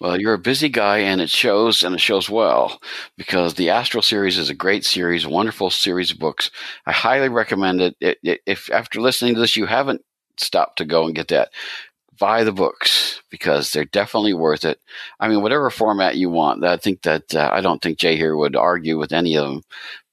Well, 0.01 0.21
you're 0.21 0.35
a 0.35 0.39
busy 0.39 0.69
guy, 0.69 0.99
and 0.99 1.21
it 1.21 1.31
shows, 1.31 1.83
and 1.83 1.95
it 1.95 2.01
shows 2.01 2.29
well 2.29 2.81
because 3.17 3.55
the 3.55 3.71
Astral 3.71 4.03
series 4.03 4.39
is 4.39 4.51
a 4.51 4.55
great 4.55 4.85
series, 4.85 5.27
wonderful 5.27 5.71
series 5.71 6.11
of 6.11 6.19
books. 6.19 6.51
I 6.87 6.93
highly 6.93 7.29
recommend 7.29 7.81
it. 7.81 7.97
it, 8.01 8.19
it 8.23 8.41
if 8.47 8.71
after 8.71 9.01
listening 9.01 9.35
to 9.35 9.41
this 9.41 9.57
you 9.57 9.67
haven't 9.67 10.03
stopped 10.37 10.79
to 10.79 10.85
go 10.85 11.05
and 11.05 11.15
get 11.15 11.29
that, 11.29 11.51
buy 12.21 12.45
the 12.45 12.53
books 12.53 13.23
because 13.31 13.73
they're 13.73 13.85
definitely 13.87 14.35
worth 14.35 14.65
it. 14.65 14.79
I 15.19 15.29
mean, 15.29 15.43
whatever 15.43 15.71
format 15.71 16.17
you 16.17 16.31
want. 16.31 16.65
I 16.65 16.77
think 16.77 17.03
that 17.03 17.35
uh, 17.35 17.51
I 17.53 17.61
don't 17.61 17.83
think 17.83 17.99
Jay 17.99 18.17
here 18.17 18.37
would 18.37 18.55
argue 18.55 18.99
with 18.99 19.13
any 19.13 19.37
of 19.37 19.49
them, 19.49 19.63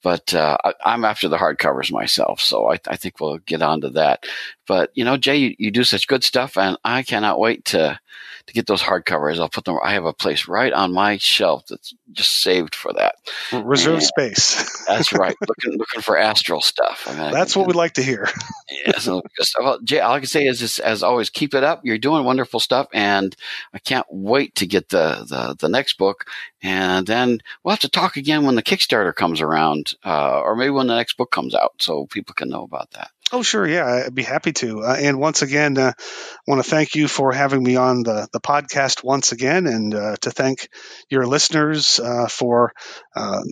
but 0.01 0.33
uh, 0.33 0.57
I, 0.63 0.93
am 0.93 1.03
after 1.03 1.27
the 1.27 1.37
hardcovers 1.37 1.91
myself, 1.91 2.39
so 2.39 2.71
I, 2.71 2.79
I, 2.87 2.95
think 2.95 3.19
we'll 3.19 3.39
get 3.39 3.61
on 3.61 3.81
to 3.81 3.89
that. 3.91 4.25
But 4.67 4.91
you 4.93 5.03
know, 5.03 5.17
Jay, 5.17 5.35
you, 5.35 5.55
you 5.59 5.69
do 5.69 5.83
such 5.83 6.07
good 6.07 6.23
stuff, 6.23 6.57
and 6.57 6.77
I 6.85 7.03
cannot 7.03 7.39
wait 7.39 7.65
to 7.65 7.99
to 8.47 8.53
get 8.53 8.65
those 8.65 8.81
hardcovers. 8.81 9.39
I'll 9.39 9.49
put 9.49 9.65
them. 9.65 9.77
I 9.83 9.93
have 9.93 10.05
a 10.05 10.13
place 10.13 10.47
right 10.47 10.71
on 10.71 10.93
my 10.93 11.17
shelf 11.17 11.65
that's 11.67 11.93
just 12.11 12.41
saved 12.41 12.75
for 12.75 12.93
that. 12.93 13.15
Reserve 13.51 13.95
and 13.95 14.03
space. 14.03 14.85
that's 14.87 15.13
right. 15.13 15.35
Looking 15.47 15.77
looking 15.77 16.01
for 16.01 16.17
astral 16.17 16.61
stuff. 16.61 17.03
I 17.07 17.15
mean, 17.15 17.31
that's 17.31 17.55
I, 17.55 17.59
what 17.59 17.67
we'd 17.67 17.75
like 17.75 17.93
to 17.93 18.03
hear. 18.03 18.27
yeah. 18.85 18.97
So 18.99 19.21
well, 19.59 19.79
Jay, 19.83 19.99
all 19.99 20.13
I 20.13 20.19
can 20.19 20.27
say 20.27 20.45
is, 20.45 20.59
just, 20.59 20.79
as 20.79 21.03
always, 21.03 21.29
keep 21.29 21.53
it 21.53 21.63
up. 21.63 21.81
You're 21.83 21.97
doing 21.97 22.23
wonderful 22.23 22.59
stuff, 22.59 22.87
and 22.93 23.35
I 23.73 23.79
can't 23.79 24.07
wait 24.09 24.55
to 24.55 24.65
get 24.65 24.89
the 24.89 25.25
the, 25.27 25.55
the 25.59 25.69
next 25.69 25.97
book. 25.97 26.25
And 26.63 27.05
then 27.05 27.39
we'll 27.63 27.73
have 27.73 27.79
to 27.81 27.89
talk 27.89 28.17
again 28.17 28.45
when 28.45 28.55
the 28.55 28.63
Kickstarter 28.63 29.13
comes 29.13 29.41
around, 29.41 29.93
uh, 30.03 30.39
or 30.39 30.55
maybe 30.55 30.71
when 30.71 30.87
the 30.87 30.95
next 30.95 31.17
book 31.17 31.31
comes 31.31 31.53
out, 31.53 31.73
so 31.79 32.07
people 32.07 32.33
can 32.33 32.49
know 32.49 32.63
about 32.63 32.91
that. 32.91 33.11
Oh, 33.29 33.41
sure. 33.41 33.67
Yeah, 33.67 34.03
I'd 34.05 34.15
be 34.15 34.23
happy 34.23 34.53
to. 34.53 34.83
Uh, 34.83 34.95
and 34.97 35.19
once 35.19 35.41
again, 35.41 35.77
uh, 35.77 35.91
I 35.97 36.41
want 36.47 36.63
to 36.63 36.69
thank 36.69 36.95
you 36.95 37.09
for 37.09 37.33
having 37.33 37.61
me 37.61 37.75
on 37.75 38.03
the, 38.03 38.29
the 38.31 38.39
podcast 38.39 39.03
once 39.03 39.33
again, 39.33 39.67
and 39.67 39.93
uh, 39.93 40.15
to 40.21 40.31
thank 40.31 40.69
your 41.09 41.27
listeners 41.27 41.99
uh, 41.99 42.27
for 42.29 42.71
um, 43.17 43.43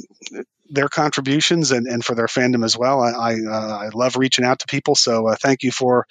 their 0.70 0.88
contributions 0.88 1.72
and, 1.72 1.88
and 1.88 2.06
for 2.06 2.16
their 2.16 2.28
fandom 2.28 2.64
as 2.64 2.78
well. 2.78 3.02
I 3.02 3.12
I, 3.12 3.34
uh, 3.34 3.78
I 3.78 3.90
love 3.94 4.16
reaching 4.16 4.46
out 4.46 4.60
to 4.60 4.66
people, 4.66 4.96
so 4.96 5.28
uh, 5.28 5.36
thank 5.36 5.62
you 5.62 5.74
for 5.74 6.08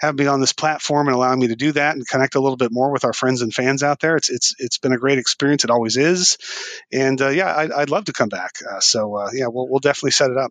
having 0.00 0.24
me 0.24 0.26
on 0.26 0.40
this 0.40 0.52
platform 0.52 1.06
and 1.06 1.14
allowing 1.14 1.38
me 1.38 1.46
to 1.48 1.56
do 1.56 1.70
that 1.72 1.94
and 1.94 2.04
connect 2.08 2.34
a 2.34 2.40
little 2.40 2.56
bit 2.56 2.72
more 2.72 2.90
with 2.90 3.04
our 3.04 3.12
friends 3.12 3.40
and 3.40 3.54
fans 3.54 3.84
out 3.84 4.00
there. 4.00 4.16
It's 4.16 4.30
it's 4.30 4.56
it's 4.58 4.78
been 4.78 4.92
a 4.92 4.98
great 4.98 5.18
experience. 5.18 5.62
It 5.62 5.70
always 5.70 5.96
is, 5.96 6.38
and 6.92 7.20
yeah, 7.20 7.52
I, 7.52 7.78
would 7.78 7.90
love 7.90 8.06
to 8.06 8.12
come 8.12 8.30
back. 8.30 8.56
so 8.80 9.30
yeah, 9.32 9.46
we'll 9.46 9.68
we'll 9.68 9.78
definitely 9.78 10.10
set 10.10 10.32
it 10.32 10.38
up. 10.38 10.50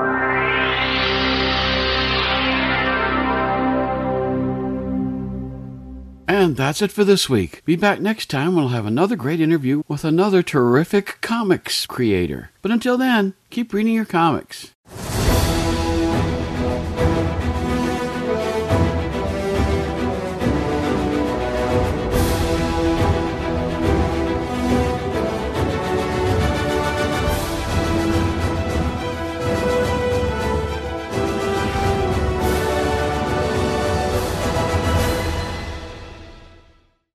And 6.27 6.55
that's 6.55 6.81
it 6.81 6.91
for 6.91 7.03
this 7.03 7.29
week. 7.29 7.63
Be 7.65 7.75
back 7.75 7.99
next 7.99 8.29
time 8.29 8.55
we'll 8.55 8.69
have 8.69 8.85
another 8.85 9.15
great 9.15 9.41
interview 9.41 9.83
with 9.87 10.05
another 10.05 10.41
terrific 10.41 11.19
comics 11.21 11.85
creator. 11.85 12.51
But 12.61 12.71
until 12.71 12.97
then, 12.97 13.33
keep 13.49 13.73
reading 13.73 13.93
your 13.93 14.05
comics. 14.05 14.71